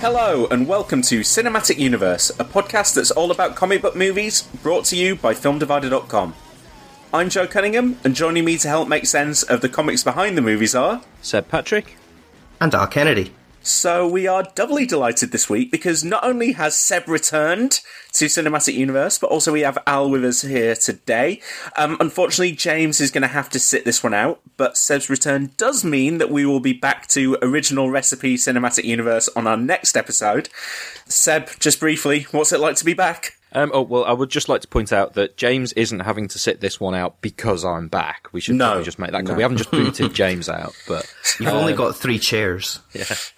Hello, 0.00 0.46
and 0.52 0.68
welcome 0.68 1.02
to 1.02 1.20
Cinematic 1.22 1.76
Universe, 1.76 2.30
a 2.38 2.44
podcast 2.44 2.94
that's 2.94 3.10
all 3.10 3.32
about 3.32 3.56
comic 3.56 3.82
book 3.82 3.96
movies, 3.96 4.42
brought 4.62 4.84
to 4.86 4.96
you 4.96 5.16
by 5.16 5.34
FilmDivider.com. 5.34 6.34
I'm 7.12 7.28
Joe 7.28 7.48
Cunningham, 7.48 7.98
and 8.04 8.14
joining 8.14 8.44
me 8.44 8.58
to 8.58 8.68
help 8.68 8.86
make 8.86 9.06
sense 9.06 9.42
of 9.42 9.60
the 9.60 9.68
comics 9.68 10.04
behind 10.04 10.38
the 10.38 10.40
movies 10.40 10.76
are. 10.76 11.02
Seb 11.20 11.48
Patrick. 11.48 11.96
And 12.60 12.72
Al 12.76 12.86
Kennedy. 12.86 13.34
So, 13.68 14.08
we 14.08 14.26
are 14.26 14.44
doubly 14.54 14.86
delighted 14.86 15.30
this 15.30 15.50
week 15.50 15.70
because 15.70 16.02
not 16.02 16.24
only 16.24 16.52
has 16.52 16.74
Seb 16.74 17.06
returned 17.06 17.80
to 18.12 18.24
Cinematic 18.24 18.72
Universe, 18.72 19.18
but 19.18 19.28
also 19.28 19.52
we 19.52 19.60
have 19.60 19.76
Al 19.86 20.08
with 20.08 20.24
us 20.24 20.40
here 20.40 20.74
today. 20.74 21.42
Um, 21.76 21.98
unfortunately, 22.00 22.52
James 22.52 22.98
is 22.98 23.10
going 23.10 23.22
to 23.22 23.28
have 23.28 23.50
to 23.50 23.58
sit 23.58 23.84
this 23.84 24.02
one 24.02 24.14
out, 24.14 24.40
but 24.56 24.78
Seb's 24.78 25.10
return 25.10 25.50
does 25.58 25.84
mean 25.84 26.16
that 26.16 26.30
we 26.30 26.46
will 26.46 26.60
be 26.60 26.72
back 26.72 27.08
to 27.08 27.36
original 27.42 27.90
recipe 27.90 28.36
Cinematic 28.36 28.84
Universe 28.84 29.28
on 29.36 29.46
our 29.46 29.58
next 29.58 29.98
episode. 29.98 30.48
Seb, 31.04 31.50
just 31.60 31.78
briefly, 31.78 32.22
what's 32.30 32.52
it 32.52 32.60
like 32.60 32.76
to 32.76 32.86
be 32.86 32.94
back? 32.94 33.37
Um, 33.52 33.70
oh 33.72 33.82
well, 33.82 34.04
I 34.04 34.12
would 34.12 34.28
just 34.30 34.48
like 34.48 34.60
to 34.60 34.68
point 34.68 34.92
out 34.92 35.14
that 35.14 35.36
James 35.36 35.72
isn't 35.72 36.00
having 36.00 36.28
to 36.28 36.38
sit 36.38 36.60
this 36.60 36.78
one 36.78 36.94
out 36.94 37.20
because 37.22 37.64
I'm 37.64 37.88
back. 37.88 38.28
We 38.32 38.40
should 38.40 38.56
No. 38.56 38.66
probably 38.66 38.84
just 38.84 38.98
make 38.98 39.12
that 39.12 39.24
clear. 39.24 39.34
No. 39.34 39.36
We 39.36 39.42
haven't 39.42 39.56
just 39.58 39.70
booted 39.72 40.12
James 40.14 40.48
out, 40.48 40.74
but 40.86 41.12
You've 41.40 41.48
only 41.52 41.72
got 41.74 41.96
three 41.96 42.18
chairs. 42.18 42.80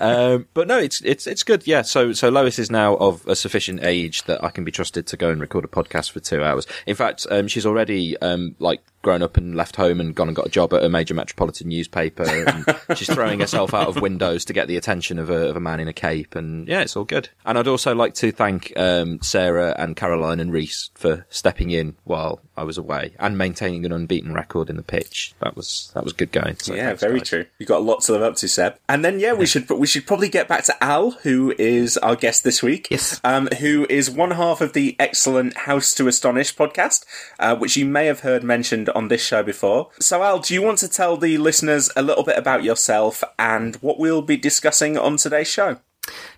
um, 0.00 0.46
but 0.54 0.68
no, 0.68 0.78
it's 0.78 1.00
it's 1.02 1.26
it's 1.26 1.42
good. 1.42 1.66
Yeah. 1.66 1.82
So 1.82 2.12
so 2.12 2.28
Lois 2.28 2.58
is 2.58 2.70
now 2.70 2.96
of 2.96 3.26
a 3.26 3.36
sufficient 3.36 3.84
age 3.84 4.24
that 4.24 4.42
I 4.42 4.50
can 4.50 4.64
be 4.64 4.72
trusted 4.72 5.06
to 5.08 5.16
go 5.16 5.30
and 5.30 5.40
record 5.40 5.64
a 5.64 5.68
podcast 5.68 6.10
for 6.10 6.20
two 6.20 6.42
hours. 6.42 6.66
In 6.86 6.96
fact, 6.96 7.26
um, 7.30 7.48
she's 7.48 7.66
already 7.66 8.16
um, 8.18 8.56
like 8.58 8.80
grown 9.02 9.22
up 9.22 9.36
and 9.36 9.54
left 9.54 9.76
home 9.76 10.00
and 10.00 10.14
gone 10.14 10.28
and 10.28 10.36
got 10.36 10.46
a 10.46 10.50
job 10.50 10.72
at 10.72 10.84
a 10.84 10.88
major 10.88 11.14
metropolitan 11.14 11.68
newspaper. 11.68 12.24
And 12.24 12.64
she's 12.96 13.12
throwing 13.12 13.40
herself 13.40 13.74
out 13.74 13.88
of 13.88 14.00
windows 14.00 14.44
to 14.46 14.52
get 14.52 14.68
the 14.68 14.76
attention 14.76 15.18
of 15.18 15.28
a, 15.28 15.48
of 15.48 15.56
a 15.56 15.60
man 15.60 15.80
in 15.80 15.88
a 15.88 15.92
cape. 15.92 16.34
And 16.34 16.66
yeah, 16.66 16.80
it's 16.80 16.96
all 16.96 17.04
good. 17.04 17.28
And 17.44 17.58
I'd 17.58 17.68
also 17.68 17.94
like 17.94 18.14
to 18.14 18.32
thank 18.32 18.72
um, 18.76 19.20
Sarah 19.20 19.74
and 19.78 19.96
Caroline 19.96 20.40
and 20.40 20.52
Reese 20.52 20.90
for 20.94 21.26
stepping 21.28 21.70
in 21.70 21.96
while 22.04 22.40
I 22.62 22.64
was 22.64 22.78
away 22.78 23.12
and 23.18 23.36
maintaining 23.36 23.84
an 23.84 23.90
unbeaten 23.90 24.32
record 24.34 24.70
in 24.70 24.76
the 24.76 24.84
pitch. 24.84 25.34
That 25.40 25.56
was 25.56 25.90
that 25.94 26.04
was 26.04 26.12
good 26.12 26.30
going. 26.30 26.58
So 26.58 26.74
yeah, 26.74 26.86
thanks, 26.86 27.00
very 27.00 27.18
guys. 27.18 27.28
true. 27.28 27.46
You've 27.58 27.68
got 27.68 27.80
a 27.80 27.84
lot 27.84 28.02
to 28.02 28.12
live 28.12 28.22
up 28.22 28.36
to, 28.36 28.48
Seb. 28.48 28.76
And 28.88 29.04
then, 29.04 29.18
yeah, 29.18 29.32
we 29.32 29.46
should 29.46 29.68
we 29.68 29.88
should 29.88 30.06
probably 30.06 30.28
get 30.28 30.46
back 30.46 30.62
to 30.64 30.84
Al, 30.84 31.10
who 31.10 31.52
is 31.58 31.98
our 31.98 32.14
guest 32.14 32.44
this 32.44 32.62
week. 32.62 32.86
Yes. 32.88 33.20
Um, 33.24 33.48
who 33.58 33.84
is 33.90 34.08
one 34.08 34.30
half 34.30 34.60
of 34.60 34.74
the 34.74 34.94
excellent 35.00 35.56
House 35.56 35.92
to 35.94 36.06
Astonish 36.06 36.54
podcast, 36.54 37.04
uh, 37.40 37.56
which 37.56 37.76
you 37.76 37.84
may 37.84 38.06
have 38.06 38.20
heard 38.20 38.44
mentioned 38.44 38.88
on 38.90 39.08
this 39.08 39.24
show 39.24 39.42
before. 39.42 39.90
So, 39.98 40.22
Al, 40.22 40.38
do 40.38 40.54
you 40.54 40.62
want 40.62 40.78
to 40.78 40.88
tell 40.88 41.16
the 41.16 41.38
listeners 41.38 41.90
a 41.96 42.02
little 42.02 42.22
bit 42.22 42.38
about 42.38 42.62
yourself 42.62 43.24
and 43.40 43.74
what 43.76 43.98
we'll 43.98 44.22
be 44.22 44.36
discussing 44.36 44.96
on 44.96 45.16
today's 45.16 45.48
show? 45.48 45.78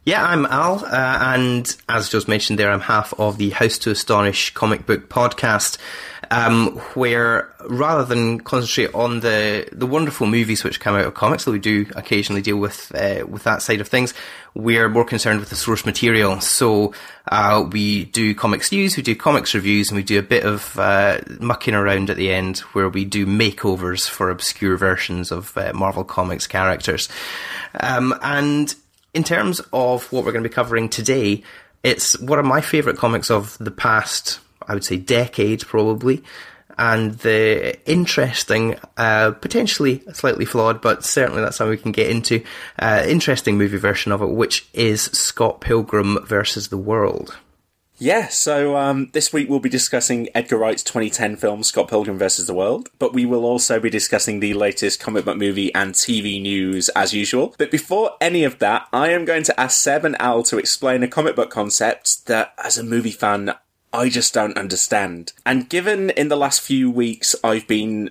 Yeah, 0.05 0.23
I'm 0.23 0.45
Al, 0.45 0.85
uh, 0.85 1.19
and 1.35 1.75
as 1.89 2.11
just 2.11 2.29
mentioned 2.29 2.59
there, 2.59 2.71
I'm 2.71 2.81
half 2.81 3.15
of 3.19 3.39
the 3.39 3.51
House 3.51 3.79
to 3.79 3.91
Astonish 3.91 4.53
comic 4.53 4.85
book 4.85 5.09
podcast, 5.09 5.79
um, 6.31 6.77
where 6.95 7.53
rather 7.69 8.05
than 8.05 8.41
concentrate 8.41 8.95
on 8.95 9.21
the 9.21 9.69
the 9.73 9.87
wonderful 9.87 10.27
movies 10.27 10.65
which 10.65 10.81
come 10.81 10.95
out 10.95 11.05
of 11.05 11.15
comics, 11.15 11.45
though 11.45 11.53
we 11.53 11.59
do 11.59 11.87
occasionally 11.97 12.43
deal 12.43 12.57
with 12.57 12.93
uh, 12.95 13.27
with 13.27 13.45
that 13.45 13.63
side 13.63 13.81
of 13.81 13.89
things, 13.89 14.15
we're 14.55 14.89
more 14.89 15.05
concerned 15.05 15.41
with 15.41 15.51
the 15.51 15.57
source 15.57 15.85
material. 15.85 16.41
So 16.41 16.95
uh, 17.29 17.67
we 17.71 18.05
do 18.07 18.35
comics 18.35 18.71
news, 18.71 18.97
we 18.97 19.03
do 19.03 19.17
comics 19.17 19.55
reviews, 19.55 19.91
and 19.91 19.97
we 19.97 20.03
do 20.03 20.19
a 20.19 20.23
bit 20.23 20.45
of 20.45 20.79
uh, 20.79 21.21
mucking 21.41 21.75
around 21.75 22.11
at 22.11 22.17
the 22.17 22.33
end, 22.33 22.59
where 22.73 22.89
we 22.89 23.05
do 23.05 23.27
makeovers 23.27 24.09
for 24.09 24.31
obscure 24.31 24.77
versions 24.77 25.31
of 25.33 25.57
uh, 25.57 25.73
Marvel 25.75 26.05
Comics 26.05 26.47
characters, 26.47 27.09
um, 27.81 28.15
and 28.23 28.75
in 29.15 29.23
terms 29.23 29.61
of 29.73 30.13
what 30.13 30.25
we're 30.25 30.33
going 30.33 30.43
to 30.43 30.49
be 30.49 30.55
covering 30.55 30.89
today, 30.89 31.43
it's 31.85 32.19
one 32.19 32.39
of 32.39 32.45
my 32.45 32.61
favourite 32.61 32.99
comics 32.99 33.31
of 33.31 33.57
the 33.59 33.71
past, 33.71 34.41
I 34.69 34.75
would 34.75 34.85
say, 34.85 34.97
decade 34.97 35.61
probably. 35.63 36.23
And 36.77 37.13
the 37.19 37.79
interesting, 37.89 38.77
uh, 38.97 39.31
potentially 39.33 40.03
slightly 40.13 40.45
flawed, 40.45 40.81
but 40.81 41.05
certainly 41.05 41.41
that's 41.41 41.57
something 41.57 41.71
we 41.71 41.77
can 41.77 41.93
get 41.93 42.11
into, 42.11 42.43
uh, 42.81 43.05
interesting 43.07 43.57
movie 43.57 43.77
version 43.77 44.11
of 44.11 44.23
it, 44.23 44.31
which 44.31 44.67
is 44.73 45.03
Scott 45.03 45.61
Pilgrim 45.61 46.19
versus 46.27 46.69
the 46.69 46.79
World. 46.79 47.37
Yeah, 47.97 48.27
so 48.27 48.77
um, 48.77 49.11
this 49.13 49.33
week 49.33 49.49
we'll 49.49 49.61
be 49.61 49.69
discussing 49.69 50.29
Edgar 50.35 50.57
Wright's 50.57 50.83
2010 50.83 51.37
film 51.37 51.63
Scott 51.63 51.89
Pilgrim 51.89 52.19
vs. 52.19 52.49
the 52.49 52.55
World, 52.55 52.91
but 52.99 53.15
we 53.15 53.25
will 53.25 53.45
also 53.45 53.79
be 53.79 53.89
discussing 53.89 54.41
the 54.41 54.53
latest 54.53 54.99
comic 54.99 55.25
book 55.25 55.37
movie 55.37 55.73
and 55.75 55.95
TV 55.95 56.43
news 56.43 56.89
as 56.91 57.15
usual. 57.15 57.55
But 57.57 57.71
before 57.71 58.11
any 58.21 58.43
of 58.43 58.59
that, 58.59 58.89
I 58.93 59.11
am 59.11 59.25
going 59.25 59.45
to 59.45 59.61
ask 59.61 59.81
Seb 59.81 60.05
and 60.05 60.21
Al 60.21 60.43
to 60.45 60.59
explain 60.59 61.05
a 61.05 61.09
comic 61.09 61.37
book 61.37 61.51
concept 61.51 62.27
that, 62.27 62.53
as 62.59 62.77
a 62.77 62.83
movie 62.83 63.13
fan, 63.13 63.55
I 63.95 64.09
just 64.09 64.35
don't 64.35 64.59
understand. 64.59 65.33
And 65.47 65.69
given 65.69 66.11
in 66.11 66.29
the 66.29 66.37
last 66.37 66.61
few 66.61 66.91
weeks 66.91 67.37
I've 67.45 67.67
been 67.67 68.11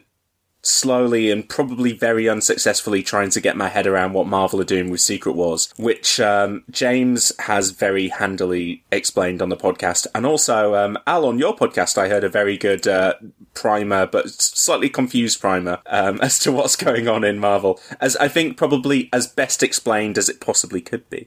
slowly 0.64 1.30
and 1.30 1.48
probably 1.48 1.92
very 1.92 2.28
unsuccessfully 2.28 3.04
trying 3.04 3.30
to 3.30 3.42
get 3.42 3.58
my 3.58 3.70
head 3.70 3.86
around 3.86 4.14
what 4.14 4.28
Marvel 4.28 4.62
are 4.62 4.66
doing 4.66 4.90
with 4.90 5.02
Secret 5.02 5.34
Wars, 5.34 5.74
which 5.78 6.20
um, 6.20 6.64
James 6.72 7.32
has 7.40 7.72
very 7.72 8.08
handily 8.08 8.84
explained 8.92 9.42
on 9.42 9.50
the 9.50 9.58
podcast. 9.58 10.08
And 10.16 10.26
also, 10.26 10.76
um, 10.76 10.98
Al, 11.06 11.26
on 11.26 11.38
your 11.38 11.56
podcast, 11.56 11.98
I 11.98 12.08
heard 12.08 12.24
a 12.24 12.30
very 12.30 12.58
good 12.58 12.88
uh, 12.88 13.16
primer, 13.54 14.06
but 14.06 14.30
slightly 14.30 14.90
confused 14.90 15.42
primer 15.42 15.80
um, 15.88 16.20
as 16.22 16.40
to 16.40 16.52
what's 16.52 16.76
going 16.76 17.08
on 17.08 17.24
in 17.24 17.40
Marvel, 17.40 17.80
as 18.00 18.16
I 18.18 18.28
think 18.30 18.58
probably 18.58 19.10
as 19.12 19.28
best 19.28 19.64
explained 19.64 20.18
as 20.18 20.30
it 20.30 20.40
possibly 20.40 20.82
could 20.82 21.10
be. 21.10 21.26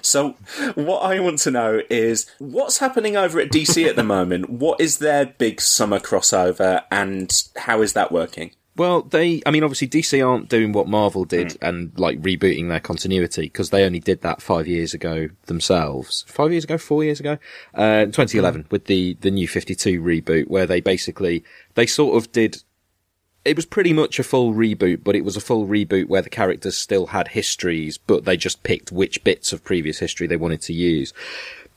So, 0.00 0.36
what 0.74 1.00
I 1.00 1.18
want 1.20 1.38
to 1.40 1.50
know 1.50 1.82
is 1.90 2.26
what's 2.38 2.78
happening 2.78 3.16
over 3.16 3.40
at 3.40 3.50
DC 3.50 3.86
at 3.86 3.96
the 3.96 4.04
moment? 4.16 4.48
What 4.48 4.80
is 4.80 4.98
their 4.98 5.26
big 5.26 5.60
summer 5.60 5.98
crossover, 5.98 6.82
and 6.90 7.32
how 7.56 7.82
is 7.82 7.92
that 7.94 8.12
working? 8.12 8.52
Well, 8.76 9.02
they, 9.02 9.42
I 9.46 9.50
mean, 9.50 9.64
obviously 9.64 9.88
DC 9.88 10.26
aren't 10.26 10.48
doing 10.50 10.72
what 10.72 10.86
Marvel 10.86 11.24
did 11.24 11.52
Hmm. 11.52 11.64
and 11.64 11.98
like 11.98 12.20
rebooting 12.20 12.68
their 12.68 12.80
continuity 12.80 13.42
because 13.42 13.70
they 13.70 13.84
only 13.84 14.00
did 14.00 14.20
that 14.20 14.42
five 14.42 14.66
years 14.68 14.92
ago 14.92 15.28
themselves. 15.46 16.24
Five 16.28 16.52
years 16.52 16.64
ago, 16.64 16.76
four 16.76 17.02
years 17.02 17.18
ago, 17.18 17.38
uh, 17.74 18.04
2011 18.06 18.62
Hmm. 18.62 18.66
with 18.70 18.84
the, 18.84 19.16
the 19.22 19.30
new 19.30 19.48
52 19.48 20.00
reboot 20.02 20.48
where 20.48 20.66
they 20.66 20.80
basically, 20.80 21.42
they 21.74 21.86
sort 21.86 22.16
of 22.22 22.30
did, 22.32 22.62
it 23.46 23.56
was 23.56 23.64
pretty 23.64 23.92
much 23.94 24.18
a 24.18 24.22
full 24.24 24.52
reboot, 24.52 25.02
but 25.04 25.16
it 25.16 25.24
was 25.24 25.36
a 25.36 25.40
full 25.40 25.66
reboot 25.66 26.08
where 26.08 26.22
the 26.22 26.28
characters 26.28 26.76
still 26.76 27.06
had 27.06 27.28
histories, 27.28 27.96
but 27.96 28.24
they 28.24 28.36
just 28.36 28.62
picked 28.62 28.92
which 28.92 29.24
bits 29.24 29.52
of 29.52 29.64
previous 29.64 30.00
history 30.00 30.26
they 30.26 30.36
wanted 30.36 30.60
to 30.62 30.72
use. 30.74 31.14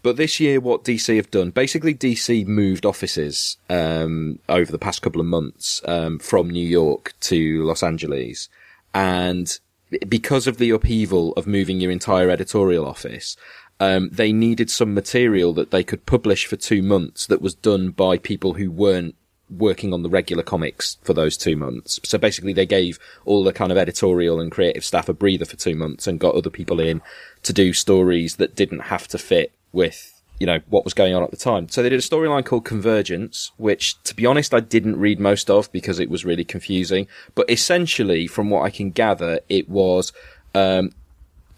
But 0.02 0.16
this 0.16 0.40
year, 0.40 0.60
what 0.60 0.84
DC 0.84 1.16
have 1.18 1.30
done, 1.30 1.52
basically 1.52 1.94
DC 1.94 2.46
moved 2.48 2.86
offices 2.86 3.58
um, 3.70 4.40
over 4.48 4.72
the 4.72 4.80
past 4.80 5.02
couple 5.02 5.20
of 5.20 5.28
months 5.28 5.82
um, 5.86 6.20
from 6.20 6.50
New 6.50 6.66
York 6.66 7.14
to 7.22 7.64
Los 7.66 7.84
Angeles, 7.84 8.48
and 8.94 9.60
because 10.08 10.48
of 10.48 10.58
the 10.58 10.70
upheaval 10.70 11.34
of 11.34 11.48
moving 11.48 11.82
your 11.82 11.92
entire 11.92 12.30
editorial 12.30 12.86
office, 12.86 13.36
um, 13.80 14.10
they 14.10 14.32
needed 14.32 14.70
some 14.70 14.94
material 14.94 15.54
that 15.54 15.72
they 15.72 15.84
could 15.84 16.06
publish 16.06 16.46
for 16.46 16.56
two 16.56 16.82
months 16.82 17.26
that 17.28 17.42
was 17.42 17.54
done 17.54 17.92
by 17.92 18.18
people 18.18 18.54
who 18.54 18.72
weren't 18.72 19.16
working 19.50 19.94
on 19.94 20.04
the 20.04 20.10
regular 20.10 20.44
comics 20.44 20.98
for 21.02 21.14
those 21.14 21.36
two 21.36 21.56
months. 21.56 22.00
So 22.04 22.18
basically 22.18 22.54
they 22.54 22.68
gave 22.68 23.00
all 23.26 23.44
the 23.44 23.54
kind 23.54 23.72
of 23.72 23.78
editorial 23.78 24.40
and 24.40 24.52
creative 24.52 24.86
staff 24.86 25.10
a 25.10 25.14
breather 25.14 25.46
for 25.46 25.56
two 25.56 25.76
months 25.76 26.06
and 26.06 26.20
got 26.20 26.36
other 26.36 26.52
people 26.52 26.80
in 26.80 27.02
to 27.44 27.54
do 27.54 27.74
stories 27.74 28.36
that 28.36 28.56
didn't 28.56 28.82
have 28.82 29.08
to 29.08 29.18
fit 29.18 29.52
with 29.72 30.20
you 30.40 30.48
know, 30.48 30.60
what 30.70 30.86
was 30.86 30.94
going 30.94 31.14
on 31.14 31.22
at 31.22 31.32
the 31.32 31.38
time. 31.38 31.68
So 31.68 31.84
they 31.84 31.90
did 31.90 32.00
a 32.00 32.02
storyline 32.02 32.46
called 32.46 32.64
Convergence, 32.64 33.52
which, 33.58 34.02
to 34.04 34.16
be 34.16 34.26
honest, 34.26 34.54
I 34.54 34.62
didn't 34.62 34.98
read 34.98 35.20
most 35.20 35.50
of 35.50 35.70
because 35.74 36.00
it 36.00 36.10
was 36.10 36.24
really 36.24 36.46
confusing. 36.46 37.08
But 37.36 37.50
essentially, 37.50 38.26
from 38.26 38.50
what 38.50 38.64
I 38.64 38.70
can 38.70 38.92
gather, 38.92 39.42
it 39.50 39.68
was, 39.68 40.14
um, 40.56 40.92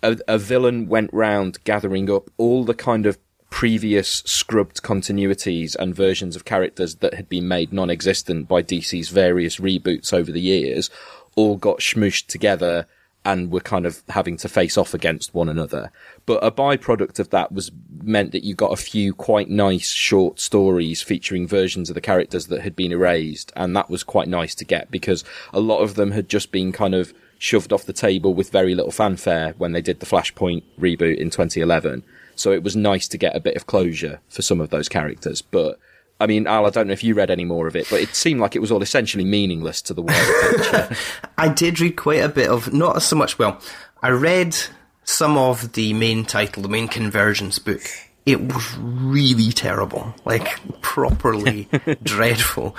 a, 0.02 0.18
a 0.28 0.40
villain 0.40 0.88
went 0.88 1.13
round 1.13 1.63
gathering 1.63 2.10
up 2.10 2.31
all 2.38 2.63
the 2.63 2.74
kind 2.74 3.06
of 3.06 3.19
previous 3.52 4.24
scrubbed 4.25 4.81
continuities 4.81 5.75
and 5.75 5.94
versions 5.94 6.36
of 6.36 6.46
characters 6.46 6.96
that 6.96 7.13
had 7.13 7.30
been 7.30 7.48
made 7.48 7.72
non-existent 7.72 8.48
by 8.48 8.63
DC's 8.63 9.10
various 9.10 9.58
reboots 9.58 10.12
over 10.12 10.31
the 10.31 10.42
years, 10.42 10.90
all 11.36 11.56
got 11.56 11.80
smooshed 11.80 12.28
together 12.28 12.88
and 13.24 13.52
were 13.52 13.60
kind 13.60 13.86
of 13.86 14.02
having 14.10 14.36
to 14.38 14.50
face 14.50 14.78
off 14.78 14.94
against 14.94 15.34
one 15.34 15.48
another. 15.48 15.92
But 16.26 16.44
a 16.44 16.52
byproduct 16.52 17.20
of 17.20 17.30
that 17.30 17.52
was 17.52 17.72
meant 18.02 18.32
that 18.32 18.44
you 18.44 18.56
got 18.56 18.74
a 18.74 18.82
few 18.82 19.14
quite 19.14 19.50
nice 19.50 19.90
short 19.92 20.40
stories 20.40 21.02
featuring 21.02 21.48
versions 21.48 21.90
of 21.90 21.94
the 21.94 22.02
characters 22.02 22.48
that 22.48 22.62
had 22.62 22.76
been 22.76 22.92
erased. 22.92 23.52
And 23.56 23.76
that 23.76 23.90
was 23.90 24.04
quite 24.04 24.28
nice 24.28 24.56
to 24.56 24.66
get 24.66 24.90
because 24.90 25.24
a 25.54 25.60
lot 25.60 25.82
of 25.82 25.96
them 25.96 26.12
had 26.12 26.30
just 26.30 26.52
been 26.52 26.72
kind 26.72 26.96
of 26.96 27.14
shoved 27.38 27.74
off 27.74 27.86
the 27.86 27.94
table 27.94 28.34
with 28.34 28.50
very 28.50 28.74
little 28.74 28.92
fanfare 28.92 29.54
when 29.58 29.72
they 29.72 29.82
did 29.82 30.00
the 30.00 30.06
Flashpoint 30.06 30.64
reboot 30.80 31.18
in 31.18 31.30
2011. 31.30 32.04
So 32.36 32.52
it 32.52 32.64
was 32.64 32.76
nice 32.76 33.08
to 33.10 33.18
get 33.18 33.36
a 33.36 33.40
bit 33.40 33.56
of 33.56 33.68
closure 33.68 34.20
for 34.30 34.42
some 34.42 34.60
of 34.60 34.72
those 34.72 34.90
characters. 34.90 35.44
But 35.44 35.80
I 36.22 36.28
mean, 36.28 36.46
Al, 36.46 36.68
I 36.68 36.70
don't 36.70 36.88
know 36.88 36.94
if 36.94 37.04
you 37.04 37.16
read 37.16 37.32
any 37.32 37.46
more 37.46 37.68
of 37.68 37.76
it, 37.76 37.88
but 37.90 38.00
it 38.00 38.16
seemed 38.16 38.40
like 38.40 38.56
it 38.56 38.60
was 38.60 38.72
all 38.72 38.82
essentially 38.82 39.26
meaningless 39.26 39.82
to 39.84 39.94
the 39.94 40.02
world. 40.04 40.98
I 41.38 41.50
did 41.50 41.80
read 41.80 41.96
quite 41.96 42.22
a 42.22 42.30
bit 42.30 42.50
of, 42.50 42.72
not 42.72 43.02
so 43.02 43.16
much, 43.16 43.40
well, 43.40 43.60
I 44.04 44.10
read 44.10 44.56
some 45.04 45.38
of 45.38 45.74
the 45.74 45.94
main 45.94 46.24
title, 46.26 46.62
the 46.62 46.70
main 46.70 46.88
Convergence 46.88 47.60
book. 47.60 47.82
It 48.26 48.40
was 48.40 48.78
really 48.78 49.52
terrible, 49.52 50.14
like 50.26 50.60
properly 50.82 51.68
dreadful. 52.04 52.76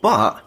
But 0.00 0.40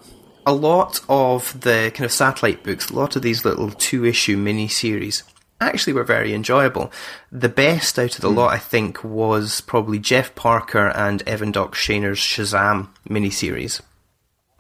a 0.46 0.54
lot 0.54 1.02
of 1.10 1.60
the 1.60 1.92
kind 1.94 2.06
of 2.06 2.12
satellite 2.14 2.64
books, 2.64 2.90
a 2.90 2.96
lot 2.96 3.18
of 3.18 3.22
these 3.22 3.44
little 3.44 3.72
two 3.72 4.06
issue 4.06 4.38
mini 4.38 4.70
series 4.70 5.24
actually 5.60 5.94
were 5.94 6.04
very 6.04 6.34
enjoyable. 6.34 6.92
The 7.32 7.50
best 7.50 7.98
out 7.98 8.16
of 8.16 8.22
the 8.22 8.30
lot, 8.30 8.54
I 8.54 8.58
think, 8.58 9.04
was 9.04 9.62
probably 9.62 10.00
Jeff 10.00 10.36
Parker 10.36 10.90
and 10.90 11.22
Evan 11.24 11.52
Doc 11.52 11.76
Shaner's 11.76 12.20
Shazam 12.20 12.90
miniseries, 13.10 13.82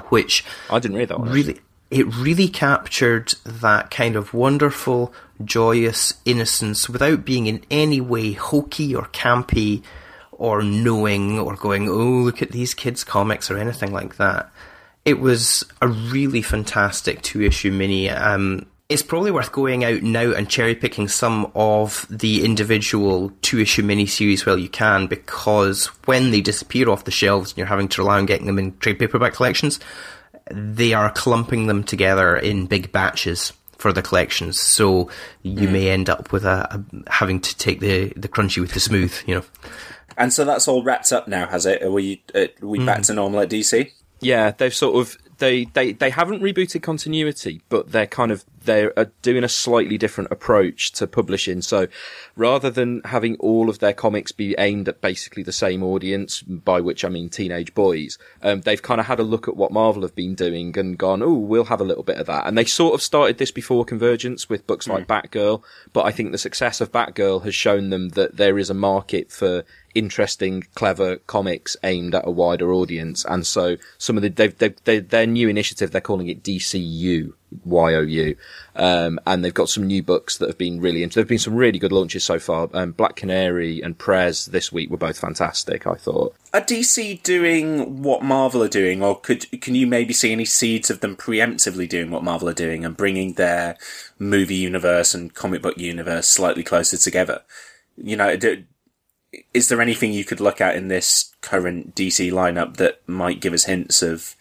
which 0.10 0.44
I 0.70 0.80
didn't 0.80 0.98
read 0.98 1.10
that 1.10 1.20
one. 1.20 1.30
really 1.30 1.62
it 1.90 2.06
really 2.16 2.50
captured 2.50 3.34
that 3.46 3.92
kind 3.92 4.16
of 4.16 4.34
wonderful, 4.34 5.14
joyous 5.44 6.16
innocence 6.26 6.90
without 6.90 7.24
being 7.24 7.48
in 7.48 7.64
any 7.72 8.02
way 8.02 8.34
hokey 8.34 8.94
or 8.94 9.04
campy 9.04 9.84
or 10.32 10.62
knowing 10.62 11.40
or 11.40 11.56
going, 11.56 11.88
oh, 11.90 11.94
look 11.94 12.42
at 12.42 12.52
these 12.52 12.74
kids' 12.74 13.04
comics 13.04 13.50
or 13.50 13.58
anything 13.58 13.92
like 13.92 14.18
that. 14.18 14.52
It 15.06 15.20
was 15.20 15.64
a 15.82 15.88
really 15.88 16.42
fantastic 16.42 17.22
two 17.22 17.42
issue 17.42 17.72
mini. 17.72 18.10
Um, 18.10 18.66
it's 18.90 19.04
probably 19.04 19.32
worth 19.32 19.52
going 19.52 19.84
out 19.84 20.02
now 20.02 20.32
and 20.32 20.50
cherry 20.50 20.74
picking 20.74 21.08
some 21.08 21.52
of 21.56 22.06
the 22.10 22.46
individual 22.46 23.32
two 23.42 23.60
issue 23.60 23.84
miniseries 23.84 24.46
while 24.46 24.58
you 24.58 24.70
can 24.70 25.08
because 25.08 25.88
when 26.06 26.32
they 26.32 26.40
disappear 26.40 26.90
off 26.90 27.04
the 27.04 27.12
shelves 27.12 27.52
and 27.52 27.58
you're 27.58 27.68
having 27.68 27.90
to 27.90 28.02
rely 28.02 28.18
on 28.18 28.26
getting 28.26 28.48
them 28.48 28.60
in 28.60 28.78
trade 28.78 28.98
paperback 28.98 29.34
collections, 29.34 29.80
they 30.50 30.94
are 30.94 31.12
clumping 31.12 31.68
them 31.68 31.84
together 31.84 32.38
in 32.38 32.66
big 32.66 32.92
batches 32.94 33.52
for 33.78 33.92
the 33.92 34.02
collections. 34.02 34.60
So 34.60 35.10
you 35.44 35.68
may 35.68 35.90
end 35.90 36.10
up 36.10 36.32
with 36.32 36.46
a, 36.46 36.68
a 36.72 37.12
having 37.12 37.42
to 37.42 37.58
take 37.58 37.82
the, 37.82 38.14
the 38.16 38.30
crunchy 38.30 38.62
with 38.62 38.72
the 38.72 38.80
smooth, 38.80 39.14
you 39.26 39.36
know. 39.36 39.44
And 40.18 40.34
so 40.34 40.46
that's 40.46 40.68
all 40.68 40.82
wrapped 40.82 41.12
up 41.12 41.28
now, 41.28 41.46
has 41.48 41.66
it? 41.66 41.84
Are 41.84 41.92
we, 41.92 42.24
uh, 42.34 42.48
are 42.62 42.68
we 42.68 42.84
back 42.84 43.04
to 43.04 43.14
normal 43.14 43.42
at 43.42 43.50
DC? 43.50 43.92
Yeah, 44.20 44.52
they've 44.52 44.74
sort 44.74 44.96
of 44.96 45.18
they, 45.38 45.66
they 45.66 45.94
they 45.94 46.10
haven't 46.10 46.42
rebooted 46.42 46.82
continuity, 46.82 47.62
but 47.70 47.92
they're 47.92 48.08
kind 48.08 48.32
of 48.32 48.44
they're 48.68 48.92
doing 49.22 49.44
a 49.44 49.50
slightly 49.50 49.98
different 49.98 50.32
approach 50.32 50.92
to 50.92 51.08
publishing. 51.08 51.62
So 51.62 51.88
rather 52.36 52.70
than 52.70 53.02
having 53.06 53.36
all 53.38 53.70
of 53.70 53.80
their 53.80 53.94
comics 53.94 54.32
be 54.32 54.56
aimed 54.60 54.90
at 54.90 55.02
basically 55.02 55.42
the 55.42 55.52
same 55.52 55.82
audience, 55.82 56.42
by 56.42 56.82
which 56.82 57.06
I 57.06 57.10
mean 57.10 57.30
teenage 57.30 57.74
boys, 57.74 58.18
um, 58.44 58.62
they've 58.62 58.82
kind 58.82 59.00
of 59.00 59.08
had 59.08 59.20
a 59.20 59.24
look 59.24 59.48
at 59.48 59.56
what 59.56 59.72
Marvel 59.72 60.04
have 60.04 60.16
been 60.16 60.36
doing 60.36 60.78
and 60.78 60.98
gone, 60.98 61.24
oh, 61.24 61.34
we'll 61.34 61.66
have 61.66 61.82
a 61.82 61.86
little 61.86 62.04
bit 62.04 62.18
of 62.18 62.28
that. 62.28 62.46
And 62.46 62.58
they 62.58 62.66
sort 62.66 62.94
of 62.94 63.02
started 63.02 63.38
this 63.38 63.52
before 63.52 63.86
Convergence 63.86 64.50
with 64.50 64.68
books 64.68 64.88
like 64.88 65.08
Batgirl, 65.08 65.64
but 65.94 66.06
I 66.06 66.12
think 66.12 66.32
the 66.32 66.38
success 66.38 66.82
of 66.82 66.92
Batgirl 66.92 67.44
has 67.46 67.56
shown 67.56 67.90
them 67.90 68.10
that 68.10 68.36
there 68.36 68.60
is 68.60 68.70
a 68.70 68.76
market 68.76 69.32
for 69.32 69.64
interesting, 69.98 70.64
clever 70.76 71.18
comics 71.18 71.76
aimed 71.84 72.14
at 72.14 72.28
a 72.28 72.32
wider 72.32 72.72
audience. 72.72 73.26
And 73.26 73.46
so 73.46 73.78
some 73.98 74.18
of 74.18 74.24
the, 74.24 74.30
they've, 74.30 74.58
they've, 74.58 74.84
they 74.84 75.00
their 75.00 75.26
new 75.26 75.50
initiative, 75.50 75.92
they're 75.92 76.02
calling 76.02 76.28
it 76.28 76.44
DC 76.44 76.80
You, 76.80 77.36
Y-O-U. 77.66 78.36
Um, 78.76 79.20
and 79.26 79.44
they've 79.44 79.54
got 79.54 79.70
some 79.70 79.88
new 79.88 80.04
books 80.04 80.38
that 80.38 80.48
have 80.48 80.58
been 80.58 80.80
really, 80.80 81.02
int- 81.02 81.16
there've 81.16 81.28
been 81.28 81.40
some 81.40 81.56
really 81.56 81.80
good 81.80 81.92
launches 81.92 82.24
so 82.24 82.38
far. 82.38 82.70
Um, 82.74 82.92
Black 82.92 83.16
Canary 83.16 83.82
and 83.82 83.98
Prez 83.98 84.46
this 84.46 84.72
week 84.72 84.90
were 84.90 84.98
both 84.98 85.18
fantastic, 85.18 85.88
I 85.88 85.96
thought. 85.96 86.36
Are 86.54 86.62
DC 86.62 87.24
doing 87.24 88.04
what 88.04 88.24
Marvel 88.24 88.64
are 88.64 88.68
doing, 88.68 89.04
or 89.04 89.20
could 89.20 89.50
can 89.62 89.76
you 89.76 89.88
maybe 89.88 90.14
see 90.14 90.32
any 90.32 90.46
seeds 90.46 90.90
of 90.90 91.02
them 91.02 91.16
preemptively 91.16 91.90
doing 91.90 92.10
what 92.10 92.24
Marvel 92.24 92.50
are 92.50 92.54
doing 92.54 92.86
and 92.86 92.96
bringing 92.96 93.34
their 93.34 93.78
movie 94.18 94.56
universe 94.56 95.14
and 95.14 95.34
comic 95.34 95.62
book 95.62 95.78
universe 95.78 96.28
slightly 96.28 96.64
closer 96.64 96.98
together? 96.98 97.42
You 97.98 98.16
know, 98.16 98.38
do, 98.38 98.64
is 99.54 99.70
there 99.70 99.82
anything 99.82 100.14
you 100.14 100.26
could 100.26 100.40
look 100.40 100.62
at 100.62 100.76
in 100.76 100.88
this 100.88 101.36
current 101.42 101.96
DC 101.96 102.32
lineup 102.32 102.78
that 102.78 103.08
might 103.08 103.42
give 103.42 103.54
us 103.54 103.66
hints 103.66 104.02
of 104.02 104.36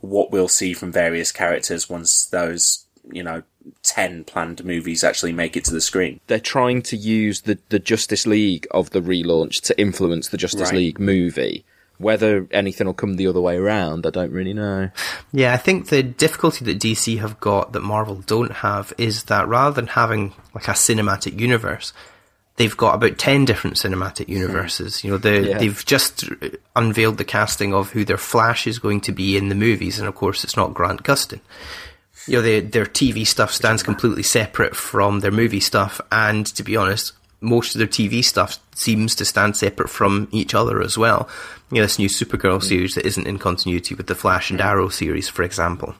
what 0.00 0.30
we'll 0.30 0.48
see 0.48 0.72
from 0.72 0.92
various 0.92 1.32
characters 1.32 1.90
once 1.90 2.24
those, 2.26 2.86
you 3.10 3.22
know, 3.22 3.42
10 3.82 4.24
planned 4.24 4.64
movies 4.64 5.04
actually 5.04 5.32
make 5.32 5.56
it 5.56 5.64
to 5.64 5.72
the 5.72 5.80
screen? 5.80 6.20
They're 6.26 6.38
trying 6.38 6.82
to 6.82 6.96
use 6.96 7.42
the, 7.42 7.58
the 7.68 7.78
Justice 7.78 8.26
League 8.26 8.66
of 8.70 8.90
the 8.90 9.00
relaunch 9.00 9.60
to 9.62 9.78
influence 9.78 10.28
the 10.28 10.38
Justice 10.38 10.70
Right. 10.70 10.78
League 10.78 11.00
movie. 11.00 11.64
Whether 11.98 12.48
anything 12.50 12.86
will 12.86 12.94
come 12.94 13.16
the 13.16 13.26
other 13.26 13.42
way 13.42 13.58
around, 13.58 14.06
I 14.06 14.10
don't 14.10 14.32
really 14.32 14.54
know. 14.54 14.90
Yeah, 15.32 15.52
I 15.52 15.58
think 15.58 15.88
the 15.88 16.02
difficulty 16.02 16.64
that 16.64 16.78
DC 16.78 17.18
have 17.18 17.38
got 17.40 17.72
that 17.72 17.80
Marvel 17.80 18.22
don't 18.26 18.52
have 18.52 18.94
is 18.96 19.24
that 19.24 19.46
rather 19.46 19.74
than 19.74 19.88
having 19.88 20.32
like 20.54 20.66
a 20.66 20.72
cinematic 20.72 21.38
universe, 21.38 21.92
they've 22.60 22.76
got 22.76 22.94
about 22.94 23.16
10 23.16 23.46
different 23.46 23.76
cinematic 23.76 24.26
hmm. 24.26 24.32
universes. 24.32 25.02
You 25.02 25.12
know, 25.12 25.30
Yeah. 25.30 25.56
they've 25.56 25.84
just 25.86 26.24
unveiled 26.76 27.16
the 27.16 27.24
casting 27.24 27.72
of 27.72 27.90
who 27.90 28.04
their 28.04 28.18
Flash 28.18 28.66
is 28.66 28.78
going 28.78 29.00
to 29.02 29.12
be 29.12 29.38
in 29.38 29.48
the 29.48 29.54
movies, 29.54 29.98
and 29.98 30.06
of 30.06 30.14
course, 30.14 30.44
it's 30.44 30.58
not 30.58 30.74
Grant 30.74 31.02
Gustin. 31.02 31.40
You 32.26 32.36
know, 32.36 32.42
they, 32.42 32.60
their 32.60 32.84
TV 32.84 33.26
stuff 33.26 33.50
stands 33.50 33.82
completely 33.82 34.22
separate 34.22 34.76
from 34.76 35.20
their 35.20 35.30
movie 35.30 35.60
stuff, 35.60 36.02
and 36.12 36.44
to 36.54 36.62
be 36.62 36.76
honest, 36.76 37.14
most 37.40 37.74
of 37.74 37.78
their 37.78 37.88
TV 37.88 38.22
stuff 38.22 38.58
seems 38.74 39.14
to 39.14 39.24
stand 39.24 39.56
separate 39.56 39.88
from 39.88 40.28
each 40.30 40.54
other 40.54 40.82
as 40.82 40.98
well. 40.98 41.30
You 41.70 41.76
know, 41.76 41.84
this 41.84 41.98
new 41.98 42.10
Supergirl 42.10 42.60
hmm. 42.60 42.68
series 42.68 42.94
that 42.94 43.06
isn't 43.06 43.26
in 43.26 43.38
continuity 43.38 43.94
with 43.94 44.06
the 44.06 44.14
Flash 44.14 44.50
and 44.50 44.60
hmm. 44.60 44.66
Arrow 44.66 44.90
series, 44.90 45.30
for 45.30 45.42
example. 45.44 45.94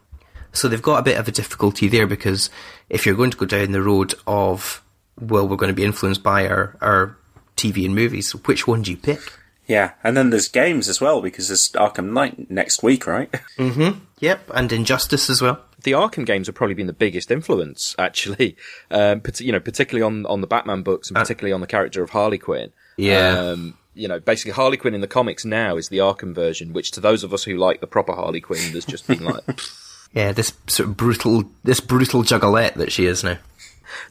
So 0.52 0.68
they've 0.68 0.82
got 0.82 0.98
a 0.98 1.02
bit 1.04 1.16
of 1.16 1.26
a 1.26 1.32
difficulty 1.32 1.88
there 1.88 2.06
because 2.06 2.50
if 2.90 3.06
you're 3.06 3.14
going 3.14 3.30
to 3.30 3.36
go 3.38 3.46
down 3.46 3.72
the 3.72 3.80
road 3.80 4.14
of, 4.26 4.82
well, 5.18 5.48
we're 5.48 5.56
going 5.56 5.72
to 5.72 5.74
be 5.76 5.84
influenced 5.84 6.22
by 6.22 6.46
our, 6.46 6.76
our 6.80 7.16
TV 7.56 7.84
and 7.84 7.94
movies, 7.94 8.32
which 8.32 8.66
one 8.66 8.82
do 8.82 8.90
you 8.90 8.96
pick? 8.96 9.20
Yeah, 9.66 9.92
and 10.02 10.16
then 10.16 10.30
there's 10.30 10.48
games 10.48 10.88
as 10.88 11.00
well 11.00 11.22
because 11.22 11.46
there's 11.48 11.70
Arkham 11.72 12.12
Knight 12.12 12.50
next 12.50 12.82
week, 12.82 13.06
right? 13.06 13.30
Mm-hmm. 13.58 14.00
Yep, 14.20 14.50
and 14.54 14.72
Injustice 14.72 15.30
as 15.30 15.40
well. 15.40 15.62
the 15.84 15.92
Arkham 15.92 16.26
games 16.26 16.46
have 16.48 16.54
probably 16.54 16.74
been 16.74 16.86
the 16.88 16.92
biggest 16.92 17.30
influence, 17.30 17.94
actually. 17.98 18.56
Um, 18.90 19.22
you 19.38 19.52
know, 19.52 19.60
particularly 19.60 20.02
on 20.02 20.26
on 20.26 20.40
the 20.40 20.46
Batman 20.48 20.82
books 20.82 21.08
and 21.08 21.16
particularly 21.16 21.52
on 21.52 21.60
the 21.60 21.66
character 21.68 22.02
of 22.02 22.10
Harley 22.10 22.38
Quinn. 22.38 22.72
Yeah. 22.96 23.38
Um, 23.38 23.78
you 23.94 24.08
know, 24.08 24.18
basically 24.18 24.52
Harley 24.52 24.76
Quinn 24.76 24.94
in 24.94 25.00
the 25.00 25.06
comics 25.06 25.44
now 25.44 25.76
is 25.76 25.88
the 25.88 25.98
Arkham 25.98 26.34
version, 26.34 26.72
which 26.72 26.90
to 26.92 27.00
those 27.00 27.22
of 27.22 27.32
us 27.32 27.44
who 27.44 27.56
like 27.56 27.80
the 27.80 27.86
proper 27.86 28.12
Harley 28.12 28.40
Quinn, 28.40 28.72
there's 28.72 28.84
just 28.84 29.06
been 29.06 29.24
like. 29.24 29.44
Yeah, 30.12 30.32
this 30.32 30.52
sort 30.66 30.88
of 30.88 30.96
brutal, 30.96 31.44
this 31.62 31.78
brutal 31.78 32.24
juggalette 32.24 32.74
that 32.74 32.90
she 32.90 33.06
is 33.06 33.22
now. 33.22 33.38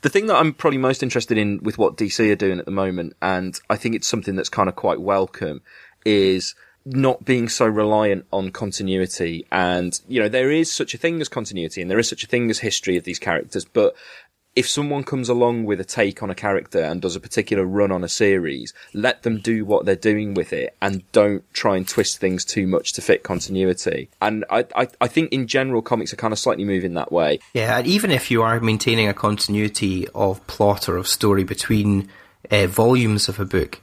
The 0.02 0.10
thing 0.10 0.28
that 0.28 0.36
I'm 0.36 0.54
probably 0.54 0.78
most 0.78 1.04
interested 1.04 1.38
in 1.38 1.60
with 1.62 1.78
what 1.78 1.98
DC 1.98 2.32
are 2.32 2.36
doing 2.36 2.60
at 2.60 2.66
the 2.66 2.72
moment, 2.72 3.16
and 3.22 3.60
I 3.70 3.76
think 3.76 3.96
it's 3.96 4.08
something 4.08 4.36
that's 4.36 4.50
kind 4.50 4.70
of 4.70 4.76
quite 4.76 5.02
welcome, 5.02 5.62
is 6.06 6.56
not 6.86 7.26
being 7.26 7.50
so 7.50 7.66
reliant 7.68 8.26
on 8.32 8.52
continuity. 8.52 9.46
And, 9.52 10.00
you 10.08 10.20
know, 10.20 10.30
there 10.30 10.52
is 10.52 10.72
such 10.72 10.94
a 10.94 10.98
thing 10.98 11.22
as 11.22 11.30
continuity 11.30 11.82
and 11.82 11.92
there 11.92 12.00
is 12.00 12.10
such 12.10 12.24
a 12.24 12.28
thing 12.28 12.50
as 12.50 12.60
history 12.60 12.98
of 12.98 13.04
these 13.04 13.20
characters, 13.20 13.66
but 13.66 13.96
if 14.60 14.68
someone 14.68 15.06
comes 15.06 15.30
along 15.30 15.64
with 15.64 15.80
a 15.80 15.86
take 15.86 16.22
on 16.22 16.30
a 16.30 16.36
character 16.36 16.84
and 16.84 17.02
does 17.02 17.16
a 17.16 17.20
particular 17.22 17.64
run 17.64 17.94
on 17.94 18.04
a 18.04 18.10
series, 18.10 18.74
let 18.94 19.24
them 19.24 19.38
do 19.38 19.64
what 19.64 19.86
they're 19.86 19.96
doing 19.96 20.34
with 20.34 20.52
it 20.52 20.76
and 20.82 21.10
don't 21.14 21.46
try 21.54 21.78
and 21.78 21.88
twist 21.88 22.18
things 22.18 22.44
too 22.44 22.68
much 22.68 22.92
to 22.92 23.02
fit 23.02 23.24
continuity. 23.24 24.10
And 24.22 24.44
I, 24.50 24.66
I, 24.76 24.90
I 25.00 25.08
think 25.08 25.32
in 25.32 25.48
general 25.48 25.82
comics 25.82 26.12
are 26.12 26.18
kind 26.18 26.34
of 26.34 26.40
slightly 26.40 26.66
moving 26.66 26.94
that 26.96 27.10
way. 27.10 27.40
Yeah, 27.54 27.78
and 27.78 27.88
even 27.88 28.12
if 28.12 28.30
you 28.30 28.44
are 28.44 28.60
maintaining 28.60 29.08
a 29.08 29.14
continuity 29.14 30.10
of 30.14 30.46
plot 30.46 30.90
or 30.90 30.98
of 30.98 31.08
story 31.08 31.46
between 31.46 32.10
uh, 32.52 32.68
volumes 32.68 33.30
of 33.30 33.40
a 33.40 33.46
book, 33.46 33.80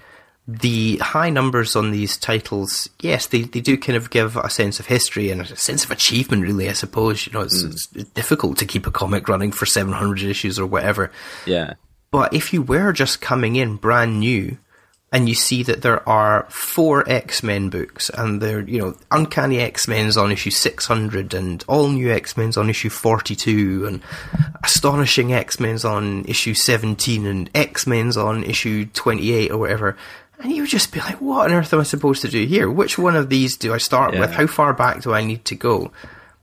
the 0.49 0.97
high 0.99 1.31
numbers 1.31 1.75
on 1.75 1.91
these 1.91 2.17
titles, 2.17 2.89
yes, 3.01 3.27
they, 3.27 3.43
they 3.43 3.61
do 3.61 3.77
kind 3.77 3.97
of 3.97 4.11
give 4.11 4.37
a 4.37 4.49
sense 4.49 4.79
of 4.79 4.87
history 4.87 5.31
and 5.31 5.41
a 5.41 5.57
sense 5.57 5.85
of 5.85 5.91
achievement, 5.91 6.43
really, 6.43 6.69
I 6.69 6.73
suppose. 6.73 7.27
You 7.27 7.33
know, 7.33 7.41
it's, 7.41 7.65
mm. 7.65 7.73
it's 7.73 8.11
difficult 8.11 8.57
to 8.59 8.67
keep 8.67 8.87
a 8.87 8.93
comic 8.93 9.29
running 9.29 9.51
for 9.51 9.67
700 9.67 10.23
issues 10.23 10.59
or 10.59 10.67
whatever. 10.67 11.11
Yeah. 11.47 11.75
But 12.13 12.33
if 12.33 12.53
you 12.53 12.63
were 12.63 12.93
just 12.93 13.21
coming 13.21 13.57
in 13.57 13.77
brand 13.77 14.21
new 14.21 14.59
and 15.13 15.29
you 15.29 15.35
see 15.35 15.63
that 15.63 15.83
there 15.83 16.07
are 16.09 16.47
four 16.51 17.09
X 17.09 17.43
Men 17.43 17.69
books 17.69 18.11
and 18.11 18.41
they're, 18.41 18.61
you 18.61 18.79
know, 18.79 18.97
Uncanny 19.11 19.59
X 19.61 19.87
Men's 19.87 20.17
on 20.17 20.33
issue 20.33 20.51
600 20.51 21.33
and 21.33 21.65
All 21.69 21.89
New 21.89 22.11
X 22.11 22.37
Men's 22.37 22.57
on 22.57 22.69
issue 22.69 22.91
42 22.91 23.87
and 23.87 24.03
Astonishing 24.65 25.33
X 25.33 25.61
Men's 25.61 25.85
on 25.85 26.25
issue 26.25 26.55
17 26.55 27.27
and 27.27 27.51
X 27.55 27.87
Men's 27.87 28.17
on 28.17 28.45
issue 28.45 28.87
28 28.87 29.51
or 29.51 29.59
whatever. 29.59 29.97
And 30.39 30.53
you 30.53 30.63
would 30.63 30.71
just 30.71 30.93
be 30.93 31.01
like, 31.01 31.21
what 31.21 31.51
on 31.51 31.57
earth 31.57 31.73
am 31.73 31.81
I 31.81 31.85
supposed 31.85 32.23
to 32.23 32.29
do 32.29 32.45
here? 32.45 32.71
Which 32.71 32.99
one 32.99 33.17
of 33.17 33.31
these 33.31 33.57
do 33.57 33.73
I 33.73 33.79
start 33.79 34.13
with? 34.13 34.33
How 34.33 34.47
far 34.47 34.73
back 34.75 35.03
do 35.03 35.15
I 35.15 35.25
need 35.25 35.45
to 35.47 35.55
go? 35.55 35.93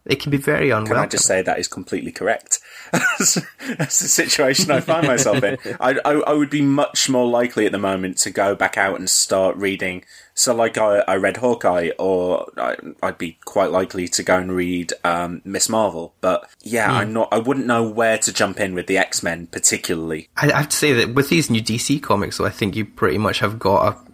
It 0.05 0.19
can 0.19 0.31
be 0.31 0.37
very 0.37 0.69
unwelcome. 0.71 0.95
Can 0.95 1.03
I 1.03 1.07
just 1.07 1.25
say 1.25 1.41
that 1.41 1.59
is 1.59 1.67
completely 1.67 2.11
correct? 2.11 2.59
That's 2.93 3.99
the 3.99 4.07
situation 4.07 4.69
I 4.69 4.79
find 4.79 5.07
myself 5.07 5.43
in. 5.43 5.57
I, 5.79 5.99
I, 6.05 6.11
I 6.11 6.33
would 6.33 6.51
be 6.51 6.61
much 6.61 7.09
more 7.09 7.27
likely 7.27 7.65
at 7.65 7.71
the 7.71 7.79
moment 7.79 8.17
to 8.19 8.29
go 8.29 8.53
back 8.53 8.77
out 8.77 8.99
and 8.99 9.09
start 9.09 9.55
reading. 9.55 10.05
So, 10.35 10.53
like 10.53 10.77
I, 10.77 10.99
I 11.07 11.15
read 11.15 11.37
Hawkeye, 11.37 11.91
or 11.97 12.51
I, 12.57 12.75
I'd 13.01 13.17
be 13.17 13.37
quite 13.45 13.71
likely 13.71 14.07
to 14.09 14.23
go 14.23 14.37
and 14.37 14.51
read 14.51 14.93
um, 15.03 15.41
Miss 15.43 15.69
Marvel. 15.69 16.13
But 16.21 16.47
yeah, 16.61 16.91
I'm 16.91 17.13
not. 17.13 17.29
I 17.31 17.39
wouldn't 17.39 17.65
know 17.65 17.87
where 17.87 18.17
to 18.19 18.33
jump 18.33 18.59
in 18.59 18.75
with 18.75 18.87
the 18.87 18.97
X 18.97 19.23
Men, 19.23 19.47
particularly. 19.47 20.29
I 20.37 20.51
I 20.51 20.57
have 20.57 20.69
to 20.69 20.77
say 20.77 20.93
that 20.93 21.15
with 21.15 21.29
these 21.29 21.49
new 21.49 21.61
DC 21.61 22.01
comics, 22.01 22.37
though, 22.37 22.45
I 22.45 22.51
think 22.51 22.75
you 22.75 22.85
pretty 22.85 23.17
much 23.17 23.39
have 23.39 23.57
got 23.57 23.93
a, 23.93 24.12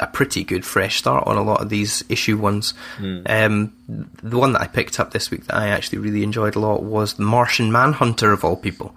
a, 0.00 0.06
pretty 0.06 0.44
good 0.44 0.64
fresh 0.64 0.96
start 0.98 1.26
on 1.26 1.36
a 1.36 1.42
lot 1.42 1.60
of 1.60 1.68
these 1.68 2.04
issue 2.08 2.36
ones. 2.36 2.74
Um, 3.26 3.72
the 4.22 4.38
one 4.38 4.52
that 4.52 4.62
I 4.62 4.66
picked 4.66 4.98
up 5.00 5.12
this 5.12 5.30
week 5.30 5.46
that 5.46 5.56
I 5.56 5.68
actually 5.68 5.98
really 5.98 6.22
enjoyed 6.22 6.56
a 6.56 6.60
lot 6.60 6.82
was 6.82 7.14
the 7.14 7.22
Martian 7.22 7.70
Manhunter 7.72 8.32
of 8.32 8.44
all 8.44 8.56
people, 8.56 8.94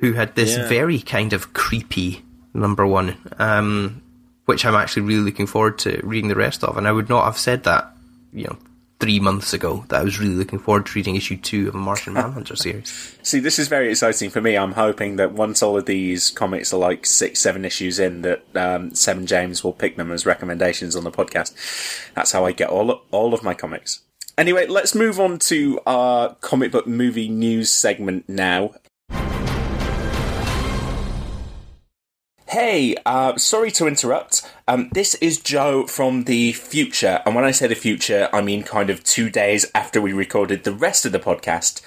who 0.00 0.12
had 0.14 0.34
this 0.34 0.56
Yeah. 0.56 0.68
very 0.68 0.98
kind 1.00 1.32
of 1.32 1.52
creepy 1.52 2.22
number 2.54 2.86
one, 2.86 3.16
um, 3.38 4.02
which 4.46 4.64
I'm 4.64 4.74
actually 4.74 5.02
really 5.02 5.22
looking 5.22 5.46
forward 5.46 5.78
to 5.80 6.00
reading 6.04 6.28
the 6.28 6.34
rest 6.36 6.64
of. 6.64 6.76
And 6.76 6.86
I 6.88 6.92
would 6.92 7.08
not 7.08 7.24
have 7.24 7.36
said 7.38 7.64
that, 7.64 7.92
you 8.32 8.44
know, 8.44 8.56
three 8.98 9.20
months 9.20 9.52
ago 9.52 9.84
that 9.88 10.00
I 10.00 10.04
was 10.04 10.18
really 10.18 10.34
looking 10.34 10.58
forward 10.58 10.86
to 10.86 10.92
reading 10.94 11.16
issue 11.16 11.36
two 11.36 11.68
of 11.68 11.74
a 11.74 11.78
Martian 11.78 12.12
Manhunter 12.14 12.56
series. 12.56 13.16
See, 13.22 13.40
this 13.40 13.58
is 13.58 13.68
very 13.68 13.90
exciting 13.90 14.30
for 14.30 14.40
me. 14.40 14.56
I'm 14.56 14.72
hoping 14.72 15.16
that 15.16 15.32
once 15.32 15.62
all 15.62 15.76
of 15.76 15.86
these 15.86 16.30
comics 16.30 16.72
are 16.72 16.78
like 16.78 17.04
six, 17.04 17.40
seven 17.40 17.64
issues 17.64 17.98
in, 17.98 18.22
that 18.22 18.42
um, 18.56 18.94
Seven 18.94 19.26
James 19.26 19.62
will 19.62 19.72
pick 19.72 19.96
them 19.96 20.10
as 20.10 20.24
recommendations 20.24 20.96
on 20.96 21.04
the 21.04 21.10
podcast. 21.10 21.54
That's 22.14 22.32
how 22.32 22.44
I 22.44 22.52
get 22.52 22.70
all 22.70 23.02
all 23.10 23.34
of 23.34 23.42
my 23.42 23.54
comics. 23.54 24.00
Anyway, 24.38 24.66
let's 24.66 24.94
move 24.94 25.18
on 25.18 25.38
to 25.38 25.80
our 25.86 26.34
comic 26.36 26.70
book 26.70 26.86
movie 26.86 27.28
news 27.28 27.72
segment 27.72 28.28
now. 28.28 28.74
Hey, 32.48 32.94
uh, 33.04 33.36
sorry 33.38 33.72
to 33.72 33.88
interrupt. 33.88 34.48
Um, 34.68 34.88
this 34.92 35.16
is 35.16 35.40
Joe 35.40 35.84
from 35.88 36.24
the 36.24 36.52
future, 36.52 37.20
and 37.26 37.34
when 37.34 37.44
I 37.44 37.50
say 37.50 37.66
the 37.66 37.74
future, 37.74 38.28
I 38.32 38.40
mean 38.40 38.62
kind 38.62 38.88
of 38.88 39.02
two 39.02 39.30
days 39.30 39.66
after 39.74 40.00
we 40.00 40.12
recorded 40.12 40.62
the 40.62 40.72
rest 40.72 41.04
of 41.04 41.10
the 41.10 41.18
podcast. 41.18 41.80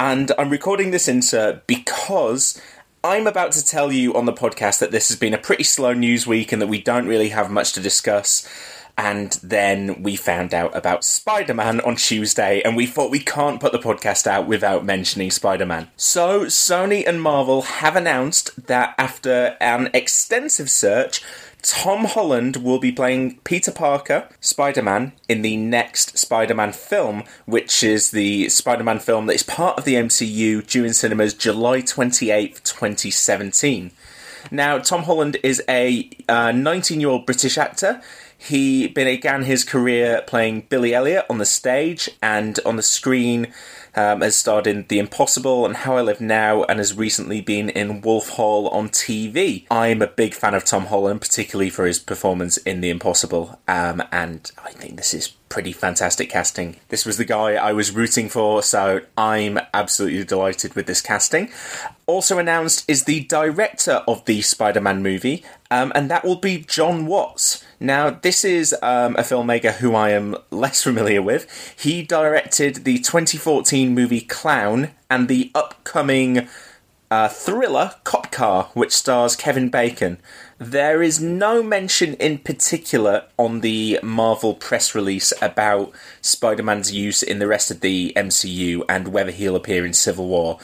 And 0.00 0.32
I'm 0.36 0.50
recording 0.50 0.90
this 0.90 1.06
insert 1.06 1.68
because 1.68 2.60
I'm 3.04 3.28
about 3.28 3.52
to 3.52 3.64
tell 3.64 3.92
you 3.92 4.12
on 4.14 4.24
the 4.24 4.32
podcast 4.32 4.80
that 4.80 4.90
this 4.90 5.08
has 5.08 5.16
been 5.16 5.34
a 5.34 5.38
pretty 5.38 5.62
slow 5.62 5.92
news 5.92 6.26
week 6.26 6.50
and 6.50 6.60
that 6.60 6.66
we 6.66 6.82
don't 6.82 7.06
really 7.06 7.28
have 7.28 7.48
much 7.48 7.72
to 7.74 7.80
discuss. 7.80 8.48
And 8.96 9.32
then 9.42 10.02
we 10.02 10.16
found 10.16 10.52
out 10.52 10.76
about 10.76 11.04
Spider 11.04 11.54
Man 11.54 11.80
on 11.80 11.96
Tuesday, 11.96 12.60
and 12.62 12.76
we 12.76 12.86
thought 12.86 13.10
we 13.10 13.20
can't 13.20 13.60
put 13.60 13.72
the 13.72 13.78
podcast 13.78 14.26
out 14.26 14.46
without 14.46 14.84
mentioning 14.84 15.30
Spider 15.30 15.64
Man. 15.64 15.88
So, 15.96 16.44
Sony 16.44 17.06
and 17.06 17.22
Marvel 17.22 17.62
have 17.62 17.96
announced 17.96 18.66
that 18.66 18.94
after 18.98 19.56
an 19.60 19.88
extensive 19.94 20.68
search, 20.68 21.22
Tom 21.62 22.06
Holland 22.06 22.56
will 22.56 22.80
be 22.80 22.90
playing 22.90 23.38
Peter 23.44 23.70
Parker, 23.70 24.28
Spider 24.40 24.82
Man, 24.82 25.12
in 25.28 25.42
the 25.42 25.56
next 25.56 26.18
Spider 26.18 26.54
Man 26.54 26.72
film, 26.72 27.22
which 27.46 27.84
is 27.84 28.10
the 28.10 28.48
Spider 28.48 28.82
Man 28.82 28.98
film 28.98 29.26
that 29.26 29.34
is 29.34 29.44
part 29.44 29.78
of 29.78 29.84
the 29.84 29.94
MCU 29.94 30.66
due 30.66 30.84
in 30.84 30.92
cinemas 30.92 31.34
July 31.34 31.80
28th, 31.80 32.62
2017. 32.64 33.92
Now, 34.50 34.78
Tom 34.78 35.04
Holland 35.04 35.36
is 35.44 35.62
a 35.68 36.10
uh, 36.28 36.50
19 36.50 37.00
year 37.00 37.10
old 37.10 37.26
British 37.26 37.56
actor. 37.56 38.02
He 38.42 38.88
began 38.88 39.44
his 39.44 39.62
career 39.62 40.20
playing 40.26 40.66
Billy 40.68 40.92
Elliot 40.92 41.26
on 41.30 41.38
the 41.38 41.44
stage 41.44 42.10
and 42.20 42.58
on 42.66 42.74
the 42.74 42.82
screen. 42.82 43.52
Um, 43.94 44.22
has 44.22 44.34
starred 44.36 44.66
in 44.66 44.86
The 44.88 44.98
Impossible 44.98 45.66
and 45.66 45.76
How 45.76 45.98
I 45.98 46.00
Live 46.00 46.20
Now, 46.20 46.64
and 46.64 46.78
has 46.78 46.96
recently 46.96 47.42
been 47.42 47.68
in 47.68 48.00
Wolf 48.00 48.30
Hall 48.30 48.68
on 48.68 48.88
TV. 48.88 49.66
I'm 49.70 50.00
a 50.00 50.06
big 50.06 50.32
fan 50.32 50.54
of 50.54 50.64
Tom 50.64 50.86
Holland, 50.86 51.20
particularly 51.20 51.68
for 51.68 51.84
his 51.84 51.98
performance 51.98 52.56
in 52.56 52.80
The 52.80 52.88
Impossible, 52.88 53.60
um, 53.68 54.02
and 54.10 54.50
I 54.64 54.72
think 54.72 54.96
this 54.96 55.12
is 55.12 55.34
pretty 55.52 55.72
fantastic 55.72 56.30
casting. 56.30 56.76
This 56.88 57.04
was 57.04 57.18
the 57.18 57.26
guy 57.26 57.56
I 57.56 57.74
was 57.74 57.90
rooting 57.90 58.30
for, 58.30 58.62
so 58.62 59.02
I'm 59.18 59.58
absolutely 59.74 60.24
delighted 60.24 60.72
with 60.72 60.86
this 60.86 61.02
casting. 61.02 61.52
Also 62.06 62.38
announced 62.38 62.88
is 62.88 63.04
the 63.04 63.24
director 63.24 64.02
of 64.08 64.24
the 64.24 64.40
Spider 64.40 64.80
Man 64.80 65.02
movie, 65.02 65.44
um, 65.70 65.92
and 65.94 66.10
that 66.10 66.24
will 66.24 66.36
be 66.36 66.64
Jon 66.66 67.04
Watts. 67.04 67.62
Now, 67.78 68.08
this 68.08 68.46
is 68.46 68.74
um, 68.80 69.14
a 69.16 69.20
filmmaker 69.20 69.74
who 69.74 69.94
I 69.94 70.12
am 70.12 70.36
less 70.50 70.82
familiar 70.84 71.20
with. 71.20 71.46
He 71.78 72.02
directed 72.02 72.84
the 72.84 72.96
2014 73.00 73.94
movie 73.94 74.22
Clown 74.22 74.92
and 75.10 75.28
the 75.28 75.50
upcoming 75.54 76.48
uh, 77.10 77.28
thriller 77.28 77.96
Cop 78.04 78.32
Car, 78.32 78.70
which 78.72 78.92
stars 78.92 79.36
Kevin 79.36 79.68
Bacon. 79.68 80.16
There 80.64 81.02
is 81.02 81.20
no 81.20 81.60
mention 81.60 82.14
in 82.14 82.38
particular 82.38 83.24
on 83.36 83.62
the 83.62 83.98
Marvel 84.00 84.54
press 84.54 84.94
release 84.94 85.32
about 85.42 85.90
Spider 86.20 86.62
Man's 86.62 86.92
use 86.92 87.20
in 87.20 87.40
the 87.40 87.48
rest 87.48 87.72
of 87.72 87.80
the 87.80 88.12
MCU 88.14 88.84
and 88.88 89.08
whether 89.08 89.32
he'll 89.32 89.56
appear 89.56 89.84
in 89.84 89.92
Civil 89.92 90.28
War. 90.28 90.60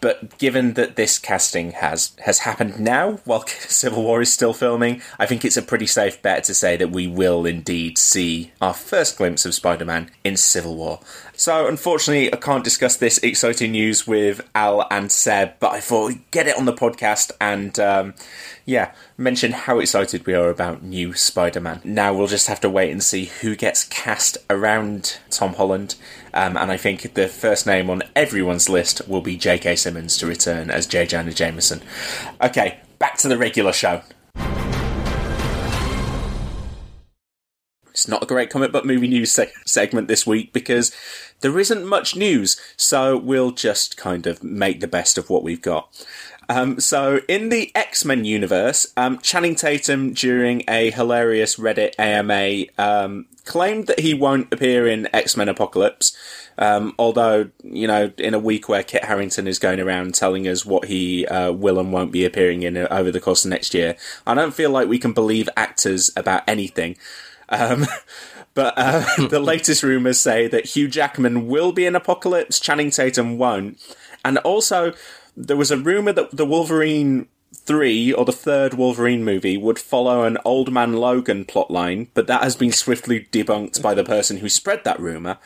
But 0.00 0.38
given 0.38 0.74
that 0.74 0.96
this 0.96 1.18
casting 1.18 1.72
has 1.72 2.12
has 2.24 2.40
happened 2.40 2.80
now, 2.80 3.20
while 3.24 3.46
Civil 3.46 4.02
War 4.02 4.22
is 4.22 4.32
still 4.32 4.52
filming, 4.52 5.02
I 5.18 5.26
think 5.26 5.44
it's 5.44 5.56
a 5.56 5.62
pretty 5.62 5.86
safe 5.86 6.20
bet 6.22 6.44
to 6.44 6.54
say 6.54 6.76
that 6.76 6.90
we 6.90 7.06
will 7.06 7.44
indeed 7.46 7.98
see 7.98 8.52
our 8.60 8.74
first 8.74 9.18
glimpse 9.18 9.44
of 9.44 9.54
Spider-Man 9.54 10.10
in 10.24 10.36
Civil 10.36 10.76
War. 10.76 11.00
So, 11.40 11.66
unfortunately, 11.66 12.32
I 12.32 12.36
can't 12.36 12.62
discuss 12.62 12.96
this 12.96 13.16
exciting 13.18 13.72
news 13.72 14.06
with 14.06 14.46
Al 14.54 14.86
and 14.90 15.10
Seb, 15.10 15.58
but 15.58 15.72
I 15.72 15.80
thought 15.80 16.08
we'd 16.08 16.30
get 16.30 16.46
it 16.46 16.58
on 16.58 16.66
the 16.66 16.72
podcast 16.72 17.30
and, 17.40 17.78
um, 17.80 18.14
yeah, 18.66 18.92
mention 19.16 19.52
how 19.52 19.78
excited 19.78 20.26
we 20.26 20.34
are 20.34 20.50
about 20.50 20.82
new 20.82 21.14
Spider-Man. 21.14 21.80
Now 21.82 22.12
we'll 22.12 22.26
just 22.26 22.48
have 22.48 22.60
to 22.60 22.68
wait 22.68 22.90
and 22.90 23.02
see 23.02 23.26
who 23.40 23.56
gets 23.56 23.84
cast 23.84 24.36
around 24.50 25.18
Tom 25.30 25.54
Holland. 25.54 25.94
Um, 26.32 26.56
and 26.56 26.70
I 26.70 26.76
think 26.76 27.14
the 27.14 27.28
first 27.28 27.66
name 27.66 27.90
on 27.90 28.02
everyone's 28.14 28.68
list 28.68 29.06
will 29.08 29.20
be 29.20 29.36
J.K. 29.36 29.76
Simmons 29.76 30.16
to 30.18 30.26
return 30.26 30.70
as 30.70 30.86
J. 30.86 31.06
Jonah 31.06 31.32
Jameson. 31.32 31.80
Okay, 32.42 32.78
back 32.98 33.18
to 33.18 33.28
the 33.28 33.38
regular 33.38 33.72
show. 33.72 34.02
It's 38.00 38.08
not 38.08 38.22
a 38.22 38.26
great 38.26 38.48
comic 38.48 38.72
book 38.72 38.86
movie 38.86 39.08
news 39.08 39.30
seg- 39.30 39.52
segment 39.66 40.08
this 40.08 40.26
week 40.26 40.54
because 40.54 40.90
there 41.40 41.58
isn't 41.58 41.84
much 41.84 42.16
news, 42.16 42.58
so 42.74 43.14
we'll 43.14 43.50
just 43.50 43.98
kind 43.98 44.26
of 44.26 44.42
make 44.42 44.80
the 44.80 44.88
best 44.88 45.18
of 45.18 45.28
what 45.28 45.42
we've 45.42 45.60
got. 45.60 46.06
Um, 46.48 46.80
so, 46.80 47.20
in 47.28 47.50
the 47.50 47.70
X 47.74 48.02
Men 48.06 48.24
universe, 48.24 48.86
um, 48.96 49.18
Channing 49.18 49.54
Tatum, 49.54 50.14
during 50.14 50.64
a 50.66 50.90
hilarious 50.92 51.56
Reddit 51.56 51.94
AMA, 51.98 52.72
um, 52.78 53.26
claimed 53.44 53.86
that 53.88 54.00
he 54.00 54.14
won't 54.14 54.50
appear 54.50 54.88
in 54.88 55.06
X 55.14 55.36
Men 55.36 55.50
Apocalypse. 55.50 56.16
Um, 56.56 56.94
although, 56.98 57.50
you 57.62 57.86
know, 57.86 58.12
in 58.16 58.32
a 58.32 58.38
week 58.38 58.66
where 58.66 58.82
Kit 58.82 59.04
Harington 59.04 59.46
is 59.46 59.58
going 59.58 59.78
around 59.78 60.14
telling 60.14 60.48
us 60.48 60.64
what 60.64 60.86
he 60.86 61.26
uh, 61.26 61.52
will 61.52 61.78
and 61.78 61.92
won't 61.92 62.12
be 62.12 62.24
appearing 62.24 62.62
in 62.62 62.78
over 62.78 63.10
the 63.10 63.20
course 63.20 63.44
of 63.44 63.50
next 63.50 63.74
year, 63.74 63.94
I 64.26 64.32
don't 64.32 64.54
feel 64.54 64.70
like 64.70 64.88
we 64.88 64.98
can 64.98 65.12
believe 65.12 65.50
actors 65.54 66.10
about 66.16 66.42
anything. 66.48 66.96
Um, 67.50 67.86
but 68.54 68.74
uh, 68.76 69.04
the 69.28 69.40
latest 69.40 69.82
rumours 69.82 70.20
say 70.20 70.48
that 70.48 70.66
Hugh 70.66 70.88
Jackman 70.88 71.46
will 71.48 71.72
be 71.72 71.86
in 71.86 71.94
Apocalypse, 71.94 72.60
Channing 72.60 72.90
Tatum 72.90 73.38
won't. 73.38 73.78
And 74.24 74.38
also, 74.38 74.92
there 75.36 75.56
was 75.56 75.70
a 75.70 75.76
rumor 75.78 76.12
that 76.12 76.36
the 76.36 76.46
Wolverine 76.46 77.28
3 77.52 78.12
or 78.12 78.24
the 78.24 78.32
third 78.32 78.74
Wolverine 78.74 79.24
movie 79.24 79.56
would 79.56 79.78
follow 79.78 80.24
an 80.24 80.38
Old 80.44 80.72
Man 80.72 80.94
Logan 80.94 81.44
plotline, 81.44 82.08
but 82.14 82.26
that 82.26 82.42
has 82.42 82.56
been 82.56 82.72
swiftly 82.72 83.28
debunked 83.32 83.82
by 83.82 83.94
the 83.94 84.04
person 84.04 84.38
who 84.38 84.48
spread 84.48 84.84
that 84.84 85.00
rumor. 85.00 85.38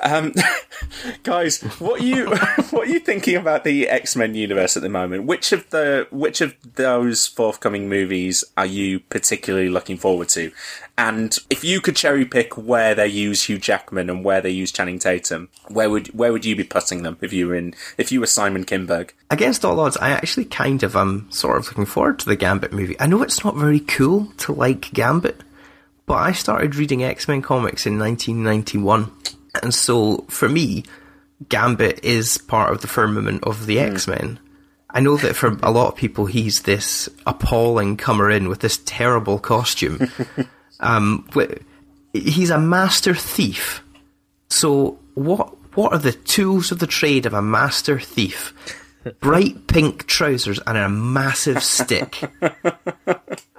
Um, 0.00 0.34
guys, 1.22 1.62
what 1.78 2.00
are 2.00 2.04
you 2.04 2.26
what 2.70 2.88
are 2.88 2.90
you 2.90 3.00
thinking 3.00 3.36
about 3.36 3.64
the 3.64 3.88
X-Men 3.88 4.34
universe 4.34 4.76
at 4.76 4.82
the 4.82 4.88
moment? 4.88 5.24
Which 5.24 5.52
of 5.52 5.70
the 5.70 6.08
which 6.10 6.40
of 6.40 6.54
those 6.74 7.26
forthcoming 7.26 7.88
movies 7.88 8.44
are 8.56 8.66
you 8.66 9.00
particularly 9.00 9.68
looking 9.68 9.96
forward 9.96 10.28
to? 10.30 10.50
And 10.96 11.36
if 11.50 11.64
you 11.64 11.80
could 11.80 11.96
cherry 11.96 12.24
pick 12.24 12.56
where 12.56 12.94
they 12.94 13.08
use 13.08 13.44
Hugh 13.44 13.58
Jackman 13.58 14.08
and 14.08 14.24
where 14.24 14.40
they 14.40 14.50
use 14.50 14.70
Channing 14.70 15.00
Tatum, 15.00 15.48
where 15.68 15.90
would 15.90 16.08
where 16.08 16.32
would 16.32 16.44
you 16.44 16.54
be 16.54 16.64
putting 16.64 17.02
them 17.02 17.16
if 17.20 17.32
you 17.32 17.48
were 17.48 17.54
in 17.54 17.74
if 17.98 18.12
you 18.12 18.20
were 18.20 18.26
Simon 18.26 18.64
Kinberg? 18.64 19.10
Against 19.34 19.64
all 19.64 19.80
odds, 19.80 19.96
I 19.96 20.10
actually 20.10 20.44
kind 20.44 20.84
of 20.84 20.94
am 20.94 21.26
sort 21.32 21.56
of 21.56 21.66
looking 21.66 21.86
forward 21.86 22.20
to 22.20 22.26
the 22.26 22.36
Gambit 22.36 22.72
movie. 22.72 22.94
I 23.00 23.08
know 23.08 23.20
it's 23.20 23.42
not 23.42 23.56
very 23.56 23.80
cool 23.80 24.26
to 24.36 24.52
like 24.52 24.92
Gambit, 24.92 25.40
but 26.06 26.14
I 26.14 26.30
started 26.30 26.76
reading 26.76 27.02
X 27.02 27.26
Men 27.26 27.42
comics 27.42 27.84
in 27.84 27.98
1991, 27.98 29.10
and 29.60 29.74
so 29.74 30.18
for 30.28 30.48
me, 30.48 30.84
Gambit 31.48 32.04
is 32.04 32.38
part 32.38 32.72
of 32.72 32.80
the 32.80 32.86
firmament 32.86 33.42
of 33.42 33.66
the 33.66 33.80
X 33.80 34.06
Men. 34.06 34.38
I 34.88 35.00
know 35.00 35.16
that 35.16 35.34
for 35.34 35.58
a 35.64 35.72
lot 35.72 35.88
of 35.88 35.96
people, 35.96 36.26
he's 36.26 36.62
this 36.62 37.08
appalling 37.26 37.96
comer 37.96 38.30
in 38.30 38.48
with 38.48 38.60
this 38.60 38.78
terrible 38.84 39.40
costume. 39.40 40.12
um, 40.78 41.28
he's 42.12 42.50
a 42.50 42.58
master 42.60 43.16
thief. 43.16 43.82
So 44.48 45.00
what? 45.14 45.56
What 45.74 45.92
are 45.92 45.98
the 45.98 46.12
tools 46.12 46.70
of 46.70 46.78
the 46.78 46.86
trade 46.86 47.26
of 47.26 47.34
a 47.34 47.42
master 47.42 47.98
thief? 47.98 48.54
Bright 49.20 49.66
pink 49.66 50.06
trousers 50.06 50.58
and 50.66 50.78
a 50.78 50.88
massive 50.88 51.62
stick. 51.62 52.22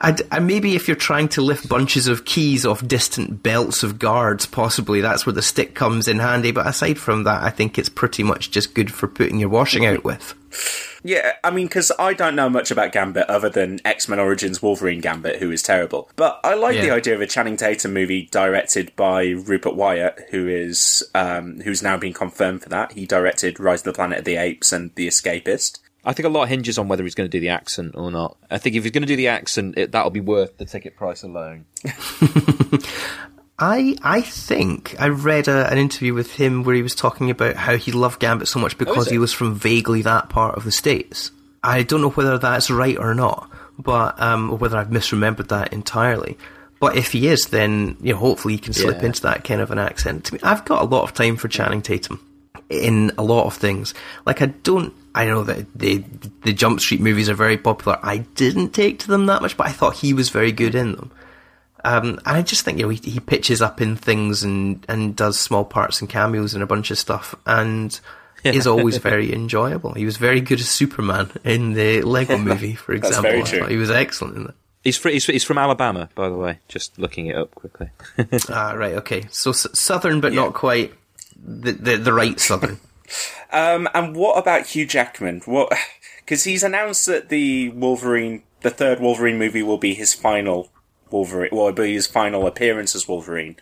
And, 0.01 0.21
and 0.21 0.21
uh, 0.31 0.39
maybe 0.39 0.75
if 0.75 0.87
you're 0.87 0.95
trying 0.95 1.29
to 1.29 1.41
lift 1.41 1.67
bunches 1.67 2.07
of 2.07 2.25
keys 2.25 2.65
off 2.65 2.85
distant 2.87 3.41
belts 3.41 3.81
of 3.81 3.97
guards, 3.97 4.45
possibly 4.45 5.01
that's 5.01 5.25
where 5.25 5.33
the 5.33 5.41
stick 5.41 5.73
comes 5.73 6.07
in 6.07 6.19
handy. 6.19 6.51
But 6.51 6.67
aside 6.67 6.99
from 6.99 7.23
that, 7.23 7.41
I 7.41 7.49
think 7.49 7.79
it's 7.79 7.89
pretty 7.89 8.21
much 8.21 8.51
just 8.51 8.75
good 8.75 8.93
for 8.93 9.07
putting 9.07 9.39
your 9.39 9.49
washing 9.49 9.85
out 9.85 10.03
with. 10.03 10.35
Yeah, 11.03 11.33
I 11.43 11.51
mean, 11.51 11.67
because 11.67 11.91
I 11.99 12.13
don't 12.13 12.35
know 12.35 12.49
much 12.49 12.71
about 12.71 12.91
Gambit 12.91 13.29
other 13.29 13.49
than 13.49 13.79
X 13.85 14.09
Men 14.09 14.19
Origins 14.19 14.61
Wolverine 14.61 15.01
Gambit, 15.01 15.37
who 15.39 15.51
is 15.51 15.61
terrible. 15.61 16.09
But 16.15 16.39
I 16.43 16.55
like 16.55 16.81
the 16.81 16.91
idea 16.91 17.13
of 17.13 17.21
a 17.21 17.27
Channing 17.27 17.57
Tatum 17.57 17.93
movie 17.93 18.27
directed 18.31 18.95
by 18.95 19.27
Rupert 19.27 19.75
Wyatt, 19.75 20.27
who 20.31 20.47
is 20.47 21.03
um, 21.13 21.59
who's 21.61 21.83
now 21.83 21.97
been 21.97 22.13
confirmed 22.13 22.63
for 22.63 22.69
that. 22.69 22.93
He 22.93 23.05
directed 23.05 23.59
Rise 23.59 23.81
of 23.81 23.85
the 23.85 23.93
Planet 23.93 24.19
of 24.19 24.25
the 24.25 24.37
Apes 24.37 24.73
and 24.73 24.93
The 24.95 25.07
Escapist. 25.07 25.79
I 26.05 26.13
think 26.13 26.25
a 26.25 26.29
lot 26.29 26.49
hinges 26.49 26.77
on 26.77 26.87
whether 26.87 27.03
he's 27.03 27.15
going 27.15 27.29
to 27.29 27.37
do 27.37 27.39
the 27.39 27.49
accent 27.49 27.95
or 27.95 28.11
not. 28.11 28.37
I 28.49 28.59
think 28.59 28.75
if 28.75 28.83
he's 28.83 28.91
going 28.91 29.01
to 29.01 29.07
do 29.07 29.15
the 29.15 29.27
accent, 29.27 29.77
it, 29.77 29.91
that'll 29.91 30.11
be 30.11 30.19
worth 30.19 30.57
the 30.57 30.65
ticket 30.65 30.95
price 30.95 31.23
alone. 31.23 31.65
I 33.57 33.95
I 34.01 34.21
think 34.21 34.95
I 34.99 35.07
read 35.07 35.47
a, 35.47 35.69
an 35.71 35.77
interview 35.77 36.13
with 36.13 36.33
him 36.33 36.63
where 36.63 36.75
he 36.75 36.81
was 36.81 36.95
talking 36.95 37.29
about 37.29 37.55
how 37.55 37.77
he 37.77 37.91
loved 37.91 38.19
Gambit 38.19 38.47
so 38.47 38.59
much 38.59 38.77
because 38.77 39.07
it? 39.07 39.11
he 39.11 39.17
was 39.17 39.31
from 39.31 39.55
vaguely 39.55 40.01
that 40.01 40.29
part 40.29 40.55
of 40.55 40.63
the 40.65 40.71
states. 40.71 41.31
I 41.63 41.83
don't 41.83 42.01
know 42.01 42.09
whether 42.11 42.37
that's 42.37 42.69
right 42.69 42.97
or 42.97 43.15
not, 43.15 43.49
but 43.79 44.21
um, 44.21 44.51
or 44.51 44.57
whether 44.57 44.77
I've 44.77 44.89
misremembered 44.89 45.47
that 45.47 45.73
entirely. 45.73 46.37
But 46.81 46.97
if 46.97 47.13
he 47.13 47.27
is, 47.29 47.45
then 47.47 47.95
you 48.01 48.13
know, 48.13 48.19
hopefully 48.19 48.55
he 48.55 48.59
can 48.59 48.73
slip 48.73 48.97
Yeah. 48.99 49.05
into 49.05 49.21
that 49.21 49.45
kind 49.45 49.61
of 49.61 49.71
an 49.71 49.79
accent. 49.79 50.25
To 50.25 50.33
me, 50.33 50.39
I've 50.43 50.65
got 50.65 50.81
a 50.81 50.85
lot 50.85 51.03
of 51.03 51.13
time 51.13 51.37
for 51.37 51.47
Channing 51.47 51.81
Tatum 51.81 52.19
in 52.69 53.11
a 53.17 53.23
lot 53.23 53.45
of 53.45 53.53
things. 53.55 53.93
Like 54.25 54.41
I 54.41 54.47
don't. 54.47 54.93
I 55.15 55.25
know 55.27 55.43
that 55.45 55.65
the 55.73 56.03
the 56.43 56.51
Jump 56.51 56.81
Street 56.81 56.99
movies 56.99 57.29
are 57.29 57.33
very 57.35 57.57
popular. 57.57 57.97
I 58.03 58.17
didn't 58.35 58.71
take 58.71 58.99
to 58.99 59.07
them 59.07 59.27
that 59.27 59.41
much, 59.41 59.55
but 59.55 59.67
I 59.67 59.71
thought 59.71 59.95
he 59.95 60.13
was 60.13 60.29
very 60.29 60.51
good 60.51 60.75
in 60.75 60.91
them. 60.91 61.11
Um, 61.85 62.19
and 62.25 62.37
I 62.37 62.41
just 62.41 62.65
think 62.65 62.79
you 62.79 62.85
know 62.85 62.89
he, 62.89 62.97
he 63.11 63.19
pitches 63.19 63.61
up 63.61 63.79
in 63.81 63.95
things 63.95 64.43
and 64.43 64.83
and 64.89 65.15
does 65.15 65.39
small 65.39 65.63
parts 65.65 66.01
and 66.01 66.09
cameos 66.09 66.53
and 66.53 66.63
a 66.63 66.67
bunch 66.67 66.89
of 66.91 66.97
stuff 66.97 67.35
and 67.45 67.99
is 68.43 68.65
always 68.67 68.97
very 69.11 69.31
enjoyable. 69.33 69.93
He 69.93 70.05
was 70.05 70.17
very 70.17 70.41
good 70.41 70.59
as 70.59 70.67
Superman 70.69 71.31
in 71.43 71.73
the 71.73 72.01
Lego 72.01 72.37
movie, 72.37 72.75
for 72.75 72.95
That's 72.97 73.09
example. 73.09 73.31
very 73.31 73.43
true. 73.43 73.59
thought 73.59 73.69
he 73.71 73.77
was 73.77 73.91
excellent 73.91 74.35
in 74.37 74.43
that. 74.45 74.55
He's, 74.83 74.97
fr- 74.97 75.09
he's, 75.09 75.25
he's 75.25 75.43
from 75.43 75.57
Alabama, 75.57 76.09
by 76.13 76.29
the 76.29 76.35
way. 76.35 76.59
Just 76.67 76.99
looking 76.99 77.25
it 77.27 77.35
up 77.35 77.55
quickly. 77.55 77.89
Ah, 78.49 78.73
right, 78.73 78.93
okay. 78.95 79.25
So 79.31 79.49
s- 79.49 79.65
southern, 79.73 80.21
but 80.21 80.31
not 80.33 80.53
quite 80.53 80.93
the, 81.43 81.71
the 81.71 81.97
the 81.97 82.13
right 82.13 82.39
southern. 82.39 82.79
Um, 83.53 83.87
and 83.93 84.15
what 84.15 84.37
about 84.37 84.65
Hugh 84.65 84.85
Jackman? 84.87 85.41
What? 85.45 85.71
Because 86.19 86.43
he's 86.43 86.63
announced 86.63 87.05
that 87.05 87.29
the 87.29 87.69
Wolverine, 87.69 88.41
the 88.61 88.71
third 88.71 88.99
Wolverine 88.99 89.37
movie, 89.37 89.61
will 89.61 89.77
be 89.77 89.93
his 89.93 90.13
final 90.13 90.69
Wolverine, 91.11 91.49
will 91.51 91.71
be 91.71 91.93
his 91.93 92.07
final 92.07 92.47
appearance 92.47 92.95
as 92.95 93.07
Wolverine. 93.07 93.55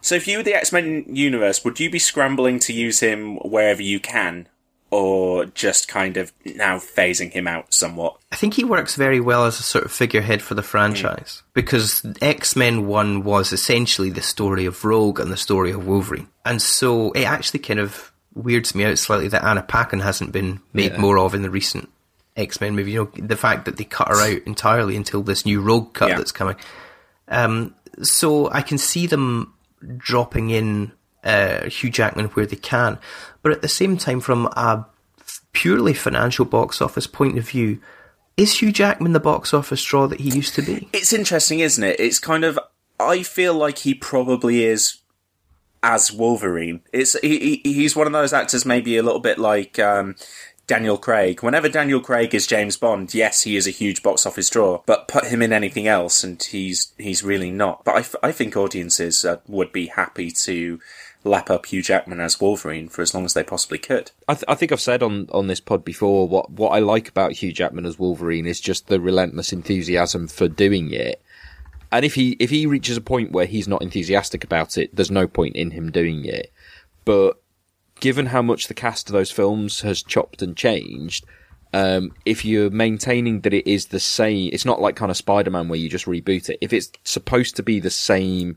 So, 0.00 0.14
if 0.14 0.26
you 0.26 0.38
were 0.38 0.42
the 0.42 0.54
X 0.54 0.72
Men 0.72 1.04
universe, 1.08 1.64
would 1.64 1.78
you 1.78 1.90
be 1.90 1.98
scrambling 1.98 2.58
to 2.60 2.72
use 2.72 3.00
him 3.00 3.36
wherever 3.36 3.82
you 3.82 4.00
can, 4.00 4.48
or 4.90 5.46
just 5.46 5.86
kind 5.86 6.16
of 6.16 6.32
now 6.44 6.78
phasing 6.78 7.30
him 7.30 7.46
out 7.46 7.72
somewhat? 7.72 8.16
I 8.32 8.36
think 8.36 8.54
he 8.54 8.64
works 8.64 8.96
very 8.96 9.20
well 9.20 9.46
as 9.46 9.60
a 9.60 9.62
sort 9.62 9.84
of 9.84 9.92
figurehead 9.92 10.42
for 10.42 10.54
the 10.54 10.62
franchise 10.62 11.42
hmm. 11.44 11.50
because 11.54 12.04
X 12.20 12.56
Men 12.56 12.86
1 12.86 13.22
was 13.22 13.52
essentially 13.52 14.10
the 14.10 14.22
story 14.22 14.66
of 14.66 14.84
Rogue 14.84 15.20
and 15.20 15.30
the 15.30 15.36
story 15.36 15.70
of 15.70 15.86
Wolverine. 15.86 16.28
And 16.44 16.60
so 16.60 17.12
it 17.12 17.24
actually 17.24 17.60
kind 17.60 17.78
of 17.78 18.12
weirds 18.34 18.74
me 18.74 18.84
out 18.84 18.98
slightly 18.98 19.28
that 19.28 19.44
Anna 19.44 19.62
Paquin 19.62 20.00
hasn't 20.00 20.32
been 20.32 20.60
made 20.72 20.92
Yeah. 20.92 20.98
more 20.98 21.18
of 21.18 21.34
in 21.34 21.42
the 21.42 21.50
recent 21.50 21.88
X 22.36 22.60
Men 22.60 22.74
movie. 22.74 22.92
You 22.92 23.04
know, 23.16 23.26
the 23.26 23.36
fact 23.36 23.64
that 23.66 23.76
they 23.76 23.84
cut 23.84 24.08
her 24.08 24.20
out 24.20 24.42
entirely 24.46 24.96
until 24.96 25.22
this 25.22 25.44
new 25.44 25.60
Rogue 25.60 25.92
cut 25.94 26.10
Yeah. 26.10 26.16
that's 26.18 26.32
coming. 26.32 26.56
Um, 27.28 27.74
so 28.02 28.50
I 28.50 28.62
can 28.62 28.78
see 28.78 29.06
them 29.06 29.54
dropping 29.96 30.50
in 30.50 30.92
uh, 31.24 31.68
Hugh 31.68 31.90
Jackman 31.90 32.26
where 32.26 32.46
they 32.46 32.56
can, 32.56 32.98
but 33.42 33.52
at 33.52 33.62
the 33.62 33.68
same 33.68 33.96
time, 33.96 34.20
from 34.20 34.46
a 34.46 34.86
purely 35.52 35.92
financial 35.94 36.44
box 36.44 36.80
office 36.80 37.06
point 37.06 37.38
of 37.38 37.48
view, 37.48 37.80
is 38.36 38.60
Hugh 38.60 38.72
Jackman 38.72 39.12
the 39.12 39.20
box 39.20 39.52
office 39.52 39.84
draw 39.84 40.06
that 40.06 40.20
he 40.20 40.30
used 40.30 40.54
to 40.54 40.62
be? 40.62 40.88
It's 40.92 41.12
interesting, 41.12 41.60
isn't 41.60 41.84
it? 41.84 42.00
It's 42.00 42.18
kind 42.18 42.44
of. 42.44 42.58
I 42.98 43.22
feel 43.22 43.54
like 43.54 43.78
he 43.78 43.94
probably 43.94 44.64
is 44.64 44.98
as 45.82 46.12
Wolverine. 46.12 46.80
It's 46.92 47.18
he, 47.20 47.60
he, 47.64 47.72
he's 47.74 47.94
one 47.96 48.06
of 48.06 48.12
those 48.12 48.32
actors, 48.32 48.64
maybe 48.64 48.96
a 48.96 49.02
little 49.02 49.20
bit 49.20 49.38
like 49.38 49.78
um, 49.78 50.14
Daniel 50.72 50.96
Craig. 50.96 51.42
Whenever 51.42 51.68
Daniel 51.68 52.00
Craig 52.00 52.34
is 52.34 52.46
James 52.46 52.78
Bond, 52.78 53.12
yes, 53.12 53.42
he 53.42 53.56
is 53.56 53.66
a 53.66 53.70
huge 53.70 54.02
box 54.02 54.24
office 54.24 54.48
draw. 54.48 54.80
But 54.86 55.06
put 55.06 55.26
him 55.26 55.42
in 55.42 55.52
anything 55.52 55.86
else, 55.86 56.24
and 56.24 56.42
he's 56.42 56.94
he's 56.96 57.22
really 57.22 57.50
not. 57.50 57.84
But 57.84 57.96
I, 57.96 57.98
f- 57.98 58.14
I 58.22 58.32
think 58.32 58.56
audiences 58.56 59.22
uh, 59.22 59.36
would 59.46 59.70
be 59.70 59.88
happy 59.88 60.30
to 60.30 60.80
lap 61.24 61.50
up 61.50 61.66
Hugh 61.66 61.82
Jackman 61.82 62.20
as 62.20 62.40
Wolverine 62.40 62.88
for 62.88 63.02
as 63.02 63.12
long 63.12 63.26
as 63.26 63.34
they 63.34 63.42
possibly 63.42 63.76
could. 63.76 64.12
I, 64.26 64.32
th- 64.32 64.46
I 64.48 64.54
think 64.54 64.72
I've 64.72 64.80
said 64.80 65.02
on, 65.02 65.28
on 65.30 65.46
this 65.46 65.60
pod 65.60 65.84
before 65.84 66.26
what, 66.26 66.50
what 66.50 66.70
I 66.70 66.78
like 66.78 67.06
about 67.06 67.32
Hugh 67.32 67.52
Jackman 67.52 67.84
as 67.84 67.98
Wolverine 67.98 68.46
is 68.46 68.58
just 68.58 68.86
the 68.86 68.98
relentless 68.98 69.52
enthusiasm 69.52 70.26
for 70.26 70.48
doing 70.48 70.90
it. 70.90 71.20
And 71.90 72.02
if 72.02 72.14
he 72.14 72.30
if 72.40 72.48
he 72.48 72.64
reaches 72.64 72.96
a 72.96 73.02
point 73.02 73.32
where 73.32 73.44
he's 73.44 73.68
not 73.68 73.82
enthusiastic 73.82 74.42
about 74.42 74.78
it, 74.78 74.96
there's 74.96 75.10
no 75.10 75.26
point 75.26 75.54
in 75.54 75.72
him 75.72 75.90
doing 75.90 76.24
it. 76.24 76.50
But 77.04 77.41
given 78.02 78.26
how 78.26 78.42
much 78.42 78.66
the 78.66 78.74
cast 78.74 79.08
of 79.08 79.12
those 79.12 79.30
films 79.30 79.82
has 79.82 80.02
chopped 80.02 80.42
and 80.42 80.56
changed, 80.56 81.24
um, 81.72 82.12
if 82.26 82.44
you're 82.44 82.68
maintaining 82.68 83.42
that 83.42 83.54
it 83.54 83.64
is 83.64 83.86
the 83.86 84.00
same, 84.00 84.50
it's 84.52 84.64
not 84.64 84.80
like 84.80 84.96
kind 84.96 85.12
of 85.12 85.16
Spider-Man 85.16 85.68
where 85.68 85.78
you 85.78 85.88
just 85.88 86.06
reboot 86.06 86.48
it. 86.50 86.58
If 86.60 86.72
it's 86.72 86.90
supposed 87.04 87.54
to 87.56 87.62
be 87.62 87.78
the 87.78 87.90
same 87.90 88.56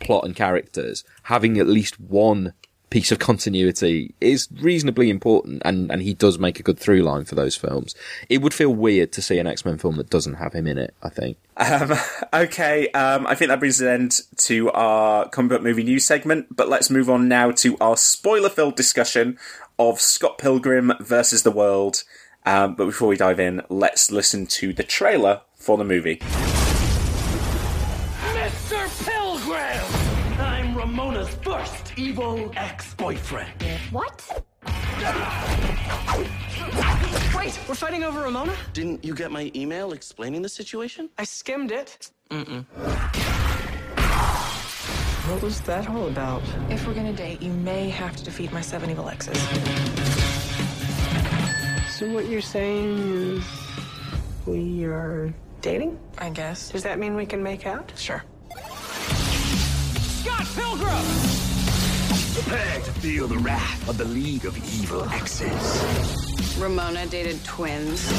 plot 0.00 0.26
and 0.26 0.36
characters, 0.36 1.02
having 1.22 1.58
at 1.58 1.66
least 1.66 1.98
one 1.98 2.52
piece 2.90 3.12
of 3.12 3.18
continuity 3.18 4.14
is 4.20 4.48
reasonably 4.60 5.10
important, 5.10 5.62
and, 5.64 5.90
and 5.90 6.02
he 6.02 6.14
does 6.14 6.38
make 6.38 6.58
a 6.58 6.62
good 6.62 6.78
through 6.78 7.02
line 7.02 7.24
for 7.24 7.34
those 7.34 7.56
films. 7.56 7.94
It 8.28 8.42
would 8.42 8.54
feel 8.54 8.74
weird 8.74 9.12
to 9.12 9.22
see 9.22 9.38
an 9.38 9.46
X 9.46 9.64
Men 9.64 9.78
film 9.78 9.96
that 9.96 10.10
doesn't 10.10 10.34
have 10.34 10.52
him 10.52 10.66
in 10.66 10.78
it, 10.78 10.94
I 11.02 11.08
think. 11.08 11.36
Okay, 12.32 12.88
um, 12.90 13.26
I 13.26 13.34
think 13.34 13.48
that 13.48 13.58
brings 13.58 13.80
an 13.80 13.88
end 13.88 14.20
to 14.36 14.70
our 14.70 15.28
comic 15.28 15.50
book 15.50 15.62
movie 15.62 15.82
news 15.82 16.04
segment, 16.04 16.54
but 16.54 16.68
let's 16.68 16.90
move 16.90 17.08
on 17.08 17.26
now 17.26 17.50
to 17.52 17.76
our 17.78 17.96
spoiler 17.96 18.48
filled 18.48 18.76
discussion 18.76 19.38
of 19.78 20.00
Scott 20.00 20.38
Pilgrim 20.38 20.92
versus 21.00 21.42
the 21.42 21.50
World. 21.50 22.04
Um, 22.44 22.74
but 22.74 22.86
before 22.86 23.08
we 23.08 23.16
dive 23.16 23.40
in, 23.40 23.62
let's 23.68 24.10
listen 24.10 24.46
to 24.46 24.72
the 24.72 24.84
trailer 24.84 25.40
for 25.56 25.76
the 25.76 25.84
movie. 25.84 26.20
Evil 31.98 32.52
ex-boyfriend. 32.56 33.50
What? 33.90 34.44
Wait, 37.36 37.58
we're 37.68 37.74
fighting 37.74 38.04
over 38.04 38.22
Ramona? 38.22 38.54
Didn't 38.72 39.04
you 39.04 39.14
get 39.14 39.32
my 39.32 39.50
email 39.56 39.92
explaining 39.92 40.42
the 40.42 40.48
situation? 40.48 41.10
I 41.18 41.24
skimmed 41.24 41.72
it. 41.72 42.12
Mm-mm. 42.30 42.64
What 45.28 45.42
was 45.42 45.60
that 45.62 45.88
all 45.90 46.06
about? 46.06 46.42
If 46.70 46.86
we're 46.86 46.94
gonna 46.94 47.12
date, 47.12 47.42
you 47.42 47.52
may 47.52 47.90
have 47.90 48.14
to 48.16 48.24
defeat 48.24 48.52
my 48.52 48.60
seven 48.60 48.90
evil 48.90 49.08
exes. 49.08 49.36
So 51.98 52.08
what 52.12 52.26
you're 52.28 52.40
saying 52.40 52.98
is 53.38 53.44
we 54.46 54.84
are 54.84 55.34
dating? 55.62 55.98
I 56.18 56.30
guess. 56.30 56.70
Does 56.70 56.84
that 56.84 57.00
mean 57.00 57.16
we 57.16 57.26
can 57.26 57.42
make 57.42 57.66
out? 57.66 57.92
Sure. 57.96 58.22
Scott 60.22 60.46
Pilgrim! 60.54 61.27
Prepare 62.48 62.80
to 62.80 62.92
feel 62.92 63.28
the 63.28 63.36
wrath 63.36 63.86
of 63.90 63.98
the 63.98 64.06
League 64.06 64.46
of 64.46 64.56
Evil 64.80 65.06
Exes. 65.10 66.56
Ramona 66.58 67.04
dated 67.04 67.44
twins. 67.44 68.10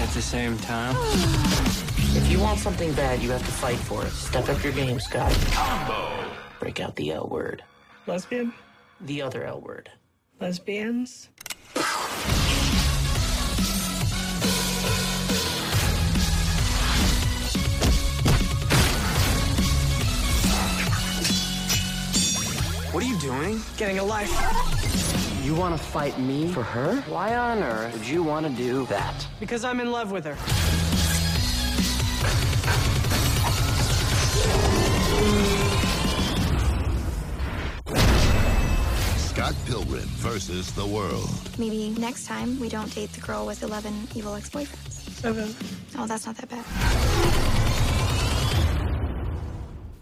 At 0.00 0.10
the 0.12 0.22
same 0.22 0.58
time? 0.58 0.96
If 2.16 2.30
you 2.30 2.38
want 2.38 2.60
something 2.60 2.92
bad, 2.92 3.20
you 3.22 3.30
have 3.32 3.44
to 3.44 3.50
fight 3.50 3.76
for 3.76 4.04
it. 4.04 4.10
Step 4.10 4.48
up 4.48 4.62
your 4.62 4.72
game, 4.72 5.00
Scott. 5.00 5.32
Combo. 5.50 6.30
Break 6.60 6.78
out 6.78 6.94
the 6.94 7.10
L 7.10 7.26
word. 7.28 7.64
Lesbian? 8.06 8.52
The 9.00 9.20
other 9.20 9.44
L 9.44 9.60
word. 9.60 9.90
Lesbians? 10.40 11.30
What 22.94 23.02
are 23.02 23.06
you 23.08 23.18
doing? 23.18 23.60
Getting 23.76 23.98
a 23.98 24.04
life. 24.04 24.30
You 25.42 25.56
want 25.56 25.76
to 25.76 25.82
fight 25.82 26.16
me 26.16 26.46
for 26.52 26.62
her? 26.62 27.00
Why 27.08 27.34
on 27.34 27.60
earth 27.60 27.92
would 27.92 28.06
you 28.06 28.22
want 28.22 28.46
to 28.46 28.52
do 28.52 28.86
that? 28.86 29.26
Because 29.40 29.64
I'm 29.64 29.80
in 29.80 29.90
love 29.90 30.12
with 30.12 30.24
her. 30.26 30.36
Scott 39.18 39.56
Pilgrim 39.66 40.08
versus 40.22 40.70
the 40.74 40.86
world. 40.86 41.28
Maybe 41.58 41.88
next 41.98 42.26
time 42.28 42.60
we 42.60 42.68
don't 42.68 42.94
date 42.94 43.12
the 43.12 43.20
girl 43.20 43.44
with 43.44 43.64
11 43.64 44.06
evil 44.14 44.36
ex 44.36 44.48
boyfriends. 44.50 44.92
Seven. 45.20 45.52
Oh, 45.98 46.06
that's 46.06 46.26
not 46.26 46.36
that 46.36 46.48
bad. 46.48 47.53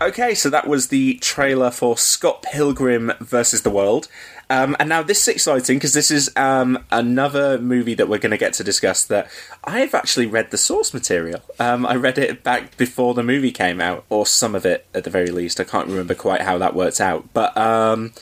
Okay, 0.03 0.35
so 0.35 0.51
that 0.51 0.67
was 0.67 0.89
the 0.89 1.15
trailer 1.21 1.71
for 1.71 1.97
Scott 1.97 2.43
Pilgrim 2.43 3.13
versus 3.21 3.63
the 3.63 3.71
World. 3.71 4.09
Um, 4.51 4.75
and 4.81 4.89
now 4.89 5.01
this 5.01 5.23
is 5.23 5.29
exciting 5.29 5.77
because 5.77 5.93
this 5.93 6.11
is 6.11 6.29
um, 6.35 6.85
another 6.91 7.57
movie 7.57 7.95
that 7.95 8.09
we're 8.09 8.19
going 8.19 8.33
to 8.33 8.37
get 8.37 8.53
to 8.55 8.65
discuss 8.65 9.05
that 9.05 9.31
I've 9.63 9.95
actually 9.95 10.27
read 10.27 10.51
the 10.51 10.59
source 10.59 10.93
material. 10.93 11.41
Um, 11.61 11.87
I 11.87 11.95
read 11.95 12.19
it 12.19 12.43
back 12.43 12.77
before 12.77 13.15
the 13.15 13.23
movie 13.23 13.53
came 13.53 13.81
out, 13.81 14.05
or 14.09 14.27
some 14.27 14.57
of 14.57 14.67
it 14.67 14.89
at 14.93 15.05
the 15.05 15.11
very 15.11 15.31
least. 15.31 15.61
I 15.61 15.65
can't 15.65 15.87
remember 15.87 16.17
quite 16.17 16.41
how 16.41 16.59
that 16.59 16.75
worked 16.75 17.01
out. 17.01 17.33
But 17.33 17.57
um, 17.57 18.13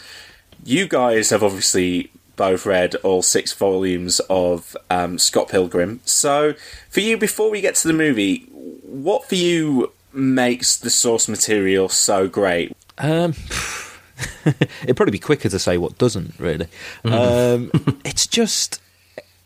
you 0.62 0.86
guys 0.86 1.30
have 1.30 1.42
obviously 1.42 2.12
both 2.36 2.66
read 2.66 2.94
all 2.96 3.22
six 3.22 3.54
volumes 3.54 4.20
of 4.28 4.76
um, 4.90 5.18
Scott 5.18 5.48
Pilgrim. 5.48 6.00
So 6.04 6.52
for 6.90 7.00
you, 7.00 7.16
before 7.16 7.50
we 7.50 7.62
get 7.62 7.76
to 7.76 7.88
the 7.88 7.94
movie, 7.94 8.40
what 8.82 9.26
for 9.26 9.36
you 9.36 9.92
makes 10.12 10.76
the 10.76 10.90
source 10.90 11.28
material 11.28 11.88
so 11.88 12.28
great? 12.28 12.76
Um, 12.98 13.34
it'd 14.82 14.96
probably 14.96 15.12
be 15.12 15.18
quicker 15.18 15.48
to 15.48 15.58
say 15.58 15.78
what 15.78 15.98
doesn't 15.98 16.38
really. 16.38 16.66
Um, 17.04 17.70
it's 18.04 18.26
just, 18.26 18.80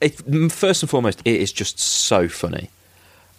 it, 0.01 0.13
first 0.51 0.83
and 0.83 0.91
foremost, 0.91 1.23
it 1.25 1.41
is 1.41 1.53
just 1.53 1.79
so 1.79 2.29
funny. 2.29 2.71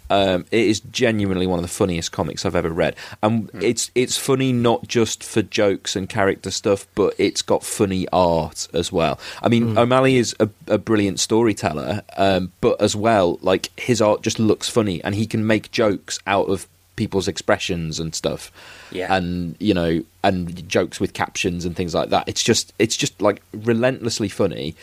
Um, 0.08 0.46
it 0.50 0.66
is 0.66 0.80
genuinely 0.80 1.46
one 1.46 1.58
of 1.58 1.62
the 1.62 1.68
funniest 1.68 2.12
comics 2.12 2.44
I've 2.46 2.54
ever 2.54 2.70
read, 2.70 2.94
and 3.22 3.50
it's 3.54 3.90
it's 3.94 4.16
funny 4.16 4.52
not 4.52 4.86
just 4.86 5.24
for 5.24 5.42
jokes 5.42 5.96
and 5.96 6.08
character 6.08 6.50
stuff, 6.52 6.86
but 6.94 7.14
it's 7.18 7.42
got 7.42 7.64
funny 7.64 8.06
art 8.12 8.68
as 8.72 8.92
well. 8.92 9.18
I 9.42 9.48
mean, 9.48 9.76
O'Malley 9.76 10.16
is 10.16 10.36
a, 10.38 10.48
a 10.68 10.78
brilliant 10.78 11.18
storyteller, 11.18 12.02
um, 12.16 12.52
but 12.60 12.80
as 12.80 12.94
well, 12.94 13.38
like 13.42 13.76
his 13.78 14.00
art 14.00 14.22
just 14.22 14.38
looks 14.38 14.68
funny, 14.68 15.02
and 15.02 15.14
he 15.14 15.26
can 15.26 15.44
make 15.44 15.72
jokes 15.72 16.20
out 16.24 16.48
of 16.48 16.68
people's 16.96 17.28
expressions 17.28 18.00
and 18.00 18.14
stuff. 18.14 18.50
Yeah. 18.90 19.14
and 19.14 19.56
you 19.60 19.74
know 19.74 20.02
and 20.24 20.68
jokes 20.68 20.98
with 20.98 21.12
captions 21.12 21.64
and 21.64 21.76
things 21.76 21.94
like 21.94 22.10
that. 22.10 22.28
It's 22.28 22.42
just 22.42 22.72
it's 22.78 22.96
just 22.96 23.20
like 23.22 23.42
relentlessly 23.52 24.28
funny. 24.28 24.74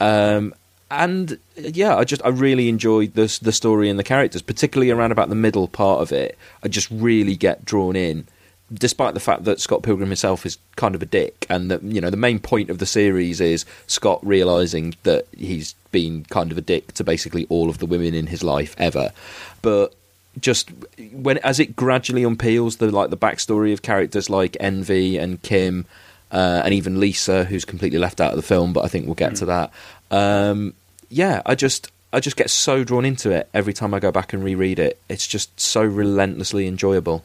Um 0.00 0.54
and 0.88 1.36
yeah 1.56 1.96
i 1.96 2.04
just 2.04 2.24
i 2.24 2.28
really 2.28 2.68
enjoyed 2.68 3.12
the 3.14 3.38
the 3.42 3.50
story 3.50 3.90
and 3.90 3.98
the 3.98 4.04
characters 4.04 4.40
particularly 4.40 4.88
around 4.88 5.10
about 5.10 5.28
the 5.28 5.34
middle 5.34 5.68
part 5.68 6.00
of 6.00 6.12
it. 6.12 6.38
I 6.62 6.68
just 6.68 6.88
really 6.90 7.34
get 7.34 7.64
drawn 7.64 7.96
in 7.96 8.28
despite 8.72 9.14
the 9.14 9.20
fact 9.20 9.44
that 9.44 9.60
Scott 9.60 9.82
Pilgrim 9.82 10.08
himself 10.08 10.44
is 10.44 10.58
kind 10.76 10.94
of 10.94 11.02
a 11.02 11.06
dick, 11.06 11.46
and 11.48 11.70
that 11.70 11.82
you 11.82 12.00
know 12.00 12.10
the 12.10 12.16
main 12.16 12.38
point 12.38 12.70
of 12.70 12.78
the 12.78 12.86
series 12.86 13.40
is 13.40 13.64
Scott 13.86 14.20
realizing 14.26 14.94
that 15.04 15.26
he's 15.36 15.74
been 15.92 16.24
kind 16.30 16.50
of 16.50 16.58
a 16.58 16.60
dick 16.62 16.92
to 16.94 17.04
basically 17.04 17.46
all 17.48 17.70
of 17.70 17.78
the 17.78 17.86
women 17.86 18.14
in 18.14 18.26
his 18.26 18.42
life 18.42 18.74
ever, 18.78 19.12
but 19.62 19.94
just 20.40 20.70
when 21.12 21.38
as 21.38 21.60
it 21.60 21.76
gradually 21.76 22.22
unpeels 22.22 22.78
the 22.78 22.90
like 22.90 23.10
the 23.10 23.16
backstory 23.16 23.72
of 23.72 23.82
characters 23.82 24.28
like 24.28 24.56
Envy 24.60 25.18
and 25.18 25.40
Kim, 25.42 25.86
uh, 26.30 26.62
and 26.64 26.74
even 26.74 27.00
Lisa, 27.00 27.44
who's 27.44 27.64
completely 27.64 27.98
left 27.98 28.20
out 28.20 28.30
of 28.30 28.36
the 28.36 28.42
film, 28.42 28.72
but 28.72 28.84
I 28.84 28.88
think 28.88 29.06
we'll 29.06 29.14
get 29.14 29.36
to 29.36 29.46
that. 29.46 29.72
Um, 30.10 30.74
yeah, 31.08 31.42
I 31.46 31.54
just 31.54 31.90
I 32.12 32.20
just 32.20 32.36
get 32.36 32.50
so 32.50 32.84
drawn 32.84 33.04
into 33.04 33.30
it 33.30 33.48
every 33.52 33.72
time 33.72 33.94
I 33.94 34.00
go 34.00 34.10
back 34.12 34.32
and 34.32 34.42
reread 34.42 34.78
it. 34.78 35.00
It's 35.08 35.26
just 35.26 35.58
so 35.58 35.82
relentlessly 35.82 36.66
enjoyable. 36.66 37.24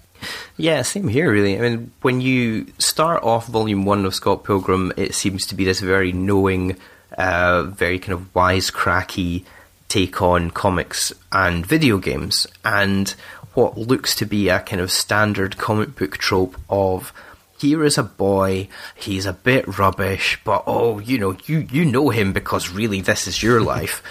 Yeah, 0.58 0.82
same 0.84 1.08
here, 1.08 1.32
really. 1.32 1.58
I 1.58 1.62
mean, 1.62 1.91
when 2.02 2.21
you 2.21 2.67
start 2.78 3.24
off 3.24 3.47
volume 3.47 3.86
one 3.86 4.06
of 4.06 4.13
Scott 4.13 4.43
Pilgrim, 4.43 4.93
it 4.97 5.15
seems 5.15 5.47
to 5.47 5.56
be 5.56 5.65
this 5.65 5.80
very 5.80 6.12
knowing, 6.12 6.78
uh, 7.17 7.63
very 7.63 8.00
kind 8.00 8.13
of 8.13 8.34
wisecracky 8.34 9.45
take 9.91 10.21
on 10.21 10.49
comics 10.49 11.12
and 11.34 11.65
video 11.65 11.97
games, 11.97 12.47
and 12.63 13.10
what 13.54 13.77
looks 13.77 14.15
to 14.15 14.25
be 14.25 14.47
a 14.47 14.62
kind 14.62 14.82
of 14.82 14.89
standard 14.89 15.58
comic 15.58 15.95
book 15.95 16.17
trope 16.17 16.56
of 16.69 17.12
here 17.60 17.84
is 17.84 17.97
a 17.97 18.04
boy, 18.04 18.69
he's 18.95 19.25
a 19.25 19.34
bit 19.34 19.77
rubbish, 19.77 20.39
but 20.45 20.63
oh, 20.65 20.99
you 20.99 21.17
know, 21.17 21.36
you, 21.45 21.67
you 21.69 21.84
know 21.84 22.10
him 22.10 22.32
because 22.32 22.71
really 22.71 23.01
this 23.01 23.27
is 23.27 23.43
your 23.43 23.60
life. 23.75 24.01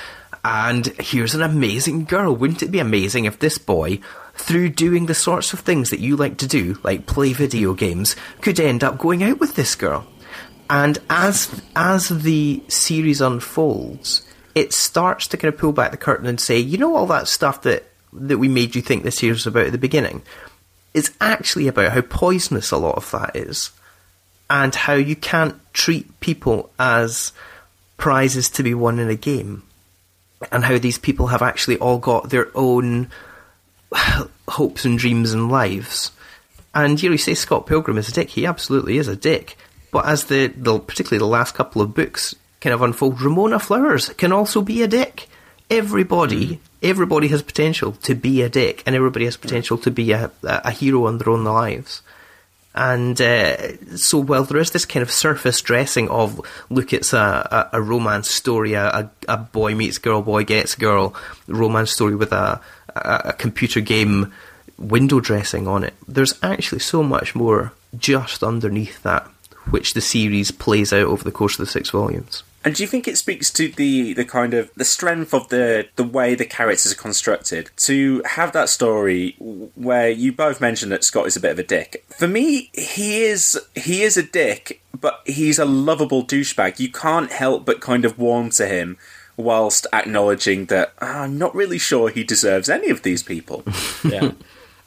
And 0.44 0.86
here's 0.98 1.34
an 1.34 1.42
amazing 1.42 2.04
girl. 2.04 2.36
Wouldn't 2.36 2.62
it 2.62 2.70
be 2.70 2.78
amazing 2.78 3.24
if 3.24 3.38
this 3.38 3.56
boy, 3.56 4.00
through 4.34 4.70
doing 4.70 5.06
the 5.06 5.14
sorts 5.14 5.54
of 5.54 5.60
things 5.60 5.88
that 5.88 6.00
you 6.00 6.14
like 6.14 6.36
to 6.38 6.46
do, 6.46 6.78
like 6.82 7.06
play 7.06 7.32
video 7.32 7.72
games, 7.72 8.16
could 8.42 8.60
end 8.60 8.84
up 8.84 8.98
going 8.98 9.22
out 9.22 9.40
with 9.40 9.54
this 9.54 9.74
girl? 9.74 10.06
And 10.68 10.98
as 11.08 11.62
as 11.74 12.08
the 12.10 12.62
series 12.68 13.20
unfolds, 13.22 14.22
it 14.54 14.72
starts 14.72 15.26
to 15.28 15.36
kind 15.36 15.52
of 15.52 15.60
pull 15.60 15.72
back 15.72 15.90
the 15.90 15.96
curtain 15.96 16.26
and 16.26 16.40
say, 16.40 16.58
you 16.58 16.78
know, 16.78 16.96
all 16.96 17.06
that 17.06 17.28
stuff 17.28 17.62
that 17.62 17.84
that 18.12 18.38
we 18.38 18.48
made 18.48 18.74
you 18.74 18.82
think 18.82 19.02
the 19.02 19.10
series 19.10 19.36
was 19.36 19.46
about 19.46 19.66
at 19.66 19.72
the 19.72 19.78
beginning, 19.78 20.22
is 20.94 21.12
actually 21.20 21.68
about 21.68 21.92
how 21.92 22.00
poisonous 22.00 22.72
a 22.72 22.76
lot 22.76 22.96
of 22.96 23.10
that 23.12 23.36
is, 23.36 23.70
and 24.48 24.74
how 24.74 24.94
you 24.94 25.14
can't 25.14 25.60
treat 25.72 26.18
people 26.20 26.70
as 26.78 27.32
prizes 27.96 28.48
to 28.50 28.62
be 28.62 28.74
won 28.74 28.98
in 28.98 29.08
a 29.08 29.14
game, 29.14 29.62
and 30.50 30.64
how 30.64 30.78
these 30.78 30.98
people 30.98 31.28
have 31.28 31.42
actually 31.42 31.76
all 31.78 31.98
got 31.98 32.30
their 32.30 32.48
own 32.56 33.08
hopes 34.48 34.84
and 34.84 34.98
dreams 34.98 35.32
and 35.32 35.50
lives. 35.50 36.10
And 36.74 37.00
you 37.02 37.10
you 37.10 37.18
say 37.18 37.34
Scott 37.34 37.66
Pilgrim 37.66 37.98
is 37.98 38.08
a 38.08 38.12
dick. 38.12 38.30
He 38.30 38.46
absolutely 38.46 38.98
is 38.98 39.08
a 39.08 39.16
dick. 39.16 39.56
But 39.90 40.06
as 40.06 40.24
the, 40.26 40.46
the 40.48 40.78
particularly 40.78 41.18
the 41.18 41.26
last 41.26 41.54
couple 41.54 41.82
of 41.82 41.94
books 41.94 42.34
kind 42.60 42.74
of 42.74 42.82
unfold, 42.82 43.20
Ramona 43.20 43.58
Flowers 43.58 44.10
can 44.10 44.32
also 44.32 44.62
be 44.62 44.82
a 44.82 44.88
dick. 44.88 45.28
Everybody, 45.70 46.60
everybody 46.82 47.28
has 47.28 47.42
potential 47.42 47.92
to 47.92 48.14
be 48.14 48.42
a 48.42 48.48
dick, 48.48 48.82
and 48.86 48.96
everybody 48.96 49.24
has 49.24 49.36
potential 49.36 49.78
to 49.78 49.90
be 49.90 50.12
a, 50.12 50.30
a 50.42 50.70
hero 50.70 51.06
in 51.06 51.18
their 51.18 51.30
own 51.30 51.44
lives. 51.44 52.02
And 52.74 53.20
uh, 53.20 53.96
so, 53.96 54.18
while 54.18 54.44
there 54.44 54.60
is 54.60 54.70
this 54.70 54.84
kind 54.84 55.02
of 55.02 55.10
surface 55.10 55.60
dressing 55.60 56.08
of 56.08 56.40
look, 56.70 56.92
it's 56.92 57.12
a, 57.12 57.68
a, 57.72 57.78
a 57.78 57.82
romance 57.82 58.30
story, 58.30 58.74
a, 58.74 58.86
a, 58.86 59.10
a 59.28 59.36
boy 59.36 59.74
meets 59.74 59.98
girl, 59.98 60.22
boy 60.22 60.44
gets 60.44 60.76
girl, 60.76 61.14
romance 61.48 61.90
story 61.90 62.14
with 62.14 62.32
a, 62.32 62.60
a, 62.94 63.20
a 63.26 63.32
computer 63.32 63.80
game 63.80 64.32
window 64.78 65.18
dressing 65.18 65.66
on 65.66 65.82
it. 65.82 65.94
There's 66.06 66.38
actually 66.42 66.80
so 66.80 67.02
much 67.02 67.34
more 67.34 67.72
just 67.98 68.44
underneath 68.44 69.02
that, 69.02 69.26
which 69.70 69.94
the 69.94 70.00
series 70.00 70.52
plays 70.52 70.92
out 70.92 71.06
over 71.06 71.24
the 71.24 71.32
course 71.32 71.58
of 71.58 71.66
the 71.66 71.70
six 71.70 71.90
volumes. 71.90 72.44
And 72.62 72.74
do 72.74 72.82
you 72.82 72.86
think 72.86 73.08
it 73.08 73.16
speaks 73.16 73.50
to 73.52 73.68
the, 73.68 74.12
the 74.12 74.24
kind 74.24 74.52
of 74.52 74.70
the 74.76 74.84
strength 74.84 75.32
of 75.32 75.48
the 75.48 75.88
the 75.96 76.04
way 76.04 76.34
the 76.34 76.44
characters 76.44 76.92
are 76.92 76.96
constructed 76.96 77.70
to 77.78 78.20
have 78.26 78.52
that 78.52 78.68
story 78.68 79.34
where 79.38 80.10
you 80.10 80.30
both 80.32 80.60
mentioned 80.60 80.92
that 80.92 81.02
Scott 81.02 81.26
is 81.26 81.36
a 81.36 81.40
bit 81.40 81.52
of 81.52 81.58
a 81.58 81.62
dick? 81.62 82.04
For 82.18 82.28
me, 82.28 82.70
he 82.74 83.22
is 83.22 83.58
he 83.74 84.02
is 84.02 84.16
a 84.18 84.22
dick, 84.22 84.82
but 84.98 85.22
he's 85.24 85.58
a 85.58 85.64
lovable 85.64 86.22
douchebag. 86.24 86.78
You 86.78 86.92
can't 86.92 87.32
help 87.32 87.64
but 87.64 87.80
kind 87.80 88.04
of 88.04 88.18
warm 88.18 88.50
to 88.50 88.66
him 88.66 88.98
whilst 89.38 89.86
acknowledging 89.94 90.66
that 90.66 90.92
"Ah, 91.00 91.22
I'm 91.22 91.38
not 91.38 91.54
really 91.54 91.78
sure 91.78 92.10
he 92.10 92.24
deserves 92.24 92.68
any 92.68 92.90
of 92.90 93.02
these 93.02 93.22
people. 93.22 93.64
yeah. 94.04 94.32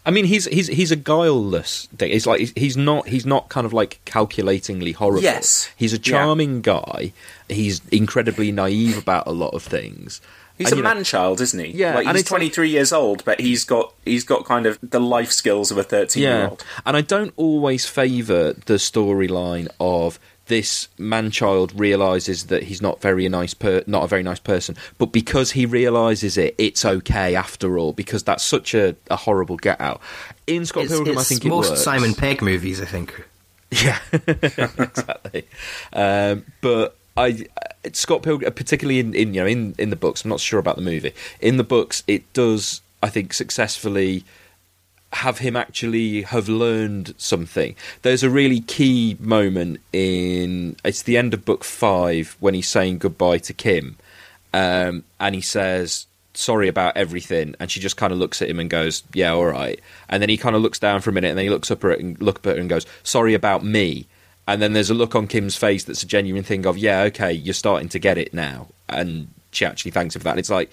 I 0.05 0.11
mean, 0.11 0.25
he's 0.25 0.45
he's 0.45 0.67
he's 0.67 0.91
a 0.91 0.97
guileless. 0.97 1.87
Dick. 1.95 2.11
It's 2.11 2.25
like 2.27 2.51
he's- 2.57 2.75
not 2.75 3.07
he's 3.07 3.25
not 3.25 3.47
kind 3.47 3.65
of 3.65 3.71
like 3.71 4.01
calculatingly 4.03 4.91
horrible. 4.91 5.23
Yes. 5.23 5.69
he's 5.77 5.93
a 5.93 5.95
Yeah. 5.95 6.01
charming 6.03 6.61
guy. 6.61 7.13
He's 7.49 7.81
incredibly 7.91 8.51
naive 8.51 8.97
about 8.97 9.27
a 9.27 9.31
lot 9.31 9.53
of 9.53 9.63
things. 9.63 10.21
He's 10.57 10.67
And, 10.67 10.73
a 10.73 10.77
you 10.77 10.83
know, 10.83 10.93
man 10.93 11.03
child, 11.03 11.41
isn't 11.41 11.59
he? 11.59 11.71
Yeah, 11.71 11.95
like 11.95 12.05
and 12.05 12.15
he's 12.15 12.21
it's 12.21 12.31
like- 12.31 12.39
23 12.41 12.69
years 12.69 12.93
old, 12.93 13.25
but 13.25 13.39
he's 13.39 13.63
got 13.65 13.93
he's 14.05 14.23
got 14.23 14.45
kind 14.45 14.65
of 14.67 14.77
the 14.83 14.99
life 14.99 15.31
skills 15.31 15.71
of 15.71 15.77
a 15.77 15.83
13 15.83 16.21
year 16.23 16.31
Yeah, 16.31 16.49
old. 16.49 16.63
and 16.85 16.95
I 16.95 17.01
don't 17.01 17.33
always 17.37 17.85
favour 17.87 18.53
the 18.53 18.75
storyline 18.75 19.67
of 19.79 20.19
this 20.47 20.89
man 20.97 21.31
child 21.31 21.71
realizes 21.79 22.47
that 22.47 22.63
he's 22.63 22.81
not 22.81 23.01
very 23.01 23.27
nice 23.29 23.53
per- 23.53 23.81
not 23.87 24.03
a 24.03 24.07
very 24.07 24.21
nice 24.23 24.39
person 24.39 24.75
but 24.97 25.05
because 25.07 25.51
he 25.51 25.65
realizes 25.65 26.37
it 26.37 26.53
it's 26.57 26.83
okay 26.83 27.33
after 27.33 27.79
all 27.79 27.93
because 27.93 28.23
that's 28.23 28.43
such 28.43 28.73
a, 28.75 28.93
a 29.09 29.15
horrible 29.15 29.55
get 29.55 29.79
out 29.79 30.01
in 30.45 30.65
Scott 30.65 30.83
It's, 30.83 30.91
Pilgrim 30.93 31.17
it's 31.17 31.21
I 31.21 31.23
think 31.29 31.45
it 31.45 31.49
most 31.49 31.69
works. 31.69 31.81
Simon 31.81 32.13
Pegg 32.13 32.41
movies, 32.41 32.79
I 32.81 32.85
think. 32.85 33.25
Yeah, 33.71 33.97
exactly. 34.11 35.47
Um, 35.93 36.45
but 36.61 36.95
I 37.15 37.45
uh, 37.57 37.89
Scott 37.93 38.23
Pilgrim, 38.23 38.51
particularly 38.53 38.99
in, 38.99 39.13
in 39.13 39.33
you 39.33 39.41
know 39.41 39.47
in, 39.47 39.75
in 39.77 39.89
the 39.89 39.95
books, 39.95 40.23
I'm 40.23 40.29
not 40.29 40.39
sure 40.39 40.59
about 40.59 40.75
the 40.75 40.81
movie. 40.81 41.13
In 41.39 41.57
the 41.57 41.63
books, 41.63 42.03
it 42.07 42.31
does 42.33 42.81
I 43.01 43.09
think 43.09 43.33
successfully 43.33 44.23
have 45.13 45.37
him 45.37 45.55
actually 45.55 46.23
have 46.23 46.49
learned 46.49 47.13
something. 47.17 47.75
There's 48.01 48.23
a 48.23 48.29
really 48.29 48.61
key 48.61 49.15
moment 49.19 49.79
in 49.91 50.75
it's 50.83 51.03
the 51.03 51.17
end 51.17 51.33
of 51.33 51.45
book 51.45 51.63
five 51.63 52.35
when 52.39 52.53
he's 52.53 52.67
saying 52.67 52.97
goodbye 52.97 53.37
to 53.39 53.53
Kim, 53.53 53.97
um, 54.53 55.03
and 55.19 55.35
he 55.35 55.41
says 55.41 56.07
sorry 56.33 56.67
about 56.67 56.97
everything, 56.97 57.55
and 57.59 57.69
she 57.69 57.79
just 57.79 57.97
kind 57.97 58.11
of 58.11 58.19
looks 58.19 58.41
at 58.41 58.49
him 58.49 58.59
and 58.59 58.69
goes, 58.69 59.03
"Yeah, 59.13 59.33
all 59.33 59.45
right." 59.45 59.79
And 60.09 60.21
then 60.21 60.29
he 60.29 60.37
kind 60.37 60.55
of 60.55 60.61
looks 60.61 60.79
down 60.79 61.01
for 61.01 61.11
a 61.11 61.13
minute, 61.13 61.29
and 61.29 61.37
then 61.37 61.45
he 61.45 61.51
looks 61.51 61.69
up 61.69 61.83
at 61.83 61.91
it 61.91 61.99
and 61.99 62.19
look 62.21 62.39
at 62.39 62.55
her 62.55 62.59
and 62.59 62.69
goes, 62.69 62.85
"Sorry 63.03 63.33
about 63.33 63.63
me." 63.63 64.07
And 64.47 64.61
then 64.61 64.73
there's 64.73 64.89
a 64.89 64.93
look 64.93 65.15
on 65.15 65.27
Kim's 65.27 65.55
face 65.55 65.83
that's 65.85 66.03
a 66.03 66.07
genuine 66.07 66.43
thing 66.43 66.65
of, 66.65 66.77
"Yeah, 66.77 67.03
okay, 67.03 67.31
you're 67.31 67.53
starting 67.53 67.87
to 67.89 67.99
get 67.99 68.17
it 68.17 68.33
now," 68.33 68.67
and 68.89 69.27
she 69.51 69.65
actually 69.65 69.91
thanks 69.91 70.15
him 70.15 70.19
for 70.19 70.25
that. 70.25 70.31
And 70.31 70.39
it's 70.39 70.49
like 70.49 70.69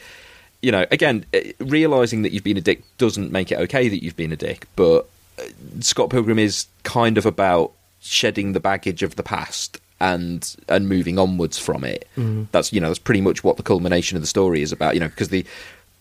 you 0.62 0.70
know, 0.70 0.84
again, 0.90 1.24
eh, 1.32 1.52
realizing 1.58 2.20
that 2.22 2.32
you've 2.32 2.44
been 2.44 2.56
a 2.58 2.60
dick 2.60 2.82
doesn't 2.98 3.32
make 3.32 3.50
it 3.50 3.58
okay 3.58 3.88
that 3.88 4.02
you've 4.02 4.16
been 4.16 4.32
a 4.32 4.36
dick, 4.36 4.66
but 4.76 5.08
uh, 5.38 5.42
Scott 5.80 6.10
Pilgrim 6.10 6.38
is 6.38 6.66
kind 6.82 7.16
of 7.16 7.24
about 7.24 7.72
shedding 8.02 8.52
the 8.52 8.60
baggage 8.60 9.02
of 9.02 9.16
the 9.16 9.22
past 9.22 9.80
and 10.00 10.56
and 10.68 10.88
moving 10.88 11.18
onwards 11.18 11.58
from 11.58 11.84
it. 11.84 12.06
Mhm. 12.16 12.48
That's 12.52 12.72
you 12.72 12.80
know 12.80 12.88
that's 12.88 12.98
pretty 12.98 13.20
much 13.20 13.42
what 13.44 13.56
the 13.56 13.62
culmination 13.62 14.16
of 14.16 14.22
the 14.22 14.26
story 14.26 14.60
is 14.62 14.72
about. 14.72 14.94
You 14.94 15.00
know, 15.00 15.08
because 15.08 15.28
the 15.28 15.44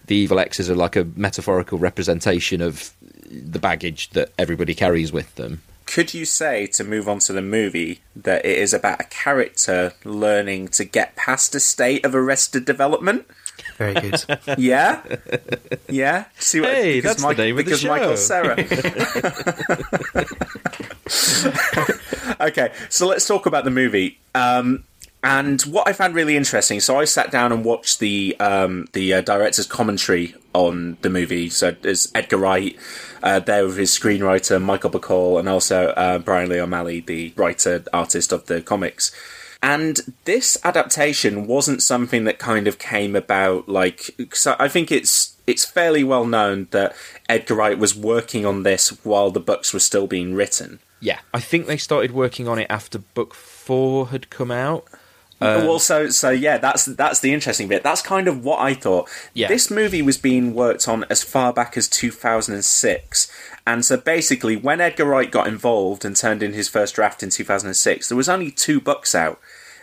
the 0.08 0.15
evil 0.15 0.39
X's 0.39 0.69
are 0.69 0.75
like 0.75 0.95
a 0.95 1.05
metaphorical 1.15 1.77
representation 1.77 2.62
of 2.62 2.91
the 3.29 3.60
baggage 3.60 4.10
that 4.12 4.32
everybody 4.39 4.73
carries 4.73 5.12
with 5.12 5.34
them. 5.36 5.62
Could 5.89 6.13
you 6.13 6.23
say, 6.23 6.67
to 6.67 6.84
move 6.84 7.10
on 7.10 7.17
to 7.19 7.34
the 7.34 7.41
movie, 7.41 8.02
that 8.15 8.45
it 8.45 8.60
is 8.60 8.75
about 8.75 9.02
a 9.02 9.06
character 9.06 9.93
learning 10.04 10.67
to 10.67 10.86
get 10.86 11.15
past 11.15 11.56
a 11.56 11.60
state 11.60 12.06
of 12.06 12.13
arrested 12.13 12.63
development? 12.63 13.25
Very 13.75 13.95
good. 13.95 14.23
Yeah, 14.60 15.02
yeah. 15.89 16.25
See 16.38 16.62
what? 16.62 16.75
Hey, 16.75 17.02
because 17.02 17.17
that's 17.17 17.36
the 17.36 17.43
name 17.43 17.58
of 17.58 17.65
the 17.65 17.71
because 17.71 17.84
Michael. 17.84 18.17
Cera. 18.17 18.56
okay, 22.49 22.71
so 22.89 23.08
let's 23.08 23.25
talk 23.25 23.47
about 23.47 23.63
the 23.63 23.71
movie. 23.71 24.19
Um, 24.36 24.84
and 25.21 25.62
what 25.63 25.88
I 25.88 25.93
found 25.93 26.15
really 26.15 26.38
interesting, 26.38 26.79
so 26.79 26.99
I 26.99 27.05
sat 27.05 27.29
down 27.29 27.51
and 27.51 27.65
watched 27.65 27.99
the 27.99 28.38
um, 28.39 28.88
the 28.93 29.15
uh, 29.15 29.21
director's 29.21 29.67
commentary 29.67 30.36
on 30.53 30.97
the 31.01 31.10
movie. 31.10 31.49
So 31.49 31.71
there's 31.71 32.10
Edgar 32.15 32.38
Wright 32.38 32.77
uh, 33.21 33.39
there 33.39 33.65
with 33.65 33.77
his 33.77 33.91
screenwriter 33.91 34.62
Michael 34.62 34.91
Bacall, 34.91 35.38
and 35.39 35.49
also 35.49 35.88
uh, 35.89 36.19
Brian 36.19 36.49
Lee 36.49 36.60
O'Malley, 36.60 37.01
the 37.01 37.34
writer 37.36 37.84
artist 37.91 38.32
of 38.32 38.45
the 38.45 38.62
comics. 38.62 39.12
And 39.62 39.99
this 40.23 40.58
adaptation 40.63 41.45
wasn't 41.45 41.84
something 41.84 42.23
that 42.23 42.39
kind 42.39 42.65
of 42.65 42.79
came 42.79 43.13
about 43.13 43.67
like. 43.67 44.15
So 44.34 44.55
I 44.58 44.69
think 44.69 44.89
it's 44.89 45.36
it's 45.45 45.65
fairly 45.65 46.03
well 46.03 46.25
known 46.25 46.67
that 46.71 46.95
Edgar 47.27 47.55
Wright 47.55 47.77
was 47.77 47.93
working 47.93 48.45
on 48.45 48.63
this 48.63 49.03
while 49.03 49.32
the 49.32 49.41
books 49.41 49.73
were 49.73 49.79
still 49.79 50.08
being 50.08 50.34
written. 50.34 50.79
Yeah, 51.01 51.19
I 51.34 51.41
think 51.41 51.67
they 51.67 51.77
started 51.77 52.12
working 52.12 52.47
on 52.47 52.58
it 52.58 52.67
after 52.69 52.99
book 52.99 53.34
four 53.34 54.08
had 54.08 54.29
come 54.29 54.51
out. 54.51 54.86
Um, 55.41 55.67
well, 55.67 55.80
so 55.80 56.10
so 56.10 56.30
yeah, 56.32 56.58
that's 56.58 56.86
that's 56.86 57.21
the 57.21 57.34
interesting 57.34 57.67
bit. 57.69 57.82
That's 57.82 58.02
kind 58.02 58.28
of 58.28 58.43
what 58.43 58.60
I 58.60 58.73
thought. 58.73 59.10
Yeah. 59.34 59.47
This 59.47 59.71
movie 59.71 60.02
was 60.02 60.17
being 60.17 60.54
worked 60.54 60.88
on 60.88 61.06
as 61.10 61.23
far 61.23 61.54
back 61.54 61.78
as 61.78 61.88
2006, 61.88 63.32
and 63.65 63.86
so 63.86 63.97
basically, 63.97 64.56
when 64.58 64.82
Edgar 64.82 65.06
Wright 65.06 65.32
got 65.32 65.47
involved 65.47 66.04
and 66.04 66.15
turned 66.15 66.43
in 66.43 66.54
his 66.54 66.67
first 66.67 66.95
draft 66.95 67.23
in 67.23 67.30
2006, 67.30 68.10
there 68.10 68.17
was 68.17 68.30
only 68.30 68.52
two 68.52 68.80
books 68.82 69.13
out, 69.15 69.39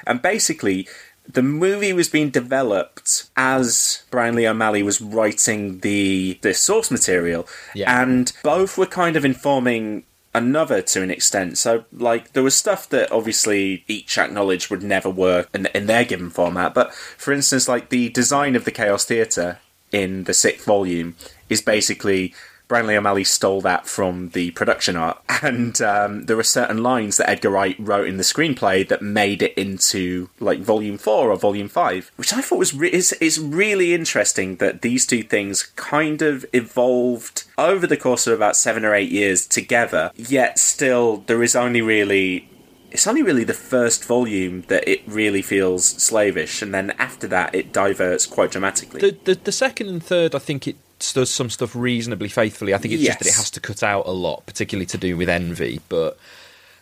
and 0.06 0.20
basically. 0.22 0.88
The 1.28 1.42
movie 1.42 1.92
was 1.92 2.08
being 2.08 2.30
developed 2.30 3.28
as 3.36 4.04
Brian 4.12 4.36
Lee 4.36 4.46
O'Malley 4.46 4.84
was 4.84 5.00
writing 5.00 5.80
the 5.80 6.38
the 6.42 6.54
source 6.54 6.88
material, 6.88 7.48
Yeah. 7.74 8.00
and 8.00 8.32
both 8.44 8.78
were 8.78 8.86
kind 8.86 9.16
of 9.16 9.24
informing 9.24 10.04
another 10.36 10.82
to 10.82 11.02
an 11.02 11.10
extent. 11.10 11.56
So, 11.58 11.84
like, 11.92 12.32
there 12.32 12.42
was 12.42 12.54
stuff 12.54 12.88
that 12.90 13.10
obviously 13.10 13.84
each 13.88 14.18
acknowledged 14.18 14.70
would 14.70 14.82
never 14.82 15.08
work 15.08 15.48
in, 15.54 15.66
in 15.74 15.86
their 15.86 16.04
given 16.04 16.30
format. 16.30 16.74
But 16.74 16.92
for 16.94 17.32
instance, 17.32 17.68
like 17.68 17.88
the 17.88 18.10
design 18.10 18.54
of 18.54 18.64
the 18.64 18.70
Chaos 18.70 19.04
Theatre 19.04 19.58
in 19.90 20.24
the 20.24 20.34
sixth 20.34 20.66
volume 20.66 21.16
is 21.48 21.62
basically 21.62 22.34
Brian 22.68 22.86
Lee 22.86 22.96
O'Malley 22.96 23.24
stole 23.24 23.60
that 23.60 23.86
from 23.86 24.30
the 24.30 24.50
production 24.52 24.96
art, 24.96 25.22
and 25.42 25.80
um, 25.80 26.26
there 26.26 26.38
are 26.38 26.42
certain 26.44 26.82
lines 26.82 27.16
that 27.16 27.30
Edgar 27.30 27.50
Wright 27.50 27.76
wrote 27.78 28.08
in 28.08 28.16
the 28.16 28.22
screenplay 28.22 28.86
that 28.88 29.02
made 29.02 29.42
it 29.42 29.54
into 29.54 30.30
like 30.40 30.60
volume 30.60 30.98
four 30.98 31.30
or 31.30 31.36
volume 31.36 31.68
five, 31.68 32.10
which 32.16 32.32
I 32.32 32.40
thought 32.40 32.58
was 32.58 32.74
re- 32.74 32.92
is 32.92 33.12
is 33.14 33.38
really 33.38 33.94
interesting 33.94 34.56
that 34.56 34.82
these 34.82 35.06
two 35.06 35.22
things 35.22 35.64
kind 35.76 36.22
of 36.22 36.44
evolved 36.52 37.44
over 37.56 37.86
the 37.86 37.96
course 37.96 38.26
of 38.26 38.32
about 38.32 38.56
seven 38.56 38.84
or 38.84 38.94
eight 38.94 39.10
years 39.10 39.46
together. 39.46 40.10
Yet 40.16 40.58
still, 40.58 41.18
there 41.26 41.42
is 41.42 41.54
only 41.54 41.82
really 41.82 42.48
it's 42.90 43.06
only 43.06 43.22
really 43.22 43.44
the 43.44 43.54
first 43.54 44.04
volume 44.04 44.62
that 44.68 44.88
it 44.88 45.02
really 45.06 45.42
feels 45.42 45.84
slavish, 45.84 46.62
and 46.62 46.72
then 46.72 46.92
after 46.92 47.26
that, 47.28 47.54
it 47.54 47.72
diverts 47.72 48.26
quite 48.26 48.50
dramatically. 48.50 49.00
The, 49.00 49.18
the 49.24 49.34
the 49.34 49.52
second 49.52 49.88
and 49.88 50.02
third, 50.02 50.34
I 50.34 50.38
think 50.38 50.66
it 50.66 50.76
does 50.98 51.30
some 51.30 51.50
stuff 51.50 51.74
reasonably 51.74 52.28
faithfully. 52.28 52.74
I 52.74 52.78
think 52.78 52.94
it's 52.94 53.02
just 53.02 53.18
that 53.18 53.28
it 53.28 53.34
has 53.34 53.50
to 53.52 53.60
cut 53.60 53.82
out 53.82 54.06
a 54.06 54.12
lot, 54.12 54.46
particularly 54.46 54.86
to 54.86 54.98
do 54.98 55.16
with 55.16 55.28
envy. 55.28 55.80
But 55.88 56.18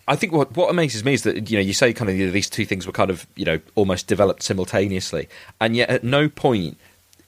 I 0.07 0.17
think 0.17 0.33
what 0.33 0.57
what 0.57 0.71
amazes 0.71 1.05
me 1.05 1.15
is 1.15 1.23
that 1.23 1.51
you 1.51 1.57
know 1.57 1.63
you 1.63 1.73
say 1.73 1.93
kind 1.93 2.11
of 2.11 2.17
you 2.17 2.27
know, 2.27 2.33
these 2.33 2.51
two 2.51 2.65
things 2.65 2.87
were 2.87 2.93
kind 2.93 3.11
of 3.11 3.27
you 3.37 3.45
know 3.45 3.61
almost 3.75 4.07
developed 4.07 4.43
simultaneously, 4.43 5.29
and 5.61 5.77
yet 5.77 5.91
at 5.91 6.05
no 6.05 6.29
point 6.29 6.77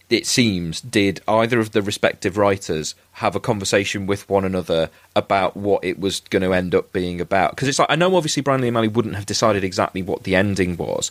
it 0.09 0.27
seems 0.27 0.81
did 0.81 1.21
either 1.27 1.59
of 1.59 1.73
the 1.73 1.83
respective 1.83 2.37
writers 2.37 2.95
have 3.13 3.35
a 3.35 3.41
conversation 3.41 4.07
with 4.07 4.29
one 4.29 4.45
another 4.45 4.89
about 5.17 5.57
what 5.57 5.83
it 5.83 5.99
was 5.99 6.21
going 6.21 6.43
to 6.43 6.53
end 6.53 6.75
up 6.75 6.93
being 6.93 7.21
about 7.21 7.51
because 7.51 7.67
it's 7.67 7.79
like 7.79 7.91
I 7.91 7.97
know 7.97 8.15
obviously 8.15 8.43
Brian 8.43 8.61
Lee 8.61 8.69
O'Malley 8.69 8.89
wouldn't 8.89 9.17
have 9.17 9.27
decided 9.27 9.65
exactly 9.65 10.03
what 10.03 10.23
the 10.23 10.37
ending 10.37 10.77
was 10.77 11.11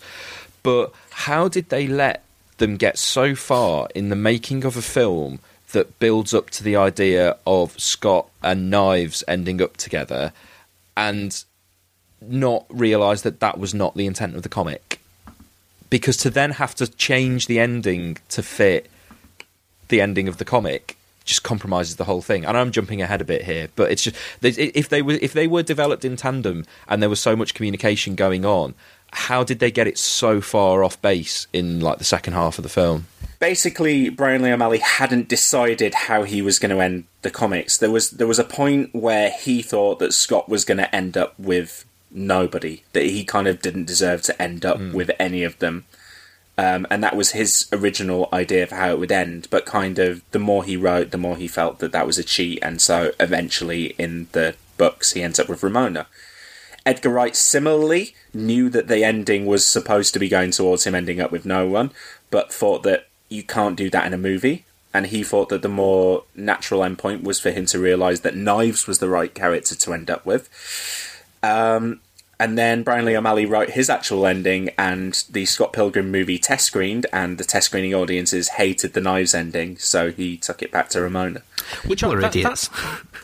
but 0.64 0.94
how 1.12 1.50
did 1.50 1.70
they 1.70 1.88
let 1.88 2.24
them 2.58 2.78
get 2.78 2.98
so 2.98 3.36
far 3.36 3.90
in 3.94 4.08
the 4.08 4.16
making 4.16 4.64
of 4.64 4.78
a 4.78 4.82
film 4.82 5.40
that 5.76 6.00
builds 6.00 6.34
up 6.34 6.50
to 6.52 6.64
the 6.64 6.76
idea 6.76 7.38
of 7.46 7.78
Scott 7.80 8.30
and 8.42 8.72
Knives 8.72 9.24
ending 9.28 9.62
up 9.62 9.76
together 9.76 10.32
and 10.96 11.44
not 12.22 12.66
realize 12.70 13.24
that 13.24 13.42
that 13.42 13.60
was 13.60 13.74
not 13.74 13.96
the 13.96 14.06
intent 14.06 14.36
of 14.36 14.42
the 14.42 14.50
comic 14.50 15.00
because 15.90 16.16
to 16.18 16.30
then 16.30 16.52
have 16.52 16.74
to 16.76 16.88
change 16.88 17.48
the 17.48 17.60
ending 17.60 18.18
to 18.30 18.42
fit 18.42 18.90
the 19.90 20.00
ending 20.00 20.28
of 20.28 20.38
the 20.38 20.46
comic 20.46 20.98
just 21.26 21.44
compromises 21.44 21.96
the 21.98 22.06
whole 22.06 22.22
thing. 22.22 22.46
And 22.46 22.56
I'm 22.56 22.72
jumping 22.72 23.02
ahead 23.02 23.20
a 23.20 23.26
bit 23.26 23.44
here, 23.44 23.68
but 23.76 23.92
it's 23.92 24.04
just 24.04 24.16
if 24.42 24.90
they 24.90 25.02
were 25.02 25.18
if 25.22 25.34
they 25.34 25.48
were 25.48 25.64
developed 25.64 26.06
in 26.06 26.16
tandem 26.16 26.66
and 26.88 27.02
there 27.02 27.10
was 27.10 27.20
so 27.20 27.36
much 27.36 27.54
communication 27.54 28.16
going 28.16 28.46
on, 28.46 28.76
how 29.16 29.44
did 29.44 29.60
they 29.60 29.72
get 29.72 29.88
it 29.88 29.98
so 29.98 30.42
far 30.42 30.84
off 30.84 31.02
base 31.02 31.48
in 31.52 31.80
like 31.80 31.98
the 31.98 32.04
second 32.04 32.34
half 32.34 32.60
of 32.60 32.64
the 32.64 32.70
film? 32.70 33.08
basically 33.40 34.10
Brian 34.10 34.42
Lee 34.42 34.52
O'Malley 34.52 34.80
hadn't 34.80 35.28
decided 35.28 35.94
how 35.94 36.24
he 36.24 36.42
was 36.42 36.60
going 36.60 36.76
to 36.76 36.82
end 36.82 37.06
the 37.22 37.30
comics. 37.30 37.78
There 37.78 37.92
was 37.92 38.12
there 38.12 38.28
was 38.28 38.40
a 38.40 38.44
point 38.44 38.94
where 38.94 39.30
he 39.30 39.62
thought 39.62 40.00
that 40.00 40.14
Scott 40.14 40.50
was 40.50 40.66
going 40.66 40.78
to 40.78 40.96
end 40.96 41.18
up 41.18 41.38
with 41.40 41.86
nobody, 42.12 42.84
that 42.94 43.04
he 43.06 43.24
kind 43.24 43.48
of 43.48 43.62
didn't 43.62 43.86
deserve 43.86 44.22
to 44.24 44.42
end 44.42 44.66
up 44.66 44.80
with 44.80 45.12
any 45.20 45.44
of 45.44 45.60
them. 45.60 45.86
Um, 46.58 46.88
and 46.90 47.04
that 47.04 47.18
was 47.18 47.32
his 47.32 47.68
original 47.74 48.30
idea 48.32 48.66
for 48.66 48.76
how 48.76 48.92
it 48.92 49.00
would 49.00 49.12
end. 49.12 49.48
But 49.50 49.66
kind 49.66 50.00
of 50.00 50.22
the 50.32 50.40
more 50.40 50.64
he 50.64 50.78
wrote, 50.78 51.12
the 51.12 51.18
more 51.18 51.36
he 51.36 51.48
felt 51.48 51.80
that 51.80 51.92
that 51.92 52.08
was 52.08 52.18
a 52.18 52.24
cheat, 52.24 52.60
and 52.62 52.82
so 52.82 53.12
eventually 53.20 53.94
in 53.98 54.28
the 54.32 54.56
books 54.78 55.12
he 55.12 55.22
ends 55.22 55.40
up 55.40 55.50
with 55.50 55.64
Ramona. 55.64 56.08
Edgar 56.86 57.10
Wright 57.10 57.36
similarly 57.36 58.14
knew 58.34 58.70
that 58.70 58.88
the 58.88 59.04
ending 59.04 59.46
was 59.46 59.66
supposed 59.66 60.14
to 60.14 60.20
be 60.20 60.30
going 60.30 60.52
towards 60.52 60.86
him 60.86 60.94
ending 60.96 61.20
up 61.20 61.32
with 61.32 61.46
no 61.46 61.68
one, 61.68 61.92
but 62.30 62.54
thought 62.54 62.84
that 62.84 63.08
you 63.30 63.42
can't 63.44 63.76
do 63.76 63.90
that 63.90 64.06
in 64.06 64.14
a 64.14 64.18
movie. 64.18 64.66
and 64.96 65.08
he 65.08 65.24
thought 65.26 65.50
that 65.50 65.62
the 65.62 65.68
more 65.68 66.24
natural 66.36 66.80
endpoint 66.80 67.22
was 67.22 67.38
for 67.38 67.52
him 67.52 67.66
to 67.66 67.78
realise 67.78 68.22
that 68.22 68.34
Knives 68.34 68.88
was 68.88 69.00
the 69.00 69.10
right 69.10 69.34
character 69.34 69.76
to 69.76 69.94
end 69.94 70.10
up 70.10 70.26
with. 70.26 70.48
Um, 71.44 72.00
and 72.40 72.58
then 72.58 72.84
Brian 72.84 73.06
Lee 73.06 73.16
O'Malley 73.16 73.46
wrote 73.46 73.72
his 73.72 73.90
actual 73.90 74.26
ending, 74.26 74.70
and 74.78 75.24
the 75.30 75.46
Scott 75.46 75.74
Pilgrim 75.74 76.12
movie 76.12 76.38
test 76.38 76.66
screened, 76.66 77.06
and 77.14 77.38
the 77.38 77.44
test 77.44 77.68
screening 77.68 77.94
audiences 77.94 78.50
hated 78.50 78.94
the 78.94 79.02
Knives 79.02 79.34
ending, 79.34 79.78
so 79.78 80.12
he 80.12 80.38
took 80.38 80.62
it 80.62 80.72
back 80.72 80.90
to 80.90 81.02
Ramona. 81.02 81.42
Which 81.88 82.04
I, 82.04 82.14
that, 82.16 82.34
that's, 82.34 82.70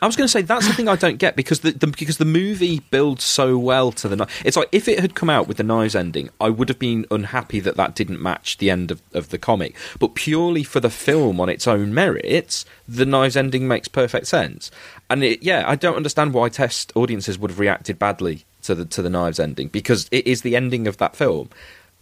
I 0.02 0.08
was 0.08 0.16
going 0.16 0.26
to 0.26 0.32
say 0.32 0.42
that's 0.42 0.68
the 0.68 0.74
thing 0.74 0.88
I 0.88 0.96
don't 0.96 1.18
get 1.18 1.36
because 1.36 1.60
the, 1.60 1.72
the, 1.72 1.88
because 1.88 2.18
the 2.18 2.26
movie 2.26 2.80
builds 2.90 3.24
so 3.24 3.58
well 3.58 3.92
to 3.94 4.08
the 4.08 4.16
knife. 4.16 4.42
it's 4.44 4.58
like 4.58 4.70
if 4.72 4.88
it 4.88 5.00
had 5.00 5.14
come 5.14 5.30
out 5.30 5.48
with 5.48 5.58
the 5.58 5.64
knives 5.64 5.96
ending, 5.96 6.30
I 6.40 6.50
would 6.50 6.70
have 6.70 6.80
been 6.80 7.06
unhappy 7.12 7.60
that 7.60 7.78
that 7.78 7.94
didn't 7.94 8.22
match 8.22 8.58
the 8.58 8.72
end 8.72 8.90
of, 8.90 9.02
of 9.14 9.30
the 9.30 9.38
comic. 9.38 9.76
But 10.00 10.16
purely 10.16 10.64
for 10.64 10.80
the 10.80 10.90
film 10.90 11.40
on 11.40 11.50
its 11.50 11.68
own 11.68 11.94
merits, 11.94 12.66
the 12.88 13.06
knives 13.06 13.38
ending 13.38 13.68
makes 13.68 13.88
perfect 13.88 14.28
sense. 14.28 14.72
And 15.10 15.24
it, 15.24 15.44
yeah, 15.44 15.64
I 15.68 15.76
don't 15.76 15.98
understand 15.98 16.34
why 16.34 16.50
test 16.50 16.92
audiences 16.96 17.38
would 17.38 17.52
have 17.52 17.60
reacted 17.60 18.00
badly 18.00 18.46
to 18.64 18.76
the 18.76 18.86
to 18.86 19.02
the 19.02 19.10
knives 19.10 19.40
ending 19.40 19.68
because 19.68 20.08
it 20.12 20.26
is 20.28 20.42
the 20.42 20.56
ending 20.56 20.88
of 20.88 20.98
that 20.98 21.16
film 21.16 21.50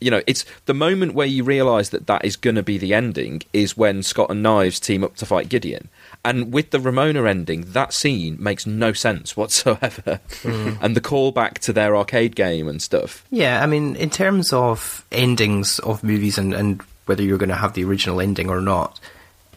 you 0.02 0.12
know, 0.12 0.22
it's 0.28 0.46
the 0.66 0.74
moment 0.74 1.14
where 1.14 1.28
you 1.28 1.44
realise 1.44 1.90
that 1.90 2.08
that 2.08 2.24
is 2.24 2.36
going 2.36 2.56
to 2.56 2.64
be 2.64 2.78
the 2.78 2.94
ending 2.94 3.42
is 3.52 3.76
when 3.76 4.04
Scott 4.04 4.32
and 4.32 4.42
Knives 4.42 4.80
team 4.80 5.04
up 5.04 5.16
to 5.18 5.26
fight 5.26 5.50
Gideon. 5.50 5.90
And 6.24 6.54
with 6.54 6.72
the 6.72 6.80
Ramona 6.80 7.26
ending, 7.26 7.62
that 7.72 7.94
scene 7.94 8.38
makes 8.40 8.66
no 8.66 8.94
sense 8.94 9.36
whatsoever. 9.36 10.20
Mm. 10.44 10.78
and 10.82 10.96
the 10.96 11.02
callback 11.02 11.56
to 11.60 11.74
their 11.74 11.96
arcade 11.96 12.36
game 12.36 12.68
and 12.68 12.82
stuff. 12.82 13.26
Yeah, 13.30 13.62
I 13.62 13.66
mean, 13.66 13.96
in 13.96 14.10
terms 14.10 14.54
of 14.54 15.06
endings 15.12 15.80
of 15.80 16.04
movies 16.04 16.38
and, 16.38 16.54
and 16.54 16.82
whether 17.06 17.24
you're 17.24 17.38
going 17.38 17.50
to 17.50 17.56
have 17.56 17.74
the 17.74 17.84
original 17.84 18.22
ending 18.22 18.50
or 18.50 18.62
not, 18.62 19.00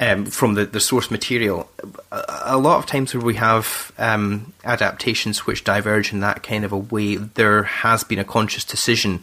um, 0.00 0.26
from 0.26 0.54
the, 0.54 0.64
the 0.64 0.80
source 0.80 1.10
material, 1.10 1.68
a, 2.10 2.24
a, 2.46 2.58
lot 2.58 2.78
of 2.78 2.86
times 2.86 3.14
where 3.14 3.24
we 3.24 3.34
have 3.34 3.92
um, 3.98 4.52
adaptations 4.64 5.46
which 5.46 5.64
diverge 5.64 6.12
in 6.12 6.20
that 6.20 6.42
kind 6.42 6.64
of 6.64 6.72
a 6.72 6.78
way, 6.78 7.16
there 7.16 7.62
has 7.62 8.02
been 8.02 8.18
a 8.18 8.24
conscious 8.24 8.64
decision 8.64 9.22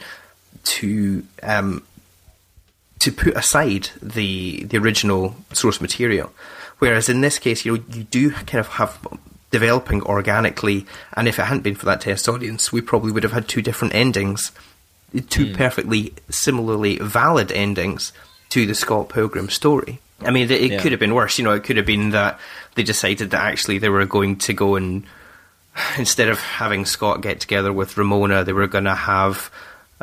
to 0.64 1.24
um, 1.44 1.84
to 3.00 3.12
put 3.12 3.36
aside 3.36 3.90
the 4.02 4.64
the 4.64 4.78
original 4.78 5.36
source 5.54 5.82
material. 5.82 6.32
Whereas 6.80 7.10
in 7.10 7.22
this 7.22 7.40
case, 7.40 7.66
you 7.66 7.78
know, 7.78 7.84
you 7.90 8.04
do 8.04 8.32
kind 8.32 8.60
of 8.60 8.68
have 8.68 9.00
developing 9.52 10.02
organically, 10.04 10.86
and 11.14 11.28
if 11.28 11.40
it 11.40 11.44
hadn't 11.44 11.64
been 11.64 11.76
for 11.76 11.86
that 11.86 12.02
test 12.02 12.30
audience, 12.30 12.72
we 12.72 12.82
probably 12.82 13.12
would 13.12 13.24
have 13.24 13.32
had 13.32 13.48
two 13.48 13.62
different 13.62 13.96
endings, 13.96 14.52
two 15.30 15.48
mm. 15.48 15.56
perfectly 15.56 16.14
similarly 16.30 16.98
valid 17.00 17.52
endings 17.52 18.14
to 18.50 18.66
the 18.66 18.76
Scott 18.76 19.10
Pilgrim 19.10 19.50
story. 19.50 20.00
I 20.22 20.32
mean, 20.32 20.46
it, 20.46 20.52
it 20.52 20.72
yeah. 20.72 20.82
could 20.82 20.92
have 20.92 21.00
been 21.00 21.16
worse. 21.16 21.38
You 21.38 21.46
know, 21.46 21.54
it 21.54 21.64
could 21.64 21.78
have 21.78 21.86
been 21.86 22.12
that 22.12 22.40
they 22.76 22.84
decided 22.84 23.32
that 23.32 23.42
actually 23.42 23.78
they 23.78 23.90
were 23.90 24.06
going 24.06 24.38
to 24.38 24.54
go 24.54 24.76
and 24.76 25.04
instead 25.98 26.30
of 26.30 26.40
having 26.40 26.86
Scott 26.86 27.22
get 27.22 27.40
together 27.40 27.72
with 27.72 27.98
Ramona, 27.98 28.44
they 28.44 28.54
were 28.54 28.68
going 28.68 28.86
to 28.86 28.96
have 28.96 29.52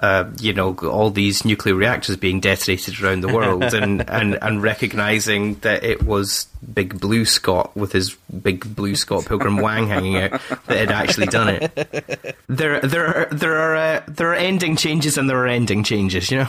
uh, 0.03 0.31
you 0.41 0.53
know, 0.53 0.75
all 0.75 1.11
these 1.11 1.45
nuclear 1.45 1.75
reactors 1.75 2.17
being 2.17 2.39
detonated 2.41 3.01
around 3.01 3.23
the 3.23 3.33
world, 3.33 3.63
and, 3.75 4.09
and, 4.11 4.39
and 4.43 4.63
recognizing 4.63 5.55
that 5.61 5.85
it 5.85 6.03
was 6.03 6.47
Big 6.75 7.01
Blue 7.01 7.25
Scott 7.25 7.75
with 7.75 7.93
his 7.93 8.15
big 8.43 8.75
Blue 8.77 8.95
Scott 8.95 9.25
Pilgrim 9.25 9.57
Wang 9.57 9.89
hanging 9.89 10.17
out 10.17 10.33
that 10.67 10.77
had 10.77 10.91
actually 10.91 11.27
done 11.29 11.49
it. 11.49 12.37
There, 12.47 12.81
there 12.81 13.07
are 13.07 13.29
there 13.33 13.57
are 13.57 13.77
uh, 13.77 14.03
there 14.07 14.31
are 14.33 14.35
ending 14.35 14.77
changes 14.77 15.17
and 15.17 15.31
there 15.31 15.39
are 15.39 15.47
ending 15.47 15.83
changes, 15.83 16.31
you 16.31 16.39
know. 16.39 16.49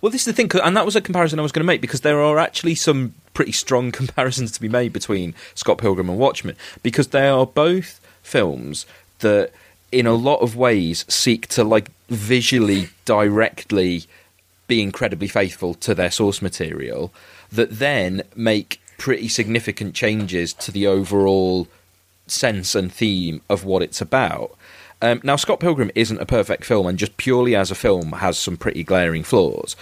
Well, 0.00 0.10
this 0.10 0.22
is 0.22 0.26
the 0.26 0.32
thing, 0.32 0.50
and 0.62 0.76
that 0.76 0.86
was 0.86 0.96
a 0.96 1.00
comparison 1.00 1.38
I 1.38 1.42
was 1.42 1.52
going 1.52 1.62
to 1.62 1.66
make 1.66 1.80
because 1.80 2.00
there 2.00 2.20
are 2.20 2.38
actually 2.38 2.74
some 2.74 3.14
pretty 3.34 3.52
strong 3.52 3.92
comparisons 4.00 4.52
to 4.52 4.60
be 4.60 4.68
made 4.68 4.92
between 4.92 5.34
Scott 5.54 5.78
Pilgrim 5.78 6.08
and 6.08 6.18
Watchmen 6.18 6.56
because 6.82 7.08
they 7.08 7.28
are 7.28 7.46
both 7.46 8.00
films 8.22 8.86
that 9.20 9.50
in 9.92 10.06
a 10.06 10.14
lot 10.14 10.40
of 10.40 10.56
ways 10.56 11.04
seek 11.08 11.46
to 11.48 11.64
like 11.64 11.90
visually 12.08 12.88
directly 13.04 14.04
be 14.68 14.80
incredibly 14.80 15.26
faithful 15.26 15.74
to 15.74 15.94
their 15.94 16.10
source 16.10 16.40
material 16.40 17.12
that 17.50 17.78
then 17.78 18.22
make 18.36 18.80
pretty 18.98 19.28
significant 19.28 19.94
changes 19.94 20.52
to 20.52 20.70
the 20.70 20.86
overall 20.86 21.66
sense 22.26 22.74
and 22.74 22.92
theme 22.92 23.40
of 23.48 23.64
what 23.64 23.82
it's 23.82 24.00
about. 24.00 24.56
Um, 25.02 25.20
now, 25.24 25.36
Scott 25.36 25.60
Pilgrim 25.60 25.90
isn't 25.94 26.20
a 26.20 26.26
perfect 26.26 26.64
film, 26.64 26.86
and 26.86 26.98
just 26.98 27.16
purely 27.16 27.56
as 27.56 27.70
a 27.70 27.74
film 27.74 28.12
has 28.12 28.38
some 28.38 28.56
pretty 28.56 28.84
glaring 28.84 29.22
flaws 29.22 29.76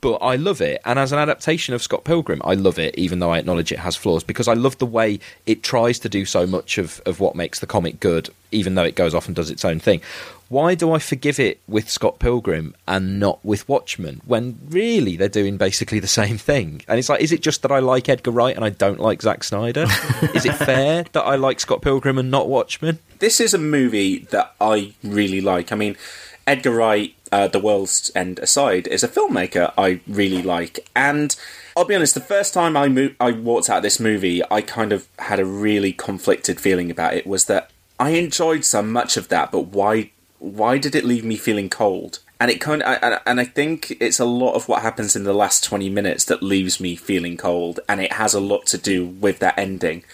but 0.00 0.18
I 0.18 0.36
love 0.36 0.60
it. 0.60 0.80
And 0.84 1.00
as 1.00 1.10
an 1.10 1.18
adaptation 1.18 1.74
of 1.74 1.82
Scott 1.82 2.04
Pilgrim, 2.04 2.40
I 2.44 2.54
love 2.54 2.78
it, 2.78 2.96
even 2.96 3.18
though 3.18 3.32
I 3.32 3.38
acknowledge 3.38 3.72
it 3.72 3.80
has 3.80 3.96
flaws, 3.96 4.22
because 4.22 4.46
I 4.46 4.54
love 4.54 4.78
the 4.78 4.86
way 4.86 5.18
it 5.46 5.64
tries 5.64 5.98
to 6.00 6.08
do 6.08 6.24
so 6.24 6.46
much 6.46 6.78
of, 6.78 7.00
of 7.06 7.18
what 7.18 7.34
makes 7.34 7.58
the 7.58 7.66
comic 7.66 7.98
good, 7.98 8.30
even 8.52 8.76
though 8.76 8.84
it 8.84 8.94
goes 8.94 9.14
off 9.14 9.26
and 9.26 9.34
does 9.34 9.50
its 9.50 9.64
own 9.64 9.80
thing. 9.80 10.00
Why 10.48 10.76
do 10.76 10.92
I 10.92 11.00
forgive 11.00 11.40
it 11.40 11.60
with 11.66 11.90
Scott 11.90 12.20
Pilgrim 12.20 12.76
and 12.86 13.18
not 13.18 13.44
with 13.44 13.68
Watchmen 13.68 14.20
when 14.24 14.58
really 14.68 15.16
they're 15.16 15.28
doing 15.28 15.56
basically 15.56 15.98
the 15.98 16.06
same 16.06 16.38
thing? 16.38 16.82
And 16.86 16.98
it's 16.98 17.08
like, 17.08 17.20
is 17.20 17.32
it 17.32 17.42
just 17.42 17.62
that 17.62 17.72
I 17.72 17.80
like 17.80 18.08
Edgar 18.08 18.30
Wright 18.30 18.54
and 18.54 18.64
I 18.64 18.70
don't 18.70 19.00
like 19.00 19.22
Zack 19.22 19.42
Snyder? 19.42 19.86
is 20.34 20.44
it 20.44 20.54
fair 20.54 21.04
that 21.12 21.22
I 21.22 21.34
like 21.34 21.58
Scott 21.58 21.82
Pilgrim 21.82 22.16
and 22.16 22.30
not 22.30 22.48
Watchmen? 22.48 23.00
This 23.18 23.40
is 23.40 23.54
a 23.54 23.58
movie 23.58 24.20
that 24.30 24.54
I 24.60 24.94
really 25.02 25.40
like. 25.40 25.72
I 25.72 25.74
mean, 25.74 25.96
Edgar 26.46 26.70
Wright, 26.70 27.14
uh, 27.32 27.48
The 27.48 27.58
World's 27.58 28.12
End 28.14 28.38
aside, 28.38 28.86
is 28.86 29.02
a 29.02 29.08
filmmaker 29.08 29.72
I 29.76 30.00
really 30.06 30.42
like. 30.42 30.88
And 30.94 31.34
I'll 31.76 31.84
be 31.84 31.96
honest, 31.96 32.14
the 32.14 32.20
first 32.20 32.54
time 32.54 32.76
I 32.76 32.88
mo- 32.88 33.14
I 33.18 33.32
walked 33.32 33.68
out 33.68 33.78
of 33.78 33.82
this 33.82 33.98
movie, 33.98 34.42
I 34.48 34.60
kind 34.60 34.92
of 34.92 35.08
had 35.18 35.40
a 35.40 35.44
really 35.44 35.92
conflicted 35.92 36.60
feeling 36.60 36.88
about 36.88 37.14
it. 37.14 37.26
Was 37.26 37.46
that 37.46 37.70
I 37.98 38.10
enjoyed 38.10 38.64
so 38.64 38.80
much 38.80 39.16
of 39.16 39.26
that, 39.28 39.50
but 39.50 39.66
why 39.68 40.12
why 40.38 40.78
did 40.78 40.94
it 40.94 41.04
leave 41.04 41.24
me 41.24 41.36
feeling 41.36 41.68
cold? 41.68 42.20
And 42.38 42.50
it 42.50 42.60
kind 42.60 42.82
of, 42.82 43.20
and 43.26 43.40
I 43.40 43.44
think 43.44 43.96
it's 43.98 44.20
a 44.20 44.26
lot 44.26 44.54
of 44.54 44.68
what 44.68 44.82
happens 44.82 45.16
in 45.16 45.24
the 45.24 45.32
last 45.32 45.64
twenty 45.64 45.88
minutes 45.88 46.24
that 46.26 46.42
leaves 46.42 46.80
me 46.80 46.94
feeling 46.94 47.36
cold, 47.36 47.80
and 47.88 48.00
it 48.00 48.12
has 48.12 48.34
a 48.34 48.40
lot 48.40 48.66
to 48.66 48.78
do 48.78 49.06
with 49.06 49.38
that 49.38 49.58
ending 49.58 50.04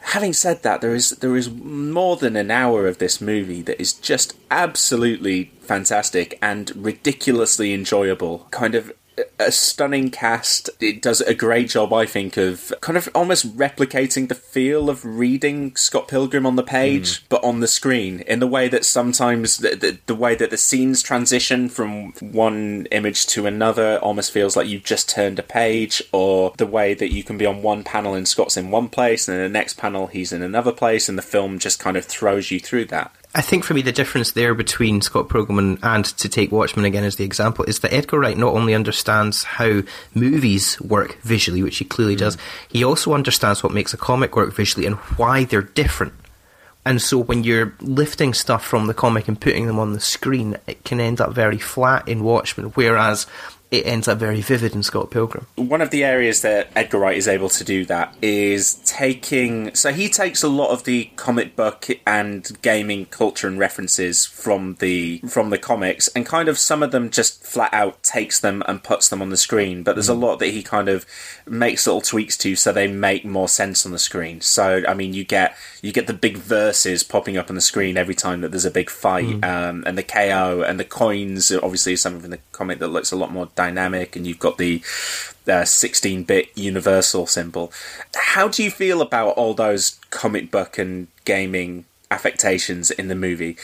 having 0.00 0.32
said 0.32 0.62
that, 0.62 0.80
there 0.80 0.94
is 0.94 1.10
there 1.10 1.36
is 1.36 1.50
more 1.50 2.16
than 2.16 2.36
an 2.36 2.50
hour 2.50 2.86
of 2.86 2.98
this 2.98 3.20
movie 3.20 3.62
that 3.62 3.80
is 3.80 3.92
just 3.92 4.36
absolutely 4.50 5.52
fantastic 5.60 6.38
and 6.42 6.74
ridiculously 6.76 7.72
enjoyable. 7.72 8.46
Kind 8.50 8.74
of 8.74 8.92
a 9.38 9.52
stunning 9.52 10.10
cast. 10.10 10.70
It 10.80 11.02
does 11.02 11.20
a 11.20 11.34
great 11.34 11.68
job, 11.70 11.92
I 11.92 12.06
think, 12.06 12.36
of 12.36 12.72
kind 12.80 12.96
of 12.96 13.08
almost 13.14 13.56
replicating 13.56 14.28
the 14.28 14.34
feel 14.34 14.90
of 14.90 15.04
reading 15.04 15.74
Scott 15.76 16.08
Pilgrim 16.08 16.46
on 16.46 16.56
the 16.56 16.62
page, 16.62 17.20
mm. 17.20 17.24
but 17.28 17.42
on 17.44 17.60
the 17.60 17.68
screen, 17.68 18.20
in 18.20 18.38
the 18.38 18.46
way 18.46 18.68
that 18.68 18.84
sometimes 18.84 19.58
the, 19.58 19.76
the, 19.76 19.98
the, 20.06 20.14
way 20.14 20.34
that 20.34 20.50
the 20.50 20.56
scenes 20.56 21.02
transition 21.02 21.68
from 21.68 22.12
one 22.14 22.86
image 22.90 23.26
to 23.26 23.46
another 23.46 23.98
almost 23.98 24.32
feels 24.32 24.56
like 24.56 24.68
you've 24.68 24.84
just 24.84 25.08
turned 25.08 25.38
a 25.38 25.42
page, 25.42 26.02
or 26.12 26.52
the 26.56 26.66
way 26.66 26.94
that 26.94 27.12
you 27.12 27.22
can 27.22 27.38
be 27.38 27.46
on 27.46 27.62
one 27.62 27.84
panel 27.84 28.14
and 28.14 28.28
Scott's 28.28 28.56
in 28.56 28.70
one 28.70 28.88
place, 28.88 29.28
and 29.28 29.38
the 29.38 29.48
next 29.48 29.76
panel 29.76 30.06
he's 30.06 30.32
in 30.32 30.42
another 30.42 30.72
place, 30.72 31.08
and 31.08 31.16
the 31.16 31.22
film 31.22 31.58
just 31.58 31.78
kind 31.78 31.96
of 31.96 32.04
throws 32.04 32.50
you 32.50 32.60
through 32.60 32.86
that. 32.86 33.14
I 33.32 33.42
think 33.42 33.62
for 33.62 33.74
me 33.74 33.82
the 33.82 33.92
difference 33.92 34.32
there 34.32 34.54
between 34.54 35.02
Scott 35.02 35.28
Pilgrim 35.28 35.78
and, 35.82 36.04
to 36.04 36.28
take 36.28 36.50
Watchmen 36.50 36.84
again 36.84 37.04
as 37.04 37.14
the 37.14 37.24
example 37.24 37.64
is 37.64 37.78
that 37.80 37.92
Edgar 37.92 38.18
Wright 38.18 38.36
not 38.36 38.54
only 38.54 38.74
understands 38.74 39.44
how 39.44 39.82
movies 40.14 40.80
work 40.80 41.16
visually, 41.22 41.62
which 41.62 41.78
he 41.78 41.84
clearly 41.84 42.16
mm. 42.16 42.20
does, 42.20 42.36
he 42.68 42.82
also 42.82 43.12
understands 43.12 43.62
what 43.62 43.72
makes 43.72 43.94
a 43.94 43.96
comic 43.96 44.34
work 44.34 44.52
visually 44.52 44.84
and 44.84 44.96
why 45.16 45.44
they're 45.44 45.62
different. 45.62 46.12
And 46.84 47.00
so 47.00 47.18
when 47.18 47.44
you're 47.44 47.74
lifting 47.80 48.34
stuff 48.34 48.64
from 48.64 48.88
the 48.88 48.94
comic 48.94 49.28
and 49.28 49.40
putting 49.40 49.66
them 49.66 49.78
on 49.78 49.92
the 49.92 50.00
screen, 50.00 50.56
it 50.66 50.82
can 50.82 50.98
end 50.98 51.20
up 51.20 51.32
very 51.32 51.58
flat 51.58 52.08
in 52.08 52.24
Watchmen, 52.24 52.70
whereas 52.70 53.26
it 53.70 53.86
ends 53.86 54.08
up 54.08 54.18
very 54.18 54.40
vivid 54.40 54.74
in 54.74 54.82
Scott 54.82 55.10
Pilgrim. 55.10 55.46
One 55.54 55.80
of 55.80 55.90
the 55.90 56.02
areas 56.02 56.42
that 56.42 56.70
Edgar 56.74 56.98
Wright 56.98 57.16
is 57.16 57.28
able 57.28 57.48
to 57.50 57.62
do 57.62 57.84
that 57.86 58.16
is 58.20 58.74
taking. 58.84 59.72
So 59.74 59.92
he 59.92 60.08
takes 60.08 60.42
a 60.42 60.48
lot 60.48 60.70
of 60.70 60.84
the 60.84 61.10
comic 61.14 61.54
book 61.54 61.86
and 62.04 62.50
gaming 62.62 63.06
culture 63.06 63.46
and 63.46 63.58
references 63.58 64.26
from 64.26 64.74
the 64.80 65.18
from 65.28 65.50
the 65.50 65.58
comics, 65.58 66.08
and 66.08 66.26
kind 66.26 66.48
of 66.48 66.58
some 66.58 66.82
of 66.82 66.90
them 66.90 67.10
just 67.10 67.44
flat 67.44 67.72
out 67.72 68.02
takes 68.02 68.40
them 68.40 68.62
and 68.66 68.82
puts 68.82 69.08
them 69.08 69.22
on 69.22 69.30
the 69.30 69.36
screen. 69.36 69.84
But 69.84 69.94
there's 69.94 70.08
mm. 70.08 70.16
a 70.16 70.26
lot 70.26 70.40
that 70.40 70.48
he 70.48 70.64
kind 70.64 70.88
of 70.88 71.06
makes 71.46 71.86
little 71.86 72.00
tweaks 72.00 72.36
to, 72.38 72.56
so 72.56 72.72
they 72.72 72.88
make 72.88 73.24
more 73.24 73.48
sense 73.48 73.86
on 73.86 73.92
the 73.92 73.98
screen. 73.98 74.40
So 74.40 74.82
I 74.88 74.94
mean, 74.94 75.14
you 75.14 75.24
get 75.24 75.56
you 75.80 75.92
get 75.92 76.08
the 76.08 76.12
big 76.12 76.38
verses 76.38 77.04
popping 77.04 77.36
up 77.36 77.48
on 77.50 77.54
the 77.54 77.60
screen 77.60 77.96
every 77.96 78.16
time 78.16 78.40
that 78.40 78.50
there's 78.50 78.64
a 78.64 78.70
big 78.70 78.90
fight, 78.90 79.26
mm. 79.26 79.44
um, 79.44 79.84
and 79.86 79.96
the 79.96 80.02
KO 80.02 80.62
and 80.66 80.80
the 80.80 80.84
coins. 80.84 81.52
Obviously, 81.52 81.94
something 81.94 82.24
in 82.24 82.30
the 82.30 82.40
comic 82.50 82.80
that 82.80 82.88
looks 82.88 83.12
a 83.12 83.16
lot 83.16 83.30
more 83.30 83.46
dynamic, 83.64 84.16
and 84.16 84.26
you've 84.26 84.38
got 84.46 84.56
the 84.58 84.80
16-bit 85.46 86.46
uh, 86.46 86.50
universal 86.54 87.26
symbol. 87.26 87.72
How 88.14 88.48
do 88.48 88.62
you 88.62 88.70
feel 88.70 89.02
about 89.02 89.30
all 89.36 89.54
those 89.54 89.98
comic 90.10 90.50
book 90.50 90.78
and 90.78 91.08
gaming 91.24 91.84
affectations 92.10 92.90
in 92.90 93.08
the 93.08 93.14
movie? 93.14 93.56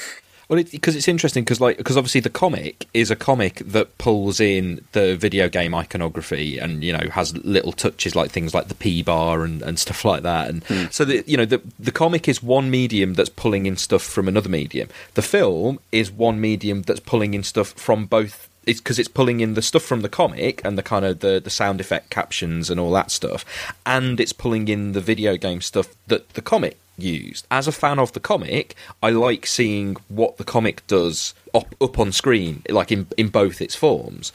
Well, 0.49 0.63
because 0.63 0.95
it's 0.95 1.09
interesting 1.09 1.43
because 1.43 1.61
like 1.61 1.77
because 1.77 1.97
obviously 1.97 2.21
the 2.21 2.31
comic 2.31 2.87
is 2.95 3.11
a 3.11 3.17
comic 3.17 3.55
that 3.67 3.99
pulls 3.99 4.39
in 4.39 4.85
the 4.93 5.17
video 5.17 5.49
game 5.49 5.75
iconography 5.75 6.57
and 6.57 6.85
you 6.85 6.93
know 6.93 7.09
has 7.11 7.37
little 7.39 7.73
touches 7.73 8.15
like 8.15 8.31
things 8.31 8.55
like 8.55 8.69
the 8.69 8.77
P 8.77 9.03
bar 9.03 9.43
and, 9.43 9.61
and 9.63 9.77
stuff 9.77 10.05
like 10.05 10.23
that. 10.23 10.49
And 10.49 10.63
Hmm. 10.65 10.85
so 10.93 11.05
the 11.05 11.25
you 11.27 11.37
know 11.37 11.47
the 11.47 11.61
the 11.81 11.91
comic 11.91 12.29
is 12.29 12.45
one 12.45 12.71
medium 12.71 13.15
that's 13.15 13.29
pulling 13.29 13.67
in 13.67 13.77
stuff 13.77 14.03
from 14.05 14.29
another 14.29 14.49
medium. 14.49 14.89
The 15.15 15.23
film 15.23 15.81
is 15.91 16.13
one 16.13 16.41
medium 16.41 16.83
that's 16.83 17.01
pulling 17.01 17.35
in 17.35 17.43
stuff 17.43 17.71
from 17.73 18.07
both. 18.07 18.49
It's 18.67 18.81
because 18.81 18.99
it's 18.99 19.09
pulling 19.09 19.41
in 19.41 19.55
the 19.55 19.63
stuff 19.63 19.83
from 19.83 20.03
the 20.03 20.09
comic 20.09 20.61
and 20.65 20.77
the 20.77 20.83
kind 20.83 21.05
of 21.05 21.21
the, 21.21 21.41
the 21.43 21.51
sound 21.51 21.81
effect 21.81 22.11
captions 22.11 22.69
and 22.69 22.81
all 22.81 22.91
that 22.93 23.11
stuff, 23.11 23.45
and 23.85 24.21
it's 24.21 24.33
pulling 24.33 24.69
in 24.69 24.93
the 24.93 25.01
video 25.01 25.37
game 25.37 25.61
stuff 25.61 25.95
that 26.09 26.29
the 26.31 26.43
comic 26.43 26.77
used. 26.99 27.47
As 27.51 27.69
a 27.69 27.73
fan 27.73 27.99
of 27.99 28.13
the 28.13 28.21
comic, 28.21 28.75
I 29.03 29.11
like 29.11 29.47
seeing 29.47 29.97
what 30.09 30.37
the 30.37 30.45
comic 30.45 30.87
does 30.87 31.35
up, 31.55 31.75
up 31.81 31.99
on 31.99 32.13
screen, 32.13 32.63
like 32.69 32.91
in 32.91 33.07
in 33.17 33.29
both 33.29 33.61
its 33.61 33.75
forms. 33.75 34.33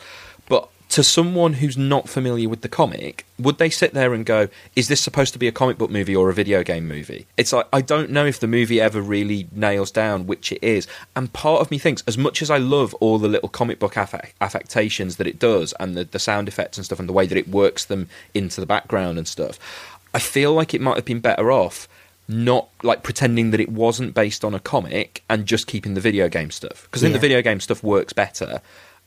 To 0.91 1.03
someone 1.03 1.53
who's 1.53 1.77
not 1.77 2.09
familiar 2.09 2.49
with 2.49 2.61
the 2.61 2.67
comic, 2.67 3.25
would 3.39 3.59
they 3.59 3.69
sit 3.69 3.93
there 3.93 4.13
and 4.13 4.25
go, 4.25 4.49
"Is 4.75 4.89
this 4.89 4.99
supposed 4.99 5.31
to 5.31 5.39
be 5.39 5.47
a 5.47 5.51
comic 5.53 5.77
book 5.77 5.89
movie 5.89 6.13
or 6.13 6.29
a 6.29 6.33
video 6.33 6.63
game 6.63 6.85
movie?" 6.85 7.27
It's 7.37 7.53
like 7.53 7.65
I 7.71 7.79
don't 7.79 8.09
know 8.09 8.25
if 8.25 8.41
the 8.41 8.47
movie 8.47 8.81
ever 8.81 9.01
really 9.01 9.47
nails 9.53 9.89
down 9.89 10.27
which 10.27 10.51
it 10.51 10.61
is. 10.61 10.87
And 11.15 11.31
part 11.31 11.61
of 11.61 11.71
me 11.71 11.77
thinks, 11.77 12.03
as 12.07 12.17
much 12.17 12.41
as 12.41 12.49
I 12.49 12.57
love 12.57 12.93
all 12.95 13.19
the 13.19 13.29
little 13.29 13.47
comic 13.47 13.79
book 13.79 13.93
affe- 13.93 14.31
affectations 14.41 15.15
that 15.15 15.27
it 15.27 15.39
does, 15.39 15.73
and 15.79 15.95
the, 15.95 16.03
the 16.03 16.19
sound 16.19 16.49
effects 16.49 16.77
and 16.77 16.83
stuff, 16.83 16.99
and 16.99 17.07
the 17.07 17.13
way 17.13 17.25
that 17.25 17.37
it 17.37 17.47
works 17.47 17.85
them 17.85 18.09
into 18.33 18.59
the 18.59 18.67
background 18.67 19.17
and 19.17 19.29
stuff, 19.29 19.57
I 20.13 20.19
feel 20.19 20.53
like 20.53 20.73
it 20.73 20.81
might 20.81 20.97
have 20.97 21.05
been 21.05 21.21
better 21.21 21.53
off 21.53 21.87
not 22.27 22.67
like 22.83 23.01
pretending 23.01 23.51
that 23.51 23.59
it 23.61 23.69
wasn't 23.71 24.13
based 24.13 24.43
on 24.43 24.53
a 24.53 24.59
comic 24.59 25.21
and 25.29 25.45
just 25.45 25.67
keeping 25.67 25.93
the 25.95 26.01
video 26.01 26.29
game 26.29 26.51
stuff 26.51 26.83
because 26.83 27.01
I 27.01 27.05
think 27.05 27.13
Yeah. 27.13 27.17
the 27.17 27.27
video 27.27 27.41
game 27.41 27.59
stuff 27.61 27.81
works 27.81 28.13
better. 28.13 28.61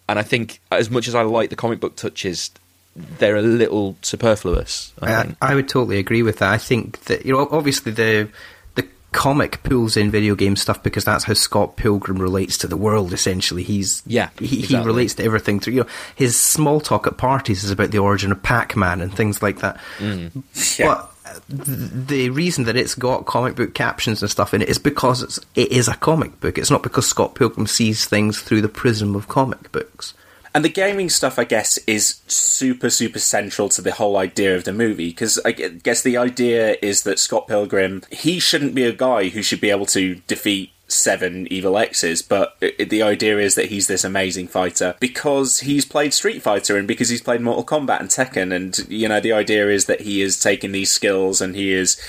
And 0.08 0.18
I 0.18 0.22
think 0.22 0.60
as 0.70 0.90
much 0.90 1.08
as 1.08 1.14
I 1.14 1.22
like 1.22 1.50
the 1.50 1.56
comic 1.56 1.80
book 1.80 1.96
touches, 1.96 2.50
they're 2.94 3.36
a 3.36 3.42
little 3.42 3.96
superfluous. 4.02 4.92
I 5.00 5.10
I. 5.10 5.36
I 5.40 5.54
would 5.54 5.68
totally 5.68 5.98
agree 5.98 6.22
with 6.22 6.38
that. 6.38 6.52
I 6.52 6.58
think 6.58 7.04
that 7.04 7.24
you 7.26 7.32
know, 7.32 7.48
obviously 7.50 7.92
the 7.92 8.28
the 8.74 8.86
comic 9.12 9.62
pulls 9.62 9.96
in 9.96 10.10
video 10.10 10.34
game 10.34 10.56
stuff 10.56 10.82
because 10.82 11.04
that's 11.04 11.24
how 11.24 11.34
Scott 11.34 11.76
Pilgrim 11.76 12.20
relates 12.20 12.58
to 12.58 12.66
the 12.66 12.76
world. 12.76 13.12
Essentially, 13.12 13.62
he's 13.62 14.02
Yeah, 14.06 14.28
he, 14.38 14.60
he 14.60 14.76
relates 14.78 15.14
to 15.14 15.24
everything 15.24 15.58
through. 15.58 15.74
You 15.74 15.80
know, 15.84 15.88
his 16.14 16.38
small 16.38 16.80
talk 16.80 17.06
at 17.06 17.16
parties 17.16 17.64
is 17.64 17.70
about 17.70 17.90
the 17.90 17.98
origin 17.98 18.30
of 18.30 18.42
Pac 18.42 18.76
Man 18.76 19.00
and 19.00 19.14
things 19.14 19.42
like 19.42 19.60
that. 19.60 19.78
But 19.98 20.86
uh, 20.88 20.96
th- 20.96 21.13
the 21.48 22.30
reason 22.30 22.64
that 22.64 22.76
it's 22.76 22.94
got 22.94 23.26
comic 23.26 23.56
book 23.56 23.74
captions 23.74 24.22
and 24.22 24.30
stuff 24.30 24.54
in 24.54 24.62
it 24.62 24.68
is 24.68 24.78
because 24.78 25.22
it's, 25.22 25.40
it 25.54 25.70
is 25.72 25.88
a 25.88 25.94
comic 25.96 26.40
book. 26.40 26.58
It's 26.58 26.70
not 26.70 26.82
because 26.82 27.08
Scott 27.08 27.34
Pilgrim 27.34 27.66
sees 27.66 28.04
things 28.04 28.40
through 28.40 28.62
the 28.62 28.68
prism 28.68 29.14
of 29.14 29.28
comic 29.28 29.70
books. 29.72 30.14
And 30.54 30.64
the 30.64 30.68
gaming 30.68 31.08
stuff, 31.08 31.38
I 31.40 31.44
guess, 31.44 31.78
is 31.78 32.20
super, 32.28 32.88
super 32.88 33.18
central 33.18 33.68
to 33.70 33.82
the 33.82 33.90
whole 33.90 34.16
idea 34.16 34.54
of 34.54 34.62
the 34.62 34.72
movie. 34.72 35.08
Because 35.08 35.40
I 35.44 35.50
guess 35.50 36.02
the 36.02 36.16
idea 36.16 36.76
is 36.80 37.02
that 37.02 37.18
Scott 37.18 37.48
Pilgrim, 37.48 38.02
he 38.12 38.38
shouldn't 38.38 38.74
be 38.74 38.84
a 38.84 38.92
guy 38.92 39.30
who 39.30 39.42
should 39.42 39.60
be 39.60 39.70
able 39.70 39.86
to 39.86 40.16
defeat 40.28 40.70
seven 40.86 41.46
evil 41.50 41.78
X's, 41.78 42.22
but 42.22 42.58
the 42.60 43.02
idea 43.02 43.38
is 43.38 43.54
that 43.54 43.66
he's 43.66 43.86
this 43.86 44.04
amazing 44.04 44.48
fighter 44.48 44.94
because 45.00 45.60
he's 45.60 45.84
played 45.84 46.12
Street 46.12 46.42
Fighter 46.42 46.76
and 46.76 46.86
because 46.86 47.08
he's 47.08 47.22
played 47.22 47.40
Mortal 47.40 47.64
Kombat 47.64 48.00
and 48.00 48.08
Tekken. 48.08 48.54
And, 48.54 48.78
you 48.90 49.08
know, 49.08 49.20
the 49.20 49.32
idea 49.32 49.68
is 49.68 49.86
that 49.86 50.02
he 50.02 50.22
is 50.22 50.40
taking 50.40 50.72
these 50.72 50.90
skills 50.90 51.40
and 51.40 51.54
he 51.54 51.72
is 51.72 52.00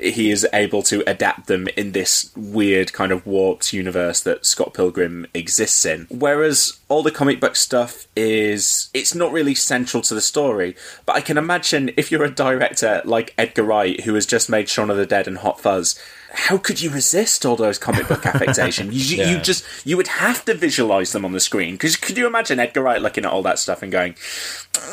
he 0.00 0.30
is 0.30 0.46
able 0.52 0.82
to 0.82 1.08
adapt 1.08 1.46
them 1.46 1.68
in 1.76 1.92
this 1.92 2.30
weird 2.36 2.92
kind 2.92 3.12
of 3.12 3.26
warped 3.26 3.72
universe 3.72 4.20
that 4.22 4.44
Scott 4.44 4.74
Pilgrim 4.74 5.26
exists 5.34 5.84
in. 5.84 6.06
Whereas 6.10 6.78
all 6.88 7.02
the 7.02 7.10
comic 7.10 7.40
book 7.40 7.56
stuff 7.56 8.06
is 8.16 8.90
it's 8.94 9.14
not 9.14 9.32
really 9.32 9.54
central 9.54 10.02
to 10.02 10.14
the 10.14 10.20
story. 10.20 10.74
But 11.06 11.16
I 11.16 11.20
can 11.20 11.38
imagine 11.38 11.90
if 11.96 12.10
you're 12.10 12.24
a 12.24 12.30
director 12.30 13.02
like 13.04 13.34
Edgar 13.38 13.62
Wright 13.62 14.00
who 14.00 14.14
has 14.14 14.26
just 14.26 14.50
made 14.50 14.68
Shaun 14.68 14.90
of 14.90 14.96
the 14.96 15.06
Dead 15.06 15.28
and 15.28 15.38
Hot 15.38 15.60
Fuzz, 15.60 16.00
how 16.34 16.58
could 16.58 16.82
you 16.82 16.90
resist 16.90 17.46
all 17.46 17.56
those 17.56 17.78
comic 17.78 18.08
book 18.08 18.26
affectation? 18.26 18.92
You, 18.92 18.98
you- 18.98 19.24
you 19.24 19.38
just 19.40 19.64
you 19.86 19.96
would 19.96 20.08
have 20.08 20.44
to 20.44 20.54
visualize 20.54 21.12
them 21.12 21.24
on 21.24 21.32
the 21.32 21.40
screen 21.40 21.74
because 21.74 21.96
could 21.96 22.18
you 22.18 22.26
imagine 22.26 22.58
Edgar 22.58 22.82
Wright 22.82 23.00
looking 23.00 23.24
at 23.24 23.30
all 23.32 23.42
that 23.42 23.58
stuff 23.58 23.82
and 23.82 23.90
going, 23.92 24.14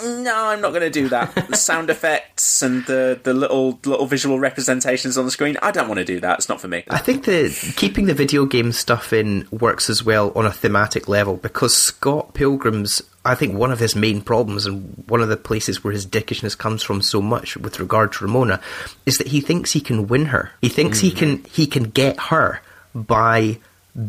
"No, 0.03 0.33
I'm 0.47 0.61
not 0.61 0.69
going 0.69 0.81
to 0.81 0.89
do 0.89 1.09
that." 1.09 1.33
the 1.49 1.57
sound 1.57 1.89
effects 1.95 2.61
and 2.61 2.85
the 2.85 3.19
the 3.23 3.33
little 3.33 3.79
little 3.85 4.05
visual 4.05 4.39
representations 4.39 5.17
on 5.17 5.25
the 5.25 5.31
screen, 5.31 5.57
I 5.61 5.71
don't 5.71 5.87
want 5.87 5.97
to 5.99 6.05
do 6.05 6.19
that. 6.19 6.39
It's 6.39 6.49
not 6.49 6.61
for 6.61 6.67
me. 6.67 6.83
I 6.89 6.99
think 6.99 7.25
that 7.25 7.73
keeping 7.75 8.05
the 8.05 8.13
video 8.13 8.45
game 8.45 8.71
stuff 8.71 9.11
in 9.13 9.47
works 9.51 9.89
as 9.89 10.03
well 10.03 10.31
on 10.35 10.45
a 10.45 10.51
thematic 10.51 11.07
level 11.07 11.37
because 11.37 11.75
Scott 11.75 12.33
Pilgrim's, 12.33 13.01
I 13.23 13.35
think 13.35 13.55
one 13.55 13.71
of 13.71 13.79
his 13.79 13.95
main 13.95 14.21
problems 14.21 14.65
and 14.65 15.03
one 15.07 15.21
of 15.21 15.29
the 15.29 15.37
places 15.37 15.83
where 15.83 15.93
his 15.93 16.07
dickishness 16.07 16.57
comes 16.57 16.81
from 16.81 17.01
so 17.01 17.21
much 17.21 17.55
with 17.55 17.79
regard 17.79 18.13
to 18.13 18.23
Ramona 18.23 18.59
is 19.05 19.19
that 19.19 19.27
he 19.27 19.41
thinks 19.41 19.71
he 19.71 19.81
can 19.81 20.07
win 20.07 20.27
her. 20.27 20.51
He 20.61 20.69
thinks 20.69 20.99
he 20.99 21.11
hmm. 21.11 21.17
can 21.17 21.43
he 21.43 21.67
can 21.67 21.83
get 21.83 22.19
her 22.19 22.61
by 22.95 23.59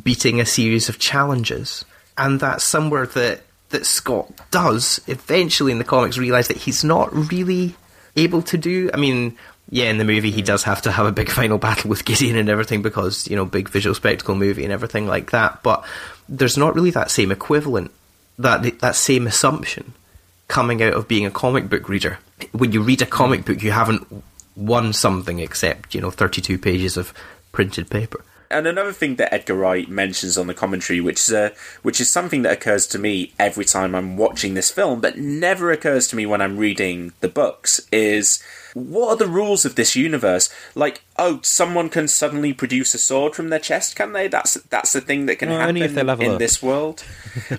beating 0.02 0.40
a 0.40 0.46
series 0.46 0.88
of 0.88 0.98
challenges, 0.98 1.84
and 2.16 2.40
that's 2.40 2.64
somewhere 2.64 3.06
that 3.06 3.42
that 3.68 3.84
Scott 3.84 4.32
does 4.50 5.00
eventually 5.06 5.72
in 5.72 5.78
the 5.78 5.84
comics 5.84 6.16
realize 6.16 6.48
that 6.48 6.56
he's 6.56 6.82
not 6.82 7.14
really 7.30 7.74
able 8.16 8.42
to 8.42 8.56
do. 8.56 8.90
I 8.92 8.96
mean, 8.96 9.36
yeah, 9.68 9.90
in 9.90 9.98
the 9.98 10.04
movie 10.04 10.30
he 10.30 10.40
hmm. 10.40 10.46
does 10.46 10.62
have 10.62 10.80
to 10.82 10.90
have 10.90 11.04
a 11.04 11.12
big 11.12 11.28
final 11.30 11.58
battle 11.58 11.90
with 11.90 12.06
Gideon 12.06 12.36
and 12.36 12.48
everything 12.48 12.80
because 12.80 13.28
you 13.28 13.36
know 13.36 13.44
big 13.44 13.68
visual 13.68 13.94
spectacle 13.94 14.36
movie 14.36 14.64
and 14.64 14.72
everything 14.72 15.06
like 15.06 15.32
that. 15.32 15.62
But 15.62 15.84
there's 16.30 16.56
not 16.56 16.74
really 16.74 16.92
that 16.92 17.10
same 17.10 17.30
equivalent, 17.30 17.90
that 18.39 18.80
that 18.80 18.97
same 18.97 19.26
assumption 19.26 19.95
coming 20.49 20.83
out 20.83 20.95
of 20.95 21.09
being 21.09 21.26
a 21.26 21.30
comic 21.30 21.68
book 21.68 21.89
reader. 21.89 22.18
When 22.53 22.72
you 22.72 22.83
read 22.83 23.03
a 23.03 23.07
comic 23.07 23.45
book, 23.45 23.62
you 23.62 23.70
haven't 23.70 24.07
won 24.57 24.93
something 24.93 25.39
except 25.39 25.95
you 25.95 26.01
know 26.01 26.11
32 26.11 26.59
pages 26.59 26.97
of 26.97 27.14
printed 27.53 27.91
paper. 27.91 28.24
And 28.51 28.66
another 28.66 28.93
thing 28.93 29.16
that 29.16 29.33
Edgar 29.33 29.55
Wright 29.55 29.89
mentions 29.89 30.37
on 30.37 30.47
the 30.47 30.53
commentary, 30.53 31.01
which 31.01 31.20
is 31.20 31.33
a, 31.33 31.53
which 31.83 32.03
is 32.03 32.11
something 32.11 32.43
that 32.43 32.53
occurs 32.53 32.87
to 32.89 32.99
me 32.99 33.33
every 33.39 33.64
time 33.64 33.95
I'm 33.95 34.18
watching 34.18 34.53
this 34.53 34.70
film, 34.70 35.01
but 35.01 35.16
never 35.16 35.72
occurs 35.72 36.07
to 36.09 36.16
me 36.16 36.26
when 36.26 36.43
I'm 36.43 36.59
reading 36.59 37.14
the 37.20 37.28
books, 37.28 37.80
is 37.91 38.43
what 38.75 39.09
are 39.11 39.16
the 39.16 39.27
rules 39.27 39.64
of 39.64 39.75
this 39.75 39.95
universe? 39.97 40.53
Like, 40.75 41.03
oh, 41.18 41.41
someone 41.43 41.89
can 41.89 42.09
suddenly 42.09 42.53
produce 42.53 42.95
a 42.95 42.99
sword 42.99 43.35
from 43.35 43.49
their 43.51 43.59
chest, 43.59 43.97
can 43.97 44.12
they? 44.12 44.29
That's 44.29 44.55
that's 44.55 44.93
the 44.93 45.01
thing 45.01 45.27
that 45.27 45.37
can 45.37 45.51
Well, 45.51 45.59
happen 45.59 45.77
only 45.77 45.83
if 45.87 45.95
they 45.95 46.03
level 46.03 46.25
in 46.25 46.33
up. 46.33 46.39
this 46.39 46.62
world. 46.62 47.05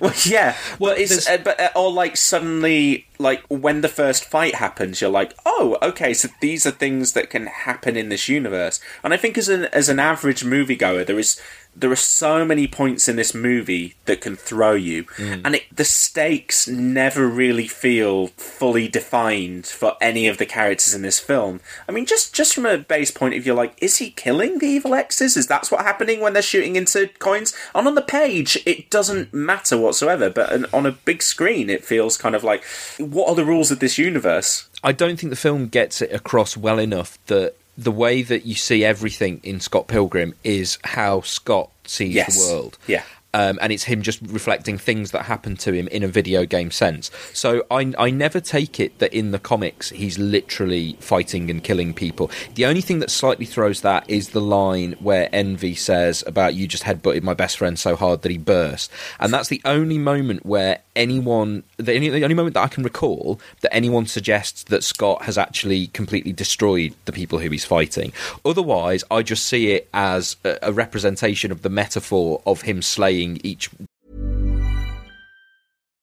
well, 0.02 0.14
yeah, 0.26 0.56
well, 0.80 0.96
it's 0.98 1.28
uh, 1.28 1.38
but 1.38 1.60
uh, 1.60 1.70
or 1.76 1.92
like 1.92 2.18
suddenly, 2.18 3.08
like 3.20 3.44
when 3.48 3.82
the 3.82 3.88
first 3.90 4.26
fight 4.26 4.56
happens, 4.56 5.02
you're 5.02 5.10
like, 5.10 5.34
oh, 5.46 5.78
okay, 5.82 6.14
so 6.14 6.30
these 6.42 6.66
are 6.66 6.72
things 6.72 7.14
that 7.14 7.30
can 7.30 7.46
happen 7.48 7.96
in 7.96 8.10
this 8.10 8.28
universe. 8.28 8.80
And 9.04 9.14
I 9.14 9.18
think 9.18 9.38
as 9.38 9.50
an 9.50 9.66
as 9.66 9.90
an 9.90 10.00
average 10.00 10.44
moviegoer, 10.44 11.06
there 11.06 11.20
is 11.20 11.40
there 11.76 11.92
are 11.92 11.96
so 11.96 12.46
many 12.46 12.68
points 12.68 13.08
in 13.08 13.16
this 13.16 13.34
movie 13.34 13.96
that 14.06 14.22
can 14.22 14.36
throw 14.36 14.74
you, 14.74 15.04
mm. 15.04 15.42
and 15.44 15.56
it, 15.56 15.64
the 15.76 15.86
stakes 15.86 16.68
never 16.68 17.28
really 17.28 17.68
feel 17.68 18.28
fully 18.28 18.88
defined 18.88 19.66
for 19.66 19.96
any 20.00 20.28
of 20.28 20.38
the 20.38 20.46
characters 20.46 20.94
in 20.94 21.02
this 21.02 21.20
film. 21.20 21.60
I 21.88 21.92
mean, 21.92 22.06
just 22.06 22.34
just 22.34 22.54
from 22.54 22.66
a 22.66 22.78
base 22.78 23.12
point 23.12 23.34
of 23.36 23.44
view, 23.44 23.54
like, 23.54 23.76
is 23.82 23.98
he 23.98 24.12
killing 24.12 24.60
the 24.60 24.68
evil 24.68 24.94
X's? 24.94 25.36
Is 25.36 25.48
that 25.48 25.68
what's 25.68 25.84
happening 25.84 26.20
when 26.20 26.34
they're 26.34 26.42
shooting 26.42 26.76
into 26.76 27.10
coins? 27.20 27.54
And 27.74 27.88
on 27.88 27.96
the 27.96 28.02
page, 28.02 28.62
it 28.66 28.90
doesn't 28.90 29.34
matter 29.34 29.78
whatsoever, 29.78 30.30
but 30.30 30.74
on 30.74 30.86
a 30.86 30.92
big 30.92 31.22
screen, 31.22 31.70
it 31.70 31.84
feels 31.86 32.18
kind 32.18 32.36
of 32.36 32.44
like, 32.44 32.64
what 32.98 33.30
are 33.30 33.36
the 33.36 33.46
rules 33.46 33.72
of 33.72 33.80
this 33.80 33.98
universe? 33.98 34.70
I 34.84 34.92
don't 34.92 35.18
think 35.18 35.30
the 35.30 35.38
film 35.38 35.68
gets 35.68 36.02
it 36.02 36.12
across 36.12 36.58
well 36.58 36.80
enough 36.80 37.18
that 37.28 37.56
the 37.78 37.92
way 37.92 38.22
that 38.22 38.46
you 38.46 38.56
see 38.56 38.84
everything 38.86 39.40
in 39.44 39.60
Scott 39.60 39.88
Pilgrim 39.88 40.34
is 40.44 40.78
how 40.84 41.22
Scott 41.22 41.70
sees 41.86 42.14
Yes. 42.16 42.36
the 42.48 42.54
world. 42.54 42.78
Yeah. 42.88 43.04
Um, 43.36 43.58
and 43.64 43.74
it's 43.74 43.86
him 43.86 44.04
just 44.04 44.22
reflecting 44.22 44.78
things 44.78 45.10
that 45.10 45.24
happen 45.24 45.58
to 45.58 45.74
him 45.74 45.88
in 45.88 46.04
a 46.04 46.08
video 46.08 46.46
game 46.46 46.70
sense. 46.70 47.10
So 47.34 47.66
I, 47.72 47.92
I 47.98 48.12
never 48.12 48.40
take 48.40 48.80
it 48.80 49.00
that 49.00 49.12
in 49.12 49.32
the 49.32 49.40
comics 49.40 49.90
he's 49.90 50.20
literally 50.20 50.96
fighting 51.00 51.50
and 51.50 51.64
killing 51.64 51.96
people. 51.96 52.30
The 52.54 52.68
only 52.68 52.82
thing 52.82 53.00
that 53.00 53.10
slightly 53.10 53.48
throws 53.48 53.82
that 53.82 54.08
is 54.08 54.30
the 54.30 54.40
line 54.40 54.92
where 55.00 55.30
Envy 55.34 55.74
says 55.74 56.24
about 56.28 56.54
you 56.54 56.68
just 56.68 56.84
headbutted 56.84 57.24
my 57.24 57.34
best 57.34 57.58
friend 57.58 57.80
so 57.80 57.96
hard 57.96 58.22
that 58.22 58.32
he 58.32 58.38
burst, 58.38 58.92
and 59.20 59.34
that's 59.34 59.50
the 59.50 59.64
only 59.66 59.98
moment 59.98 60.46
where 60.46 60.82
anyone 60.96 61.64
the 61.78 61.96
only, 61.96 62.10
the 62.10 62.24
only 62.24 62.36
moment 62.36 62.54
that 62.54 62.64
I 62.64 62.68
can 62.68 62.84
recall 62.84 63.40
that 63.62 63.74
anyone 63.74 64.06
suggests 64.06 64.64
that 64.64 64.84
Scott 64.84 65.24
has 65.24 65.38
actually 65.38 65.88
completely 65.88 66.34
destroyed 66.34 66.94
the 67.06 67.12
people 67.12 67.40
who 67.40 67.50
he's 67.50 67.66
fighting. 67.66 68.14
Otherwise, 68.46 69.04
I 69.10 69.22
just 69.22 69.46
see 69.46 69.72
it 69.72 69.90
as 69.94 70.36
a, 70.44 70.60
a 70.64 70.72
representation 70.72 71.52
of 71.52 71.62
the 71.62 71.70
metaphor 71.70 72.42
of 72.46 72.62
him 72.62 72.82
slaying 72.82 73.40
each 73.44 73.70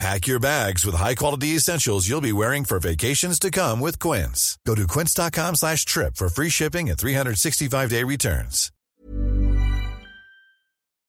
Pack 0.00 0.26
your 0.26 0.40
bags 0.40 0.86
with 0.86 0.94
high-quality 0.94 1.48
essentials 1.48 2.08
you'll 2.08 2.22
be 2.22 2.32
wearing 2.32 2.64
for 2.64 2.80
vacations 2.80 3.38
to 3.38 3.50
come 3.50 3.80
with 3.80 3.98
Quince. 3.98 4.56
Go 4.66 4.74
to 4.74 4.86
quince.com 4.86 5.56
slash 5.56 5.84
trip 5.84 6.16
for 6.16 6.30
free 6.30 6.48
shipping 6.48 6.88
and 6.88 6.98
365-day 6.98 8.04
returns. 8.04 8.72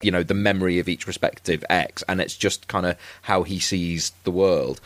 you 0.03 0.11
know 0.11 0.23
the 0.23 0.33
memory 0.33 0.79
of 0.79 0.89
each 0.89 1.05
respective 1.07 1.63
X, 1.69 2.03
and 2.09 2.19
it's 2.19 2.35
just 2.35 2.67
kind 2.67 2.85
of 2.87 2.97
how 3.21 3.43
he 3.43 3.59
sees 3.59 4.11
the 4.23 4.31
world. 4.31 4.81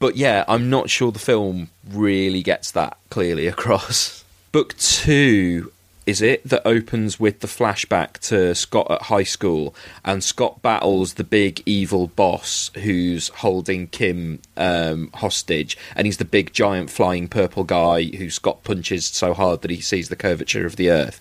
But 0.00 0.16
yeah, 0.16 0.44
I'm 0.48 0.68
not 0.70 0.88
sure 0.90 1.12
the 1.12 1.18
film 1.18 1.68
really 1.88 2.42
gets 2.42 2.70
that 2.72 2.96
clearly 3.10 3.46
across. 3.54 4.24
Book 4.50 4.76
two 4.78 5.70
is 6.06 6.22
it 6.22 6.48
that 6.48 6.66
opens 6.66 7.18
with 7.18 7.40
the 7.40 7.48
flashback 7.48 8.18
to 8.28 8.54
Scott 8.54 8.90
at 8.90 9.02
high 9.02 9.24
school, 9.24 9.74
and 10.04 10.22
Scott 10.22 10.62
battles 10.62 11.14
the 11.14 11.24
big 11.24 11.62
evil 11.66 12.06
boss 12.06 12.70
who's 12.76 13.28
holding 13.28 13.88
Kim 13.88 14.40
um, 14.56 15.10
hostage, 15.14 15.76
and 15.96 16.06
he's 16.06 16.18
the 16.18 16.24
big 16.24 16.52
giant 16.52 16.90
flying 16.90 17.26
purple 17.26 17.64
guy 17.64 18.04
who 18.04 18.30
Scott 18.30 18.62
punches 18.62 19.06
so 19.06 19.34
hard 19.34 19.62
that 19.62 19.70
he 19.70 19.80
sees 19.80 20.08
the 20.08 20.16
curvature 20.16 20.64
of 20.64 20.76
the 20.76 20.90
earth. 20.90 21.20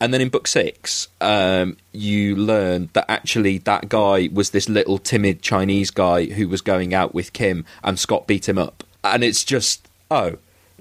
And 0.00 0.14
then 0.14 0.22
in 0.22 0.30
book 0.30 0.46
six, 0.46 1.08
um, 1.20 1.76
you 1.92 2.34
learn 2.34 2.88
that 2.94 3.10
actually 3.10 3.58
that 3.58 3.90
guy 3.90 4.30
was 4.32 4.50
this 4.50 4.68
little 4.68 4.98
timid 4.98 5.42
Chinese 5.42 5.90
guy 5.90 6.24
who 6.24 6.48
was 6.48 6.62
going 6.62 6.94
out 6.94 7.14
with 7.14 7.34
Kim, 7.34 7.66
and 7.84 7.98
Scott 7.98 8.26
beat 8.26 8.48
him 8.48 8.56
up. 8.56 8.82
And 9.04 9.22
it's 9.22 9.44
just, 9.44 9.88
oh, 10.10 10.38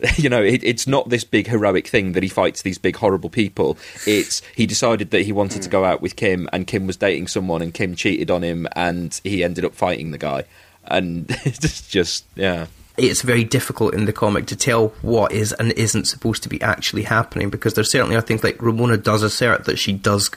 you 0.17 0.29
know, 0.29 0.41
it, 0.41 0.63
it's 0.63 0.87
not 0.87 1.09
this 1.09 1.23
big 1.23 1.47
heroic 1.47 1.87
thing 1.87 2.13
that 2.13 2.23
he 2.23 2.29
fights 2.29 2.61
these 2.61 2.77
big 2.77 2.95
horrible 2.95 3.29
people. 3.29 3.77
It's 4.07 4.41
he 4.55 4.65
decided 4.65 5.11
that 5.11 5.21
he 5.21 5.31
wanted 5.31 5.61
to 5.61 5.69
go 5.69 5.85
out 5.85 6.01
with 6.01 6.15
Kim, 6.15 6.49
and 6.51 6.67
Kim 6.67 6.87
was 6.87 6.97
dating 6.97 7.27
someone, 7.27 7.61
and 7.61 7.73
Kim 7.73 7.95
cheated 7.95 8.31
on 8.31 8.43
him, 8.43 8.67
and 8.75 9.19
he 9.23 9.43
ended 9.43 9.65
up 9.65 9.73
fighting 9.73 10.11
the 10.11 10.17
guy. 10.17 10.45
And 10.85 11.25
it's 11.45 11.87
just, 11.87 12.25
yeah. 12.35 12.67
it's 12.97 13.21
very 13.21 13.43
difficult 13.43 13.93
in 13.93 14.05
the 14.05 14.13
comic 14.13 14.47
to 14.47 14.55
tell 14.55 14.89
what 15.01 15.31
is 15.31 15.53
and 15.53 15.71
isn't 15.73 16.05
supposed 16.05 16.43
to 16.43 16.49
be 16.49 16.61
actually 16.61 17.03
happening 17.03 17.49
because 17.49 17.75
there 17.75 17.83
certainly 17.83 18.15
are 18.15 18.21
things 18.21 18.43
like 18.43 18.61
Ramona 18.61 18.97
does 18.97 19.21
assert 19.21 19.65
that 19.65 19.77
she 19.77 19.93
does 19.93 20.31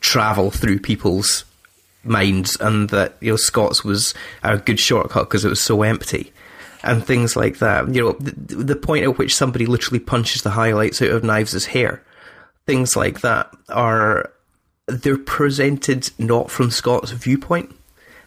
travel 0.00 0.50
through 0.52 0.78
people's 0.78 1.44
minds 2.04 2.56
and 2.60 2.90
that 2.90 3.16
you 3.20 3.32
know 3.32 3.36
Scott's 3.36 3.82
was 3.82 4.14
a 4.44 4.56
good 4.56 4.78
shortcut 4.78 5.24
because 5.28 5.44
it 5.44 5.48
was 5.48 5.60
so 5.60 5.82
empty 5.82 6.32
and 6.82 7.04
things 7.04 7.36
like 7.36 7.58
that. 7.58 7.92
You 7.94 8.02
know, 8.02 8.12
the, 8.12 8.56
the 8.56 8.76
point 8.76 9.04
at 9.04 9.18
which 9.18 9.34
somebody 9.34 9.66
literally 9.66 10.00
punches 10.00 10.42
the 10.42 10.50
highlights 10.50 11.02
out 11.02 11.10
of 11.10 11.24
Knives' 11.24 11.66
hair, 11.66 12.02
things 12.66 12.96
like 12.96 13.20
that 13.20 13.54
are 13.68 14.32
they're 14.86 15.18
presented 15.18 16.10
not 16.18 16.50
from 16.50 16.70
Scott's 16.70 17.10
viewpoint, 17.10 17.74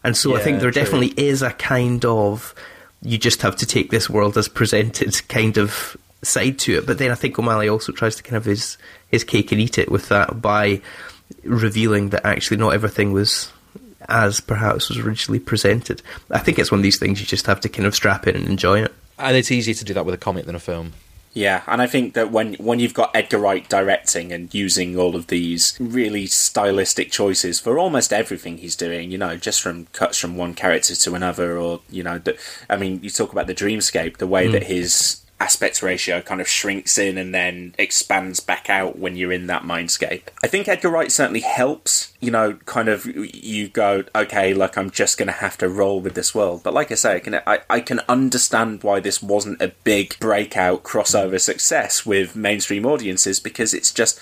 and 0.04 0.16
so 0.16 0.36
I 0.36 0.42
think 0.42 0.60
there 0.60 0.72
true. 0.72 0.82
definitely 0.82 1.14
is 1.18 1.42
a 1.42 1.52
kind 1.52 2.06
of 2.06 2.54
you 3.02 3.18
just 3.18 3.42
have 3.42 3.56
to 3.58 3.66
take 3.66 3.90
this 3.90 4.10
world 4.10 4.38
as 4.38 4.48
presented 4.48 5.28
kind 5.28 5.58
of 5.58 5.98
side 6.24 6.60
to 6.60 6.78
it. 6.78 6.86
But 6.86 7.00
then 7.00 7.12
I 7.12 7.16
think 7.16 7.38
O'Malley 7.40 7.68
also 7.68 7.92
tries 7.92 8.16
to 8.16 8.24
kind 8.24 8.38
of 8.38 8.46
his 8.46 8.78
his 9.08 9.24
cake 9.24 9.52
and 9.52 9.60
eat 9.60 9.78
it 9.78 9.92
with 9.92 10.10
that 10.10 10.42
by 10.42 10.82
revealing 11.44 12.10
that 12.10 12.26
actually 12.26 12.58
not 12.58 12.74
everything 12.74 13.12
was 13.12 13.52
as 14.10 14.40
perhaps 14.40 14.90
was 14.90 14.98
originally 14.98 15.40
presented. 15.40 16.02
I 16.30 16.40
think 16.40 16.60
it's 16.60 16.72
one 16.72 16.80
of 16.80 16.84
these 16.84 16.98
things 17.00 17.20
you 17.20 17.26
just 17.26 17.46
have 17.48 17.62
to 17.62 17.70
kind 17.70 17.86
of 17.86 17.96
strap 17.96 18.28
in 18.28 18.36
and 18.36 18.48
enjoy 18.48 18.82
it. 18.84 18.94
And 19.18 19.36
it's 19.38 19.52
easier 19.52 19.76
to 19.76 19.86
do 19.86 19.94
that 19.94 20.06
with 20.06 20.16
a 20.16 20.18
comic 20.18 20.46
than 20.46 20.56
a 20.56 20.60
film. 20.60 20.94
Yeah, 21.34 21.62
and 21.66 21.82
I 21.82 21.88
think 21.88 22.14
that 22.16 22.30
when 22.30 22.56
when 22.56 22.80
you've 22.80 22.94
got 22.94 23.16
Edgar 23.16 23.38
Wright 23.38 23.68
directing 23.70 24.34
and 24.34 24.54
using 24.54 24.98
all 24.98 25.16
of 25.16 25.28
these 25.28 25.78
really 25.80 26.26
stylistic 26.28 27.10
choices 27.10 27.58
for 27.58 27.80
almost 27.80 28.12
everything 28.12 28.58
he's 28.58 28.76
doing, 28.76 29.12
you 29.12 29.18
know, 29.18 29.38
just 29.38 29.62
from 29.62 29.86
cuts 29.94 30.18
from 30.18 30.36
one 30.36 30.54
character 30.54 30.94
to 30.94 31.16
another, 31.16 31.58
or 31.58 31.80
you 31.90 32.04
know, 32.04 32.18
the, 32.18 32.38
I 32.70 32.76
mean, 32.76 33.00
you 33.02 33.10
talk 33.10 33.32
about 33.32 33.48
the 33.48 33.56
dreamscape, 33.56 34.18
the 34.18 34.28
way 34.28 34.48
Mm. 34.48 34.52
that 34.52 34.64
his 34.64 35.22
aspect 35.42 35.82
ratio 35.82 36.22
kind 36.22 36.40
of 36.40 36.48
shrinks 36.48 37.00
in 37.00 37.18
and 37.18 37.34
then 37.34 37.74
expands 37.80 38.40
back 38.40 38.70
out 38.70 39.00
when 39.00 39.16
you're 39.16 39.32
in 39.32 39.48
that 39.48 39.64
mindscape. 39.64 40.22
I 40.44 40.48
think 40.48 40.68
Edgar 40.68 40.90
Wright 40.90 41.12
certainly 41.12 41.40
helps, 41.40 42.14
you 42.20 42.30
know, 42.30 42.54
kind 42.66 42.88
of 42.88 43.08
you 43.08 43.68
go, 43.68 44.04
okay, 44.14 44.54
like 44.54 44.78
I'm 44.78 44.92
just 44.92 45.18
going 45.18 45.28
to 45.28 45.34
have 45.34 45.58
to 45.58 45.68
roll 45.68 46.00
with 46.00 46.14
this 46.14 46.36
world. 46.36 46.62
But 46.64 46.76
like 46.76 46.92
I 46.92 46.96
say, 46.96 47.16
I 47.16 47.20
can, 47.20 47.36
I, 47.48 47.60
I 47.72 47.80
can 47.80 48.02
understand 48.08 48.84
why 48.84 49.00
this 49.00 49.24
wasn't 49.24 49.64
a 49.64 49.74
big 49.84 50.20
breakout 50.20 50.84
crossover 50.84 51.40
success 51.40 52.06
with 52.06 52.36
mainstream 52.36 52.86
audiences 52.86 53.40
because 53.40 53.74
it's 53.74 53.92
just 53.92 54.20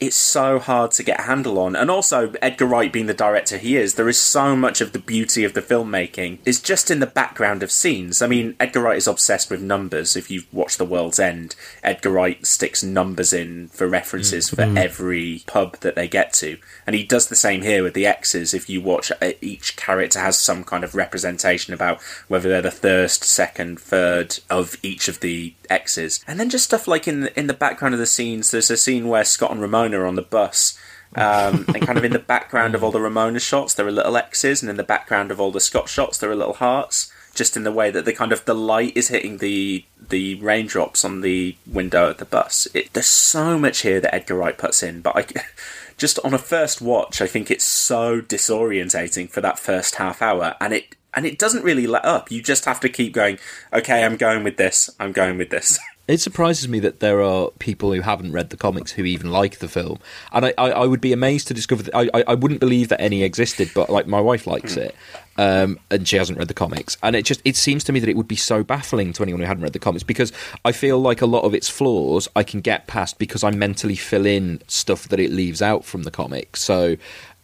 it's 0.00 0.16
so 0.16 0.58
hard 0.58 0.92
to 0.92 1.02
get 1.02 1.20
a 1.20 1.22
handle 1.24 1.58
on. 1.58 1.74
And 1.74 1.90
also, 1.90 2.32
Edgar 2.40 2.66
Wright 2.66 2.92
being 2.92 3.06
the 3.06 3.14
director 3.14 3.58
he 3.58 3.76
is, 3.76 3.94
there 3.94 4.08
is 4.08 4.18
so 4.18 4.54
much 4.54 4.80
of 4.80 4.92
the 4.92 4.98
beauty 4.98 5.44
of 5.44 5.54
the 5.54 5.62
filmmaking 5.62 6.38
is 6.44 6.60
just 6.60 6.90
in 6.90 7.00
the 7.00 7.06
background 7.06 7.62
of 7.62 7.72
scenes. 7.72 8.22
I 8.22 8.26
mean, 8.28 8.54
Edgar 8.60 8.80
Wright 8.82 8.96
is 8.96 9.06
obsessed 9.08 9.50
with 9.50 9.60
numbers. 9.60 10.16
If 10.16 10.30
you've 10.30 10.46
watched 10.52 10.78
The 10.78 10.84
World's 10.84 11.18
End, 11.18 11.56
Edgar 11.82 12.10
Wright 12.10 12.46
sticks 12.46 12.82
numbers 12.82 13.32
in 13.32 13.68
for 13.68 13.86
references 13.88 14.48
for 14.48 14.56
Mm. 14.62 14.78
every 14.78 15.42
pub 15.46 15.78
that 15.80 15.94
they 15.96 16.06
get 16.08 16.32
to. 16.34 16.58
And 16.86 16.94
he 16.94 17.02
does 17.04 17.28
the 17.28 17.36
same 17.36 17.62
here 17.62 17.82
with 17.82 17.94
the 17.94 18.06
X's. 18.06 18.54
If 18.54 18.68
you 18.68 18.80
watch, 18.80 19.10
uh, 19.20 19.32
each 19.40 19.76
character 19.76 20.20
has 20.20 20.38
some 20.38 20.64
kind 20.64 20.84
of 20.84 20.94
representation 20.94 21.74
about 21.74 22.00
whether 22.28 22.48
they're 22.48 22.62
the 22.62 22.70
first, 22.70 23.24
second, 23.24 23.80
third 23.80 24.38
of 24.50 24.76
each 24.82 25.08
of 25.08 25.20
the 25.20 25.54
X's. 25.70 26.24
And 26.26 26.38
then 26.38 26.50
just 26.50 26.64
stuff 26.64 26.86
like 26.88 27.08
in 27.08 27.20
the, 27.22 27.38
in 27.38 27.46
the 27.46 27.54
background 27.54 27.94
of 27.94 28.00
the 28.00 28.06
scenes, 28.06 28.50
there's 28.50 28.70
a 28.70 28.76
scene 28.76 29.08
where 29.08 29.24
Scott 29.24 29.50
and 29.50 29.60
Ramona 29.92 30.08
on 30.08 30.14
the 30.16 30.22
bus. 30.22 30.78
Um, 31.14 31.64
and 31.68 31.86
kind 31.86 31.96
of 31.96 32.04
in 32.04 32.12
the 32.12 32.18
background 32.18 32.74
of 32.74 32.84
all 32.84 32.90
the 32.90 33.00
Ramona 33.00 33.40
shots, 33.40 33.74
there 33.74 33.86
are 33.86 33.92
little 33.92 34.16
X's, 34.16 34.62
and 34.62 34.68
in 34.68 34.76
the 34.76 34.84
background 34.84 35.30
of 35.30 35.40
all 35.40 35.50
the 35.50 35.60
Scott 35.60 35.88
shots, 35.88 36.18
there 36.18 36.30
are 36.30 36.36
little 36.36 36.54
hearts. 36.54 37.12
Just 37.34 37.56
in 37.56 37.62
the 37.62 37.72
way 37.72 37.90
that 37.90 38.04
the 38.04 38.12
kind 38.12 38.32
of 38.32 38.44
the 38.46 38.54
light 38.54 38.96
is 38.96 39.08
hitting 39.08 39.38
the 39.38 39.84
the 40.08 40.34
raindrops 40.36 41.04
on 41.04 41.20
the 41.20 41.56
window 41.66 42.10
of 42.10 42.18
the 42.18 42.24
bus. 42.24 42.66
It, 42.74 42.92
there's 42.94 43.06
so 43.06 43.58
much 43.58 43.82
here 43.82 44.00
that 44.00 44.14
Edgar 44.14 44.34
Wright 44.34 44.58
puts 44.58 44.82
in, 44.82 45.02
but 45.02 45.16
I, 45.16 45.26
just 45.96 46.18
on 46.24 46.34
a 46.34 46.38
first 46.38 46.82
watch, 46.82 47.20
I 47.20 47.26
think 47.26 47.50
it's 47.50 47.64
so 47.64 48.20
disorientating 48.20 49.30
for 49.30 49.40
that 49.40 49.58
first 49.58 49.96
half 49.96 50.20
hour, 50.20 50.56
and 50.60 50.72
it 50.72 50.96
and 51.14 51.26
it 51.26 51.38
doesn't 51.38 51.64
really 51.64 51.86
let 51.86 52.04
up. 52.04 52.30
You 52.30 52.42
just 52.42 52.64
have 52.64 52.80
to 52.80 52.88
keep 52.88 53.12
going. 53.12 53.38
Okay, 53.72 54.04
I'm 54.04 54.16
going 54.16 54.42
with 54.42 54.56
this. 54.56 54.90
I'm 54.98 55.12
going 55.12 55.38
with 55.38 55.50
this. 55.50 55.78
It 56.08 56.22
surprises 56.22 56.68
me 56.68 56.80
that 56.80 57.00
there 57.00 57.20
are 57.20 57.50
people 57.58 57.92
who 57.92 58.00
haven't 58.00 58.32
read 58.32 58.48
the 58.48 58.56
comics 58.56 58.92
who 58.92 59.04
even 59.04 59.30
like 59.30 59.58
the 59.58 59.68
film, 59.68 59.98
and 60.32 60.46
I, 60.46 60.54
I, 60.56 60.70
I 60.70 60.86
would 60.86 61.02
be 61.02 61.12
amazed 61.12 61.48
to 61.48 61.54
discover. 61.54 61.82
That, 61.82 61.94
I, 61.94 62.08
I, 62.14 62.24
I 62.28 62.34
wouldn't 62.34 62.60
believe 62.60 62.88
that 62.88 62.98
any 62.98 63.22
existed, 63.22 63.70
but 63.74 63.90
like 63.90 64.06
my 64.06 64.18
wife 64.18 64.46
likes 64.46 64.78
it, 64.78 64.96
um, 65.36 65.78
and 65.90 66.08
she 66.08 66.16
hasn't 66.16 66.38
read 66.38 66.48
the 66.48 66.54
comics, 66.54 66.96
and 67.02 67.14
it 67.14 67.26
just 67.26 67.42
it 67.44 67.56
seems 67.56 67.84
to 67.84 67.92
me 67.92 68.00
that 68.00 68.08
it 68.08 68.16
would 68.16 68.26
be 68.26 68.36
so 68.36 68.64
baffling 68.64 69.12
to 69.12 69.22
anyone 69.22 69.42
who 69.42 69.46
hadn't 69.46 69.62
read 69.62 69.74
the 69.74 69.78
comics 69.78 70.02
because 70.02 70.32
I 70.64 70.72
feel 70.72 70.98
like 70.98 71.20
a 71.20 71.26
lot 71.26 71.44
of 71.44 71.52
its 71.52 71.68
flaws 71.68 72.26
I 72.34 72.42
can 72.42 72.62
get 72.62 72.86
past 72.86 73.18
because 73.18 73.44
I 73.44 73.50
mentally 73.50 73.96
fill 73.96 74.24
in 74.24 74.62
stuff 74.66 75.08
that 75.08 75.20
it 75.20 75.30
leaves 75.30 75.60
out 75.60 75.84
from 75.84 76.04
the 76.04 76.10
comics. 76.10 76.62
So 76.62 76.96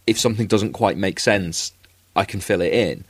if 0.07 0.19
something 0.19 0.47
doesn't 0.47 0.73
quite 0.73 0.97
make 0.97 1.21
sense, 1.21 1.73
I 2.17 2.25
can 2.25 2.41
fill 2.41 2.63
it 2.63 2.73
in 2.73 3.05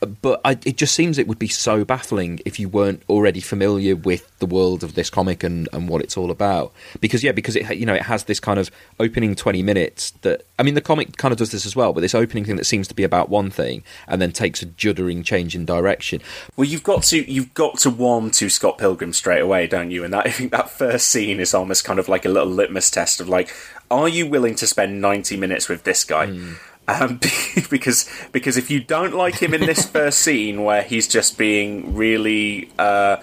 but 0.00 0.40
I, 0.44 0.52
it 0.64 0.76
just 0.76 0.94
seems 0.94 1.18
it 1.18 1.26
would 1.26 1.38
be 1.38 1.48
so 1.48 1.84
baffling 1.84 2.40
if 2.44 2.60
you 2.60 2.68
weren't 2.68 3.02
already 3.08 3.40
familiar 3.40 3.96
with 3.96 4.30
the 4.38 4.46
world 4.46 4.84
of 4.84 4.94
this 4.94 5.08
comic 5.08 5.42
and, 5.42 5.68
and 5.72 5.88
what 5.88 6.02
it's 6.02 6.16
all 6.16 6.30
about. 6.30 6.72
Because 7.00 7.24
yeah, 7.24 7.32
because 7.32 7.56
it 7.56 7.76
you 7.76 7.86
know 7.86 7.94
it 7.94 8.02
has 8.02 8.24
this 8.24 8.38
kind 8.38 8.58
of 8.58 8.70
opening 9.00 9.34
twenty 9.34 9.62
minutes 9.62 10.10
that 10.22 10.44
I 10.58 10.62
mean 10.62 10.74
the 10.74 10.80
comic 10.80 11.16
kind 11.16 11.32
of 11.32 11.38
does 11.38 11.50
this 11.50 11.64
as 11.64 11.74
well, 11.74 11.92
but 11.92 12.00
this 12.00 12.14
opening 12.14 12.44
thing 12.44 12.56
that 12.56 12.64
seems 12.64 12.88
to 12.88 12.94
be 12.94 13.04
about 13.04 13.30
one 13.30 13.50
thing 13.50 13.82
and 14.06 14.20
then 14.20 14.32
takes 14.32 14.62
a 14.62 14.66
juddering 14.66 15.24
change 15.24 15.54
in 15.54 15.64
direction. 15.64 16.20
Well, 16.56 16.66
you've 16.66 16.82
got 16.82 17.04
to 17.04 17.30
you've 17.30 17.54
got 17.54 17.78
to 17.78 17.90
warm 17.90 18.30
to 18.32 18.50
Scott 18.50 18.78
Pilgrim 18.78 19.12
straight 19.12 19.40
away, 19.40 19.66
don't 19.66 19.90
you? 19.90 20.04
And 20.04 20.12
that 20.12 20.26
I 20.26 20.30
think 20.30 20.52
that 20.52 20.70
first 20.70 21.08
scene 21.08 21.40
is 21.40 21.54
almost 21.54 21.84
kind 21.84 21.98
of 21.98 22.08
like 22.08 22.24
a 22.24 22.28
little 22.28 22.50
litmus 22.50 22.90
test 22.90 23.20
of 23.20 23.28
like, 23.28 23.54
are 23.90 24.08
you 24.08 24.26
willing 24.26 24.54
to 24.56 24.66
spend 24.66 25.00
ninety 25.00 25.36
minutes 25.36 25.68
with 25.68 25.84
this 25.84 26.04
guy? 26.04 26.26
Hmm. 26.26 26.52
Um, 26.88 27.20
because 27.70 28.08
because 28.32 28.56
if 28.56 28.70
you 28.70 28.80
don't 28.80 29.14
like 29.14 29.36
him 29.36 29.54
in 29.54 29.62
this 29.62 29.86
first 29.90 30.18
scene 30.18 30.64
where 30.64 30.82
he's 30.82 31.08
just 31.08 31.36
being 31.38 31.94
really 31.94 32.70
uh, 32.78 33.18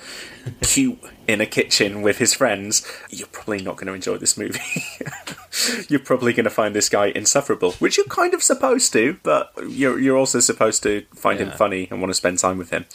cute 0.62 1.00
in 1.28 1.40
a 1.40 1.46
kitchen 1.46 2.02
with 2.02 2.18
his 2.18 2.34
friends, 2.34 2.86
you're 3.10 3.28
probably 3.28 3.62
not 3.62 3.78
going 3.78 3.88
to 3.88 3.94
enjoy 3.94 4.18
this 4.18 4.38
movie. 4.38 4.84
you're 5.90 6.00
probably 6.00 6.34
going 6.34 6.44
to 6.44 6.50
find 6.50 6.76
this 6.76 6.90
guy 6.90 7.08
insufferable, 7.08 7.72
which 7.74 7.96
you're 7.96 8.06
kind 8.08 8.34
of 8.34 8.44
supposed 8.44 8.92
to, 8.94 9.18
but 9.24 9.52
you're 9.70 10.00
you're 10.00 10.18
also 10.18 10.40
supposed 10.40 10.84
to 10.84 11.06
find 11.16 11.40
him 11.40 11.52
funny 11.52 11.88
and 11.90 12.02
want 12.02 12.10
to 12.10 12.16
spend 12.16 12.40
time 12.40 12.58
with 12.58 12.72
him. 12.72 12.86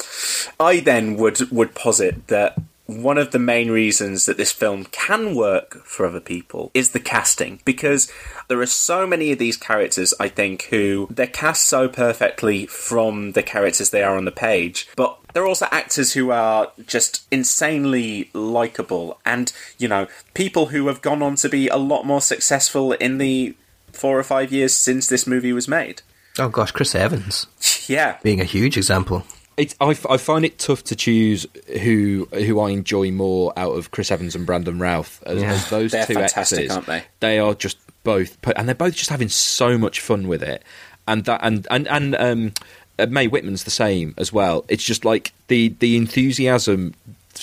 I 0.61 0.81
then 0.81 1.17
would 1.17 1.51
would 1.51 1.75
posit 1.75 2.27
that 2.29 2.59
one 2.89 3.19
of 3.19 3.33
the 3.33 3.39
main 3.39 3.71
reasons 3.71 4.25
that 4.25 4.39
this 4.39 4.51
film 4.51 4.85
can 4.87 5.35
work 5.35 5.85
for 5.85 6.07
other 6.07 6.21
people 6.21 6.71
is 6.73 6.93
the 6.93 6.99
casting 6.99 7.61
because 7.67 8.11
there 8.49 8.61
are 8.61 8.67
so 8.67 9.07
many 9.07 9.31
of 9.31 9.39
these 9.39 9.59
characters 9.59 10.15
I 10.19 10.29
think 10.29 10.63
who 10.65 11.07
they're 11.11 11.27
cast 11.27 11.67
so 11.67 11.87
perfectly 11.87 12.65
from 12.65 13.33
the 13.33 13.43
characters 13.43 13.91
they 13.91 14.03
are 14.03 14.17
on 14.17 14.25
the 14.25 14.33
page 14.33 14.89
but 14.97 15.19
there 15.35 15.43
are 15.43 15.47
also 15.47 15.69
actors 15.71 16.15
who 16.15 16.31
are 16.31 16.73
just 16.87 17.27
insanely 17.31 18.31
likable 18.33 19.21
and 19.23 19.53
you 19.77 19.87
know 19.87 20.07
people 20.33 20.67
who 20.67 20.87
have 20.87 21.03
gone 21.03 21.23
on 21.23 21.35
to 21.37 21.49
be 21.51 21.69
a 21.69 21.77
lot 21.77 22.07
more 22.07 22.23
successful 22.23 22.93
in 22.93 23.19
the 23.19 23.55
4 23.93 24.19
or 24.19 24.23
5 24.23 24.51
years 24.51 24.75
since 24.75 25.09
this 25.09 25.27
movie 25.27 25.53
was 25.53 25.69
made. 25.69 26.01
Oh 26.39 26.49
gosh, 26.49 26.71
Chris 26.71 26.95
Evans. 26.95 27.47
Yeah. 27.87 28.17
Being 28.23 28.41
a 28.41 28.45
huge 28.45 28.77
example. 28.77 29.25
It, 29.59 29.75
I, 29.81 29.91
f- 29.91 30.07
I 30.09 30.17
find 30.17 30.45
it 30.45 30.59
tough 30.59 30.85
to 30.85 30.97
choose 30.97 31.47
who 31.83 32.29
who 32.33 32.61
I 32.61 32.71
enjoy 32.71 33.11
more 33.11 33.53
out 33.57 33.73
of 33.73 33.91
Chris 33.91 34.11
Evans 34.11 34.35
and 34.35 34.47
Brandon 34.47 34.79
Routh 34.79 35.23
as, 35.27 35.43
Yeah. 35.43 35.53
as 35.53 35.69
those 35.69 35.91
They're 35.93 36.07
two 36.07 36.15
fantastic, 36.15 36.59
exes. 36.61 36.71
aren't 36.77 36.87
they? 36.87 37.03
They 37.21 37.39
are 37.41 37.55
just 37.55 37.77
both, 38.05 38.39
and 38.57 38.69
they're 38.69 38.75
both 38.75 38.95
just 38.95 39.11
having 39.11 39.29
so 39.29 39.77
much 39.77 40.01
fun 40.01 40.29
with 40.29 40.43
it, 40.43 40.63
and 41.07 41.25
that 41.25 41.41
and 41.43 41.67
and 41.71 41.89
and 41.89 42.15
um, 42.17 42.53
uh, 42.99 43.07
Mae 43.07 43.27
Whitman's 43.27 43.65
the 43.65 43.71
same 43.73 44.15
as 44.17 44.33
well. 44.33 44.65
It's 44.69 44.85
just 44.85 45.05
like 45.05 45.33
the 45.49 45.75
the 45.81 45.97
enthusiasm 45.97 46.95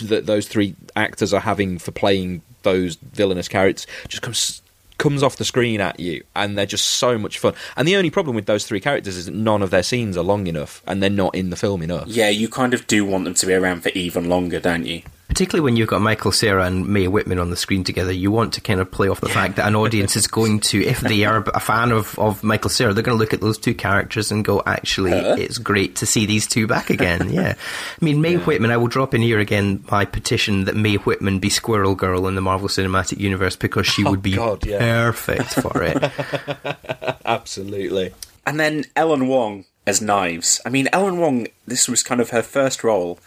that 0.01 0.25
those 0.25 0.47
three 0.47 0.75
actors 0.95 1.33
are 1.33 1.41
having 1.41 1.77
for 1.79 1.91
playing 1.91 2.41
those 2.63 2.95
villainous 2.95 3.47
characters 3.47 3.85
just 4.07 4.21
comes 4.23 4.61
comes 4.97 5.23
off 5.23 5.37
the 5.37 5.45
screen 5.45 5.81
at 5.81 5.99
you 5.99 6.23
and 6.35 6.57
they're 6.57 6.65
just 6.65 6.85
so 6.85 7.17
much 7.17 7.39
fun. 7.39 7.53
And 7.75 7.87
the 7.87 7.95
only 7.95 8.09
problem 8.09 8.35
with 8.35 8.45
those 8.45 8.65
three 8.65 8.79
characters 8.79 9.17
is 9.17 9.25
that 9.25 9.35
none 9.35 9.61
of 9.61 9.69
their 9.69 9.83
scenes 9.83 10.17
are 10.17 10.23
long 10.23 10.47
enough 10.47 10.81
and 10.87 11.01
they're 11.01 11.09
not 11.09 11.35
in 11.35 11.49
the 11.49 11.55
film 11.55 11.81
enough. 11.81 12.07
Yeah 12.07 12.29
you 12.29 12.49
kind 12.49 12.73
of 12.73 12.87
do 12.87 13.05
want 13.05 13.25
them 13.25 13.33
to 13.33 13.45
be 13.45 13.53
around 13.53 13.81
for 13.81 13.89
even 13.89 14.29
longer 14.29 14.59
don't 14.59 14.85
you 14.85 15.01
Particularly 15.35 15.65
when 15.65 15.75
you've 15.75 15.89
got 15.89 15.99
Michael 15.99 16.31
Cera 16.31 16.63
and 16.63 16.87
Mae 16.87 17.09
Whitman 17.09 17.39
on 17.39 17.49
the 17.49 17.57
screen 17.57 17.83
together, 17.83 18.13
you 18.13 18.31
want 18.31 18.53
to 18.53 18.61
kind 18.61 18.79
of 18.79 18.89
play 18.89 19.09
off 19.09 19.19
the 19.19 19.27
fact 19.27 19.57
that 19.57 19.67
an 19.67 19.75
audience 19.75 20.15
is 20.15 20.27
going 20.27 20.61
to, 20.61 20.81
if 20.81 21.01
they 21.01 21.25
are 21.25 21.43
a 21.53 21.59
fan 21.59 21.91
of, 21.91 22.17
of 22.17 22.41
Michael 22.41 22.69
Cera, 22.69 22.93
they're 22.93 23.03
going 23.03 23.17
to 23.17 23.21
look 23.21 23.33
at 23.33 23.41
those 23.41 23.57
two 23.57 23.73
characters 23.73 24.31
and 24.31 24.45
go, 24.45 24.63
actually, 24.65 25.11
Huh? 25.11 25.35
it's 25.37 25.57
great 25.57 25.97
to 25.97 26.05
see 26.05 26.25
these 26.25 26.47
two 26.47 26.67
back 26.67 26.89
again. 26.89 27.29
yeah. 27.33 27.55
I 28.01 28.05
mean, 28.05 28.21
Mae 28.21 28.35
Whitman, 28.37 28.71
I 28.71 28.77
will 28.77 28.87
drop 28.87 29.13
in 29.13 29.21
here 29.21 29.39
again 29.39 29.83
my 29.91 30.05
petition 30.05 30.63
that 30.65 30.75
Mae 30.77 30.95
Whitman 30.95 31.39
be 31.39 31.49
Squirrel 31.49 31.95
Girl 31.95 32.27
in 32.29 32.35
the 32.35 32.41
Marvel 32.41 32.69
Cinematic 32.69 33.17
Universe 33.19 33.57
because 33.57 33.85
she 33.85 34.05
Oh, 34.05 34.11
would 34.11 34.21
be 34.21 34.35
God, 34.35 34.65
yeah. 34.65 34.79
perfect 34.79 35.53
for 35.55 35.83
it. 35.83 37.17
absolutely 37.25 38.13
And 38.45 38.57
then 38.57 38.85
Ellen 38.95 39.27
Wong 39.27 39.65
as 39.85 40.01
Knives. 40.01 40.61
I 40.65 40.69
mean, 40.69 40.87
Ellen 40.93 41.17
Wong, 41.19 41.47
this 41.67 41.89
was 41.89 42.03
kind 42.03 42.21
of 42.21 42.29
her 42.29 42.41
first 42.41 42.83
role 42.85 43.19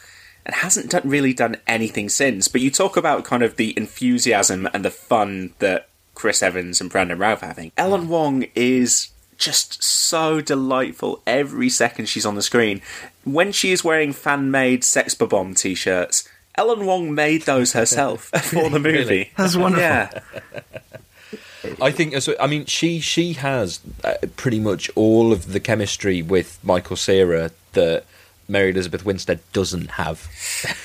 and 0.49 0.57
hasn't 0.57 0.91
done, 0.91 1.03
really 1.05 1.35
done 1.35 1.59
anything 1.67 2.09
since. 2.09 2.49
But 2.49 2.63
you 2.63 2.71
talk 2.71 2.97
about 2.97 3.25
kind 3.25 3.43
of 3.43 3.57
the 3.57 3.77
enthusiasm 3.77 4.69
and 4.73 4.85
the 4.85 4.91
fun 4.91 5.53
that 5.59 5.89
Chris 6.15 6.43
Evans 6.43 6.81
and 6.81 6.91
Brandon 6.91 7.19
Routh 7.19 7.43
are 7.43 7.49
having. 7.49 7.71
Ellen 7.77 8.09
Wong 8.09 8.47
is 8.55 9.11
just 9.37 9.83
so 9.85 10.41
delightful 10.41 11.23
every 11.27 11.69
second 11.69 12.07
she's 12.07 12.27
on 12.27 12.35
the 12.35 12.43
screen. 12.43 12.81
When 13.25 13.53
she 13.53 13.71
is 13.71 13.85
wearing 13.85 14.13
fan 14.13 14.51
made 14.51 14.83
Sex 14.85 15.15
Bomb 15.15 15.55
t 15.55 15.75
shirts, 15.75 16.27
Ellen 16.57 16.87
Wong 16.87 17.15
made 17.15 17.43
those 17.43 17.75
herself 17.75 18.25
for 18.43 18.71
the 18.71 18.79
movie. 18.81 18.99
Really? 18.99 19.31
That's 19.37 19.55
wonderful. 19.55 19.83
Yeah. 19.83 20.21
I 21.83 21.91
think 21.91 22.15
as 22.15 22.29
I 22.41 22.47
mean 22.47 22.65
she 22.65 23.01
she 23.01 23.35
has 23.35 23.81
uh, 24.03 24.15
pretty 24.37 24.59
much 24.59 24.91
all 24.95 25.33
of 25.33 25.53
the 25.53 25.61
chemistry 25.61 26.23
with 26.23 26.59
Michael 26.63 26.97
Cera 26.97 27.51
that 27.73 28.05
Mary 28.49 28.71
Elizabeth 28.71 29.05
Winstead 29.05 29.41
doesn't 29.53 29.93
have. 29.93 30.19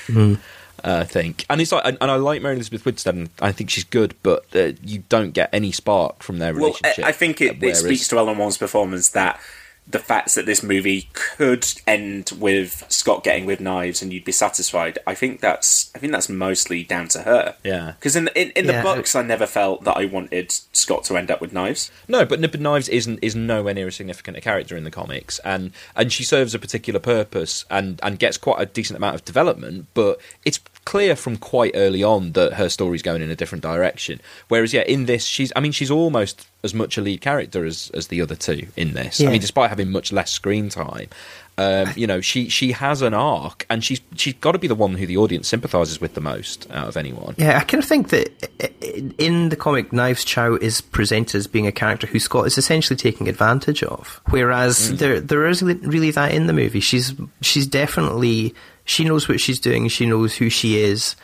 Mm. 0.06 0.38
Uh, 0.82 0.98
I 1.00 1.04
think, 1.04 1.46
and 1.48 1.62
it's 1.62 1.72
like, 1.72 1.82
and, 1.86 1.96
and 1.98 2.10
I 2.10 2.16
like 2.16 2.42
Mary 2.42 2.56
Elizabeth 2.56 2.84
Winstead, 2.84 3.14
and 3.14 3.30
I 3.40 3.52
think 3.52 3.70
she's 3.70 3.84
good, 3.84 4.14
but 4.22 4.44
uh, 4.54 4.72
you 4.82 5.02
don't 5.08 5.30
get 5.30 5.48
any 5.50 5.72
spark 5.72 6.22
from 6.22 6.40
their 6.40 6.52
Well, 6.52 6.64
relationship. 6.64 7.06
I, 7.06 7.08
I 7.08 7.12
think 7.12 7.40
it, 7.40 7.62
it 7.62 7.76
speaks 7.76 8.06
to 8.08 8.18
Ellen 8.18 8.36
Wong's 8.36 8.58
performance 8.58 9.08
that 9.10 9.40
the 9.86 9.98
fact 9.98 10.34
that 10.34 10.46
this 10.46 10.62
movie 10.62 11.08
could 11.12 11.66
end 11.86 12.32
with 12.38 12.84
Scott 12.88 13.22
getting 13.22 13.44
with 13.44 13.60
knives 13.60 14.00
and 14.00 14.12
you'd 14.14 14.24
be 14.24 14.32
satisfied. 14.32 14.98
I 15.06 15.14
think 15.14 15.40
that's 15.40 15.90
I 15.94 15.98
think 15.98 16.10
that's 16.12 16.28
mostly 16.30 16.82
down 16.84 17.08
to 17.08 17.20
her. 17.22 17.56
Yeah. 17.62 17.92
Because 17.98 18.16
in, 18.16 18.28
in 18.34 18.50
in 18.56 18.64
Yeah. 18.64 18.78
the 18.78 18.82
books, 18.82 19.14
I 19.14 19.22
never 19.22 19.46
felt 19.46 19.84
that 19.84 19.96
I 19.98 20.06
wanted 20.06 20.52
Scott 20.72 21.04
to 21.04 21.16
end 21.18 21.30
up 21.30 21.40
with 21.42 21.52
knives. 21.52 21.90
No, 22.08 22.24
but 22.24 22.40
Nip 22.40 22.54
Knives 22.58 22.88
isn't 22.88 23.18
is 23.20 23.36
nowhere 23.36 23.74
near 23.74 23.88
as 23.88 23.96
significant 23.96 24.38
a 24.38 24.40
character 24.40 24.74
in 24.74 24.84
the 24.84 24.90
comics, 24.90 25.38
and 25.40 25.70
and 25.94 26.10
she 26.10 26.24
serves 26.24 26.54
a 26.54 26.58
particular 26.58 26.98
purpose 26.98 27.66
and 27.70 28.00
and 28.02 28.18
gets 28.18 28.38
quite 28.38 28.60
a 28.60 28.66
decent 28.66 28.96
amount 28.96 29.16
of 29.16 29.24
development. 29.26 29.86
But 29.92 30.18
it's 30.46 30.60
clear 30.86 31.14
from 31.14 31.36
quite 31.36 31.72
early 31.74 32.02
on 32.02 32.32
that 32.32 32.54
her 32.54 32.70
story's 32.70 33.02
going 33.02 33.20
in 33.22 33.30
a 33.30 33.36
different 33.36 33.62
direction. 33.62 34.20
Whereas, 34.48 34.72
yeah, 34.72 34.82
in 34.82 35.04
this, 35.06 35.24
she's 35.26 35.52
I 35.54 35.60
mean, 35.60 35.72
she's 35.72 35.90
almost 35.90 36.46
as 36.64 36.74
much 36.74 36.98
a 36.98 37.00
lead 37.00 37.20
character 37.20 37.64
as 37.64 37.90
as 37.94 38.08
the 38.08 38.20
other 38.20 38.34
two 38.34 38.66
in 38.76 38.94
this. 38.94 39.20
I 39.20 39.26
mean, 39.26 39.40
despite 39.40 39.68
having 39.70 39.90
much 39.92 40.10
less 40.12 40.32
screen 40.32 40.68
time. 40.70 41.08
Um, 41.56 41.92
you 41.94 42.08
know, 42.08 42.20
she 42.20 42.48
she 42.48 42.72
has 42.72 43.00
an 43.00 43.14
arc, 43.14 43.64
and 43.70 43.84
she's 43.84 44.00
she's 44.16 44.34
got 44.34 44.52
to 44.52 44.58
be 44.58 44.66
the 44.66 44.74
one 44.74 44.94
who 44.94 45.06
the 45.06 45.16
audience 45.18 45.46
sympathises 45.46 46.00
with 46.00 46.14
the 46.14 46.20
most 46.20 46.68
out 46.72 46.88
of 46.88 46.96
anyone. 46.96 47.36
Yeah, 47.38 47.58
I 47.58 47.60
kind 47.62 47.80
of 47.80 47.88
think 47.88 48.08
that 48.08 48.28
in 49.18 49.50
the 49.50 49.56
comic, 49.56 49.92
Knives 49.92 50.24
Chow 50.24 50.54
is 50.56 50.80
presented 50.80 51.38
as 51.38 51.46
being 51.46 51.68
a 51.68 51.72
character 51.72 52.08
who 52.08 52.18
Scott 52.18 52.48
is 52.48 52.58
essentially 52.58 52.96
taking 52.96 53.28
advantage 53.28 53.84
of. 53.84 54.20
Whereas 54.30 54.90
Mm. 54.94 54.98
there 54.98 55.20
there 55.20 55.46
isn't 55.46 55.82
really 55.86 56.10
that 56.10 56.32
in 56.34 56.48
the 56.48 56.52
movie. 56.52 56.80
She's 56.80 57.14
she's 57.40 57.68
definitely 57.68 58.52
she 58.84 59.04
knows 59.04 59.28
what 59.28 59.38
she's 59.40 59.60
doing. 59.60 59.86
She 59.86 60.06
knows 60.06 60.34
who 60.34 60.50
she 60.50 60.78
is, 60.82 61.14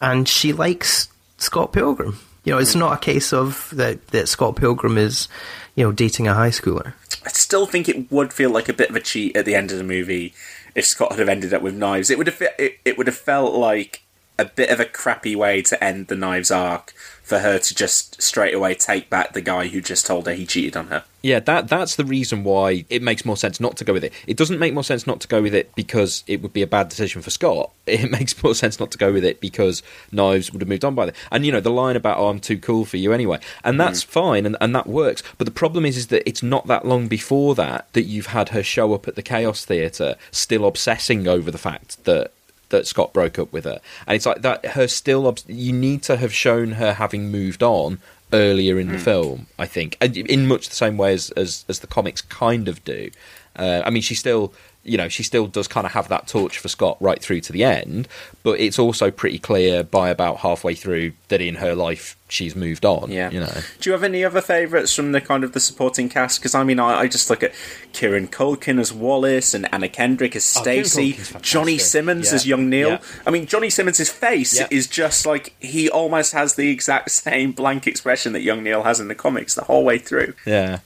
and 0.00 0.26
she 0.26 0.54
likes 0.54 1.08
Scott 1.36 1.74
Pilgrim. 1.74 2.18
You 2.46 2.52
know, 2.52 2.58
it's 2.58 2.74
Mm. 2.74 2.78
not 2.80 2.94
a 2.94 2.98
case 2.98 3.32
of 3.32 3.68
that 3.72 4.06
that 4.08 4.28
Scott 4.28 4.56
Pilgrim 4.56 4.96
is, 4.96 5.26
you 5.74 5.84
know, 5.84 5.90
dating 5.92 6.28
a 6.28 6.34
high 6.34 6.50
schooler. 6.50 6.94
I 7.26 7.30
still 7.30 7.66
think 7.66 7.88
it 7.88 8.10
would 8.10 8.32
feel 8.32 8.50
like 8.50 8.68
a 8.68 8.72
bit 8.72 8.88
of 8.88 8.96
a 8.96 9.00
cheat 9.00 9.36
at 9.36 9.44
the 9.44 9.56
end 9.56 9.72
of 9.72 9.78
the 9.78 9.84
movie 9.84 10.32
if 10.76 10.86
Scott 10.86 11.10
had 11.10 11.18
have 11.18 11.28
ended 11.28 11.52
up 11.52 11.60
with 11.60 11.74
knives. 11.74 12.08
It 12.08 12.18
would 12.18 12.28
have 12.28 12.40
it, 12.58 12.78
it 12.84 12.96
would 12.96 13.08
have 13.08 13.16
felt 13.18 13.54
like 13.54 14.02
a 14.38 14.44
bit 14.44 14.70
of 14.70 14.78
a 14.78 14.84
crappy 14.84 15.34
way 15.34 15.60
to 15.62 15.82
end 15.82 16.06
the 16.06 16.14
knives 16.14 16.50
arc 16.50 16.92
for 17.22 17.40
her 17.40 17.58
to 17.58 17.74
just 17.74 18.22
straight 18.22 18.54
away 18.54 18.74
take 18.74 19.10
back 19.10 19.32
the 19.32 19.40
guy 19.40 19.66
who 19.66 19.80
just 19.80 20.06
told 20.06 20.26
her 20.26 20.34
he 20.34 20.46
cheated 20.46 20.76
on 20.76 20.86
her. 20.88 21.02
Yeah, 21.26 21.40
that 21.40 21.66
that's 21.66 21.96
the 21.96 22.04
reason 22.04 22.44
why 22.44 22.84
it 22.88 23.02
makes 23.02 23.24
more 23.24 23.36
sense 23.36 23.58
not 23.58 23.76
to 23.78 23.84
go 23.84 23.92
with 23.92 24.04
it. 24.04 24.12
It 24.28 24.36
doesn't 24.36 24.60
make 24.60 24.72
more 24.72 24.84
sense 24.84 25.08
not 25.08 25.20
to 25.22 25.28
go 25.28 25.42
with 25.42 25.56
it 25.56 25.74
because 25.74 26.22
it 26.28 26.40
would 26.40 26.52
be 26.52 26.62
a 26.62 26.68
bad 26.68 26.88
decision 26.88 27.20
for 27.20 27.30
Scott. 27.30 27.72
It 27.86 28.10
makes 28.10 28.42
more 28.42 28.54
sense 28.54 28.80
not 28.80 28.90
to 28.92 28.98
go 28.98 29.12
with 29.12 29.24
it 29.24 29.40
because 29.40 29.82
Knives 30.10 30.52
would 30.52 30.60
have 30.60 30.68
moved 30.68 30.84
on 30.84 30.96
by 30.96 31.06
then. 31.06 31.14
And 31.30 31.46
you 31.46 31.52
know, 31.52 31.60
the 31.60 31.70
line 31.70 31.96
about 31.96 32.18
"Oh, 32.18 32.28
I'm 32.28 32.38
too 32.38 32.58
cool 32.58 32.84
for 32.84 32.96
you 32.96 33.12
anyway," 33.12 33.40
and 33.64 33.74
mm. 33.74 33.78
that's 33.78 34.02
fine, 34.04 34.46
and, 34.46 34.56
and 34.60 34.74
that 34.74 34.86
works. 34.86 35.22
But 35.38 35.46
the 35.46 35.52
problem 35.52 35.84
is, 35.84 35.96
is 35.96 36.08
that 36.08 36.28
it's 36.28 36.42
not 36.42 36.68
that 36.68 36.84
long 36.84 37.08
before 37.08 37.56
that 37.56 37.92
that 37.92 38.02
you've 38.02 38.26
had 38.26 38.50
her 38.50 38.62
show 38.62 38.94
up 38.94 39.08
at 39.08 39.16
the 39.16 39.22
Chaos 39.22 39.64
Theatre, 39.64 40.16
still 40.30 40.64
obsessing 40.64 41.26
over 41.26 41.50
the 41.50 41.58
fact 41.58 42.04
that 42.04 42.32
that 42.68 42.86
Scott 42.86 43.12
broke 43.12 43.38
up 43.38 43.52
with 43.52 43.64
her, 43.64 43.80
and 44.06 44.16
it's 44.16 44.26
like 44.26 44.42
that. 44.42 44.64
Her 44.64 44.88
still, 44.88 45.26
obs- 45.26 45.44
you 45.48 45.72
need 45.72 46.02
to 46.04 46.16
have 46.16 46.34
shown 46.34 46.72
her 46.72 46.94
having 46.94 47.30
moved 47.30 47.62
on 47.62 47.98
earlier 48.32 48.78
in 48.78 48.88
the 48.88 48.94
Mm. 48.98 49.00
film. 49.00 49.46
I 49.58 49.66
think, 49.66 49.96
in 50.00 50.46
much 50.46 50.68
the 50.68 50.74
same 50.74 50.96
way 50.96 51.12
as 51.14 51.30
as, 51.30 51.64
as 51.68 51.80
the 51.80 51.86
comics 51.86 52.20
kind 52.22 52.68
of 52.68 52.82
do. 52.84 53.10
Uh, 53.56 53.82
I 53.84 53.90
mean, 53.90 54.02
she 54.02 54.14
still, 54.14 54.52
you 54.88 54.96
know, 54.96 55.08
she 55.08 55.22
still 55.22 55.46
does 55.46 55.68
kind 55.68 55.86
of 55.86 55.92
have 55.92 56.08
that 56.08 56.26
torch 56.28 56.58
for 56.58 56.68
Scott 56.68 56.96
right 57.00 57.20
through 57.20 57.40
to 57.42 57.52
the 57.52 57.64
end, 57.64 58.08
but 58.42 58.60
it's 58.60 58.78
also 58.78 59.10
pretty 59.10 59.38
clear 59.38 59.82
by 59.82 60.10
about 60.10 60.38
halfway 60.38 60.74
through 60.74 61.12
that 61.28 61.40
in 61.40 61.56
her 61.56 61.74
life 61.74 62.16
she's 62.28 62.56
moved 62.56 62.84
on. 62.84 63.10
Yeah. 63.10 63.30
you 63.30 63.38
know. 63.40 63.52
Do 63.80 63.88
you 63.88 63.92
have 63.92 64.02
any 64.02 64.24
other 64.24 64.40
favourites 64.40 64.92
from 64.92 65.12
the 65.12 65.20
kind 65.20 65.44
of 65.44 65.52
the 65.52 65.60
supporting 65.60 66.08
cast? 66.08 66.40
Because 66.40 66.54
I 66.54 66.64
mean, 66.64 66.80
I, 66.80 67.00
I 67.02 67.08
just 67.08 67.30
look 67.30 67.42
at 67.42 67.52
Kieran 67.92 68.26
Culkin 68.28 68.80
as 68.80 68.92
Wallace 68.92 69.54
and 69.54 69.72
Anna 69.72 69.88
Kendrick 69.88 70.34
as 70.34 70.56
Oh, 70.56 70.62
Kieran 70.64 70.84
Stacey, 70.84 71.12
Culkin's 71.12 71.28
fantastic. 71.28 71.42
Johnny 71.42 71.78
Simmons 71.78 72.28
Yeah. 72.30 72.34
as 72.34 72.46
young 72.46 72.68
Neil. 72.68 72.88
Yeah. 72.90 72.98
I 73.26 73.30
mean, 73.30 73.46
Johnny 73.46 73.70
Simmons' 73.70 74.08
face 74.10 74.58
Yeah. 74.58 74.66
is 74.70 74.86
just 74.88 75.24
like 75.26 75.54
he 75.60 75.88
almost 75.88 76.32
has 76.32 76.54
the 76.54 76.68
exact 76.70 77.10
same 77.26 77.52
blank 77.52 77.86
expression 77.86 78.32
that 78.32 78.42
young 78.42 78.62
Neil 78.64 78.82
has 78.82 78.98
in 79.00 79.08
the 79.08 79.14
comics 79.14 79.54
the 79.54 79.64
whole 79.64 79.84
way 79.84 79.98
through. 79.98 80.34
Yeah. 80.44 80.80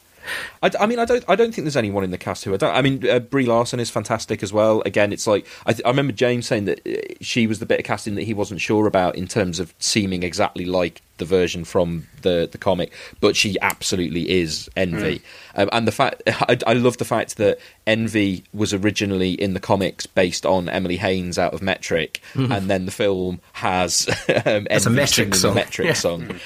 I, 0.61 0.71
I 0.79 0.85
mean, 0.85 0.99
I 0.99 1.05
don't. 1.05 1.23
I 1.27 1.35
don't 1.35 1.53
think 1.53 1.65
there's 1.65 1.77
anyone 1.77 2.03
in 2.03 2.11
the 2.11 2.17
cast 2.17 2.43
who 2.43 2.53
I 2.53 2.57
don't. 2.57 2.75
I 2.75 2.81
mean, 2.81 3.07
uh, 3.07 3.19
Brie 3.19 3.45
Larson 3.45 3.79
is 3.79 3.89
fantastic 3.89 4.43
as 4.43 4.53
well. 4.53 4.81
Again, 4.85 5.11
it's 5.11 5.27
like 5.27 5.47
I, 5.65 5.73
th- 5.73 5.85
I 5.85 5.89
remember 5.89 6.13
James 6.13 6.47
saying 6.47 6.65
that 6.65 6.81
uh, 6.87 7.13
she 7.21 7.47
was 7.47 7.59
the 7.59 7.65
bit 7.65 7.79
of 7.79 7.85
casting 7.85 8.15
that 8.15 8.23
he 8.23 8.33
wasn't 8.33 8.61
sure 8.61 8.87
about 8.87 9.15
in 9.15 9.27
terms 9.27 9.59
of 9.59 9.73
seeming 9.79 10.23
exactly 10.23 10.65
like 10.65 11.01
the 11.17 11.25
version 11.25 11.63
from 11.63 12.07
the 12.21 12.47
the 12.51 12.57
comic, 12.57 12.91
but 13.19 13.35
she 13.35 13.57
absolutely 13.61 14.29
is 14.29 14.69
Envy. 14.75 15.21
Um, 15.55 15.69
and 15.71 15.87
the 15.87 15.91
fact 15.91 16.21
I, 16.27 16.57
I 16.65 16.73
love 16.73 16.97
the 16.97 17.05
fact 17.05 17.37
that 17.37 17.59
Envy 17.85 18.43
was 18.53 18.73
originally 18.73 19.33
in 19.33 19.53
the 19.53 19.59
comics 19.59 20.05
based 20.05 20.45
on 20.45 20.69
Emily 20.69 20.97
Haines 20.97 21.37
out 21.37 21.53
of 21.53 21.61
Metric, 21.61 22.21
Mhm. 22.33 22.55
and 22.55 22.69
then 22.69 22.85
the 22.85 22.91
film 22.91 23.41
has 23.53 24.07
um, 24.45 24.67
It's 24.69 24.85
a 24.85 24.89
Metric 24.89 25.35
song. 25.35 25.55
Metric 25.55 25.87
Yeah. 25.87 25.93
song. 25.93 26.39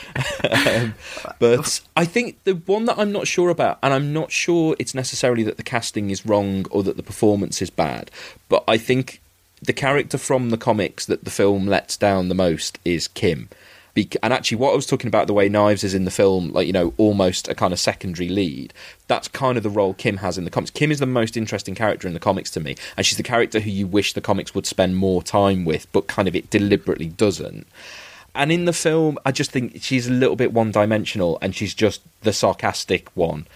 um, 0.49 0.93
but 1.39 1.81
I 1.95 2.05
think 2.05 2.43
the 2.43 2.53
one 2.55 2.85
that 2.85 2.97
I'm 2.97 3.11
not 3.11 3.27
sure 3.27 3.49
about, 3.49 3.79
and 3.83 3.93
I'm 3.93 4.13
not 4.13 4.31
sure 4.31 4.75
it's 4.79 4.93
necessarily 4.95 5.43
that 5.43 5.57
the 5.57 5.63
casting 5.63 6.09
is 6.09 6.25
wrong 6.25 6.65
or 6.71 6.83
that 6.83 6.97
the 6.97 7.03
performance 7.03 7.61
is 7.61 7.69
bad, 7.69 8.11
but 8.49 8.63
I 8.67 8.77
think 8.77 9.21
the 9.61 9.73
character 9.73 10.17
from 10.17 10.49
the 10.49 10.57
comics 10.57 11.05
that 11.05 11.23
the 11.23 11.31
film 11.31 11.65
lets 11.67 11.97
down 11.97 12.27
the 12.29 12.35
most 12.35 12.77
is 12.85 13.07
Kim. 13.07 13.49
Bec- 13.95 14.17
and 14.21 14.31
actually, 14.33 14.57
what 14.57 14.73
I 14.73 14.75
was 14.75 14.85
talking 14.85 15.07
about, 15.07 15.25
the 15.25 15.33
way 15.33 15.49
Knives 15.49 15.83
is 15.83 15.93
in 15.93 16.05
the 16.05 16.11
film, 16.11 16.51
like, 16.51 16.67
you 16.67 16.73
know, 16.73 16.93
almost 16.97 17.47
a 17.47 17.55
kind 17.55 17.73
of 17.73 17.79
secondary 17.79 18.29
lead, 18.29 18.73
that's 19.07 19.27
kind 19.27 19.57
of 19.57 19.63
the 19.63 19.69
role 19.69 19.93
Kim 19.93 20.17
has 20.17 20.37
in 20.37 20.43
the 20.43 20.51
comics. 20.51 20.69
Kim 20.69 20.91
is 20.91 20.99
the 20.99 21.05
most 21.05 21.35
interesting 21.37 21.73
character 21.75 22.07
in 22.07 22.13
the 22.13 22.19
comics 22.19 22.51
to 22.51 22.59
me, 22.59 22.75
and 22.97 23.05
she's 23.05 23.17
the 23.17 23.23
character 23.23 23.61
who 23.61 23.71
you 23.71 23.87
wish 23.87 24.13
the 24.13 24.21
comics 24.21 24.53
would 24.53 24.67
spend 24.67 24.97
more 24.97 25.23
time 25.23 25.65
with, 25.65 25.91
but 25.91 26.07
kind 26.07 26.27
of 26.27 26.35
it 26.35 26.49
deliberately 26.49 27.07
doesn't. 27.07 27.65
And 28.35 28.51
in 28.51 28.65
the 28.65 28.73
film, 28.73 29.17
I 29.25 29.31
just 29.31 29.51
think 29.51 29.81
she's 29.81 30.07
a 30.07 30.11
little 30.11 30.35
bit 30.35 30.51
one 30.51 30.71
dimensional, 30.71 31.39
and 31.41 31.55
she's 31.55 31.73
just 31.73 32.01
the 32.21 32.33
sarcastic 32.33 33.09
one. 33.15 33.47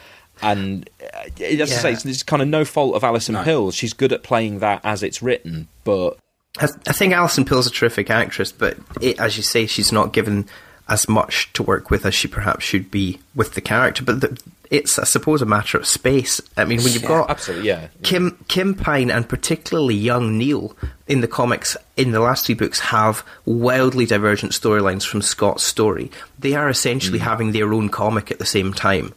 And 0.42 0.90
uh, 1.04 1.44
as 1.44 1.70
I 1.74 1.76
say, 1.76 1.92
it's, 1.92 2.06
it's 2.06 2.24
kind 2.24 2.42
of 2.42 2.48
no 2.48 2.64
fault 2.64 2.96
of 2.96 3.04
Alison 3.04 3.36
Pill's. 3.44 3.76
She's 3.76 3.92
good 3.92 4.14
at 4.14 4.24
playing 4.24 4.60
that 4.60 4.80
as 4.86 5.04
it's 5.04 5.22
written, 5.22 5.68
but 5.84 6.18
I, 6.58 6.68
I 6.88 6.94
think 6.94 7.14
Alison 7.14 7.46
Pill's 7.46 7.68
a 7.68 7.72
terrific 7.72 8.10
actress, 8.10 8.52
but 8.52 8.78
it, 9.02 9.20
as 9.20 9.38
you 9.38 9.44
say, 9.44 9.66
she's 9.68 9.92
not 9.92 10.14
given 10.14 10.48
as 10.88 11.08
much 11.08 11.54
to 11.54 11.64
work 11.64 11.92
with 11.92 12.06
as 12.06 12.16
she 12.16 12.28
perhaps 12.28 12.66
should 12.66 12.90
be 12.90 13.20
with 13.36 13.54
the 13.54 13.62
character. 13.62 14.04
But 14.04 14.22
the, 14.22 14.42
it's, 14.72 15.00
I 15.00 15.04
suppose, 15.04 15.42
a 15.42 15.46
matter 15.46 15.78
of 15.78 15.88
space. 15.88 16.42
I 16.58 16.66
mean, 16.66 16.82
when 16.84 16.94
you've 16.94 17.04
Yeah, 17.04 17.08
got 17.08 17.30
absolutely, 17.30 17.68
yeah. 17.68 17.88
Kim 18.04 18.44
Kim 18.48 18.76
Pine 18.76 19.10
and 19.10 19.28
particularly 19.28 19.96
young 19.96 20.38
Neil 20.38 20.76
in 21.08 21.22
the 21.22 21.28
comics 21.28 21.76
in 21.98 22.12
the 22.12 22.20
last 22.20 22.46
three 22.46 22.56
books 22.56 22.80
have 22.80 23.24
wildly 23.46 24.06
divergent 24.06 24.52
storylines 24.52 25.06
from 25.06 25.22
Scott's 25.22 25.64
story. 25.64 26.12
They 26.38 26.54
are 26.54 26.70
essentially 26.70 27.20
hmm. 27.20 27.26
having 27.26 27.52
their 27.52 27.74
own 27.74 27.90
comic 27.90 28.32
at 28.32 28.40
the 28.40 28.46
same 28.46 28.74
time. 28.74 29.14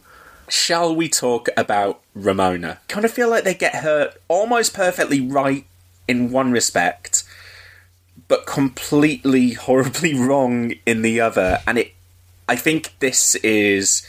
Shall 0.49 0.95
we 0.95 1.07
talk 1.07 1.49
about 1.55 2.01
Ramona? 2.13 2.79
Kind 2.87 3.05
of 3.05 3.11
feel 3.11 3.29
like 3.29 3.43
they 3.43 3.53
get 3.55 3.75
her 3.75 4.13
almost 4.27 4.73
perfectly 4.73 5.21
right 5.21 5.65
in 6.07 6.31
one 6.31 6.51
respect, 6.51 7.22
but 8.27 8.45
completely 8.45 9.53
horribly 9.53 10.13
wrong 10.13 10.73
in 10.85 11.01
the 11.01 11.21
other. 11.21 11.59
And 11.67 11.77
it, 11.77 11.93
I 12.47 12.55
think 12.55 12.95
this 12.99 13.35
is 13.35 14.05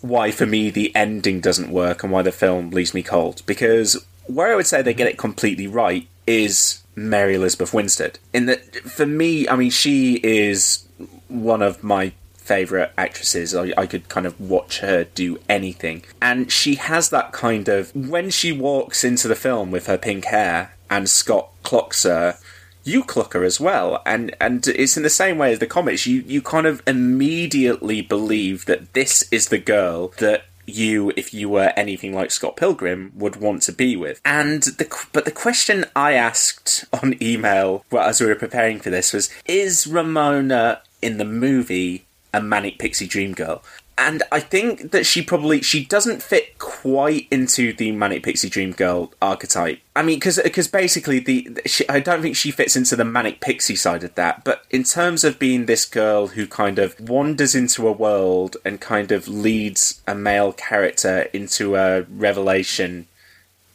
why, 0.00 0.30
for 0.30 0.46
me, 0.46 0.70
the 0.70 0.94
ending 0.94 1.40
doesn't 1.40 1.70
work 1.70 2.02
and 2.02 2.12
why 2.12 2.22
the 2.22 2.32
film 2.32 2.70
leaves 2.70 2.94
me 2.94 3.02
cold. 3.02 3.42
Because 3.46 4.04
where 4.26 4.52
I 4.52 4.56
would 4.56 4.66
say 4.66 4.82
they 4.82 4.94
get 4.94 5.08
it 5.08 5.18
completely 5.18 5.66
right 5.66 6.06
is 6.26 6.82
Mary 6.94 7.34
Elizabeth 7.34 7.72
Winstead. 7.72 8.18
In 8.32 8.46
that, 8.46 8.76
for 8.76 9.06
me, 9.06 9.48
I 9.48 9.56
mean, 9.56 9.70
she 9.70 10.14
is 10.16 10.86
one 11.28 11.62
of 11.62 11.82
my 11.82 12.12
favourite 12.36 12.92
actresses. 12.96 13.54
I, 13.54 13.72
I 13.76 13.86
could 13.86 14.08
kind 14.08 14.26
of 14.26 14.40
watch 14.40 14.78
her 14.78 15.04
do 15.04 15.38
anything. 15.48 16.04
And 16.22 16.50
she 16.50 16.76
has 16.76 17.10
that 17.10 17.32
kind 17.32 17.68
of. 17.68 17.94
When 17.94 18.30
she 18.30 18.52
walks 18.52 19.04
into 19.04 19.28
the 19.28 19.34
film 19.34 19.70
with 19.70 19.86
her 19.86 19.98
pink 19.98 20.26
hair 20.26 20.76
and 20.88 21.10
Scott 21.10 21.50
clocks 21.62 22.04
her, 22.04 22.38
you 22.86 23.02
clock 23.02 23.34
her 23.34 23.44
as 23.44 23.60
well. 23.60 24.02
And, 24.06 24.34
and 24.40 24.66
it's 24.68 24.96
in 24.96 25.02
the 25.02 25.10
same 25.10 25.38
way 25.38 25.52
as 25.52 25.58
the 25.58 25.66
comics. 25.66 26.06
You, 26.06 26.22
you 26.26 26.40
kind 26.40 26.66
of 26.66 26.82
immediately 26.86 28.00
believe 28.00 28.66
that 28.66 28.92
this 28.94 29.28
is 29.32 29.48
the 29.48 29.58
girl 29.58 30.08
that 30.18 30.44
you, 30.66 31.12
if 31.16 31.32
you 31.32 31.48
were 31.48 31.72
anything 31.76 32.14
like 32.14 32.30
Scott 32.30 32.56
Pilgrim, 32.56 33.12
would 33.14 33.36
want 33.36 33.62
to 33.62 33.72
be 33.72 33.96
with. 33.96 34.20
And 34.24 34.62
the 34.62 35.08
but 35.12 35.24
the 35.24 35.30
question 35.30 35.84
I 35.94 36.12
asked 36.12 36.84
on 36.92 37.20
email 37.22 37.84
well, 37.90 38.08
as 38.08 38.20
we 38.20 38.26
were 38.26 38.34
preparing 38.34 38.80
for 38.80 38.90
this 38.90 39.12
was: 39.12 39.30
Is 39.44 39.86
Ramona 39.86 40.82
in 41.00 41.18
the 41.18 41.24
movie 41.24 42.06
a 42.34 42.40
manic 42.40 42.78
pixie 42.78 43.06
dream 43.06 43.32
girl? 43.32 43.62
And 43.98 44.22
I 44.30 44.40
think 44.40 44.90
that 44.90 45.06
she 45.06 45.22
probably 45.22 45.62
she 45.62 45.84
doesn't 45.84 46.22
fit 46.22 46.58
quite 46.58 47.28
into 47.30 47.72
the 47.72 47.92
manic 47.92 48.22
pixie 48.22 48.50
dream 48.50 48.72
girl 48.72 49.14
archetype. 49.22 49.80
I 49.94 50.02
mean, 50.02 50.18
because 50.18 50.38
because 50.42 50.68
basically 50.68 51.18
the 51.18 51.62
she, 51.64 51.88
I 51.88 52.00
don't 52.00 52.20
think 52.20 52.36
she 52.36 52.50
fits 52.50 52.76
into 52.76 52.94
the 52.94 53.06
manic 53.06 53.40
pixie 53.40 53.74
side 53.74 54.04
of 54.04 54.14
that. 54.16 54.44
But 54.44 54.64
in 54.70 54.84
terms 54.84 55.24
of 55.24 55.38
being 55.38 55.64
this 55.64 55.86
girl 55.86 56.28
who 56.28 56.46
kind 56.46 56.78
of 56.78 57.00
wanders 57.00 57.54
into 57.54 57.88
a 57.88 57.92
world 57.92 58.58
and 58.66 58.82
kind 58.82 59.12
of 59.12 59.28
leads 59.28 60.02
a 60.06 60.14
male 60.14 60.52
character 60.52 61.28
into 61.32 61.76
a 61.76 62.02
revelation 62.02 63.08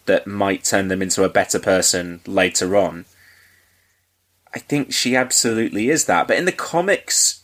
that 0.06 0.28
might 0.28 0.64
turn 0.64 0.88
them 0.88 1.02
into 1.02 1.24
a 1.24 1.30
better 1.30 1.60
person 1.60 2.22
later 2.28 2.76
on. 2.76 3.06
I 4.54 4.60
think 4.60 4.94
she 4.94 5.16
absolutely 5.16 5.90
is 5.90 6.06
that. 6.06 6.28
But 6.28 6.38
in 6.38 6.46
the 6.46 6.52
comics, 6.52 7.41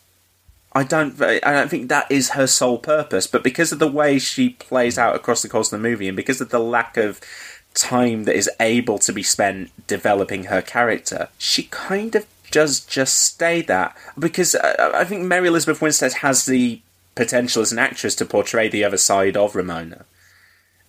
I 0.78 0.84
don't. 0.84 1.20
I 1.20 1.40
don't 1.40 1.70
think 1.70 1.90
that 1.90 2.12
is 2.12 2.30
her 2.30 2.46
sole 2.46 2.78
purpose. 2.78 3.26
But 3.26 3.44
because 3.44 3.72
of 3.72 3.80
the 3.80 3.88
way 3.88 4.20
she 4.20 4.50
plays 4.50 5.00
out 5.00 5.16
across 5.16 5.42
the 5.42 5.50
course 5.50 5.74
of 5.74 5.82
the 5.82 5.90
movie, 5.90 6.08
and 6.08 6.16
because 6.16 6.40
of 6.40 6.50
the 6.50 6.60
lack 6.60 6.98
of 6.98 7.20
time 7.74 8.26
that 8.26 8.36
is 8.36 8.50
able 8.60 9.00
to 9.00 9.12
be 9.12 9.24
spent 9.24 9.72
developing 9.88 10.46
her 10.46 10.62
character, 10.62 11.30
she 11.40 11.64
kind 11.64 12.14
of 12.14 12.28
does 12.52 12.80
just 12.80 13.18
stay 13.18 13.64
that. 13.64 13.98
Because 14.20 14.54
I, 14.54 15.02
I 15.02 15.04
think 15.04 15.24
Mary 15.24 15.48
Elizabeth 15.48 15.82
Winstead 15.82 16.14
has 16.14 16.46
the 16.46 16.80
potential 17.16 17.64
as 17.64 17.72
an 17.72 17.80
actress 17.80 18.14
to 18.14 18.26
portray 18.26 18.70
the 18.70 18.84
other 18.84 18.98
side 18.98 19.36
of 19.36 19.56
Ramona. 19.56 20.06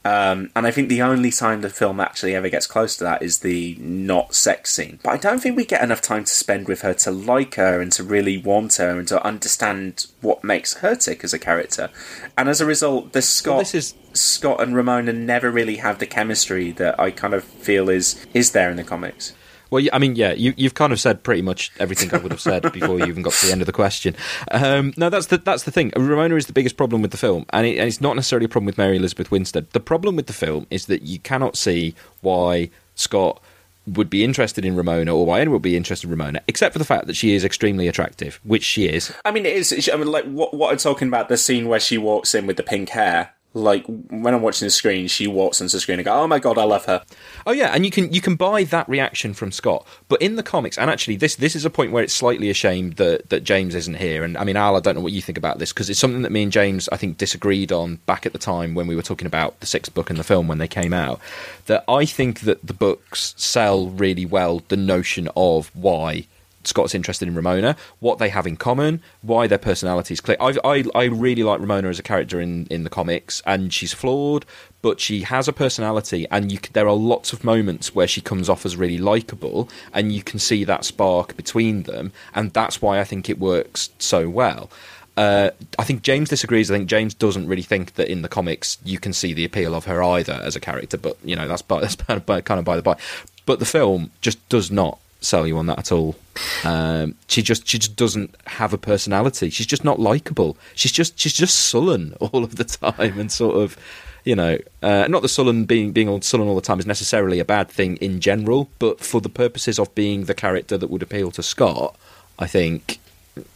Um, 0.09 0.51
and 0.57 0.67
I 0.67 0.71
think 0.71 0.89
the 0.89 1.03
only 1.03 1.31
time 1.31 1.61
the 1.61 1.69
film 1.69 2.01
actually 2.01 2.35
ever 2.35 2.49
gets 2.49 2.67
close 2.67 2.97
to 2.97 3.05
that 3.05 3.23
is 3.23 3.41
the 3.41 3.77
not 3.79 4.35
sex 4.35 4.73
scene. 4.73 4.99
But 5.03 5.11
I 5.11 5.17
don't 5.19 5.41
think 5.41 5.55
we 5.57 5.67
get 5.67 5.83
enough 5.83 6.01
time 6.01 6.25
to 6.25 6.31
spend 6.33 6.67
with 6.67 6.81
her 6.81 6.95
to 6.95 7.11
like 7.11 7.57
her 7.57 7.81
and 7.81 7.93
to 7.93 8.03
really 8.03 8.39
want 8.39 8.77
her 8.77 8.99
and 8.99 9.07
to 9.09 9.23
understand 9.23 10.07
what 10.21 10.43
makes 10.43 10.75
her 10.75 10.95
tick 10.95 11.25
as 11.25 11.35
a 11.35 11.39
character. 11.39 11.91
And 12.39 12.49
as 12.49 12.61
a 12.61 12.67
result, 12.67 13.13
the 13.13 13.21
Scott, 13.23 13.59
this 13.59 13.75
is- 13.75 13.95
Scott 14.15 14.63
and 14.63 14.75
Ramona 14.75 15.13
never 15.13 15.51
really 15.51 15.77
have 15.77 15.99
the 15.99 16.07
chemistry 16.07 16.73
that 16.73 16.99
I 16.99 17.11
kind 17.11 17.35
of 17.35 17.45
feel 17.45 17.91
is 17.91 18.25
is 18.33 18.53
there 18.53 18.71
in 18.71 18.77
the 18.77 18.85
comics. 18.85 19.33
Well, 19.71 19.85
I 19.93 19.99
mean, 19.99 20.17
yeah, 20.17 20.33
you, 20.33 20.55
you've 20.57 20.75
kind 20.75 20.93
of 20.93 21.01
said 21.01 21.23
pretty 21.23 21.43
much 21.43 21.73
everything 21.79 22.13
I 22.13 22.19
would 22.19 22.33
have 22.33 22.41
said 22.41 22.73
before 22.73 22.99
you 22.99 23.07
even 23.07 23.23
got 23.23 23.33
to 23.35 23.47
the 23.47 23.53
end 23.53 23.63
of 23.63 23.67
the 23.67 23.73
question. 23.73 24.15
Um, 24.51 24.95
no, 24.97 25.11
that's 25.11 25.27
the 25.27 25.39
that's 25.39 25.65
the 25.65 25.71
thing. 25.71 25.93
Ramona 25.97 26.37
is 26.37 26.47
the 26.47 26.53
biggest 26.53 26.77
problem 26.77 27.03
with 27.03 27.11
the 27.11 27.17
film, 27.17 27.45
and, 27.51 27.67
it, 27.67 27.79
and 27.79 27.87
it's 27.87 28.01
not 28.01 28.17
necessarily 28.17 28.47
a 28.47 28.49
problem 28.49 28.67
with 28.67 28.79
Mary 28.79 28.97
Elizabeth 28.97 29.31
Winstead. 29.31 29.71
The 29.71 29.81
problem 29.81 30.17
with 30.17 30.27
the 30.27 30.33
film 30.33 30.67
is 30.71 30.87
that 30.87 31.03
you 31.03 31.19
cannot 31.19 31.57
see 31.57 31.95
why 32.21 32.71
Scott 32.95 33.43
would 33.87 34.11
be 34.11 34.25
interested 34.25 34.65
in 34.65 34.77
Ramona 34.77 35.15
or 35.15 35.25
why 35.25 35.41
anyone 35.41 35.55
would 35.55 35.63
be 35.63 35.77
interested 35.77 36.07
in 36.07 36.11
Ramona, 36.11 36.43
except 36.47 36.73
for 36.73 36.79
the 36.79 36.85
fact 36.85 37.07
that 37.07 37.17
she 37.17 37.35
is 37.35 37.45
extremely 37.45 37.89
attractive, 37.89 38.41
which 38.45 38.65
she 38.65 38.87
is. 38.87 39.13
I 39.25 39.31
mean, 39.31 39.47
it 39.47 39.55
is. 39.55 39.91
I 39.93 39.97
mean, 39.97 40.11
like 40.11 40.25
what 40.25 40.55
what 40.55 40.71
I'm 40.73 40.79
talking 40.79 41.09
about 41.09 41.29
the 41.29 41.37
scene 41.37 41.69
where 41.69 41.81
she 41.81 41.99
walks 41.99 42.35
in 42.35 42.47
with 42.47 42.57
the 42.57 42.63
pink 42.63 42.91
hair 42.91 43.35
Like 43.55 43.87
when 43.87 44.35
I'm 44.35 44.43
watching 44.43 44.67
the 44.67 44.71
screen, 44.71 45.09
she 45.09 45.27
walks 45.27 45.61
onto 45.61 45.73
the 45.73 45.81
screen 45.81 45.99
and 45.99 46.05
go, 46.05 46.13
"Oh 46.13 46.27
my 46.27 46.39
god, 46.39 46.59
I 46.59 46.65
love 46.65 46.85
her." 46.85 47.03
Oh 47.47 47.53
yeah, 47.53 47.71
and 47.75 47.83
you 47.85 47.91
can 47.91 48.13
you 48.13 48.21
can 48.21 48.37
buy 48.37 48.65
that 48.65 48.87
reaction 48.89 49.33
from 49.33 49.53
Scott, 49.53 49.87
but 50.09 50.21
in 50.21 50.37
the 50.37 50.43
comics, 50.43 50.77
and 50.77 50.91
actually 50.91 51.17
this 51.17 51.37
this 51.37 51.57
is 51.57 51.65
a 51.65 51.71
point 51.71 51.91
where 51.91 52.03
it's 52.03 52.13
slightly 52.13 52.51
ashamed 52.51 52.97
that 52.97 53.31
that 53.31 53.45
James 53.45 53.75
isn't 53.75 53.97
here. 53.97 54.23
And 54.23 54.37
I 54.37 54.45
mean, 54.45 54.57
Al, 54.57 54.77
I 54.77 54.81
don't 54.81 54.97
know 54.97 55.01
what 55.01 55.13
you 55.13 55.23
think 55.23 55.39
about 55.39 55.59
this 55.59 55.73
because 55.73 55.89
it's 55.89 55.99
something 55.99 56.23
that 56.23 56.33
me 56.33 56.43
and 56.43 56.53
James 56.53 56.91
I 56.93 56.99
think 56.99 57.17
disagreed 57.17 57.73
on 57.73 57.97
back 58.05 58.27
at 58.27 58.35
the 58.35 58.39
time 58.39 58.75
when 58.75 58.87
we 58.87 58.95
were 58.95 59.03
talking 59.03 59.27
about 59.27 59.59
the 59.61 59.67
sixth 59.67 59.95
book 59.95 60.11
and 60.11 60.19
the 60.19 60.25
film 60.25 60.47
when 60.47 60.59
they 60.59 60.69
came 60.69 60.93
out. 60.93 61.19
That 61.67 61.85
I 61.89 62.05
think 62.05 62.41
that 62.41 62.67
the 62.67 62.75
books 62.75 63.35
sell 63.39 63.89
really 63.89 64.27
well 64.27 64.63
the 64.69 64.77
notion 64.77 65.29
of 65.35 65.71
why 65.75 66.27
Scott's 66.69 66.95
interested 66.95 67.27
in 67.27 67.35
Ramona, 67.35 67.77
what 68.01 68.19
they 68.19 68.29
have 68.29 68.47
in 68.47 68.57
common, 68.57 69.03
why 69.23 69.47
their 69.47 69.59
personalities 69.59 70.21
click. 70.21 70.39
I, 70.41 70.55
I, 70.65 70.85
I 70.95 71.05
really 71.05 71.43
like 71.43 71.61
Ramona 71.61 71.89
as 71.89 71.99
a 71.99 72.03
character 72.03 72.41
in, 72.41 72.67
in 72.67 72.85
the 72.85 72.91
comics, 72.91 73.43
and 73.47 73.73
she's 73.73 73.93
flawed, 73.93 74.45
but 74.83 75.01
she 75.01 75.23
has 75.23 75.49
a 75.49 75.53
personality, 75.53 76.27
and 76.31 76.53
you, 76.53 76.59
there 76.73 76.89
are 76.89 76.95
lots 76.95 77.33
of 77.33 77.43
moments 77.43 77.95
where 77.95 78.07
she 78.07 78.21
comes 78.21 78.49
off 78.49 78.65
as 78.65 78.77
really 78.77 78.99
likable, 78.99 79.69
and 79.93 80.13
you 80.13 80.23
can 80.23 80.39
see 80.39 80.65
that 80.65 80.85
spark 80.85 81.37
between 81.37 81.85
them, 81.85 82.13
and 82.35 82.53
that's 82.53 82.81
why 82.81 83.01
I 83.01 83.05
think 83.05 83.29
it 83.29 83.39
works 83.39 83.91
so 83.99 84.29
well. 84.29 84.71
Uh, 85.17 85.51
I 85.81 85.83
think 85.83 86.03
James 86.03 86.29
disagrees. 86.29 86.71
I 86.71 86.77
think 86.77 86.89
James 86.89 87.13
doesn't 87.13 87.49
really 87.49 87.63
think 87.63 87.95
that 87.95 88.09
in 88.09 88.23
the 88.23 88.29
comics 88.29 88.79
you 88.85 89.01
can 89.01 89.13
see 89.13 89.33
the 89.33 89.45
appeal 89.45 89.75
of 89.75 89.87
her 89.87 90.01
either 90.01 90.35
as 90.35 90.55
a 90.55 90.61
character, 90.61 90.97
but 90.97 91.17
you 91.25 91.35
know 91.35 91.49
that's 91.49 91.63
by, 91.63 91.81
that's 91.81 91.97
of 92.09 92.25
by, 92.25 92.41
kind 92.41 92.61
of 92.61 92.65
by 92.65 92.77
the 92.77 92.83
by. 92.83 92.97
But 93.45 93.59
the 93.59 93.65
film 93.65 94.13
just 94.21 94.49
does 94.49 94.71
not 94.71 95.01
sell 95.21 95.47
you 95.47 95.57
on 95.59 95.67
that 95.67 95.79
at 95.79 95.93
all. 95.93 96.17
Um, 96.65 97.15
she 97.27 97.43
just 97.43 97.67
she 97.67 97.79
just 97.79 97.97
doesn't 97.97 98.35
have 98.47 98.73
a 98.73 98.79
personality. 98.79 99.51
She's 99.51 99.67
just 99.67 99.85
not 99.85 99.99
likable. 99.99 100.57
She's 100.75 100.93
just 100.93 101.19
she's 101.19 101.33
just 101.33 101.59
sullen 101.59 102.15
all 102.21 102.45
of 102.45 102.57
the 102.57 102.65
time 102.65 103.19
and 103.19 103.31
sort 103.31 103.57
of 103.57 103.77
you 104.25 104.37
know 104.37 104.59
uh, 104.83 105.07
not 105.09 105.23
the 105.23 105.29
sullen 105.29 105.65
being 105.65 105.93
being 105.93 106.09
all 106.09 106.21
sullen 106.21 106.49
all 106.49 106.55
the 106.55 106.61
time 106.61 106.79
is 106.79 106.87
necessarily 106.87 107.41
a 107.41 107.45
bad 107.45 107.69
thing 107.69 107.97
in 107.97 108.21
general, 108.21 108.69
but 108.79 109.01
for 109.01 109.21
the 109.21 109.29
purposes 109.29 109.79
of 109.79 109.95
being 109.95 110.25
the 110.25 110.35
character 110.35 110.79
that 110.79 110.91
would 110.91 111.03
appeal 111.03 111.31
to 111.33 111.43
Scott, 111.43 111.97
I 112.39 112.47
think 112.47 112.99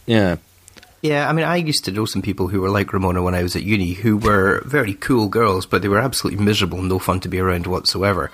yeah. 0.05 0.37
Yeah, 1.01 1.27
I 1.27 1.33
mean, 1.33 1.43
I 1.43 1.57
used 1.57 1.83
to 1.83 1.91
know 1.91 2.05
some 2.05 2.21
people 2.21 2.47
who 2.47 2.61
were 2.61 2.69
like 2.69 2.93
Ramona 2.93 3.21
when 3.21 3.35
I 3.35 3.43
was 3.43 3.57
at 3.57 3.63
uni, 3.63 3.91
who 3.91 4.15
were 4.15 4.61
very 4.65 4.93
cool 4.93 5.27
girls, 5.27 5.65
but 5.65 5.81
they 5.81 5.89
were 5.89 5.99
absolutely 5.99 6.41
miserable, 6.41 6.81
no 6.81 6.97
fun 6.97 7.19
to 7.19 7.27
be 7.27 7.39
around 7.39 7.67
whatsoever. 7.67 8.31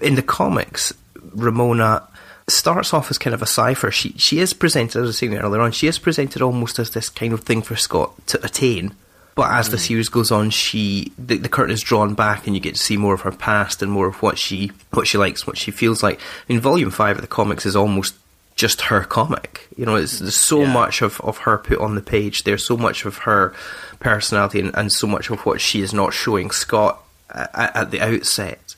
In 0.00 0.14
the 0.14 0.22
comics, 0.22 0.92
Ramona 1.34 2.06
starts 2.48 2.92
off 2.92 3.10
as 3.10 3.18
kind 3.18 3.34
of 3.34 3.42
a 3.42 3.46
cipher. 3.46 3.90
She 3.90 4.10
she 4.12 4.38
is 4.40 4.52
presented, 4.52 4.98
as 4.98 5.04
I 5.04 5.06
was 5.06 5.18
saying 5.18 5.34
earlier 5.34 5.60
on, 5.60 5.72
she 5.72 5.86
is 5.86 5.98
presented 5.98 6.42
almost 6.42 6.78
as 6.78 6.90
this 6.90 7.08
kind 7.08 7.32
of 7.32 7.40
thing 7.40 7.62
for 7.62 7.76
Scott 7.76 8.26
to 8.28 8.44
attain. 8.44 8.94
But 9.34 9.50
as 9.50 9.70
the 9.70 9.78
mm. 9.78 9.86
series 9.86 10.08
goes 10.08 10.30
on, 10.30 10.50
she 10.50 11.12
the, 11.18 11.38
the 11.38 11.48
curtain 11.48 11.72
is 11.72 11.82
drawn 11.82 12.14
back, 12.14 12.46
and 12.46 12.54
you 12.54 12.60
get 12.60 12.76
to 12.76 12.82
see 12.82 12.96
more 12.96 13.14
of 13.14 13.22
her 13.22 13.32
past 13.32 13.82
and 13.82 13.90
more 13.90 14.06
of 14.06 14.22
what 14.22 14.38
she 14.38 14.70
what 14.92 15.06
she 15.06 15.18
likes, 15.18 15.46
what 15.46 15.58
she 15.58 15.70
feels 15.70 16.02
like. 16.02 16.20
I 16.20 16.52
mean, 16.52 16.60
Volume 16.60 16.90
Five 16.90 17.16
of 17.16 17.22
the 17.22 17.28
comics 17.28 17.66
is 17.66 17.74
almost 17.74 18.14
just 18.56 18.82
her 18.82 19.02
comic. 19.02 19.66
You 19.76 19.84
know, 19.86 19.96
it's, 19.96 20.20
there's 20.20 20.36
so 20.36 20.64
much 20.64 21.02
of, 21.02 21.20
of 21.22 21.38
her 21.38 21.58
put 21.58 21.80
on 21.80 21.96
the 21.96 22.02
page. 22.02 22.44
There's 22.44 22.64
so 22.64 22.76
much 22.76 23.04
of 23.04 23.18
her 23.18 23.52
personality 23.98 24.60
and, 24.60 24.76
and 24.76 24.92
so 24.92 25.08
much 25.08 25.30
of 25.30 25.40
what 25.40 25.60
she 25.60 25.80
is 25.80 25.92
not 25.92 26.14
showing 26.14 26.52
Scott 26.52 27.02
at, 27.30 27.74
at 27.74 27.90
the 27.90 28.00
outset. 28.00 28.76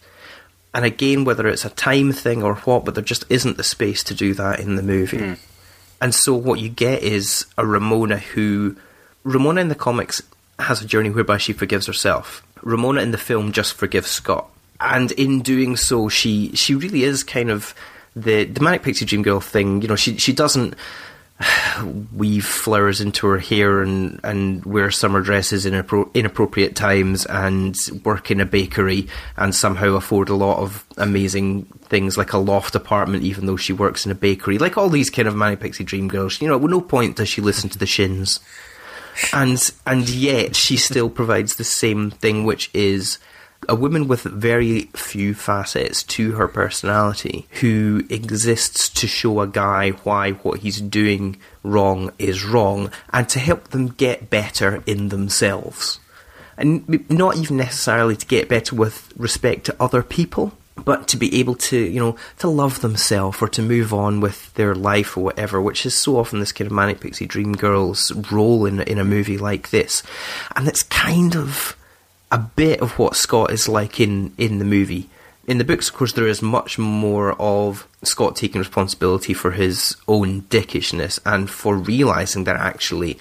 And 0.76 0.84
again, 0.84 1.24
whether 1.24 1.48
it's 1.48 1.64
a 1.64 1.70
time 1.70 2.12
thing 2.12 2.42
or 2.42 2.56
what, 2.56 2.84
but 2.84 2.94
there 2.94 3.02
just 3.02 3.24
isn't 3.30 3.56
the 3.56 3.64
space 3.64 4.04
to 4.04 4.14
do 4.14 4.34
that 4.34 4.60
in 4.60 4.76
the 4.76 4.82
movie. 4.82 5.16
Hmm. 5.16 5.34
And 6.02 6.14
so 6.14 6.34
what 6.34 6.60
you 6.60 6.68
get 6.68 7.02
is 7.02 7.46
a 7.56 7.66
Ramona 7.66 8.18
who. 8.18 8.76
Ramona 9.24 9.62
in 9.62 9.68
the 9.68 9.74
comics 9.74 10.22
has 10.58 10.82
a 10.82 10.86
journey 10.86 11.08
whereby 11.08 11.38
she 11.38 11.54
forgives 11.54 11.86
herself. 11.86 12.46
Ramona 12.60 13.00
in 13.00 13.10
the 13.10 13.18
film 13.18 13.52
just 13.52 13.72
forgives 13.72 14.08
Scott. 14.08 14.50
And 14.78 15.12
in 15.12 15.40
doing 15.40 15.76
so, 15.76 16.10
she, 16.10 16.54
she 16.54 16.74
really 16.74 17.04
is 17.04 17.24
kind 17.24 17.50
of 17.50 17.74
the, 18.14 18.44
the 18.44 18.60
Manic 18.60 18.82
Pixie 18.82 19.06
Dream 19.06 19.22
Girl 19.22 19.40
thing. 19.40 19.80
You 19.80 19.88
know, 19.88 19.96
she, 19.96 20.18
she 20.18 20.34
doesn't 20.34 20.74
weave 22.12 22.46
flowers 22.46 23.00
into 23.00 23.26
her 23.26 23.38
hair 23.38 23.82
and, 23.82 24.20
and 24.24 24.64
wear 24.64 24.90
summer 24.90 25.20
dresses 25.20 25.66
in 25.66 25.74
appro- 25.74 26.12
inappropriate 26.14 26.74
times 26.74 27.26
and 27.26 27.76
work 28.04 28.30
in 28.30 28.40
a 28.40 28.46
bakery 28.46 29.08
and 29.36 29.54
somehow 29.54 29.94
afford 29.94 30.28
a 30.28 30.34
lot 30.34 30.58
of 30.58 30.84
amazing 30.96 31.64
things 31.88 32.16
like 32.16 32.32
a 32.32 32.38
loft 32.38 32.74
apartment 32.74 33.22
even 33.22 33.46
though 33.46 33.56
she 33.56 33.72
works 33.72 34.06
in 34.06 34.12
a 34.12 34.14
bakery. 34.14 34.58
Like 34.58 34.78
all 34.78 34.88
these 34.88 35.10
kind 35.10 35.28
of 35.28 35.36
Manic 35.36 35.60
Pixie 35.60 35.84
Dream 35.84 36.08
Girls. 36.08 36.40
You 36.40 36.48
know, 36.48 36.56
at 36.56 36.62
no 36.62 36.80
point 36.80 37.16
does 37.16 37.28
she 37.28 37.40
listen 37.40 37.68
to 37.70 37.78
the 37.78 37.86
shins. 37.86 38.40
And 39.32 39.70
and 39.86 40.08
yet 40.08 40.54
she 40.54 40.76
still 40.76 41.08
provides 41.08 41.56
the 41.56 41.64
same 41.64 42.10
thing 42.10 42.44
which 42.44 42.70
is 42.74 43.18
a 43.68 43.74
woman 43.74 44.06
with 44.06 44.22
very 44.22 44.82
few 44.94 45.34
facets 45.34 46.02
to 46.02 46.32
her 46.32 46.48
personality 46.48 47.46
who 47.60 48.02
exists 48.10 48.88
to 48.88 49.06
show 49.06 49.40
a 49.40 49.46
guy 49.46 49.90
why 49.90 50.32
what 50.32 50.60
he's 50.60 50.80
doing 50.80 51.36
wrong 51.62 52.12
is 52.18 52.44
wrong 52.44 52.90
and 53.12 53.28
to 53.28 53.38
help 53.38 53.68
them 53.68 53.88
get 53.88 54.30
better 54.30 54.82
in 54.86 55.08
themselves. 55.08 56.00
And 56.56 57.10
not 57.10 57.36
even 57.36 57.56
necessarily 57.56 58.16
to 58.16 58.26
get 58.26 58.48
better 58.48 58.74
with 58.74 59.12
respect 59.16 59.66
to 59.66 59.76
other 59.78 60.02
people, 60.02 60.52
but 60.84 61.08
to 61.08 61.16
be 61.16 61.38
able 61.40 61.54
to, 61.54 61.76
you 61.76 62.00
know, 62.00 62.16
to 62.38 62.48
love 62.48 62.80
themselves 62.80 63.42
or 63.42 63.48
to 63.48 63.62
move 63.62 63.92
on 63.92 64.20
with 64.20 64.54
their 64.54 64.74
life 64.74 65.16
or 65.16 65.24
whatever, 65.24 65.60
which 65.60 65.84
is 65.84 65.94
so 65.94 66.18
often 66.18 66.38
this 66.38 66.52
kind 66.52 66.66
of 66.66 66.74
manic 66.74 67.00
pixie 67.00 67.26
dream 67.26 67.54
girl's 67.54 68.12
role 68.30 68.64
in 68.64 68.80
in 68.80 68.98
a 68.98 69.04
movie 69.04 69.38
like 69.38 69.70
this. 69.70 70.02
And 70.54 70.68
it's 70.68 70.82
kind 70.84 71.36
of 71.36 71.76
a 72.30 72.38
bit 72.38 72.80
of 72.80 72.98
what 72.98 73.16
Scott 73.16 73.52
is 73.52 73.68
like 73.68 74.00
in, 74.00 74.32
in 74.36 74.58
the 74.58 74.64
movie. 74.64 75.08
In 75.46 75.58
the 75.58 75.64
books, 75.64 75.88
of 75.88 75.94
course, 75.94 76.12
there 76.12 76.26
is 76.26 76.42
much 76.42 76.76
more 76.76 77.40
of 77.40 77.86
Scott 78.02 78.34
taking 78.34 78.58
responsibility 78.58 79.32
for 79.32 79.52
his 79.52 79.96
own 80.08 80.42
dickishness 80.42 81.20
and 81.24 81.48
for 81.48 81.76
realizing 81.76 82.44
that 82.44 82.56
actually 82.56 83.18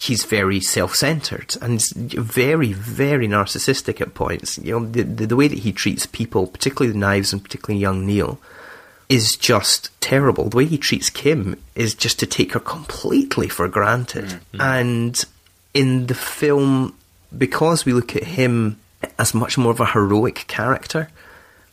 he's 0.00 0.24
very 0.24 0.60
self-centered 0.60 1.56
and 1.60 1.82
very, 1.92 2.72
very 2.72 3.28
narcissistic 3.28 4.00
at 4.00 4.14
points. 4.14 4.58
You 4.58 4.80
know, 4.80 4.86
the, 4.86 5.02
the, 5.02 5.26
the 5.26 5.36
way 5.36 5.48
that 5.48 5.60
he 5.60 5.72
treats 5.72 6.06
people, 6.06 6.46
particularly 6.46 6.92
the 6.92 6.98
knives 6.98 7.32
and 7.32 7.42
particularly 7.42 7.80
young 7.80 8.06
Neil, 8.06 8.38
is 9.08 9.36
just 9.36 9.90
terrible. 10.00 10.48
The 10.48 10.56
way 10.56 10.64
he 10.64 10.78
treats 10.78 11.10
Kim 11.10 11.62
is 11.74 11.94
just 11.94 12.18
to 12.20 12.26
take 12.26 12.52
her 12.52 12.60
completely 12.60 13.48
for 13.48 13.68
granted. 13.68 14.24
Mm-hmm. 14.24 14.60
And 14.60 15.24
in 15.74 16.06
the 16.06 16.14
film, 16.14 16.96
because 17.36 17.84
we 17.84 17.92
look 17.92 18.16
at 18.16 18.24
him 18.24 18.78
as 19.18 19.34
much 19.34 19.58
more 19.58 19.72
of 19.72 19.80
a 19.80 19.86
heroic 19.86 20.46
character, 20.48 21.08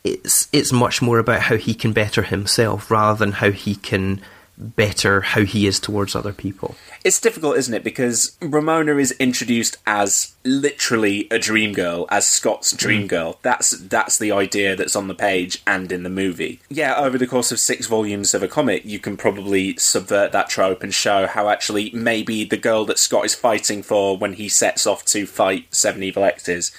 it's 0.04 0.48
it's 0.52 0.72
much 0.72 1.02
more 1.02 1.20
about 1.20 1.42
how 1.42 1.58
he 1.58 1.74
can 1.74 1.94
better 1.94 2.24
himself 2.24 2.90
rather 2.90 3.18
than 3.18 3.34
how 3.34 3.52
he 3.52 3.76
can 3.76 4.22
better 4.62 5.22
how 5.22 5.44
he 5.44 5.66
is 5.68 5.80
towards 5.80 6.16
other 6.16 6.32
people. 6.34 6.76
It's 7.04 7.20
difficult, 7.20 7.58
isn't 7.58 7.74
it? 7.74 7.84
Because 7.84 8.38
Ramona 8.42 8.98
is 8.98 9.12
introduced 9.14 9.78
as 9.88 10.34
literally 10.44 11.28
a 11.32 11.40
dream 11.40 11.74
girl, 11.74 12.06
as 12.10 12.28
Scott's 12.28 12.72
dream 12.74 13.04
Mm. 13.04 13.08
girl. 13.08 13.40
That's 13.42 13.72
that's 13.72 14.18
the 14.18 14.32
idea 14.32 14.76
that's 14.76 14.96
on 14.96 15.08
the 15.08 15.16
page 15.16 15.62
and 15.66 15.92
in 15.92 16.04
the 16.04 16.10
movie. 16.10 16.60
Yeah, 16.70 16.96
over 16.96 17.18
the 17.18 17.28
course 17.28 17.52
of 17.52 17.60
six 17.60 17.88
volumes 17.88 18.34
of 18.34 18.44
a 18.44 18.48
comic, 18.48 18.86
you 18.86 19.00
can 19.00 19.18
probably 19.18 19.76
subvert 19.78 20.32
that 20.32 20.50
trope 20.50 20.84
and 20.84 20.94
show 20.94 21.26
how 21.28 21.50
actually 21.50 21.90
maybe 21.94 22.44
the 22.44 22.58
girl 22.58 22.86
that 22.86 23.00
Scott 23.00 23.26
is 23.26 23.34
fighting 23.36 23.82
for 23.84 24.18
when 24.18 24.34
he 24.34 24.48
sets 24.48 24.86
off 24.86 25.04
to 25.06 25.26
fight 25.26 25.66
Seven 25.74 26.04
Evil 26.04 26.24
X's 26.24 26.72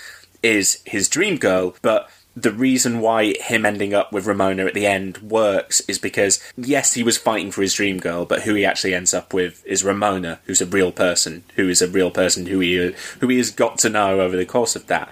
is 0.43 0.81
his 0.85 1.09
dream 1.09 1.37
girl, 1.37 1.75
but 1.83 2.09
the 2.35 2.53
reason 2.53 3.01
why 3.01 3.35
him 3.41 3.67
ending 3.67 3.93
up 3.93 4.13
with 4.13 4.27
Ramona 4.27 4.65
at 4.65 4.75
the 4.75 4.87
end 4.87 5.19
works 5.19 5.81
is 5.81 5.99
because 5.99 6.41
yes, 6.57 6.95
he 6.95 7.03
was 7.03 7.19
fighting 7.19 7.51
for 7.51 7.63
his 7.63 7.75
dream 7.75 7.99
girl, 7.99 8.25
but 8.25 8.43
who 8.43 8.55
he 8.55 8.65
actually 8.65 8.95
ends 8.95 9.13
up 9.13 9.35
with 9.35 9.65
is 9.67 9.85
Ramona, 9.85 10.41
who's 10.45 10.63
a 10.63 10.67
real 10.67 10.93
person, 10.93 11.45
who 11.57 11.69
is 11.69 11.83
a 11.83 11.89
real 11.89 12.11
person 12.11 12.47
who 12.47 12.61
he 12.61 12.95
who 13.21 13.29
he 13.29 13.37
has 13.37 13.51
got 13.51 13.79
to 13.81 13.91
know 13.91 14.21
over 14.21 14.37
the 14.37 14.47
course 14.47 14.75
of 14.77 14.87
that. 14.87 15.11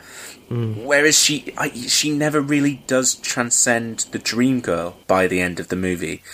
Whereas 0.50 1.16
she, 1.16 1.54
I, 1.56 1.68
she 1.68 2.10
never 2.10 2.40
really 2.40 2.82
does 2.88 3.14
transcend 3.14 4.06
the 4.10 4.18
dream 4.18 4.60
girl 4.60 4.96
by 5.06 5.28
the 5.28 5.40
end 5.40 5.60
of 5.60 5.68
the 5.68 5.76
movie, 5.76 6.24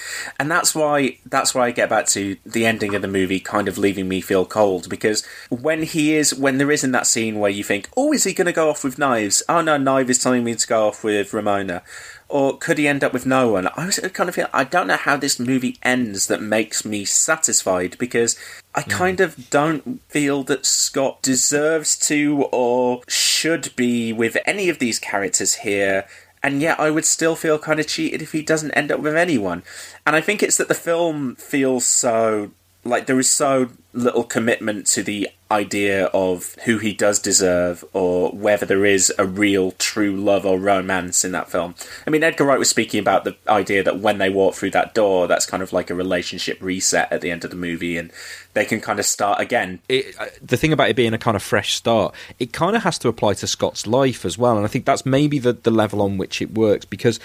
and 0.41 0.51
that's 0.51 0.75
why 0.75 1.19
that's 1.27 1.55
why 1.55 1.67
I 1.67 1.71
get 1.71 1.91
back 1.91 2.07
to 2.09 2.39
the 2.47 2.64
ending 2.64 2.95
of 2.95 3.03
the 3.03 3.09
movie, 3.09 3.41
kind 3.41 3.69
of 3.69 3.77
leaving 3.77 4.09
me 4.09 4.23
feel 4.23 4.47
cold 4.47 4.89
because 4.89 5.23
when 5.51 5.83
he 5.83 6.14
is 6.14 6.35
when 6.35 6.57
there 6.57 6.71
is 6.71 6.83
in 6.83 6.93
that 6.93 7.07
scene 7.07 7.39
where 7.39 7.51
you 7.51 7.62
think, 7.62 7.91
oh, 7.95 8.11
is 8.14 8.25
he 8.25 8.33
going 8.33 8.47
to 8.47 8.53
go 8.53 8.71
off 8.71 8.85
with 8.85 8.99
knives? 8.99 9.43
Oh 9.51 9.61
no, 9.61 9.77
knife 9.77 10.09
is 10.09 10.19
telling 10.19 10.45
me 10.45 10.55
to 10.55 10.67
go 10.67 10.89
off 10.89 11.05
with 11.05 11.35
Ramona. 11.35 11.83
Or 12.29 12.59
could 12.59 12.79
he 12.79 12.89
end 12.89 13.05
up 13.05 13.12
with 13.12 13.24
no 13.24 13.53
one? 13.53 13.68
I 13.77 13.87
was 13.87 13.99
kind 14.12 14.29
of 14.29 14.35
feel 14.35 14.49
I 14.53 14.64
don't 14.64 14.89
know 14.89 14.97
how 14.97 15.16
this 15.16 15.39
movie 15.39 15.79
ends 15.83 16.27
that 16.27 16.43
makes 16.43 16.85
me 16.85 17.05
satisfied 17.05 17.97
because 17.99 18.37
I 18.74 18.83
hmm. 18.83 18.91
kind 18.91 19.20
of 19.20 19.49
don't 19.49 20.03
feel 20.09 20.43
that 20.45 20.66
Scott 20.66 21.22
deserves 21.22 21.97
to 22.09 22.49
or 22.51 23.03
should 23.09 23.74
be 23.77 24.12
with 24.12 24.37
any 24.45 24.68
of 24.68 24.79
these 24.79 24.99
characters 24.99 25.57
here. 25.57 26.07
And 26.43 26.61
yet, 26.61 26.79
I 26.79 26.91
would 26.91 27.05
still 27.05 27.35
feel 27.35 27.59
kind 27.59 27.81
of 27.81 27.89
cheated 27.89 28.22
if 28.22 28.33
he 28.33 28.43
doesn't 28.43 28.70
end 28.72 28.93
up 28.93 29.01
with 29.01 29.16
anyone. 29.16 29.64
And 30.07 30.14
I 30.14 30.20
think 30.20 30.43
it's 30.43 30.57
that 30.59 30.68
the 30.68 30.74
film 30.74 31.35
feels 31.37 31.87
so 31.87 32.53
like 32.87 33.07
there 33.07 33.18
is 33.18 33.30
so 33.30 33.68
little 33.93 34.24
commitment 34.24 34.87
to 34.87 35.03
the 35.03 35.28
idea 35.51 36.07
of 36.07 36.55
who 36.64 36.78
he 36.78 36.93
does 36.93 37.18
deserve 37.18 37.84
or 37.93 38.30
whether 38.30 38.66
there 38.66 38.84
is 38.84 39.12
a 39.18 39.24
real 39.24 39.70
true 39.72 40.16
love 40.16 40.45
or 40.45 40.59
romance 40.59 41.24
in 41.24 41.32
that 41.32 41.51
film. 41.51 41.74
I 42.07 42.11
mean, 42.11 42.22
Edgar 42.22 42.45
Wright 42.45 42.59
was 42.59 42.68
speaking 42.68 43.01
about 43.01 43.24
the 43.24 43.37
idea 43.49 43.82
that 43.82 44.01
when 44.01 44.18
they 44.18 44.28
walk 44.28 44.55
through 44.55 44.72
that 44.72 44.93
door, 44.93 45.26
that's 45.26 45.47
kind 45.47 45.62
of 45.62 45.72
like 45.72 45.89
a 45.89 45.95
relationship 45.95 46.61
reset 46.61 47.11
at 47.12 47.20
the 47.20 47.30
end 47.30 47.45
of 47.45 47.51
the 47.51 47.57
movie 47.57 47.97
and 47.97 48.11
they 48.55 48.64
can 48.64 48.80
kind 48.80 48.99
of 48.99 49.07
start 49.07 49.41
again. 49.41 49.80
It, 49.89 50.14
uh, 50.18 50.26
the 50.43 50.57
thing 50.57 50.72
about 50.72 50.91
it 50.91 50.97
being 50.97 51.14
a 51.14 51.18
kind 51.18 51.37
of 51.37 51.43
fresh 51.43 51.74
start, 51.74 52.14
it 52.39 52.53
kind 52.53 52.76
of 52.76 52.82
has 52.82 52.99
to 52.99 53.09
apply 53.09 53.34
to 53.34 53.47
Scott's 53.47 53.87
life 53.87 54.24
as 54.24 54.37
well. 54.37 54.57
And 54.57 54.64
I 54.64 54.68
think 54.68 54.84
that's 54.84 55.07
maybe 55.07 55.39
the, 55.39 55.53
the 55.53 55.70
level 55.70 56.03
on 56.03 56.18
which 56.18 56.43
it 56.43 56.55
works 56.55 56.84
because 56.84 57.20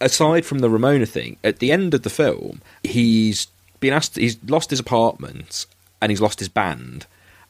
aside 0.00 0.46
from 0.46 0.60
the 0.60 0.70
Ramona 0.70 1.06
thing, 1.06 1.36
at 1.42 1.58
the 1.58 1.72
end 1.72 1.92
of 1.92 2.02
the 2.02 2.10
film, 2.10 2.62
he's 2.82 3.48
been 3.80 3.92
asked, 3.92 4.16
he's 4.16 4.38
lost 4.48 4.70
his 4.70 4.80
apartment 4.80 5.66
and 6.00 6.10
he's 6.10 6.20
lost 6.20 6.38
his 6.38 6.48
band. 6.48 7.06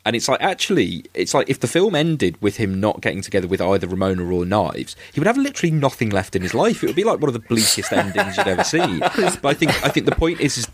And 0.06 0.16
it's 0.16 0.28
like 0.28 0.40
actually, 0.40 1.04
it's 1.12 1.34
like 1.34 1.50
if 1.50 1.60
the 1.60 1.66
film 1.66 1.94
ended 1.94 2.40
with 2.40 2.56
him 2.56 2.80
not 2.80 3.02
getting 3.02 3.20
together 3.20 3.46
with 3.46 3.60
either 3.60 3.86
Ramona 3.86 4.24
or 4.24 4.46
Knives, 4.46 4.96
he 5.12 5.20
would 5.20 5.26
have 5.26 5.36
literally 5.36 5.70
nothing 5.70 6.08
left 6.08 6.34
in 6.34 6.40
his 6.40 6.54
life. 6.54 6.82
It 6.82 6.86
would 6.86 6.96
be 6.96 7.04
like 7.04 7.20
one 7.20 7.28
of 7.28 7.34
the 7.34 7.40
bleakest 7.46 7.92
endings 7.92 8.36
you'd 8.38 8.46
ever 8.46 8.64
see. 8.64 8.78
But 9.42 9.44
I 9.44 9.54
think 9.54 9.84
I 9.84 9.90
think 9.90 10.06
the 10.06 10.14
point 10.14 10.40
is, 10.40 10.56
is 10.56 10.68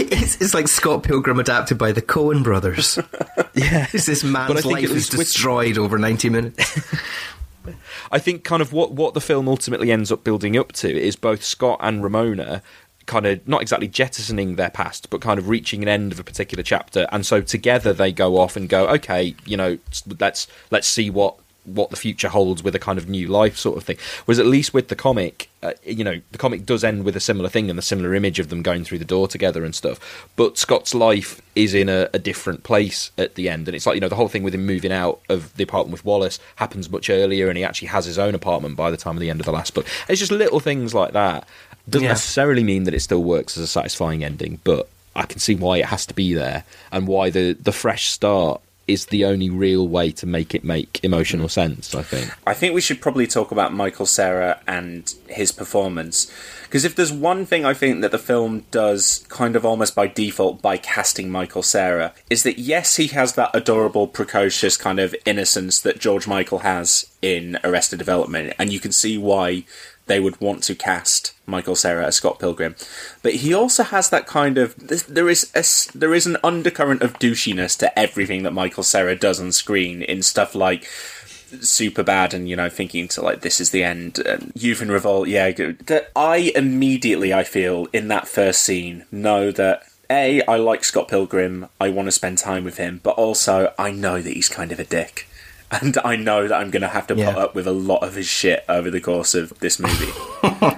It's, 0.00 0.40
it's 0.40 0.54
like 0.54 0.66
Scott 0.66 1.04
Pilgrim 1.04 1.38
adapted 1.38 1.78
by 1.78 1.92
the 1.92 2.02
Coen 2.02 2.42
brothers. 2.42 2.98
yeah, 3.54 3.86
It's 3.92 4.06
this 4.06 4.24
man's 4.24 4.64
life 4.64 4.82
is 4.84 4.90
least 4.90 5.12
with- 5.12 5.26
destroyed 5.28 5.78
over 5.78 5.96
90 5.96 6.28
minutes. 6.30 6.80
I 8.10 8.18
think 8.18 8.42
kind 8.42 8.62
of 8.62 8.72
what 8.72 8.92
what 8.92 9.14
the 9.14 9.20
film 9.20 9.46
ultimately 9.46 9.92
ends 9.92 10.10
up 10.10 10.24
building 10.24 10.56
up 10.56 10.72
to 10.72 10.88
is 10.90 11.14
both 11.14 11.44
Scott 11.44 11.78
and 11.80 12.02
Ramona 12.02 12.62
kind 13.10 13.26
of 13.26 13.46
not 13.46 13.60
exactly 13.60 13.88
jettisoning 13.88 14.54
their 14.54 14.70
past, 14.70 15.10
but 15.10 15.20
kind 15.20 15.38
of 15.38 15.48
reaching 15.48 15.82
an 15.82 15.88
end 15.88 16.12
of 16.12 16.20
a 16.20 16.24
particular 16.24 16.62
chapter, 16.62 17.08
and 17.10 17.26
so 17.26 17.40
together 17.40 17.92
they 17.92 18.12
go 18.12 18.38
off 18.38 18.56
and 18.56 18.68
go, 18.68 18.86
okay, 18.88 19.34
you 19.44 19.56
know, 19.56 19.78
let's 20.20 20.46
let's 20.70 20.86
see 20.86 21.10
what 21.10 21.36
what 21.64 21.90
the 21.90 21.96
future 21.96 22.28
holds 22.28 22.62
with 22.62 22.74
a 22.74 22.78
kind 22.78 22.98
of 22.98 23.08
new 23.08 23.28
life 23.28 23.56
sort 23.56 23.76
of 23.76 23.84
thing. 23.84 23.98
Whereas 24.24 24.38
at 24.38 24.46
least 24.46 24.72
with 24.72 24.88
the 24.88 24.96
comic, 24.96 25.50
uh, 25.62 25.72
you 25.84 26.04
know, 26.04 26.20
the 26.32 26.38
comic 26.38 26.64
does 26.64 26.82
end 26.82 27.04
with 27.04 27.16
a 27.16 27.20
similar 27.20 27.48
thing 27.48 27.68
and 27.68 27.78
a 27.78 27.82
similar 27.82 28.14
image 28.14 28.38
of 28.38 28.48
them 28.48 28.62
going 28.62 28.84
through 28.84 28.98
the 28.98 29.04
door 29.04 29.28
together 29.28 29.64
and 29.64 29.74
stuff. 29.74 30.28
But 30.36 30.56
Scott's 30.56 30.94
life 30.94 31.42
is 31.54 31.74
in 31.74 31.88
a, 31.88 32.08
a 32.14 32.18
different 32.18 32.62
place 32.62 33.10
at 33.18 33.34
the 33.34 33.48
end, 33.48 33.68
and 33.68 33.74
it's 33.74 33.86
like 33.86 33.94
you 33.94 34.00
know 34.00 34.08
the 34.08 34.16
whole 34.16 34.28
thing 34.28 34.42
with 34.42 34.54
him 34.54 34.64
moving 34.64 34.92
out 34.92 35.20
of 35.28 35.54
the 35.56 35.64
apartment 35.64 35.92
with 35.92 36.04
Wallace 36.04 36.38
happens 36.56 36.88
much 36.88 37.10
earlier, 37.10 37.48
and 37.48 37.58
he 37.58 37.64
actually 37.64 37.88
has 37.88 38.04
his 38.04 38.18
own 38.18 38.34
apartment 38.34 38.76
by 38.76 38.90
the 38.90 38.96
time 38.96 39.16
of 39.16 39.20
the 39.20 39.30
end 39.30 39.40
of 39.40 39.46
the 39.46 39.52
last 39.52 39.74
book. 39.74 39.86
It's 40.08 40.20
just 40.20 40.32
little 40.32 40.60
things 40.60 40.94
like 40.94 41.12
that. 41.12 41.46
Doesn't 41.88 42.04
Yeah. 42.04 42.10
necessarily 42.12 42.62
mean 42.64 42.84
that 42.84 42.94
it 42.94 43.00
still 43.00 43.22
works 43.22 43.56
as 43.56 43.64
a 43.64 43.66
satisfying 43.66 44.22
ending, 44.24 44.60
but 44.64 44.88
I 45.16 45.24
can 45.26 45.38
see 45.40 45.54
why 45.54 45.78
it 45.78 45.86
has 45.86 46.06
to 46.06 46.14
be 46.14 46.34
there 46.34 46.64
and 46.92 47.06
why 47.06 47.30
the 47.30 47.56
the 47.60 47.72
fresh 47.72 48.08
start 48.10 48.60
is 48.86 49.06
the 49.06 49.24
only 49.24 49.48
real 49.48 49.86
way 49.86 50.10
to 50.10 50.26
make 50.26 50.52
it 50.52 50.64
make 50.64 50.98
emotional 51.04 51.48
sense. 51.48 51.94
I 51.94 52.02
think. 52.02 52.30
I 52.44 52.54
think 52.54 52.74
we 52.74 52.80
should 52.80 53.00
probably 53.00 53.26
talk 53.26 53.52
about 53.52 53.72
Michael 53.72 54.06
Cera 54.06 54.60
and 54.66 55.12
his 55.28 55.52
performance. 55.52 56.28
Because 56.64 56.84
if 56.84 56.96
there's 56.96 57.12
one 57.12 57.46
thing 57.46 57.64
I 57.64 57.72
think 57.74 58.00
that 58.00 58.10
the 58.10 58.18
film 58.18 58.64
does 58.72 59.24
kind 59.28 59.54
of 59.56 59.64
almost 59.64 59.94
by 59.94 60.06
default 60.08 60.60
by 60.62 60.76
casting 60.76 61.30
Michael 61.30 61.62
Cera, 61.62 62.12
is 62.30 62.42
that 62.42 62.58
yes, 62.58 62.96
he 62.96 63.08
has 63.08 63.34
that 63.34 63.50
adorable, 63.54 64.06
precocious 64.08 64.76
kind 64.76 64.98
of 64.98 65.14
innocence 65.24 65.80
that 65.80 66.00
George 66.00 66.26
Michael 66.26 66.60
has 66.60 67.06
in 67.22 67.58
Arrested 67.62 67.98
Development, 67.98 68.52
and 68.58 68.72
you 68.72 68.80
can 68.80 68.92
see 68.92 69.16
why 69.18 69.64
they 70.10 70.18
would 70.18 70.40
want 70.40 70.64
to 70.64 70.74
cast 70.74 71.32
Michael 71.46 71.76
Cera 71.76 72.04
as 72.04 72.16
Scott 72.16 72.40
Pilgrim. 72.40 72.74
But 73.22 73.36
he 73.36 73.54
also 73.54 73.84
has 73.84 74.10
that 74.10 74.26
kind 74.26 74.58
of 74.58 74.74
there 75.06 75.28
is 75.28 75.52
a 75.54 75.62
there 75.96 76.12
is 76.12 76.26
an 76.26 76.36
undercurrent 76.42 77.02
of 77.02 77.20
douchiness 77.20 77.78
to 77.78 77.96
everything 77.96 78.42
that 78.42 78.52
Michael 78.52 78.82
Cera 78.82 79.14
does 79.14 79.40
on 79.40 79.52
screen 79.52 80.02
in 80.02 80.22
stuff 80.22 80.56
like 80.56 80.88
super 81.60 82.02
bad 82.02 82.34
and 82.34 82.48
you 82.48 82.56
know 82.56 82.68
thinking 82.68 83.06
to 83.08 83.22
like 83.22 83.42
this 83.42 83.60
is 83.60 83.70
the 83.70 83.84
end 83.84 84.18
and 84.20 84.52
youth 84.54 84.80
in 84.80 84.88
revolt 84.88 85.26
yeah 85.26 85.50
that 85.50 86.08
i 86.14 86.52
immediately 86.54 87.34
i 87.34 87.42
feel 87.42 87.88
in 87.92 88.06
that 88.06 88.28
first 88.28 88.62
scene 88.62 89.04
know 89.10 89.50
that 89.50 89.82
a 90.08 90.40
i 90.42 90.54
like 90.54 90.84
scott 90.84 91.08
pilgrim 91.08 91.68
i 91.80 91.88
want 91.88 92.06
to 92.06 92.12
spend 92.12 92.38
time 92.38 92.62
with 92.62 92.76
him 92.76 93.00
but 93.02 93.16
also 93.16 93.74
i 93.80 93.90
know 93.90 94.22
that 94.22 94.32
he's 94.32 94.48
kind 94.48 94.70
of 94.70 94.78
a 94.78 94.84
dick 94.84 95.26
and 95.70 95.96
i 96.04 96.16
know 96.16 96.48
that 96.48 96.56
i'm 96.58 96.70
going 96.70 96.82
to 96.82 96.88
have 96.88 97.06
to 97.06 97.14
Yeah. 97.14 97.32
put 97.32 97.42
up 97.42 97.54
with 97.54 97.66
a 97.66 97.72
lot 97.72 98.02
of 98.02 98.14
his 98.14 98.26
shit 98.26 98.64
over 98.68 98.90
the 98.90 99.00
course 99.00 99.34
of 99.34 99.56
this 99.60 99.78
movie 99.78 100.10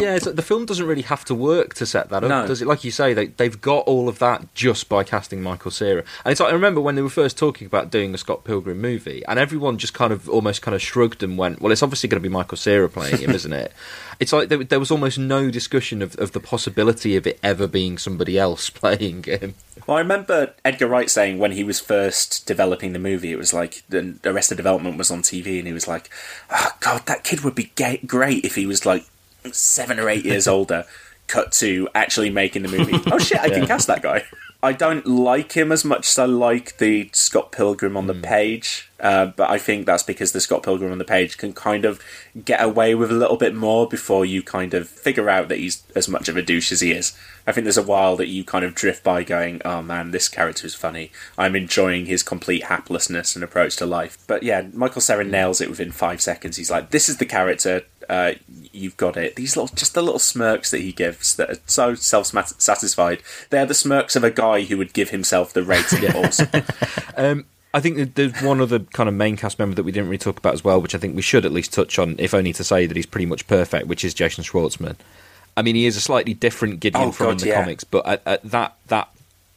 yeah, 0.00 0.14
it's 0.16 0.26
like 0.26 0.36
the 0.36 0.42
film 0.42 0.66
doesn't 0.66 0.86
really 0.86 1.02
have 1.02 1.24
to 1.26 1.34
work 1.34 1.74
to 1.74 1.86
set 1.86 2.08
that 2.10 2.24
up, 2.24 2.28
No. 2.28 2.46
does 2.46 2.62
it? 2.62 2.66
Like 2.68 2.84
you 2.84 2.90
say, 2.90 3.14
they, 3.14 3.26
they've 3.26 3.60
got 3.60 3.80
all 3.86 4.08
of 4.08 4.18
that 4.20 4.52
just 4.54 4.88
by 4.88 5.04
casting 5.04 5.42
Michael 5.42 5.70
Cera. 5.70 6.04
And 6.24 6.32
it's 6.32 6.40
like, 6.40 6.50
I 6.50 6.52
remember 6.54 6.80
when 6.80 6.94
they 6.94 7.02
were 7.02 7.08
first 7.10 7.36
talking 7.38 7.66
about 7.66 7.90
doing 7.90 8.14
a 8.14 8.18
Scott 8.18 8.44
Pilgrim 8.44 8.80
movie, 8.80 9.22
and 9.28 9.38
everyone 9.38 9.78
just 9.78 9.94
kind 9.94 10.12
of 10.12 10.28
almost 10.28 10.62
kind 10.62 10.74
of 10.74 10.82
shrugged 10.82 11.22
and 11.22 11.36
went, 11.38 11.60
well, 11.60 11.72
it's 11.72 11.82
obviously 11.82 12.08
going 12.08 12.22
to 12.22 12.28
be 12.28 12.32
Michael 12.32 12.56
Cera 12.58 12.88
playing 12.88 13.18
him, 13.18 13.30
isn't 13.40 13.52
it? 13.52 13.72
It's 14.18 14.32
like 14.32 14.48
there, 14.50 14.62
there 14.62 14.78
was 14.80 14.90
almost 14.90 15.18
no 15.18 15.50
discussion 15.50 16.02
of, 16.02 16.14
of 16.18 16.32
the 16.32 16.40
possibility 16.40 17.16
of 17.16 17.26
it 17.26 17.38
ever 17.42 17.66
being 17.66 17.96
somebody 17.96 18.38
else 18.38 18.68
playing 18.70 19.22
him. 19.24 19.54
Well, 19.86 19.96
I 19.96 20.00
remember 20.00 20.52
Edgar 20.64 20.88
Wright 20.88 21.08
saying 21.08 21.38
when 21.38 21.52
he 21.52 21.64
was 21.64 21.80
first 21.80 22.46
developing 22.46 22.92
the 22.92 22.98
movie, 22.98 23.32
it 23.32 23.38
was 23.38 23.54
like 23.54 23.82
the 23.88 24.14
Arrested 24.24 24.56
Development 24.56 24.98
was 24.98 25.10
on 25.10 25.22
TV, 25.22 25.58
and 25.58 25.66
he 25.66 25.72
was 25.72 25.88
like, 25.88 26.10
"Oh 26.50 26.72
God, 26.80 27.06
that 27.06 27.24
kid 27.24 27.40
would 27.40 27.54
be 27.54 27.72
ga- 27.76 28.00
great 28.06 28.44
if 28.44 28.56
he 28.56 28.66
was 28.66 28.84
like 28.84 29.06
seven 29.52 29.98
or 29.98 30.08
eight 30.08 30.24
years 30.24 30.46
older." 30.48 30.84
Cut 31.26 31.52
to 31.52 31.88
actually 31.94 32.28
making 32.30 32.62
the 32.62 32.68
movie. 32.68 32.98
Oh 33.12 33.18
shit, 33.18 33.38
I 33.38 33.48
can 33.50 33.60
Yeah. 33.60 33.66
cast 33.66 33.86
that 33.86 34.02
guy. 34.02 34.24
I 34.62 34.72
don't 34.72 35.06
like 35.06 35.52
him 35.52 35.70
as 35.72 35.84
much 35.84 36.06
as 36.08 36.18
I 36.18 36.24
like 36.26 36.76
the 36.78 37.08
Scott 37.14 37.50
Pilgrim 37.52 37.96
on 37.96 38.08
the 38.08 38.14
page, 38.14 38.90
uh, 39.00 39.26
but 39.26 39.48
I 39.48 39.56
think 39.56 39.86
that's 39.86 40.02
because 40.02 40.32
the 40.32 40.40
Scott 40.40 40.62
Pilgrim 40.64 40.92
on 40.92 40.98
the 40.98 41.04
page 41.04 41.38
can 41.38 41.52
kind 41.54 41.84
of 41.86 42.02
get 42.44 42.60
away 42.62 42.94
with 42.94 43.10
a 43.10 43.14
little 43.14 43.38
bit 43.38 43.54
more 43.54 43.88
before 43.88 44.26
you 44.26 44.42
kind 44.42 44.74
of 44.74 44.86
figure 44.88 45.30
out 45.30 45.48
that 45.48 45.58
he's 45.58 45.82
as 45.96 46.08
much 46.08 46.28
of 46.28 46.36
a 46.36 46.42
douche 46.42 46.72
as 46.72 46.80
he 46.82 46.90
is. 46.92 47.16
I 47.46 47.52
think 47.52 47.64
there's 47.64 47.78
a 47.78 47.82
while 47.82 48.16
that 48.16 48.26
you 48.28 48.44
kind 48.44 48.64
of 48.64 48.74
drift 48.74 49.02
by 49.02 49.22
going, 49.22 49.62
oh 49.64 49.80
man, 49.80 50.10
this 50.10 50.28
character 50.28 50.66
is 50.66 50.74
funny. 50.74 51.10
I'm 51.38 51.56
enjoying 51.56 52.04
his 52.04 52.22
complete 52.22 52.64
haplessness 52.64 53.34
and 53.36 53.42
approach 53.42 53.76
to 53.76 53.86
life. 53.86 54.18
But 54.26 54.42
yeah, 54.42 54.66
Michael 54.74 55.00
Cera 55.00 55.24
nails 55.24 55.62
it 55.62 55.70
within 55.70 55.90
five 55.92 56.20
seconds. 56.20 56.58
He's 56.58 56.70
like, 56.70 56.90
this 56.90 57.08
is 57.08 57.16
the 57.16 57.24
character. 57.24 57.82
Uh, 58.10 58.34
you've 58.72 58.96
got 58.96 59.16
it. 59.16 59.36
These 59.36 59.56
little, 59.56 59.72
just 59.74 59.94
the 59.94 60.02
little 60.02 60.18
smirks 60.18 60.72
that 60.72 60.80
he 60.80 60.90
gives 60.90 61.36
that 61.36 61.48
are 61.48 61.58
so 61.66 61.94
self-satisfied. 61.94 63.22
They're 63.50 63.66
the 63.66 63.72
smirks 63.72 64.16
of 64.16 64.24
a 64.24 64.32
guy 64.32 64.62
who 64.62 64.76
would 64.78 64.92
give 64.92 65.10
himself 65.10 65.52
the 65.52 65.62
rating 65.62 66.04
awesome. 66.16 66.48
Um, 67.16 67.44
I 67.72 67.78
think 67.80 67.96
that 67.98 68.14
there's 68.16 68.42
one 68.42 68.60
other 68.60 68.80
kind 68.80 69.08
of 69.08 69.14
main 69.14 69.36
cast 69.36 69.58
member 69.60 69.76
that 69.76 69.84
we 69.84 69.92
didn't 69.92 70.08
really 70.08 70.18
talk 70.18 70.38
about 70.38 70.54
as 70.54 70.64
well, 70.64 70.80
which 70.80 70.94
I 70.94 70.98
think 70.98 71.14
we 71.14 71.22
should 71.22 71.44
at 71.46 71.52
least 71.52 71.72
touch 71.72 71.98
on, 72.00 72.16
if 72.18 72.34
only 72.34 72.52
to 72.54 72.64
say 72.64 72.86
that 72.86 72.96
he's 72.96 73.06
pretty 73.06 73.26
much 73.26 73.46
perfect, 73.46 73.86
which 73.86 74.04
is 74.04 74.12
Jason 74.12 74.42
Schwartzman. 74.42 74.96
I 75.56 75.62
mean, 75.62 75.76
he 75.76 75.86
is 75.86 75.96
a 75.96 76.00
slightly 76.00 76.34
different 76.34 76.80
Gideon 76.80 77.08
Oh, 77.08 77.12
from 77.12 77.26
God, 77.26 77.32
in 77.32 77.38
the 77.38 77.46
yeah. 77.48 77.60
comics, 77.60 77.84
but 77.84 78.06
at, 78.06 78.22
at 78.26 78.42
that 78.50 78.76
that 78.88 79.08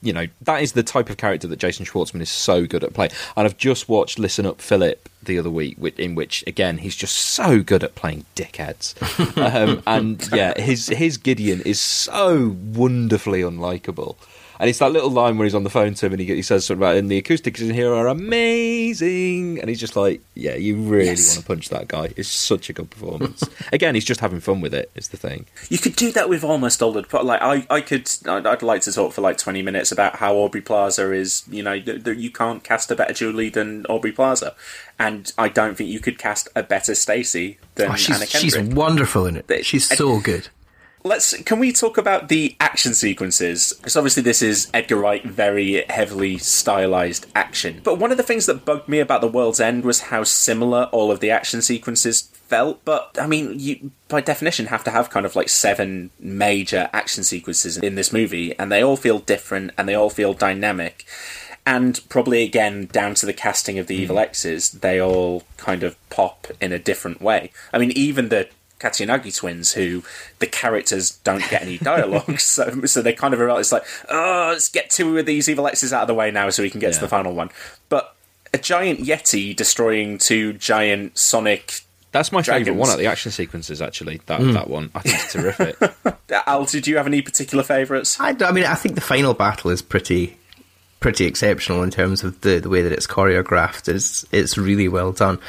you 0.02 0.14
know 0.14 0.28
that 0.42 0.62
is 0.62 0.74
the 0.74 0.84
type 0.84 1.10
of 1.10 1.18
character 1.18 1.48
that 1.48 1.58
Jason 1.58 1.86
Schwartzman 1.86 2.22
is 2.22 2.30
so 2.30 2.68
good 2.68 2.84
at 2.84 2.94
playing. 2.94 3.12
And 3.36 3.46
I've 3.46 3.58
just 3.58 3.90
watched 3.90 4.20
Listen 4.20 4.46
Up, 4.46 4.62
Philip 4.62 5.10
the 5.26 5.40
other 5.40 5.50
week, 5.50 5.78
in 5.98 6.16
which 6.16 6.44
again 6.48 6.80
he's 6.80 6.96
just 6.96 7.16
so 7.16 7.62
good 7.62 7.84
at 7.84 7.96
playing 7.96 8.26
dickheads. 8.36 8.94
um, 9.38 9.82
and 9.88 10.30
yeah, 10.34 10.60
his 10.60 10.88
his 10.88 11.18
Gideon 11.18 11.62
is 11.62 11.80
so 11.80 12.56
wonderfully 12.74 13.42
unlikable. 13.42 14.18
And 14.64 14.70
it's 14.70 14.80
that 14.80 14.94
little 14.94 15.10
line 15.10 15.38
where 15.38 15.44
he's 15.44 15.54
on 15.56 15.66
the 15.66 15.70
phone 15.70 15.94
to 15.94 16.06
him 16.06 16.14
and 16.14 16.22
he, 16.22 16.28
he 16.36 16.42
says 16.42 16.64
something 16.64 16.82
about, 16.82 16.96
and 16.96 17.12
the 17.12 17.18
acoustics 17.18 17.60
in 17.60 17.74
here 17.74 17.94
are 17.94 18.08
amazing. 18.08 19.60
And 19.60 19.68
he's 19.68 19.80
just 19.82 19.98
like, 19.98 20.22
yeah, 20.36 20.56
you 20.56 20.78
really 20.78 21.08
Yes. 21.08 21.36
want 21.36 21.42
to 21.42 21.48
punch 21.48 21.70
that 21.70 21.90
guy. 21.90 22.14
It's 22.16 22.30
such 22.30 22.70
a 22.70 22.74
good 22.74 22.90
performance. 22.90 23.44
Again, 23.74 23.94
he's 23.94 24.06
just 24.06 24.22
having 24.22 24.40
fun 24.40 24.62
with 24.62 24.74
it, 24.74 24.90
is 24.96 25.10
the 25.10 25.18
thing. 25.18 25.48
You 25.68 25.78
could 25.78 25.98
do 25.98 26.14
that 26.14 26.30
with 26.30 26.46
almost 26.46 26.82
all 26.82 26.94
the 26.94 27.04
like 27.24 27.42
I, 27.42 27.68
I 27.70 27.82
could 27.82 28.10
I'd, 28.26 28.48
I'd 28.48 28.62
like 28.64 28.82
to 28.84 28.94
talk 28.94 29.12
for 29.12 29.20
like 29.20 29.38
twenty 29.38 29.62
minutes 29.62 29.92
about 29.92 30.16
how 30.16 30.36
Aubrey 30.38 30.62
Plaza 30.62 31.12
is 31.12 31.44
you 31.52 31.62
know 31.62 31.78
th- 31.78 32.06
th- 32.06 32.18
you 32.18 32.32
can't 32.32 32.64
cast 32.64 32.90
a 32.90 32.96
better 32.96 33.14
Julie 33.14 33.50
than 33.50 33.86
Aubrey 33.88 34.14
Plaza, 34.14 34.56
and 34.98 35.32
I 35.38 35.50
don't 35.50 35.76
think 35.76 35.90
you 35.90 36.00
could 36.00 36.18
cast 36.18 36.48
a 36.56 36.64
better 36.64 36.96
Stacey 36.96 37.58
than 37.76 37.92
Oh, 37.92 37.96
she's, 37.96 38.16
Anna 38.16 38.26
she's 38.28 38.58
wonderful 38.58 39.26
in 39.26 39.36
it. 39.36 39.66
She's 39.66 39.90
so 39.90 40.22
good. 40.22 40.48
Let's 41.06 41.36
can 41.44 41.60
we 41.60 41.74
talk 41.74 41.98
about 41.98 42.30
the 42.30 42.56
action 42.60 42.94
sequences? 42.94 43.74
Because 43.74 43.98
obviously 43.98 44.24
this 44.24 44.42
is 44.42 44.70
Edgar 44.74 44.96
Wright 44.96 45.24
very 45.24 45.84
heavily 45.90 46.38
stylized 46.38 47.26
action. 47.36 47.82
But 47.84 48.00
one 48.00 48.12
of 48.12 48.18
the 48.18 48.24
things 48.24 48.46
that 48.46 48.64
bugged 48.64 48.88
me 48.88 49.00
about 49.00 49.22
The 49.22 49.28
World's 49.28 49.60
End 49.60 49.84
was 49.84 50.02
how 50.02 50.24
similar 50.24 50.90
all 50.92 51.12
of 51.12 51.20
the 51.20 51.30
action 51.30 51.62
sequences 51.62 52.22
felt. 52.22 52.86
But 52.86 53.18
I 53.20 53.28
mean, 53.28 53.60
you 53.60 53.92
by 54.08 54.22
definition 54.22 54.68
have 54.68 54.84
to 54.86 54.92
have 54.92 55.10
kind 55.10 55.26
of 55.26 55.36
like 55.36 55.50
seven 55.50 56.12
major 56.20 56.90
action 56.94 57.24
sequences 57.24 57.78
in 57.78 57.96
this 57.96 58.14
movie, 58.14 58.58
and 58.58 58.72
they 58.72 58.82
all 58.82 58.98
feel 58.98 59.20
different 59.20 59.72
and 59.78 59.90
they 59.90 59.96
all 59.96 60.10
feel 60.10 60.34
dynamic. 60.34 61.06
And 61.66 62.00
probably 62.10 62.44
again 62.44 62.88
down 62.88 63.14
to 63.16 63.26
the 63.26 63.34
casting 63.34 63.80
of 63.80 63.88
the 63.88 63.96
hmm. 63.96 64.04
Evil 64.04 64.20
X's, 64.20 64.72
they 64.72 65.02
all 65.02 65.44
kind 65.58 65.84
of 65.84 65.98
pop 66.10 66.48
in 66.62 66.72
a 66.72 66.80
different 66.80 67.22
way. 67.22 67.52
I 67.74 67.78
mean, 67.78 67.92
even 67.92 68.30
the 68.30 68.48
Katayanagi 68.84 69.36
twins, 69.36 69.74
who 69.74 70.04
the 70.40 70.48
characters 70.48 71.12
don't 71.24 71.44
get 71.50 71.62
any 71.62 71.78
dialogue, 71.78 72.40
so 72.40 72.86
so 72.86 73.02
they 73.02 73.14
kind 73.14 73.34
of 73.34 73.40
are 73.42 73.60
it's 73.60 73.72
like, 73.72 73.86
oh, 74.10 74.50
let's 74.52 74.70
get 74.70 74.90
two 74.90 75.18
of 75.18 75.26
these 75.26 75.48
evil 75.48 75.68
X's 75.68 75.94
out 75.94 76.02
of 76.02 76.08
the 76.08 76.14
way 76.14 76.30
now, 76.32 76.50
so 76.50 76.62
we 76.62 76.70
can 76.70 76.80
get 76.80 76.94
to 76.94 77.00
the 77.00 77.08
final 77.08 77.34
one. 77.34 77.50
But 77.90 78.14
a 78.54 78.58
giant 78.58 79.00
yeti 79.00 79.56
destroying 79.56 80.18
two 80.18 80.54
giant 80.54 81.18
Sonic. 81.18 81.80
That's 82.12 82.32
my 82.32 82.44
favourite 82.44 82.78
one 82.78 82.92
at 82.92 83.00
the 83.00 83.08
action 83.08 83.32
sequences. 83.32 83.82
Actually, 83.82 84.22
that 84.28 84.40
Mm. 84.40 84.54
that 84.54 84.70
one 84.70 84.92
I 84.94 85.00
think 85.00 85.16
it's 85.16 85.34
terrific. 85.34 85.78
Al, 86.48 86.66
did 86.66 86.86
you 86.86 86.98
have 86.98 87.08
any 87.08 87.22
particular 87.24 87.64
favourites? 87.64 88.20
I, 88.20 88.36
I 88.42 88.52
mean, 88.52 88.66
I 88.66 88.76
think 88.76 88.94
the 88.96 89.02
final 89.02 89.34
battle 89.34 89.72
is 89.72 89.82
pretty 89.82 90.38
pretty 91.00 91.26
exceptional 91.26 91.84
in 91.84 91.90
terms 91.92 92.24
of 92.24 92.40
the, 92.42 92.60
the 92.60 92.70
way 92.70 92.82
that 92.82 92.92
it's 92.92 93.08
choreographed. 93.08 93.88
It's 93.88 94.26
it's 94.32 94.58
really 94.58 94.88
well 94.88 95.12
done. 95.12 95.40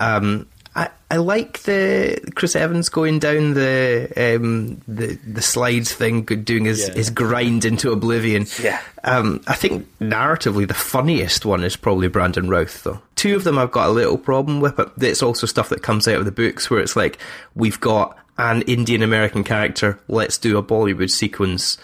Um, 0.00 0.46
I, 0.76 0.90
I 1.10 1.16
like 1.18 1.62
the 1.62 2.18
Chris 2.34 2.56
Evans 2.56 2.88
going 2.88 3.20
down 3.20 3.54
the 3.54 4.08
um, 4.16 4.80
the 4.88 5.14
the 5.26 5.42
slides 5.42 5.92
thing, 5.92 6.22
doing 6.24 6.64
his, 6.64 6.88
Yeah. 6.88 6.94
his 6.94 7.10
grind 7.10 7.64
into 7.64 7.92
oblivion. 7.92 8.46
Yeah. 8.60 8.80
Um, 9.04 9.40
I 9.46 9.54
think 9.54 9.86
narratively 10.00 10.66
the 10.66 10.74
funniest 10.74 11.44
one 11.46 11.62
is 11.62 11.76
probably 11.76 12.08
Brandon 12.08 12.48
Routh, 12.48 12.82
though. 12.82 13.00
Two 13.14 13.36
of 13.36 13.44
them 13.44 13.58
I've 13.58 13.70
got 13.70 13.88
a 13.88 13.92
little 13.92 14.18
problem 14.18 14.60
with, 14.60 14.74
but 14.76 14.92
it's 15.00 15.22
also 15.22 15.46
stuff 15.46 15.68
that 15.68 15.82
comes 15.82 16.08
out 16.08 16.16
of 16.18 16.24
the 16.24 16.32
books 16.32 16.68
where 16.70 16.80
it's 16.80 16.96
like 16.96 17.18
we've 17.54 17.80
got 17.80 18.18
an 18.36 18.62
Indian 18.62 19.02
American 19.02 19.44
character, 19.44 20.00
let's 20.08 20.38
do 20.38 20.58
a 20.58 20.62
Bollywood 20.62 21.10
sequence 21.10 21.78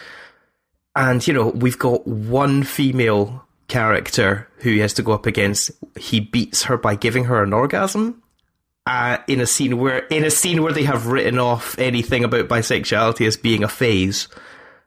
and 0.96 1.24
you 1.28 1.32
know 1.32 1.46
we've 1.50 1.78
got 1.78 2.04
one 2.08 2.64
female 2.64 3.44
character 3.68 4.48
who 4.58 4.70
he 4.70 4.78
has 4.80 4.92
to 4.94 5.02
go 5.02 5.12
up 5.12 5.26
against. 5.26 5.70
He 5.96 6.18
beats 6.18 6.64
her 6.64 6.76
by 6.76 6.96
giving 6.96 7.24
her 7.26 7.40
an 7.44 7.52
orgasm. 7.52 8.19
Uh, 8.90 9.18
in 9.28 9.40
a 9.40 9.46
scene 9.46 9.78
where 9.78 9.98
in 10.08 10.24
a 10.24 10.30
scene 10.32 10.64
where 10.64 10.72
they 10.72 10.82
have 10.82 11.06
written 11.06 11.38
off 11.38 11.78
anything 11.78 12.24
about 12.24 12.48
bisexuality 12.48 13.24
as 13.24 13.36
being 13.36 13.62
a 13.62 13.68
phase 13.68 14.26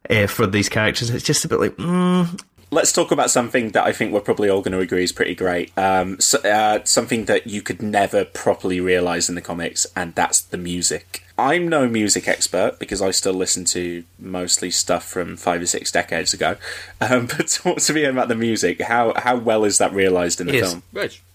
uh, 0.09 0.27
for 0.27 0.45
these 0.45 0.67
characters, 0.67 1.09
it's 1.09 1.23
just 1.23 1.45
a 1.45 1.47
bit 1.47 1.57
like, 1.59 1.77
mm, 1.77 2.41
Let's 2.69 2.91
talk 2.91 3.11
about 3.11 3.29
something 3.31 3.69
that 3.69 3.85
I 3.85 3.93
think 3.93 4.11
we're 4.11 4.19
probably 4.19 4.49
all 4.49 4.61
going 4.61 4.73
to 4.73 4.79
agree 4.79 5.03
is 5.03 5.13
pretty 5.13 5.35
great. 5.35 5.71
Um, 5.77 6.19
so, 6.19 6.39
uh, 6.39 6.79
something 6.83 7.25
that 7.25 7.47
you 7.47 7.61
could 7.61 7.81
never 7.81 8.25
properly 8.25 8.81
realize 8.81 9.29
in 9.29 9.35
the 9.35 9.41
comics, 9.41 9.85
and 9.95 10.13
that's 10.15 10.41
the 10.41 10.57
music. 10.57 11.23
I'm 11.37 11.69
no 11.69 11.87
music 11.87 12.27
expert 12.27 12.79
because 12.79 13.01
I 13.01 13.11
still 13.11 13.33
listen 13.33 13.63
to 13.65 14.03
mostly 14.19 14.69
stuff 14.71 15.05
from 15.05 15.37
five 15.37 15.61
or 15.61 15.65
six 15.65 15.91
decades 15.93 16.33
ago. 16.33 16.57
Um, 16.99 17.27
but 17.37 17.47
talk 17.47 17.77
to 17.77 17.93
me 17.93 18.03
about 18.03 18.27
the 18.27 18.35
music. 18.35 18.81
How 18.81 19.13
how 19.15 19.37
well 19.37 19.63
is 19.63 19.77
that 19.77 19.93
realized 19.93 20.41
in 20.41 20.47
the 20.47 20.55
It 20.55 20.63
is. 20.63 20.69
film? 20.71 20.83
Well, 20.91 21.05
it's 21.05 21.13
just 21.15 21.25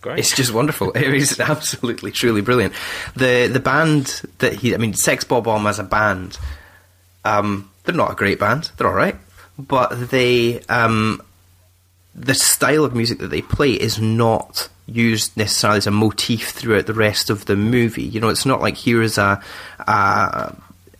great. 0.00 0.18
It's 0.18 0.34
just 0.34 0.52
wonderful. 0.52 0.92
It 0.92 1.14
is 1.14 1.40
absolutely, 1.40 2.10
truly 2.12 2.40
brilliant. 2.40 2.74
The 3.16 3.48
the 3.52 3.60
band 3.60 4.22
that 4.38 4.54
he, 4.54 4.74
I 4.74 4.78
mean, 4.78 4.94
Sex 4.94 5.24
Bob-Omb 5.24 5.68
as 5.68 5.78
a 5.78 5.84
band, 5.84 6.38
um, 7.24 7.70
they're 7.84 7.94
not 7.94 8.12
a 8.12 8.16
great 8.16 8.38
band. 8.38 8.70
They're 8.76 8.86
all 8.86 8.94
right, 8.94 9.16
but 9.58 10.10
they, 10.10 10.60
um, 10.68 11.22
the 12.14 12.34
style 12.34 12.84
of 12.84 12.94
music 12.94 13.18
that 13.18 13.28
they 13.28 13.42
play 13.42 13.72
is 13.72 14.00
not 14.00 14.68
used 14.86 15.36
necessarily 15.36 15.78
as 15.78 15.86
a 15.86 15.90
motif 15.90 16.50
throughout 16.50 16.86
the 16.86 16.94
rest 16.94 17.30
of 17.30 17.44
the 17.44 17.56
movie. 17.56 18.02
You 18.04 18.20
know, 18.20 18.28
it's 18.28 18.46
not 18.46 18.60
like 18.60 18.76
here 18.76 19.02
is 19.02 19.18
a. 19.18 19.42
a 19.80 20.54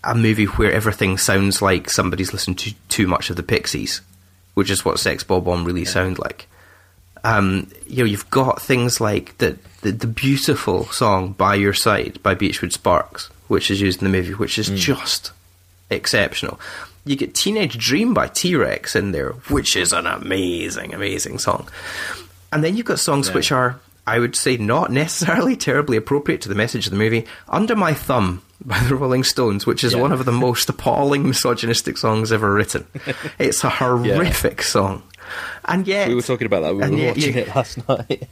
a 0.05 0.15
movie 0.15 0.45
where 0.45 0.73
everything 0.73 1.19
sounds 1.19 1.61
like 1.61 1.91
somebody's 1.91 2.33
listened 2.33 2.59
to 2.59 2.73
too 2.89 3.07
much 3.07 3.31
of 3.31 3.37
the 3.37 3.43
Pixies, 3.43 4.01
which 4.55 4.71
is 4.71 4.85
what 4.85 5.01
Sex 5.01 5.25
Bob-Omb 5.25 5.67
really 5.67 5.85
sound 5.85 6.19
like 6.21 6.48
um, 7.29 7.70
you 7.87 7.99
know, 7.99 8.05
you've 8.05 8.31
got 8.31 8.61
things 8.62 9.01
like 9.01 9.37
the, 9.39 9.59
the 9.83 9.93
the 9.93 10.07
beautiful 10.07 10.85
song 10.87 11.33
"By 11.33 11.55
Your 11.57 11.74
Side" 11.74 12.18
by 12.22 12.35
Beachwood 12.35 12.72
Sparks, 12.72 13.29
which 13.49 13.70
is 13.70 13.81
used 13.81 14.01
in 14.03 14.11
the 14.11 14.16
movie, 14.16 14.35
which 14.35 14.59
is 14.59 14.68
just 14.70 15.33
exceptional. 15.91 16.59
You 17.05 17.16
get 17.16 17.35
"Teenage 17.35 17.76
Dream" 17.79 18.14
by 18.14 18.29
T 18.29 18.55
Rex 18.57 18.95
in 18.97 19.12
there, 19.12 19.31
which 19.51 19.76
is 19.76 19.93
an 19.93 20.07
amazing, 20.07 20.95
amazing 20.95 21.39
song. 21.39 21.68
And 22.53 22.64
then 22.64 22.76
you've 22.76 22.87
got 22.87 22.99
songs 22.99 23.29
Yeah. 23.29 23.35
which 23.35 23.53
are, 23.53 23.79
I 24.07 24.18
would 24.18 24.35
say, 24.37 24.57
not 24.57 24.91
necessarily 24.91 25.55
terribly 25.57 25.97
appropriate 25.97 26.41
to 26.43 26.49
the 26.49 26.55
message 26.55 26.87
of 26.87 26.93
the 26.93 26.99
movie. 26.99 27.26
"Under 27.49 27.76
My 27.76 27.93
Thumb" 27.95 28.43
by 28.64 28.79
the 28.81 28.97
Rolling 28.97 29.24
Stones, 29.24 29.66
which 29.66 29.85
is 29.85 29.93
Yeah. 29.93 30.01
one 30.01 30.12
of 30.12 30.24
the 30.24 30.33
most 30.33 30.68
appalling 30.72 31.26
misogynistic 31.26 31.97
songs 31.99 32.33
ever 32.33 32.53
written. 32.53 32.87
it's 33.39 33.62
a 33.64 33.70
horrific 33.70 34.62
song. 34.62 35.03
And 35.64 35.87
yet, 35.87 36.09
we 36.09 36.14
were 36.14 36.22
talking 36.22 36.47
about 36.47 36.62
that. 36.62 36.74
We 36.74 36.81
were 36.83 36.97
yet 36.97 37.16
watching 37.16 37.35
you- 37.35 37.41
it 37.43 37.49
last 37.55 37.89
night. 37.89 38.29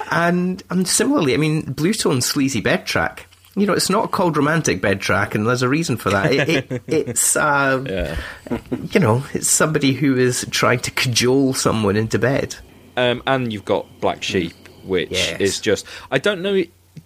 and 0.10 0.62
and 0.70 0.88
similarly, 0.88 1.34
I 1.34 1.36
mean, 1.36 1.62
Bluetones' 1.64 2.24
sleazy 2.24 2.60
bed 2.60 2.86
track. 2.86 3.26
You 3.58 3.66
know, 3.66 3.72
it's 3.72 3.88
not 3.88 4.10
called 4.10 4.36
romantic 4.36 4.82
bed 4.82 5.00
track, 5.00 5.34
and 5.34 5.46
there's 5.46 5.62
a 5.62 5.68
reason 5.68 5.96
for 5.96 6.10
that. 6.10 6.30
It, 6.30 6.48
it, 6.70 6.82
it's, 6.86 7.36
uh, 7.36 7.82
yeah. 7.88 8.58
you 8.92 9.00
know, 9.00 9.24
it's 9.32 9.48
somebody 9.48 9.94
who 9.94 10.14
is 10.18 10.46
trying 10.50 10.80
to 10.80 10.90
cajole 10.90 11.54
someone 11.54 11.96
into 11.96 12.18
bed. 12.18 12.54
Um, 12.98 13.22
and 13.26 13.50
you've 13.52 13.64
got 13.64 13.86
Black 14.00 14.22
Sheep, 14.22 14.52
which 14.84 15.10
Yes. 15.10 15.40
is 15.40 15.60
just 15.60 15.86
I 16.10 16.18
don't 16.18 16.42
know. 16.42 16.62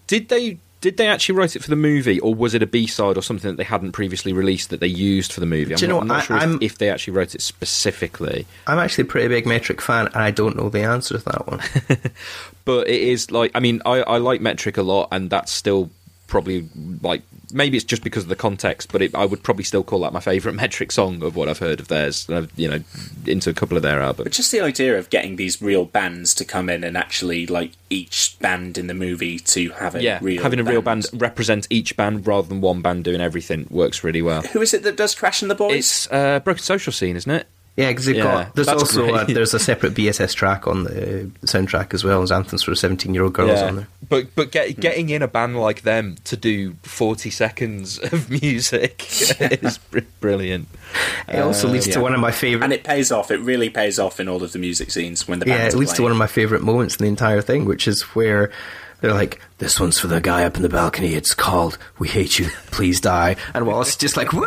Did 0.09 0.29
they 0.29 0.59
did 0.81 0.97
they 0.97 1.09
actually 1.09 1.35
write 1.37 1.55
it 1.57 1.63
for 1.63 1.69
the 1.71 1.77
movie, 1.77 2.19
or 2.21 2.35
was 2.35 2.55
it 2.55 2.63
a 2.63 2.67
B 2.67 2.87
side 2.87 3.17
or 3.19 3.23
something 3.23 3.51
that 3.51 3.57
they 3.57 3.65
hadn't 3.65 3.93
previously 3.93 4.33
released 4.33 4.71
that 4.71 4.81
they 4.81 4.87
used 4.87 5.33
for 5.33 5.41
the 5.41 5.47
movie? 5.47 5.73
I'm 5.75 5.79
Do 5.79 5.85
you 5.85 5.89
not, 5.89 5.95
know, 5.97 6.01
I'm 6.01 6.07
not 6.09 6.17
I- 6.19 6.25
sure 6.25 6.37
if, 6.37 6.43
I'm- 6.43 6.59
if 6.63 6.79
they 6.79 6.89
actually 6.91 7.13
wrote 7.15 7.35
it 7.35 7.43
specifically. 7.43 8.47
I'm 8.67 8.79
actually 8.79 9.03
a 9.03 9.07
pretty 9.07 9.29
big 9.29 9.47
Metric 9.47 9.81
fan, 9.81 10.07
and 10.07 10.17
I 10.17 10.31
don't 10.31 10.57
know 10.57 10.69
the 10.69 10.83
answer 10.83 11.19
to 11.19 11.25
that 11.25 11.47
one. 11.47 11.61
but 12.65 12.89
it 12.89 13.01
is 13.03 13.31
like 13.31 13.51
I 13.55 13.61
mean 13.61 13.83
I, 13.85 14.03
I 14.03 14.19
like 14.19 14.41
Metric 14.41 14.77
a 14.77 14.83
lot, 14.83 15.09
and 15.13 15.29
that's 15.31 15.53
still 15.53 15.91
probably 16.29 16.69
like 17.03 17.23
maybe 17.53 17.77
it's 17.77 17.85
just 17.85 18.03
because 18.03 18.25
of 18.25 18.29
the 18.29 18.37
context, 18.37 18.93
but 18.93 19.03
it, 19.03 19.15
I 19.15 19.25
would 19.25 19.43
probably 19.43 19.65
still 19.65 19.83
call 19.83 20.01
that 20.01 20.13
my 20.13 20.21
favourite 20.21 20.55
Metric 20.61 20.93
song 20.93 21.23
of 21.23 21.37
what 21.37 21.49
I've 21.49 21.59
heard 21.59 21.81
of 21.81 21.89
theirs. 21.89 22.29
I've, 22.31 22.51
you 22.57 22.69
know, 22.69 22.81
into 23.27 23.51
a 23.51 23.55
couple 23.55 23.77
of 23.77 23.83
their 23.83 24.01
albums. 24.01 24.25
But 24.25 24.33
just 24.33 24.53
the 24.53 24.61
idea 24.61 24.99
of 24.99 25.11
getting 25.11 25.37
these 25.37 25.61
real 25.61 25.85
bands 25.85 26.35
to 26.37 26.45
come 26.45 26.69
in 26.69 26.85
and 26.85 26.97
actually 26.97 27.47
like 27.47 27.73
each 27.89 28.37
band 28.41 28.79
in 28.79 28.87
the 28.87 28.95
movie 28.95 29.39
to 29.39 29.71
have 29.71 29.95
a 29.95 30.03
Yeah, 30.03 30.19
real 30.23 30.43
having 30.43 30.61
a 30.61 30.65
real 30.65 30.83
band 30.83 31.07
represent 31.13 31.67
each 31.71 31.97
band 31.97 32.27
rather 32.27 32.49
than 32.49 32.61
one 32.61 32.83
band 32.83 33.05
doing 33.05 33.21
everything 33.21 33.67
works 33.71 34.05
really 34.05 34.23
well. 34.23 34.43
Who 34.43 34.61
is 34.63 34.75
it 34.75 34.83
that 34.85 34.97
does 34.97 35.15
Crash 35.15 35.43
and 35.43 35.51
the 35.51 35.55
Boys? 35.55 35.77
It's 35.77 36.13
uh, 36.13 36.41
Broken 36.41 36.63
Social 36.63 36.93
Scene, 36.93 37.17
isn't 37.17 37.31
it? 37.31 37.47
Yeah, 37.77 37.89
because 37.89 38.09
you've 38.09 38.19
Yeah, 38.19 38.25
got 38.45 38.55
there's 38.57 38.69
also 38.69 39.15
a, 39.15 39.25
there's 39.25 39.55
a 39.55 39.59
separate 39.59 39.95
BSS 39.95 40.35
track 40.35 40.67
on 40.67 40.85
the 40.85 41.31
soundtrack 41.47 41.95
as 41.95 42.05
well 42.05 42.21
as 42.23 42.31
anthems 42.31 42.65
for 42.65 42.75
17 42.75 43.15
year 43.15 43.23
old 43.23 43.33
girls 43.33 43.63
on 43.63 43.77
there. 43.77 43.89
But 44.07 44.35
but 44.35 44.51
get, 44.51 44.79
getting 44.81 45.09
in 45.09 45.23
a 45.23 45.29
band 45.29 45.57
like 45.59 45.83
them 45.83 46.17
to 46.25 46.37
do 46.37 46.75
forty 46.83 47.31
seconds 47.31 47.99
of 48.13 48.29
music 48.29 49.07
is 49.41 49.79
br- 49.79 50.01
brilliant. 50.21 50.69
It 51.29 51.39
also 51.39 51.69
Uh, 51.69 51.73
leads 51.73 51.89
to 51.89 52.01
one 52.01 52.13
of 52.13 52.21
my 52.21 52.33
favorite. 52.33 52.65
and 52.65 52.73
it 52.73 52.83
pays 52.85 53.11
off. 53.13 53.31
It 53.31 53.39
really 53.41 53.71
pays 53.71 53.99
off 53.99 54.19
in 54.21 54.29
all 54.29 54.43
of 54.43 54.53
the 54.53 54.59
music 54.59 54.91
scenes 54.91 55.27
when 55.29 55.39
the 55.39 55.47
yeah, 55.47 55.67
it 55.69 55.75
are 55.75 55.79
leads 55.79 55.93
to 55.95 56.03
one 56.03 56.11
of 56.13 56.19
my 56.19 56.27
favorite 56.27 56.63
moments 56.63 56.97
in 56.97 57.05
the 57.05 57.09
entire 57.09 57.41
thing, 57.41 57.65
which 57.65 57.87
is 57.89 58.03
where 58.15 58.51
they're 59.01 59.15
like, 59.15 59.41
"This 59.59 59.79
one's 59.81 59.99
for 59.99 60.09
the 60.09 60.21
guy 60.21 60.45
up 60.45 60.57
in 60.57 60.63
the 60.63 60.69
balcony. 60.69 61.15
It's 61.15 61.33
called 61.35 61.79
"We 61.99 62.09
Hate 62.09 62.39
You, 62.39 62.49
Please 62.73 63.01
Die," 63.01 63.37
and 63.55 63.67
Wallace 63.67 63.91
is 63.91 63.97
just 63.97 64.17
like, 64.17 64.33
"Woo!" 64.33 64.45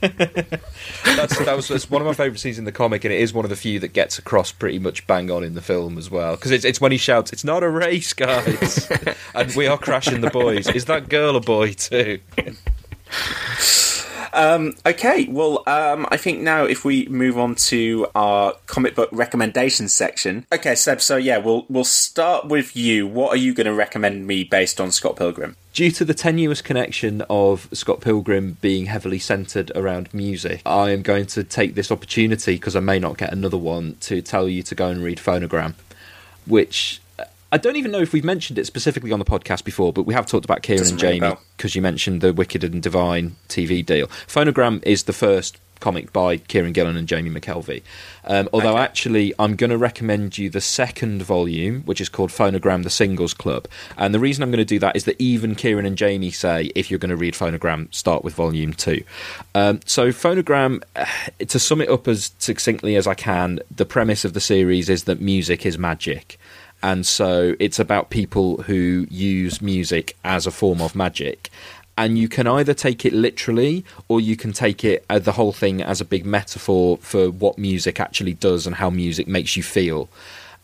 That's 1.04 1.38
that 1.38 1.54
was 1.54 1.68
that's 1.68 1.90
one 1.90 2.00
of 2.00 2.06
my 2.06 2.14
favourite 2.14 2.40
scenes 2.40 2.58
in 2.58 2.64
the 2.64 2.72
comic, 2.72 3.04
and 3.04 3.12
it 3.12 3.20
is 3.20 3.34
one 3.34 3.44
of 3.44 3.50
the 3.50 3.56
few 3.56 3.78
that 3.80 3.92
gets 3.92 4.18
across 4.18 4.50
pretty 4.50 4.78
much 4.78 5.06
bang 5.06 5.30
on 5.30 5.44
in 5.44 5.54
the 5.54 5.60
film 5.60 5.98
as 5.98 6.10
well. 6.10 6.36
Because 6.36 6.52
it's 6.52 6.64
it's 6.64 6.80
when 6.80 6.90
he 6.90 6.98
shouts, 6.98 7.32
"It's 7.32 7.44
not 7.44 7.62
a 7.62 7.68
race, 7.68 8.14
guys," 8.14 8.90
and 9.34 9.54
we 9.54 9.66
are 9.66 9.76
crashing 9.76 10.22
the 10.22 10.30
boys. 10.30 10.68
Is 10.68 10.86
that 10.86 11.10
girl 11.10 11.36
a 11.36 11.40
boy 11.40 11.72
too? 11.74 12.20
Um, 14.32 14.74
okay, 14.86 15.26
well, 15.28 15.62
um, 15.66 16.06
I 16.10 16.16
think 16.16 16.40
now 16.40 16.64
if 16.64 16.84
we 16.84 17.06
move 17.06 17.38
on 17.38 17.54
to 17.56 18.06
our 18.14 18.54
comic 18.66 18.94
book 18.94 19.08
recommendations 19.12 19.92
section. 19.92 20.46
Okay, 20.52 20.74
Seb. 20.74 21.00
So 21.00 21.16
yeah, 21.16 21.38
we'll 21.38 21.66
we'll 21.68 21.84
start 21.84 22.46
with 22.46 22.76
you. 22.76 23.06
What 23.06 23.32
are 23.32 23.36
you 23.36 23.54
going 23.54 23.66
to 23.66 23.74
recommend 23.74 24.26
me 24.26 24.44
based 24.44 24.80
on 24.80 24.92
Scott 24.92 25.16
Pilgrim? 25.16 25.56
Due 25.72 25.90
to 25.92 26.04
the 26.04 26.14
tenuous 26.14 26.60
connection 26.62 27.22
of 27.30 27.68
Scott 27.72 28.00
Pilgrim 28.00 28.56
being 28.60 28.86
heavily 28.86 29.20
centred 29.20 29.70
around 29.76 30.12
music, 30.12 30.62
I 30.66 30.90
am 30.90 31.02
going 31.02 31.26
to 31.26 31.44
take 31.44 31.74
this 31.76 31.92
opportunity, 31.92 32.54
because 32.54 32.74
I 32.74 32.80
may 32.80 32.98
not 32.98 33.16
get 33.16 33.32
another 33.32 33.56
one, 33.56 33.96
to 34.00 34.20
tell 34.20 34.48
you 34.48 34.64
to 34.64 34.74
go 34.74 34.88
and 34.88 35.02
read 35.02 35.18
Phonogram, 35.18 35.74
which 36.44 37.00
I 37.52 37.58
don't 37.58 37.76
even 37.76 37.90
know 37.90 38.00
if 38.00 38.12
we've 38.12 38.24
mentioned 38.24 38.58
it 38.58 38.66
specifically 38.66 39.12
on 39.12 39.18
the 39.18 39.24
podcast 39.24 39.64
before, 39.64 39.92
but 39.92 40.04
we 40.04 40.14
have 40.14 40.26
talked 40.26 40.44
about 40.44 40.62
Kieran 40.62 40.82
Doesn't 40.82 41.02
and 41.02 41.20
Jamie 41.20 41.36
because 41.56 41.74
you 41.74 41.82
mentioned 41.82 42.20
the 42.20 42.32
Wicked 42.32 42.62
and 42.62 42.82
Divine 42.82 43.36
TV 43.48 43.84
deal. 43.84 44.06
Phonogram 44.26 44.82
is 44.84 45.04
the 45.04 45.12
first 45.12 45.58
comic 45.80 46.12
by 46.12 46.36
Kieron 46.36 46.72
Gillen 46.72 46.96
and 46.96 47.08
Jamie 47.08 47.30
McKelvie. 47.30 47.82
Um, 48.24 48.48
although, 48.52 48.78
actually, 48.78 49.34
I'm 49.38 49.56
going 49.56 49.70
to 49.70 49.78
recommend 49.78 50.38
you 50.38 50.50
the 50.50 50.60
second 50.60 51.22
volume, 51.22 51.82
which 51.82 52.00
is 52.00 52.08
called 52.08 52.30
Phonogram 52.30 52.84
The 52.84 52.90
Singles 52.90 53.34
Club. 53.34 53.66
And 53.96 54.14
the 54.14 54.20
reason 54.20 54.42
I'm 54.42 54.50
going 54.50 54.58
to 54.58 54.64
do 54.64 54.78
that 54.78 54.94
is 54.94 55.04
that 55.06 55.16
even 55.18 55.56
Kieron 55.56 55.86
and 55.86 55.96
Jamie 55.96 56.30
say 56.30 56.70
if 56.74 56.90
you're 56.90 56.98
going 56.98 57.10
to 57.10 57.16
read 57.16 57.34
Phonogram, 57.34 57.92
start 57.92 58.22
with 58.22 58.34
volume 58.34 58.72
two. 58.74 59.02
Um, 59.54 59.80
so, 59.86 60.08
Phonogram, 60.08 60.82
to 61.48 61.58
sum 61.58 61.80
it 61.80 61.88
up 61.88 62.06
as 62.06 62.32
succinctly 62.38 62.96
as 62.96 63.06
I 63.06 63.14
can, 63.14 63.60
the 63.74 63.86
premise 63.86 64.24
of 64.24 64.34
the 64.34 64.40
series 64.40 64.88
is 64.88 65.04
that 65.04 65.20
music 65.20 65.66
is 65.66 65.78
magic. 65.78 66.38
And 66.82 67.06
so 67.06 67.54
it's 67.58 67.78
about 67.78 68.10
people 68.10 68.62
who 68.62 69.06
use 69.10 69.60
music 69.60 70.16
as 70.24 70.46
a 70.46 70.50
form 70.50 70.80
of 70.80 70.94
magic. 70.94 71.50
And 71.98 72.16
you 72.16 72.28
can 72.28 72.46
either 72.46 72.72
take 72.72 73.04
it 73.04 73.12
literally, 73.12 73.84
or 74.08 74.20
you 74.20 74.34
can 74.34 74.52
take 74.52 74.84
it 74.84 75.04
uh, 75.10 75.18
the 75.18 75.32
whole 75.32 75.52
thing 75.52 75.82
as 75.82 76.00
a 76.00 76.04
big 76.04 76.24
metaphor 76.24 76.96
for 76.98 77.30
what 77.30 77.58
music 77.58 78.00
actually 78.00 78.32
does 78.32 78.66
and 78.66 78.76
how 78.76 78.88
music 78.88 79.28
makes 79.28 79.56
you 79.56 79.62
feel. 79.62 80.08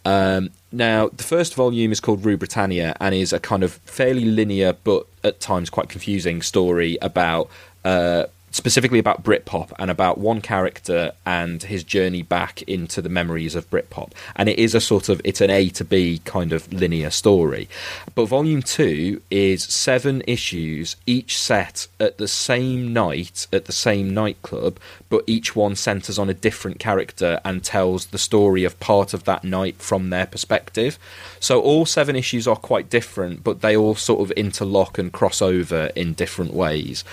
Um, 0.07 0.51
now, 0.73 1.09
the 1.09 1.25
first 1.25 1.55
volume 1.55 1.93
is 1.93 2.01
called 2.01 2.25
Rue 2.25 2.37
Britannia 2.37 2.97
and 3.01 3.15
is 3.15 3.33
a 3.33 3.41
kind 3.41 3.63
of 3.63 3.73
fairly 3.85 4.25
linear 4.25 4.75
but 4.85 5.07
at 5.25 5.41
times 5.41 5.69
quite 5.69 5.89
confusing 5.89 6.43
story 6.43 6.97
about 7.03 7.51
uh, 7.85 8.27
specifically 8.57 8.99
about 8.99 9.23
Britpop 9.23 9.71
and 9.79 9.91
about 9.91 10.17
one 10.17 10.41
character 10.41 11.13
and 11.27 11.63
his 11.63 11.85
journey 11.85 12.23
back 12.23 12.63
into 12.63 13.03
the 13.03 13.11
memories 13.11 13.55
of 13.55 13.69
Britpop. 13.69 14.13
And 14.35 14.49
it 14.49 14.59
is 14.59 14.75
a 14.75 14.81
sort 14.81 15.11
of 15.11 15.21
it's 15.25 15.43
an 15.43 15.51
A 15.51 15.69
to 15.71 15.85
B 15.85 16.23
kind 16.25 16.55
of 16.55 16.73
linear 16.73 17.11
story. 17.11 17.69
But 18.15 18.27
volume 18.27 18.63
2 18.63 19.21
is 19.31 19.63
7 19.65 20.23
issues 20.27 20.97
each 21.05 21.39
set 21.39 21.87
at 22.01 22.17
the 22.17 22.27
same 22.27 22.95
night 22.95 23.47
at 23.53 23.67
the 23.67 23.73
same 23.73 24.15
nightclub, 24.15 24.79
but 25.11 25.25
each 25.27 25.55
one 25.55 25.77
centers 25.77 26.19
on 26.19 26.31
a 26.31 26.35
different 26.35 26.79
character 26.79 27.39
and 27.45 27.63
tells 27.63 28.07
the 28.07 28.19
story 28.19 28.65
of 28.65 28.81
part 28.81 29.13
of 29.13 29.25
that 29.25 29.45
night 29.45 29.77
from 29.77 30.09
their 30.09 30.27
perspective. 30.27 30.99
So 31.41 31.61
all 31.61 31.85
7 31.85 32.17
issues 32.17 32.49
are 32.49 32.57
quite 32.57 32.89
different, 32.89 33.45
but 33.45 33.61
they 33.61 33.77
all 33.77 33.97
sort 33.97 34.23
of 34.23 34.31
interlock 34.31 34.97
and 34.97 35.13
cross 35.13 35.43
over 35.43 35.91
in 35.95 36.15
different 36.15 36.55
ways. 36.55 37.05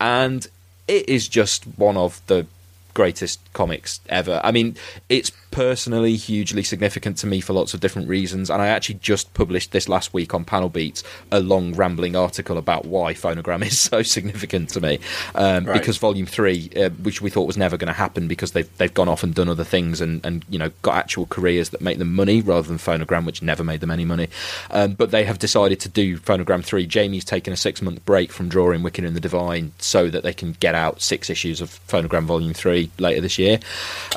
And 0.00 0.46
it 0.88 1.08
is 1.08 1.28
just 1.28 1.64
one 1.76 1.96
of 1.96 2.20
the 2.26 2.46
greatest 2.94 3.40
comics 3.52 4.00
ever. 4.08 4.40
I 4.42 4.50
mean, 4.50 4.76
it's 5.08 5.30
personally 5.50 6.16
hugely 6.16 6.62
significant 6.62 7.16
to 7.18 7.26
me 7.26 7.40
for 7.40 7.52
lots 7.52 7.74
of 7.74 7.80
different 7.80 8.08
reasons, 8.08 8.50
and 8.50 8.60
I 8.60 8.68
actually 8.68 8.96
just 8.96 9.32
published 9.34 9.72
this 9.72 9.88
last 9.88 10.12
week 10.12 10.34
on 10.34 10.44
Panel 10.44 10.68
Beats 10.68 11.02
a 11.30 11.40
long 11.40 11.74
rambling 11.74 12.16
article 12.16 12.58
about 12.58 12.84
why 12.84 13.14
Phonogram 13.14 13.62
is 13.66 13.78
so 13.78 14.02
significant 14.02 14.70
to 14.70 14.80
me. 14.80 14.98
Um, 15.34 15.68
Right. 15.68 15.80
Because 15.80 15.98
Volume 15.98 16.26
Three, 16.26 16.70
uh, 16.76 16.90
which 16.90 17.20
we 17.20 17.30
thought 17.30 17.46
was 17.46 17.56
never 17.58 17.76
going 17.76 17.88
to 17.88 17.92
happen, 17.92 18.26
because 18.26 18.52
they've 18.52 18.76
they've 18.78 18.92
gone 18.92 19.08
off 19.08 19.22
and 19.22 19.34
done 19.34 19.48
other 19.48 19.64
things 19.64 20.00
and 20.00 20.24
and 20.24 20.44
you 20.48 20.58
know 20.58 20.70
got 20.82 20.96
actual 20.96 21.26
careers 21.26 21.70
that 21.70 21.80
make 21.80 21.98
them 21.98 22.14
money 22.14 22.40
rather 22.40 22.66
than 22.66 22.78
Phonogram, 22.78 23.26
which 23.26 23.42
never 23.42 23.62
made 23.62 23.80
them 23.80 23.90
any 23.90 24.04
money. 24.04 24.28
Um, 24.70 24.92
but 24.92 25.10
they 25.10 25.24
have 25.24 25.38
decided 25.38 25.80
to 25.80 25.88
do 25.88 26.18
Phonogram 26.18 26.64
Three. 26.64 26.86
Jamie's 26.86 27.24
taken 27.24 27.52
a 27.52 27.56
six 27.56 27.82
month 27.82 28.04
break 28.04 28.32
from 28.32 28.48
drawing 28.48 28.82
Wicked 28.82 29.04
and 29.04 29.14
the 29.14 29.20
Divine 29.20 29.72
so 29.78 30.08
that 30.08 30.22
they 30.22 30.32
can 30.32 30.52
get 30.52 30.74
out 30.74 31.02
six 31.02 31.28
issues 31.28 31.60
of 31.60 31.68
Phonogram 31.86 32.24
Volume 32.24 32.54
Three 32.54 32.90
later 32.98 33.20
this 33.20 33.38
year. 33.38 33.60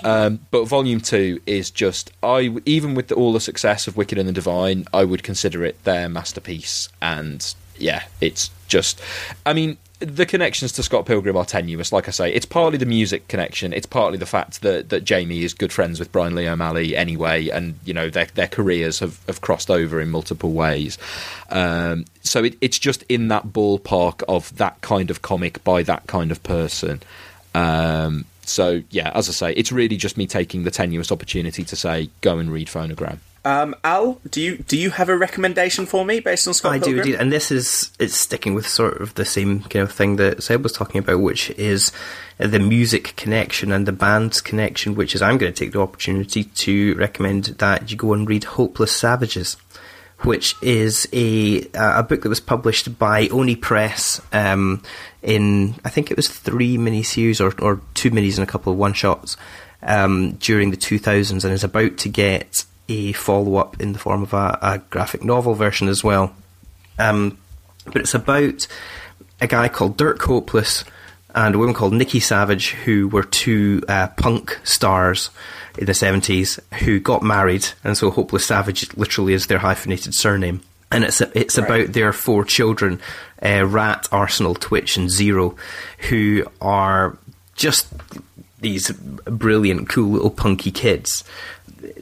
Um, 0.03 0.39
but 0.51 0.65
Volume 0.65 1.01
Two 1.01 1.20
is 1.45 1.71
just 1.71 2.11
I 2.23 2.57
even 2.65 2.95
with 2.95 3.07
the, 3.07 3.15
all 3.15 3.33
the 3.33 3.39
success 3.39 3.87
of 3.87 3.97
Wicked 3.97 4.17
and 4.17 4.27
the 4.27 4.33
Divine, 4.33 4.85
I 4.93 5.03
would 5.03 5.23
consider 5.23 5.63
it 5.65 5.83
their 5.83 6.09
masterpiece. 6.09 6.89
And 7.01 7.53
yeah, 7.77 8.03
it's 8.19 8.51
just 8.67 9.01
I 9.45 9.53
mean 9.53 9.77
the 10.01 10.25
connections 10.25 10.71
to 10.73 10.83
Scott 10.83 11.05
Pilgrim 11.05 11.37
are 11.37 11.45
tenuous. 11.45 11.91
Like 11.91 12.07
I 12.07 12.11
say, 12.11 12.33
it's 12.33 12.45
partly 12.45 12.77
the 12.77 12.87
music 12.87 13.27
connection. 13.27 13.71
It's 13.71 13.85
partly 13.85 14.17
the 14.17 14.25
fact 14.25 14.61
that, 14.63 14.89
that 14.89 15.03
Jamie 15.03 15.43
is 15.43 15.53
good 15.53 15.71
friends 15.71 15.99
with 15.99 16.11
Brian 16.11 16.33
Lee 16.33 16.47
O'Malley 16.47 16.95
anyway, 16.95 17.49
and 17.49 17.75
you 17.85 17.93
know 17.93 18.09
their 18.09 18.25
their 18.25 18.47
careers 18.47 18.99
have, 18.99 19.23
have 19.27 19.41
crossed 19.41 19.69
over 19.69 20.01
in 20.01 20.09
multiple 20.09 20.51
ways. 20.51 20.97
Um, 21.49 22.05
so 22.23 22.43
it, 22.43 22.57
it's 22.61 22.79
just 22.79 23.03
in 23.09 23.27
that 23.27 23.47
ballpark 23.47 24.23
of 24.27 24.55
that 24.57 24.81
kind 24.81 25.11
of 25.11 25.21
comic 25.21 25.63
by 25.63 25.83
that 25.83 26.07
kind 26.07 26.31
of 26.31 26.41
person. 26.41 27.01
Um, 27.53 28.25
so 28.51 28.83
yeah, 28.89 29.11
as 29.15 29.29
I 29.29 29.31
say, 29.31 29.53
it's 29.53 29.71
really 29.71 29.97
just 29.97 30.17
me 30.17 30.27
taking 30.27 30.63
the 30.63 30.71
tenuous 30.71 31.11
opportunity 31.11 31.63
to 31.63 31.75
say 31.75 32.09
go 32.21 32.37
and 32.37 32.51
read 32.51 32.67
Phonogram. 32.67 33.19
Um, 33.43 33.75
Al, 33.83 34.21
do 34.29 34.39
you 34.39 34.57
do 34.57 34.77
you 34.77 34.91
have 34.91 35.09
a 35.09 35.17
recommendation 35.17 35.87
for 35.87 36.05
me 36.05 36.19
based 36.19 36.47
on 36.47 36.53
Scott 36.53 36.73
I 36.73 36.77
do 36.77 36.97
indeed, 36.97 37.15
and 37.15 37.31
this 37.31 37.49
is 37.49 37.91
it's 37.97 38.13
sticking 38.13 38.53
with 38.53 38.67
sort 38.67 39.01
of 39.01 39.15
the 39.15 39.25
same 39.25 39.61
kind 39.61 39.81
of 39.81 39.91
thing 39.91 40.17
that 40.17 40.43
Seb 40.43 40.61
was 40.61 40.73
talking 40.73 40.99
about, 40.99 41.21
which 41.21 41.49
is 41.51 41.91
the 42.37 42.59
music 42.59 43.15
connection 43.15 43.71
and 43.71 43.87
the 43.87 43.91
band's 43.91 44.41
connection. 44.41 44.93
Which 44.93 45.15
is, 45.15 45.23
I'm 45.23 45.39
going 45.39 45.51
to 45.51 45.57
take 45.57 45.73
the 45.73 45.81
opportunity 45.81 46.43
to 46.43 46.93
recommend 46.95 47.45
that 47.45 47.89
you 47.89 47.97
go 47.97 48.13
and 48.13 48.29
read 48.29 48.43
"Hopeless 48.43 48.95
Savages," 48.95 49.57
which 50.23 50.55
is 50.61 51.07
a 51.13 51.67
a 51.73 52.03
book 52.03 52.21
that 52.21 52.29
was 52.29 52.39
published 52.39 52.97
by 52.99 53.27
Oni 53.29 53.55
Press 53.55 54.21
um, 54.31 54.83
in 55.21 55.75
I 55.83 55.89
think 55.89 56.11
it 56.11 56.17
was 56.17 56.27
three 56.27 56.77
miniseries 56.77 57.41
or 57.41 57.53
or 57.63 57.81
two 57.93 58.11
minis 58.11 58.37
and 58.37 58.47
a 58.47 58.51
couple 58.51 58.71
of 58.71 58.79
one 58.79 58.93
shots 58.93 59.37
um, 59.83 60.33
during 60.33 60.71
the 60.71 60.77
2000s, 60.77 61.43
and 61.43 61.53
is 61.53 61.63
about 61.63 61.97
to 61.97 62.09
get 62.09 62.65
a 62.87 63.13
follow 63.13 63.55
up 63.55 63.79
in 63.81 63.93
the 63.93 63.99
form 63.99 64.23
of 64.23 64.33
a, 64.33 64.57
a 64.61 64.81
graphic 64.89 65.23
novel 65.23 65.53
version 65.53 65.87
as 65.87 66.03
well. 66.03 66.35
Um, 66.99 67.37
but 67.85 67.97
it's 67.97 68.13
about 68.13 68.67
a 69.39 69.47
guy 69.47 69.69
called 69.69 69.97
Dirk 69.97 70.21
Hopeless 70.21 70.83
and 71.33 71.55
a 71.55 71.57
woman 71.57 71.73
called 71.73 71.93
Nikki 71.93 72.19
Savage, 72.19 72.71
who 72.71 73.07
were 73.07 73.23
two 73.23 73.81
uh, 73.87 74.07
punk 74.09 74.59
stars 74.63 75.29
in 75.77 75.85
the 75.85 75.91
70s 75.91 76.59
who 76.79 76.99
got 76.99 77.23
married, 77.23 77.67
and 77.83 77.97
so 77.97 78.11
Hopeless 78.11 78.45
Savage 78.45 78.95
literally 78.95 79.33
is 79.33 79.47
their 79.47 79.59
hyphenated 79.59 80.13
surname. 80.13 80.61
And 80.91 81.05
it's 81.05 81.21
it's 81.21 81.57
about 81.57 81.93
their 81.93 82.11
four 82.11 82.43
children, 82.43 82.99
uh, 83.41 83.65
Rat, 83.65 84.09
Arsenal, 84.11 84.55
Twitch, 84.55 84.97
and 84.97 85.09
Zero, 85.09 85.55
who 86.09 86.43
are 86.59 87.17
just 87.55 87.87
these 88.59 88.91
brilliant, 88.91 89.87
cool 89.87 90.11
little 90.11 90.29
punky 90.29 90.69
kids. 90.69 91.23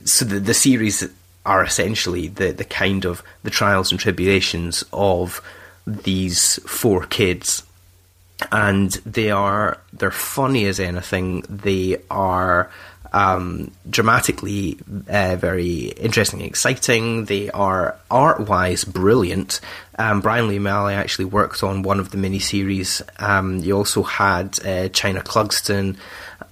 So 0.06 0.26
the 0.26 0.40
the 0.40 0.56
series 0.56 1.08
are 1.46 1.64
essentially 1.64 2.30
the 2.30 2.52
the 2.52 2.66
kind 2.66 3.06
of 3.06 3.22
the 3.44 3.52
trials 3.52 3.92
and 3.92 4.00
tribulations 4.00 4.84
of 4.92 5.40
these 5.86 6.60
four 6.68 7.06
kids 7.06 7.62
and 8.52 8.92
they 9.06 9.32
are 9.32 9.78
they're 9.94 10.12
funny 10.12 10.66
as 10.66 10.80
anything. 10.80 11.44
They 11.50 11.98
are 12.10 12.72
um, 13.14 13.72
dramatically 13.90 14.78
uh, 15.10 15.36
very 15.36 15.86
interesting 15.98 16.42
and 16.42 16.50
exciting. 16.50 17.26
They 17.26 17.50
are 17.52 17.98
art 18.10 18.42
wise 18.48 18.84
brilliant. 18.84 19.60
Um, 19.98 20.22
Brian 20.22 20.48
Lee 20.48 20.58
O'Malley 20.58 20.94
actually 20.94 21.26
worked 21.26 21.64
on 21.64 21.84
one 21.84 22.00
of 22.00 22.12
the 22.12 22.18
miniseries. 22.18 23.02
Um, 23.22 23.58
you 23.60 23.76
also 23.76 24.04
had 24.04 24.60
uh, 24.60 24.90
Chynna 24.90 25.24
Clugston 25.24 25.98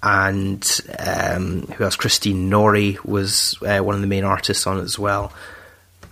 and 0.04 0.82
um, 1.00 1.64
who 1.68 1.84
else? 1.84 1.96
Christine 1.96 2.50
Norrie 2.50 2.98
was 3.04 3.58
uh, 3.62 3.80
one 3.80 3.96
of 3.96 4.02
the 4.02 4.08
main 4.08 4.24
artists 4.24 4.68
on 4.68 4.80
it 4.80 4.84
as 4.84 5.00
well. 5.00 5.34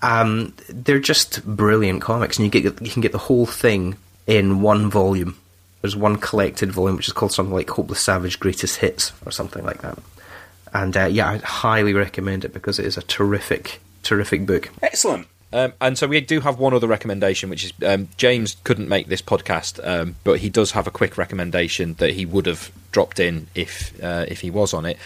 Um, 0.02 0.54
they're 0.70 1.00
just 1.00 1.46
brilliant 1.46 2.02
comics, 2.02 2.38
and 2.38 2.46
you 2.46 2.52
get 2.62 2.82
you 2.82 2.90
can 2.90 3.02
get 3.02 3.12
the 3.12 3.18
whole 3.18 3.46
thing 3.46 3.98
in 4.28 4.62
one 4.62 4.90
volume. 4.90 5.38
There's 5.82 5.96
one 5.96 6.18
collected 6.18 6.72
volume 6.72 6.98
which 6.98 7.08
is 7.08 7.14
called 7.14 7.32
something 7.32 7.54
like 7.54 7.70
Hopeless 7.70 8.02
Savage 8.02 8.40
Greatest 8.40 8.78
Hits 8.78 9.14
or 9.26 9.32
something 9.32 9.64
like 9.64 9.82
that. 9.82 10.00
And 10.76 10.96
uh, 10.98 11.06
yeah, 11.06 11.30
I 11.30 11.38
highly 11.38 11.94
recommend 11.94 12.44
it 12.44 12.54
because 12.54 12.80
it 12.80 12.86
is 12.86 12.98
a 12.98 13.02
terrific, 13.04 13.80
terrific 14.04 14.46
book. 14.46 14.70
Excellent. 14.84 15.26
Um, 15.54 15.72
and 15.80 15.98
so 15.98 16.06
we 16.06 16.20
do 16.20 16.42
have 16.42 16.60
one 16.60 16.74
other 16.74 16.88
recommendation, 16.88 17.50
which 17.50 17.64
is 17.64 17.74
um, 17.86 18.10
James 18.18 18.58
couldn't 18.66 18.90
make 18.90 19.08
this 19.08 19.22
podcast, 19.22 19.80
um, 19.88 20.18
but 20.26 20.40
he 20.40 20.50
does 20.50 20.72
have 20.72 20.86
a 20.86 20.92
quick 20.92 21.18
recommendation 21.18 21.94
that 21.96 22.12
he 22.12 22.26
would 22.26 22.46
have 22.46 22.72
dropped 22.92 23.22
in 23.22 23.48
if 23.56 23.98
uh, 24.04 24.26
if 24.28 24.42
he 24.42 24.52
was 24.52 24.74
on 24.74 24.86
it. 24.86 24.98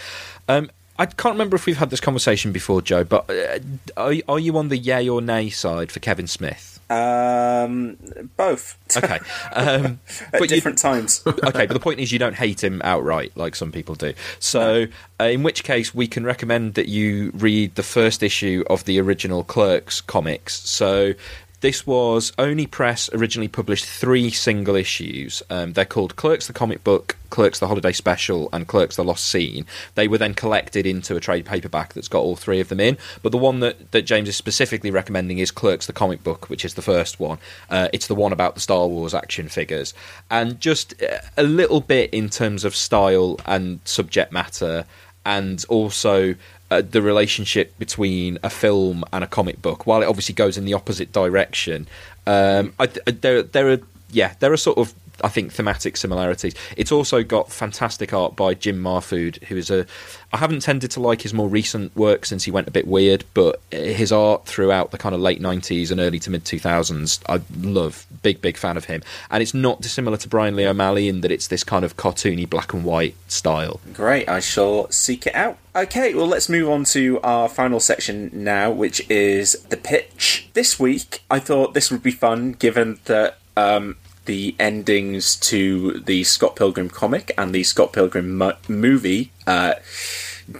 Um, 0.48 0.70
I 0.98 1.06
can't 1.06 1.34
remember 1.34 1.54
if 1.54 1.66
we've 1.66 1.78
had 1.78 1.90
this 1.90 2.00
conversation 2.00 2.50
before, 2.50 2.82
Joe, 2.82 3.04
but 3.04 3.30
uh, 3.30 3.60
are, 3.96 4.14
are 4.28 4.38
you 4.40 4.58
on 4.58 4.68
the 4.68 4.76
yay 4.76 5.08
or 5.08 5.22
nay 5.22 5.50
side 5.50 5.92
for 5.92 6.00
Kevin 6.00 6.26
Smith? 6.26 6.69
Um, 6.90 7.96
both. 8.36 8.76
Okay, 8.96 9.18
um, 9.52 10.00
At 10.32 10.40
you- 10.40 10.46
different 10.48 10.78
times. 10.78 11.22
okay, 11.26 11.66
but 11.66 11.70
the 11.72 11.80
point 11.80 12.00
is, 12.00 12.12
you 12.12 12.18
don't 12.18 12.34
hate 12.34 12.62
him 12.62 12.82
outright 12.84 13.32
like 13.36 13.54
some 13.54 13.72
people 13.72 13.94
do. 13.94 14.12
So, 14.40 14.86
uh, 15.20 15.24
in 15.24 15.42
which 15.42 15.64
case, 15.64 15.94
we 15.94 16.06
can 16.06 16.24
recommend 16.24 16.74
that 16.74 16.88
you 16.88 17.30
read 17.34 17.76
the 17.76 17.82
first 17.82 18.22
issue 18.22 18.64
of 18.68 18.84
the 18.84 19.00
original 19.00 19.44
Clerks 19.44 20.00
comics. 20.00 20.54
So. 20.68 21.14
This 21.60 21.86
was 21.86 22.32
Oni 22.38 22.66
Press 22.66 23.10
originally 23.12 23.48
published 23.48 23.84
three 23.84 24.30
single 24.30 24.76
issues. 24.76 25.42
Um, 25.50 25.74
they're 25.74 25.84
called 25.84 26.16
Clerks 26.16 26.46
the 26.46 26.54
Comic 26.54 26.82
Book, 26.82 27.18
Clerks 27.28 27.58
the 27.58 27.68
Holiday 27.68 27.92
Special, 27.92 28.48
and 28.50 28.66
Clerks 28.66 28.96
the 28.96 29.04
Lost 29.04 29.26
Scene. 29.26 29.66
They 29.94 30.08
were 30.08 30.16
then 30.16 30.32
collected 30.32 30.86
into 30.86 31.16
a 31.16 31.20
trade 31.20 31.44
paperback 31.44 31.92
that's 31.92 32.08
got 32.08 32.20
all 32.20 32.34
three 32.34 32.60
of 32.60 32.70
them 32.70 32.80
in. 32.80 32.96
But 33.22 33.32
the 33.32 33.38
one 33.38 33.60
that, 33.60 33.90
that 33.90 34.02
James 34.02 34.26
is 34.26 34.36
specifically 34.36 34.90
recommending 34.90 35.38
is 35.38 35.50
Clerks 35.50 35.84
the 35.84 35.92
Comic 35.92 36.24
Book, 36.24 36.48
which 36.48 36.64
is 36.64 36.74
the 36.74 36.82
first 36.82 37.20
one. 37.20 37.36
Uh, 37.68 37.88
it's 37.92 38.06
the 38.06 38.14
one 38.14 38.32
about 38.32 38.54
the 38.54 38.60
Star 38.60 38.86
Wars 38.86 39.12
action 39.12 39.50
figures. 39.50 39.92
And 40.30 40.58
just 40.60 40.94
uh, 41.02 41.18
a 41.36 41.42
little 41.42 41.82
bit 41.82 42.08
in 42.14 42.30
terms 42.30 42.64
of 42.64 42.74
style 42.74 43.38
and 43.44 43.80
subject 43.84 44.32
matter, 44.32 44.86
and 45.26 45.62
also 45.68 46.34
uh, 46.70 46.82
the 46.82 47.02
relationship 47.02 47.76
between 47.78 48.38
a 48.42 48.50
film 48.50 49.04
and 49.12 49.24
a 49.24 49.26
comic 49.26 49.60
book, 49.60 49.86
while 49.86 50.02
it 50.02 50.06
obviously 50.06 50.34
goes 50.34 50.56
in 50.56 50.64
the 50.64 50.74
opposite 50.74 51.12
direction, 51.12 51.86
um, 52.26 52.72
I, 52.78 52.88
I, 53.06 53.10
there 53.10 53.42
there 53.42 53.70
are 53.72 53.78
yeah 54.10 54.34
there 54.40 54.52
are 54.52 54.56
sort 54.56 54.78
of 54.78 54.94
I 55.22 55.28
think, 55.28 55.52
thematic 55.52 55.96
similarities. 55.96 56.54
It's 56.76 56.92
also 56.92 57.22
got 57.22 57.52
fantastic 57.52 58.12
art 58.12 58.36
by 58.36 58.54
Jim 58.54 58.82
Mahfood, 58.82 59.42
who 59.44 59.56
is 59.56 59.70
a. 59.70 59.86
I 60.32 60.36
haven't 60.36 60.60
tended 60.60 60.90
to 60.92 61.00
like 61.00 61.22
his 61.22 61.34
more 61.34 61.48
recent 61.48 61.94
work 61.96 62.24
since 62.24 62.44
he 62.44 62.50
went 62.50 62.68
a 62.68 62.70
bit 62.70 62.86
weird, 62.86 63.24
but 63.34 63.60
his 63.70 64.12
art 64.12 64.46
throughout 64.46 64.90
the 64.92 64.98
kind 64.98 65.14
of 65.14 65.20
late 65.20 65.40
90s 65.40 65.90
and 65.90 66.00
early 66.00 66.20
to 66.20 66.30
mid 66.30 66.44
2000s, 66.44 67.20
I 67.28 67.40
love. 67.66 68.06
Big, 68.22 68.40
big 68.40 68.56
fan 68.56 68.76
of 68.76 68.84
him. 68.84 69.02
And 69.30 69.42
it's 69.42 69.54
not 69.54 69.80
dissimilar 69.80 70.16
to 70.18 70.28
Brian 70.28 70.54
Lee 70.54 70.66
O'Malley 70.66 71.08
in 71.08 71.22
that 71.22 71.30
it's 71.30 71.48
this 71.48 71.64
kind 71.64 71.84
of 71.84 71.96
cartoony 71.96 72.48
black 72.48 72.72
and 72.72 72.84
white 72.84 73.14
style. 73.28 73.80
Great, 73.92 74.28
I 74.28 74.40
shall 74.40 74.90
seek 74.90 75.26
it 75.26 75.34
out. 75.34 75.58
Okay, 75.74 76.14
well, 76.14 76.26
let's 76.26 76.48
move 76.48 76.68
on 76.68 76.84
to 76.84 77.20
our 77.22 77.48
final 77.48 77.78
section 77.78 78.30
now, 78.32 78.70
which 78.70 79.08
is 79.08 79.52
the 79.68 79.76
pitch. 79.76 80.48
This 80.52 80.80
week, 80.80 81.22
I 81.30 81.38
thought 81.38 81.74
this 81.74 81.90
would 81.90 82.02
be 82.02 82.10
fun 82.10 82.52
given 82.52 82.98
that 83.04 83.38
um, 83.56 83.96
the 84.30 84.54
endings 84.60 85.34
to 85.34 85.98
the 85.98 86.22
Scott 86.22 86.54
Pilgrim 86.54 86.88
comic 86.88 87.32
and 87.36 87.52
the 87.52 87.64
Scott 87.64 87.92
Pilgrim 87.92 88.38
mo- 88.38 88.56
movie 88.68 89.32
uh, 89.44 89.74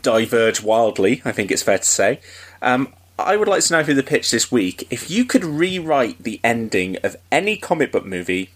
diverge 0.03 0.61
wildly, 0.61 1.23
I 1.25 1.31
think 1.31 1.53
it's 1.53 1.63
fair 1.63 1.79
to 1.79 1.85
say. 1.85 2.19
Um, 2.61 2.93
I 3.17 3.37
would 3.37 3.47
like 3.47 3.63
to 3.63 3.73
know 3.73 3.85
for 3.85 3.95
the 3.95 4.03
pitch 4.03 4.33
this 4.33 4.51
week 4.51 4.89
if 4.91 5.09
you 5.09 5.25
could 5.25 5.45
rewrite 5.45 6.21
the 6.21 6.41
ending 6.43 6.97
of 7.05 7.15
any 7.31 7.57
comic 7.57 7.93
book 7.93 8.05
movie, 8.05 8.51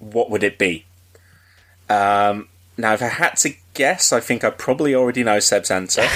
what 0.00 0.28
would 0.28 0.42
it 0.42 0.58
be? 0.58 0.86
Um, 1.88 2.48
now, 2.76 2.94
if 2.94 3.02
I 3.02 3.10
had 3.10 3.36
to 3.36 3.54
guess, 3.74 4.12
I 4.12 4.18
think 4.18 4.42
I 4.42 4.50
probably 4.50 4.92
already 4.92 5.22
know 5.22 5.38
Seb's 5.38 5.70
answer, 5.70 6.02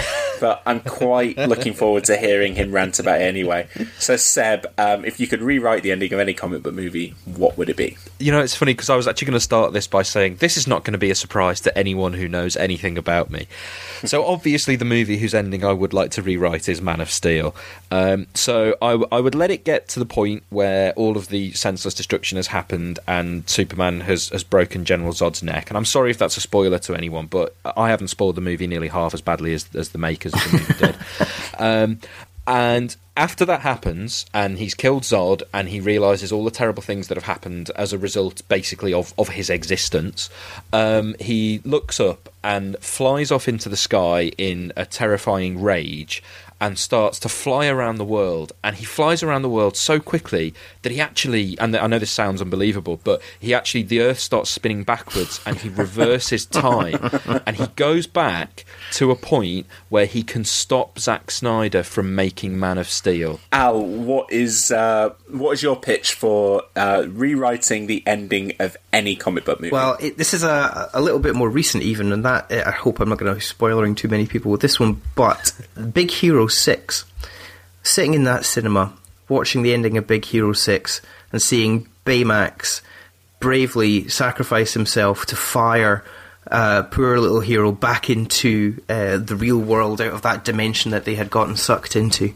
but 0.43 0.61
I'm 0.67 0.81
quite 0.81 1.39
looking 1.39 1.73
forward 1.73 2.03
to 2.07 2.17
hearing 2.17 2.57
him 2.57 2.73
rant 2.73 2.99
about 2.99 3.21
it 3.21 3.25
anyway. 3.25 3.69
So, 4.01 4.17
Seb, 4.17 4.67
um, 4.77 5.05
if 5.05 5.21
you 5.21 5.29
could 5.29 5.41
rewrite 5.41 5.85
the 5.85 5.93
ending 5.93 6.13
of 6.13 6.19
any 6.19 6.35
comic 6.35 6.65
book 6.65 6.75
movie, 6.75 7.15
what 7.27 7.57
would 7.57 7.71
it 7.71 7.77
be? 7.77 7.97
You 8.19 8.33
know, 8.33 8.41
it's 8.41 8.57
funny 8.57 8.73
because 8.73 8.91
I 8.91 8.97
was 8.97 9.07
actually 9.07 9.27
going 9.27 9.37
to 9.37 9.41
start 9.41 9.73
this 9.73 9.87
by 9.87 10.03
saying 10.03 10.37
this 10.37 10.57
is 10.57 10.67
not 10.67 10.83
going 10.83 10.95
to 10.95 10.99
be 10.99 11.13
a 11.13 11.15
surprise 11.15 11.61
to 11.61 11.79
anyone 11.79 12.15
who 12.15 12.27
knows 12.27 12.57
anything 12.57 12.99
about 12.99 13.31
me. 13.31 13.47
so, 14.05 14.27
obviously, 14.27 14.75
the 14.75 14.85
movie 14.85 15.17
whose 15.19 15.33
ending 15.33 15.65
I 15.65 15.73
would 15.73 15.93
like 15.93 16.11
to 16.13 16.23
rewrite 16.23 16.69
is 16.69 16.83
Man 16.83 17.01
of 17.01 17.09
Steel. 17.09 17.55
Um, 17.93 18.27
so, 18.35 18.77
I, 18.83 18.91
w- 18.91 19.09
I 19.13 19.21
would 19.21 19.37
let 19.37 19.53
it 19.53 19.63
get 19.65 19.87
to 19.91 20.01
the 20.01 20.07
point 20.07 20.43
where 20.51 20.93
all 20.95 21.17
of 21.17 21.29
the 21.29 21.53
senseless 21.53 21.95
destruction 21.95 22.35
has 22.35 22.49
happened 22.49 22.99
and 23.07 23.49
Superman 23.49 24.01
has, 24.01 24.31
has 24.31 24.43
broken 24.43 24.85
General 24.85 25.13
Zod's 25.13 25.41
neck. 25.41 25.71
And 25.71 25.77
I'm 25.77 25.85
sorry 25.85 26.11
if 26.11 26.19
that's 26.19 26.37
a 26.37 26.41
spoiler 26.41 26.81
to 26.81 26.97
anyone, 26.97 27.27
but 27.27 27.55
I 27.77 27.91
haven't 27.91 28.09
spoiled 28.09 28.35
the 28.35 28.41
movie 28.41 28.67
nearly 28.67 28.89
half 28.89 29.15
as 29.15 29.21
badly 29.21 29.55
as, 29.55 29.69
as 29.77 29.91
the 29.91 29.99
makers 29.99 30.32
movie 30.53 30.75
did. 30.79 30.97
Um, 31.59 32.01
and 32.47 32.97
after 33.17 33.45
that 33.45 33.61
happens, 33.61 34.27
and 34.35 34.59
he's 34.59 34.75
killed 34.75 35.03
Zod, 35.03 35.43
and 35.55 35.69
he 35.69 35.81
realizes 35.81 36.33
all 36.33 36.45
the 36.45 36.51
terrible 36.51 36.83
things 36.83 37.09
that 37.09 37.17
have 37.17 37.25
happened 37.25 37.71
as 37.77 37.93
a 37.93 37.99
result, 37.99 38.43
basically, 38.49 38.93
of, 38.93 39.15
of 39.17 39.29
his 39.29 39.49
existence, 39.49 40.29
um, 40.73 41.15
he 41.21 41.61
looks 41.65 42.01
up 42.01 42.31
and 42.43 42.77
flies 42.79 43.31
off 43.31 43.49
into 43.49 43.69
the 43.69 43.77
sky 43.77 44.33
in 44.39 44.73
a 44.77 44.85
terrifying 44.85 45.63
rage 45.63 46.23
and 46.63 46.79
starts 46.79 47.19
to 47.19 47.29
fly 47.29 47.67
around 47.67 47.97
the 47.97 48.05
world. 48.05 48.53
And 48.63 48.77
he 48.77 48.85
flies 48.85 49.21
around 49.21 49.43
the 49.43 49.49
world 49.49 49.77
so 49.77 49.99
quickly 49.99 50.55
that 50.83 50.93
he 50.93 51.01
actually, 51.01 51.59
and 51.59 51.75
I 51.77 51.89
know 51.89 51.99
this 51.99 52.13
sounds 52.13 52.41
unbelievable, 52.41 53.01
but 53.03 53.21
he 53.41 53.53
actually, 53.53 53.83
the 53.83 54.01
Earth 54.01 54.21
starts 54.21 54.49
spinning 54.49 54.85
backwards 54.85 55.41
and 55.45 55.57
he 55.57 55.69
reverses 55.69 56.47
time. 56.63 57.11
And 57.45 57.57
he 57.57 57.67
goes 57.75 58.07
back 58.07 58.65
to 58.93 59.11
a 59.11 59.17
point 59.17 59.67
where 59.89 60.07
he 60.07 60.23
can 60.23 60.45
stop 60.45 61.01
Zack 61.01 61.33
Snyder 61.33 61.83
from 61.83 62.15
making 62.15 62.61
Man 62.61 62.79
of 62.79 62.89
Steel. 62.89 63.41
Al, 63.51 63.85
what 63.85 64.31
is 64.33 64.71
uh, 64.71 65.11
what 65.31 65.53
is 65.53 65.65
your 65.65 65.75
pitch 65.75 66.15
for 66.15 66.63
uh, 66.77 67.07
rewriting 67.09 67.89
the 67.89 68.05
ending 68.07 68.53
of 68.61 68.77
any 68.93 69.17
comic 69.17 69.45
book 69.45 69.61
movie? 69.61 69.73
Well, 69.73 69.97
it, 69.99 70.17
this 70.17 70.33
is 70.33 70.45
a, 70.45 70.91
a 70.95 71.01
little 71.01 71.19
bit 71.19 71.35
more 71.35 71.51
recent, 71.51 71.83
even, 71.83 72.13
and 72.13 72.25
that 72.25 72.53
I 72.53 72.71
hope 72.71 73.01
I'm 73.01 73.09
not 73.09 73.19
going 73.19 73.33
to 73.33 73.35
be 73.35 73.41
spoiling 73.41 73.97
too 73.97 74.09
many 74.09 74.27
people 74.27 74.53
with 74.53 74.61
this 74.61 74.79
one. 74.79 75.03
But 75.17 75.53
Big 75.93 76.13
Hero 76.13 76.47
Six, 76.53 77.05
sitting 77.83 78.15
in 78.15 78.25
that 78.25 78.45
cinema, 78.45 78.93
watching 79.29 79.63
the 79.63 79.73
ending 79.75 79.97
of 79.99 80.07
Big 80.07 80.25
Hero 80.25 80.53
Six, 80.53 81.01
and 81.33 81.41
seeing 81.41 81.89
Baymax 82.05 82.83
bravely 83.41 84.09
sacrifice 84.09 84.75
himself 84.75 85.27
to 85.27 85.37
fire 85.37 86.05
uh, 86.51 86.83
poor 86.83 87.19
little 87.19 87.41
hero 87.41 87.73
back 87.73 88.11
into 88.11 88.81
uh, 88.89 89.17
the 89.17 89.37
real 89.37 89.59
world 89.59 90.01
out 90.01 90.13
of 90.13 90.23
that 90.23 90.45
dimension 90.45 90.91
that 90.91 91.05
they 91.05 91.15
had 91.15 91.31
gotten 91.31 91.57
sucked 91.57 91.97
into. 91.97 92.35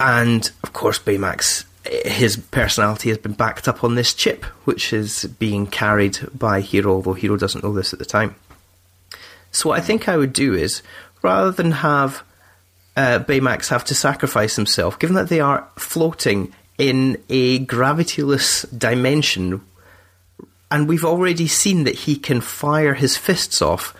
And 0.00 0.50
of 0.62 0.72
course, 0.72 0.98
Baymax, 0.98 1.64
his 2.04 2.36
personality 2.36 3.10
has 3.10 3.18
been 3.18 3.34
backed 3.34 3.68
up 3.68 3.84
on 3.84 3.94
this 3.94 4.14
chip, 4.14 4.44
which 4.64 4.92
is 4.92 5.24
being 5.38 5.66
carried 5.66 6.18
by 6.36 6.60
Hero, 6.60 6.92
although 6.94 7.12
Hero 7.12 7.36
doesn't 7.36 7.62
know 7.62 7.72
this 7.72 7.92
at 7.92 7.98
the 7.98 8.04
time. 8.04 8.34
So, 9.50 9.68
what 9.68 9.78
I 9.78 9.82
think 9.82 10.08
I 10.08 10.16
would 10.16 10.32
do 10.32 10.54
is, 10.54 10.82
rather 11.22 11.52
than 11.52 11.72
have 11.72 12.24
uh, 12.96 13.20
Baymax 13.20 13.68
have 13.68 13.84
to 13.86 13.94
sacrifice 13.94 14.56
himself, 14.56 14.98
given 14.98 15.16
that 15.16 15.28
they 15.28 15.40
are 15.40 15.68
floating 15.76 16.52
in 16.78 17.22
a 17.28 17.64
gravityless 17.64 18.66
dimension. 18.76 19.62
And 20.70 20.88
we've 20.88 21.04
already 21.04 21.48
seen 21.48 21.84
that 21.84 21.94
he 21.94 22.16
can 22.16 22.40
fire 22.40 22.94
his 22.94 23.16
fists 23.16 23.62
off 23.62 23.94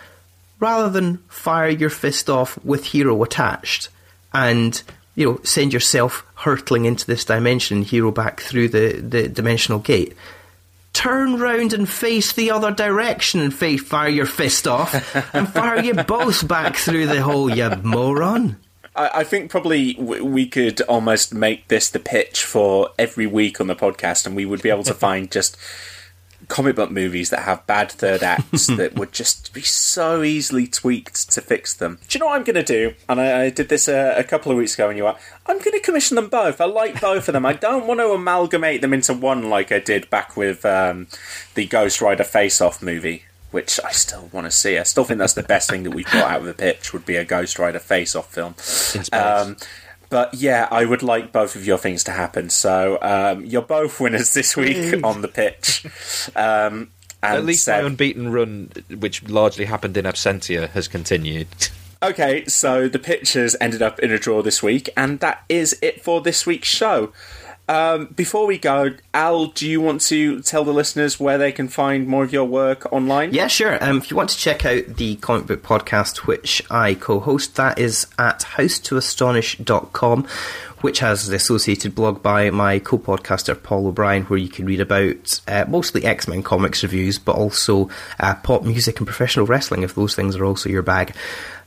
rather 0.59 0.89
than 0.89 1.17
fire 1.27 1.69
your 1.69 1.89
fist 1.89 2.29
off 2.29 2.57
with 2.63 2.85
hero 2.85 3.21
attached 3.23 3.89
and 4.33 4.81
you 5.13 5.25
know 5.25 5.39
send 5.43 5.73
yourself 5.73 6.25
hurtling 6.35 6.85
into 6.85 7.05
this 7.05 7.25
dimension 7.25 7.81
hero 7.81 8.11
back 8.11 8.39
through 8.39 8.69
the, 8.69 8.93
the 8.93 9.27
dimensional 9.27 9.79
gate. 9.79 10.15
Turn 10.93 11.39
round 11.39 11.73
and 11.73 11.89
face 11.89 12.33
the 12.33 12.51
other 12.51 12.71
direction 12.71 13.39
and 13.39 13.53
face, 13.53 13.81
fire 13.81 14.09
your 14.09 14.25
fist 14.25 14.67
off 14.67 14.93
and 15.35 15.51
fire 15.51 15.81
you 15.81 15.93
both 15.93 16.47
back 16.47 16.75
through 16.75 17.07
the 17.07 17.21
hole 17.21 17.49
you 17.49 17.69
moron 17.83 18.57
I, 18.95 19.09
I 19.19 19.23
think 19.23 19.49
probably 19.49 19.93
w- 19.93 20.23
we 20.25 20.45
could 20.45 20.81
almost 20.83 21.33
make 21.33 21.67
this 21.67 21.89
the 21.89 21.99
pitch 21.99 22.43
for 22.43 22.89
every 22.97 23.27
week 23.27 23.59
on 23.59 23.67
the 23.67 23.75
podcast, 23.75 24.25
and 24.25 24.35
we 24.35 24.45
would 24.45 24.61
be 24.61 24.69
able 24.69 24.83
to 24.83 24.93
find 25.05 25.31
just 25.31 25.57
comic 26.47 26.75
book 26.75 26.91
movies 26.91 27.29
that 27.29 27.43
have 27.43 27.65
bad 27.65 27.91
third 27.91 28.21
acts 28.21 28.67
that 28.67 28.95
would 28.95 29.11
just 29.13 29.53
be 29.53 29.61
so 29.61 30.23
easily 30.23 30.67
tweaked 30.67 31.31
to 31.31 31.41
fix 31.41 31.73
them. 31.73 31.99
Do 32.07 32.17
you 32.17 32.19
know 32.19 32.27
what 32.27 32.35
I'm 32.35 32.43
going 32.43 32.55
to 32.55 32.63
do? 32.63 32.93
And 33.07 33.19
I, 33.19 33.43
I 33.45 33.49
did 33.49 33.69
this 33.69 33.87
a, 33.87 34.13
a 34.17 34.23
couple 34.23 34.51
of 34.51 34.57
weeks 34.57 34.73
ago, 34.73 34.89
and 34.89 34.97
you 34.97 35.05
are. 35.05 35.17
I'm 35.45 35.57
going 35.57 35.71
to 35.71 35.79
commission 35.79 36.15
them 36.15 36.29
both. 36.29 36.61
I 36.61 36.65
like 36.65 36.99
both 37.01 37.27
of 37.27 37.33
them. 37.33 37.45
I 37.45 37.53
don't 37.53 37.87
want 37.87 37.99
to 37.99 38.11
amalgamate 38.11 38.81
them 38.81 38.93
into 38.93 39.13
one 39.13 39.49
like 39.49 39.71
I 39.71 39.79
did 39.79 40.09
back 40.09 40.35
with 40.37 40.65
um, 40.65 41.07
the 41.55 41.65
Ghost 41.65 42.01
Rider 42.01 42.23
Face 42.23 42.61
Off 42.61 42.81
movie. 42.81 43.23
Which 43.53 43.79
I 43.85 43.91
still 43.91 44.29
want 44.33 44.45
to 44.45 44.51
see. 44.51 44.79
I 44.79 44.83
still 44.83 45.03
think 45.03 45.19
that's 45.19 45.33
the 45.33 45.43
best 45.43 45.69
thing 45.69 45.83
that 45.83 45.91
we've 45.91 46.09
got 46.11 46.29
out 46.29 46.39
of 46.39 46.45
the 46.45 46.53
pitch 46.55 46.91
would 46.91 47.05
be 47.05 47.17
a 47.17 47.23
Ghost 47.23 47.59
Rider 47.59 47.77
Face 47.77 48.15
Off 48.15 48.33
film. 48.33 48.55
Um, 49.13 49.57
but 50.09 50.33
yeah, 50.33 50.67
I 50.71 50.85
would 50.85 51.03
like 51.03 51.31
both 51.31 51.55
of 51.55 51.65
your 51.65 51.77
things 51.77 52.03
to 52.05 52.11
happen. 52.11 52.49
So 52.49 52.97
um, 53.01 53.45
you're 53.45 53.61
both 53.61 53.99
winners 53.99 54.33
this 54.33 54.57
week 54.57 55.03
on 55.03 55.21
the 55.21 55.27
pitch. 55.27 55.85
Um, 56.35 56.89
and 57.21 57.37
At 57.37 57.45
least 57.45 57.65
Seb- 57.65 57.83
my 57.83 57.87
unbeaten 57.87 58.31
run, 58.31 58.71
which 58.89 59.23
largely 59.29 59.65
happened 59.65 59.97
in 59.97 60.05
absentia, 60.05 60.69
has 60.69 60.87
continued. 60.87 61.47
Okay, 62.01 62.43
so 62.45 62.89
the 62.89 62.99
pictures 62.99 63.55
ended 63.61 63.81
up 63.81 63.97
in 63.99 64.11
a 64.11 64.19
draw 64.19 64.41
this 64.41 64.61
week, 64.61 64.89
and 64.97 65.21
that 65.21 65.43
is 65.47 65.77
it 65.81 66.03
for 66.03 66.19
this 66.19 66.45
week's 66.45 66.67
show. 66.67 67.13
Um, 67.69 68.07
before 68.07 68.45
we 68.45 68.57
go, 68.57 68.93
Al, 69.13 69.45
do 69.45 69.67
you 69.67 69.79
want 69.79 70.01
to 70.01 70.41
tell 70.41 70.65
the 70.65 70.73
listeners 70.73 71.17
where 71.17 71.37
they 71.37 71.53
can 71.53 71.69
find 71.69 72.07
more 72.07 72.23
of 72.23 72.33
your 72.33 72.43
work 72.43 72.91
online? 72.91 73.33
Yeah, 73.33 73.47
sure. 73.47 73.81
Um, 73.81 73.99
if 73.99 74.11
you 74.11 74.17
want 74.17 74.31
to 74.31 74.37
check 74.37 74.65
out 74.65 74.97
the 74.97 75.15
comic 75.15 75.47
book 75.47 75.63
podcast, 75.63 76.27
which 76.27 76.61
I 76.69 76.95
co 76.95 77.21
host, 77.21 77.55
that 77.55 77.79
is 77.79 78.07
at 78.19 78.41
housetoastonish.com, 78.41 80.27
which 80.81 80.99
has 80.99 81.27
the 81.27 81.37
associated 81.37 81.95
blog 81.95 82.21
by 82.21 82.49
my 82.49 82.79
co 82.79 82.97
podcaster 82.97 83.61
Paul 83.61 83.87
O'Brien, 83.87 84.23
where 84.23 84.39
you 84.39 84.49
can 84.49 84.65
read 84.65 84.81
about 84.81 85.39
uh, 85.47 85.63
mostly 85.69 86.03
X 86.03 86.27
Men 86.27 86.43
comics 86.43 86.83
reviews, 86.83 87.17
but 87.17 87.37
also 87.37 87.89
uh, 88.19 88.35
pop 88.35 88.63
music 88.63 88.97
and 88.97 89.07
professional 89.07 89.45
wrestling, 89.45 89.83
if 89.83 89.95
those 89.95 90.15
things 90.15 90.35
are 90.35 90.43
also 90.43 90.67
your 90.69 90.81
bag. 90.81 91.15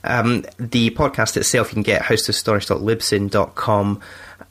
Um, 0.03 0.45
the 0.59 0.91
podcast 0.91 1.37
itself, 1.37 1.69
you 1.69 1.73
can 1.73 1.81
get 1.81 2.03
housetoastonish.libsyn.com. 2.03 4.01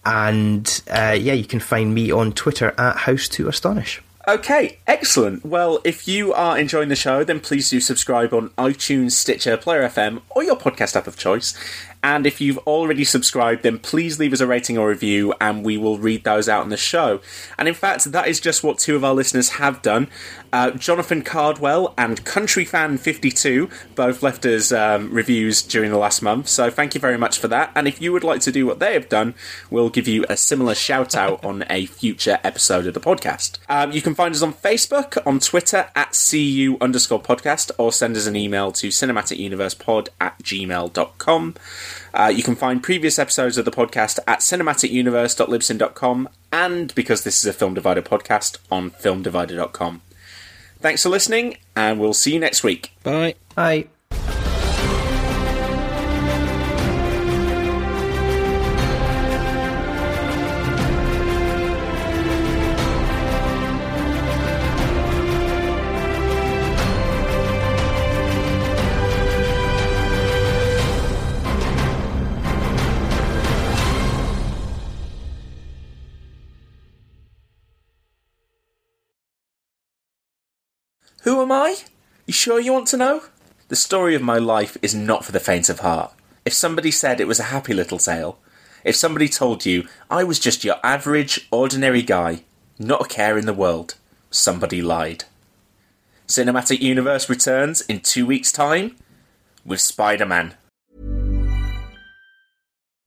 And 0.07 0.83
uh, 0.89 1.17
yeah, 1.19 1.33
you 1.33 1.45
can 1.45 1.59
find 1.61 1.93
me 1.93 2.13
on 2.13 2.33
Twitter 2.33 2.73
at 2.79 2.97
House 2.97 3.27
to 3.29 3.49
Astonish. 3.49 4.01
Okay, 4.29 4.79
excellent. 4.89 5.45
Well, 5.45 5.81
if 5.85 6.09
you 6.09 6.33
are 6.33 6.59
enjoying 6.59 6.89
the 6.89 6.97
show, 6.97 7.23
then 7.23 7.39
please 7.39 7.71
do 7.71 7.81
subscribe 7.81 8.35
on 8.35 8.49
iTunes, 8.51 9.13
Stitcher, 9.13 9.57
Player 9.57 9.89
FM, 9.89 10.21
or 10.31 10.43
your 10.43 10.57
podcast 10.57 10.97
app 10.97 11.07
of 11.07 11.17
choice. 11.17 11.55
And 12.03 12.27
if 12.27 12.41
you've 12.41 12.59
already 12.59 13.05
subscribed, 13.05 13.63
then 13.63 13.79
please 13.79 14.19
leave 14.19 14.33
us 14.33 14.41
a 14.41 14.47
rating 14.47 14.79
or 14.79 14.89
review 14.89 15.33
and 15.41 15.65
we 15.65 15.77
will 15.77 15.99
read 15.99 16.25
those 16.25 16.49
out 16.49 16.63
on 16.63 16.71
the 16.71 16.77
show. 16.77 17.21
And 17.59 17.69
in 17.69 17.75
fact, 17.75 18.05
that 18.13 18.29
is 18.29 18.41
just 18.41 18.63
what 18.63 18.79
two 18.79 18.97
of 18.97 19.05
our 19.05 19.15
listeners 19.15 19.51
have 19.51 19.81
done. 19.83 20.09
Uh, 20.53 20.71
Jonathan 20.73 21.23
Cardwell 21.23 21.95
and 21.97 22.25
CountryFan52 22.25 23.71
both 23.95 24.23
left 24.23 24.45
us 24.47 24.73
um, 24.73 25.11
reviews 25.13 25.63
during 25.63 25.91
the 25.91 25.99
last 25.99 26.23
month, 26.23 26.49
so 26.49 26.71
thank 26.71 26.95
you 26.95 27.01
very 27.01 27.19
much 27.19 27.39
for 27.39 27.49
that. 27.49 27.71
And 27.75 27.87
if 27.87 28.01
you 28.01 28.13
would 28.13 28.25
like 28.25 28.41
to 28.43 28.53
do 28.53 28.67
what 28.67 28.79
they 28.79 28.95
have 28.95 29.09
done, 29.09 29.35
we'll 29.71 29.91
give 29.91 30.09
you 30.09 30.25
a 30.29 30.37
similar 30.37 30.75
shout 30.75 31.15
out 31.15 31.45
on 31.45 31.65
a 31.69 31.87
future 31.87 32.39
episode 32.45 32.87
of 32.87 32.95
the 32.95 33.01
podcast. 33.01 33.59
Um, 33.69 33.93
you 33.93 34.03
can 34.03 34.15
find 34.15 34.35
us 34.35 34.43
on 34.43 34.53
Facebook, 34.55 35.19
on 35.27 35.41
Twitter 35.41 35.91
at 35.95 36.19
CU 36.31 36.77
underscore 36.81 37.23
podcast, 37.23 37.71
or 37.79 37.93
send 37.93 38.17
us 38.17 38.27
an 38.27 38.37
email 38.37 38.73
to 38.73 38.89
cinematicuniversepod 38.89 40.09
at 40.21 40.39
gmail.com. 40.43 41.55
Uh, 42.15 42.33
you 42.35 42.43
can 42.43 42.57
find 42.57 42.83
previous 42.83 43.19
episodes 43.19 43.59
of 43.59 43.65
the 43.65 43.71
podcast 43.71 44.19
at 44.27 44.41
cinematicuniverse.libsyn.com 44.41 46.29
and 46.53 46.95
because 46.95 47.25
this 47.25 47.39
is 47.39 47.47
a 47.47 47.53
Film 47.53 47.75
Divider 47.75 48.03
podcast 48.03 48.59
on 48.71 48.91
filmdivider.com. 48.93 50.01
Thanks 50.81 51.03
for 51.03 51.09
listening, 51.09 51.57
and 51.75 51.99
we'll 51.99 52.15
see 52.15 52.35
you 52.35 52.41
next 52.41 52.63
week. 52.63 52.93
Bye. 53.03 53.35
Bye. 53.55 53.89
Am 81.47 81.53
I? 81.53 81.77
You 82.27 82.33
sure 82.33 82.59
you 82.59 82.73
want 82.73 82.89
to 82.89 82.97
know? 82.97 83.23
The 83.69 83.77
story 83.77 84.17
of 84.17 84.23
my 84.23 84.37
life 84.37 84.77
is 84.83 84.97
not 84.97 85.25
for 85.25 85.31
the 85.31 85.39
faint 85.39 85.69
of 85.69 85.79
heart. 85.79 86.13
If 86.45 86.53
somebody 86.53 86.91
said 86.91 87.21
it 87.21 87.29
was 87.29 87.39
a 87.39 87.55
happy 87.55 87.73
little 87.73 87.99
tale, 87.99 88.39
if 88.83 88.97
somebody 88.97 89.29
told 89.29 89.65
you 89.65 89.87
I 90.11 90.25
was 90.25 90.41
just 90.41 90.65
your 90.65 90.77
average, 90.83 91.47
ordinary 91.53 92.03
guy, 92.03 92.43
not 92.81 93.03
a 93.03 93.09
care 93.09 93.39
in 93.39 93.47
the 93.47 93.55
world, 93.55 93.95
somebody 94.29 94.83
lied. 94.83 95.25
Cinematic 96.27 96.81
Universe 96.81 97.31
returns 97.31 97.83
in 97.83 98.01
two 98.01 98.27
weeks' 98.27 98.51
time 98.51 98.97
with 99.65 99.81
Spider 99.81 100.27
Man. 100.27 100.55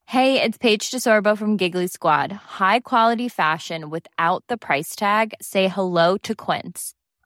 Hey, 0.06 0.42
it's 0.42 0.58
Paige 0.58 0.92
DeSorbo 0.92 1.38
from 1.38 1.58
Giggly 1.58 1.88
Squad. 1.88 2.32
High 2.32 2.80
quality 2.80 3.28
fashion 3.28 3.90
without 3.90 4.46
the 4.48 4.58
price 4.58 4.96
tag? 4.96 5.34
Say 5.42 5.68
hello 5.68 6.18
to 6.20 6.34
Quince. 6.34 6.94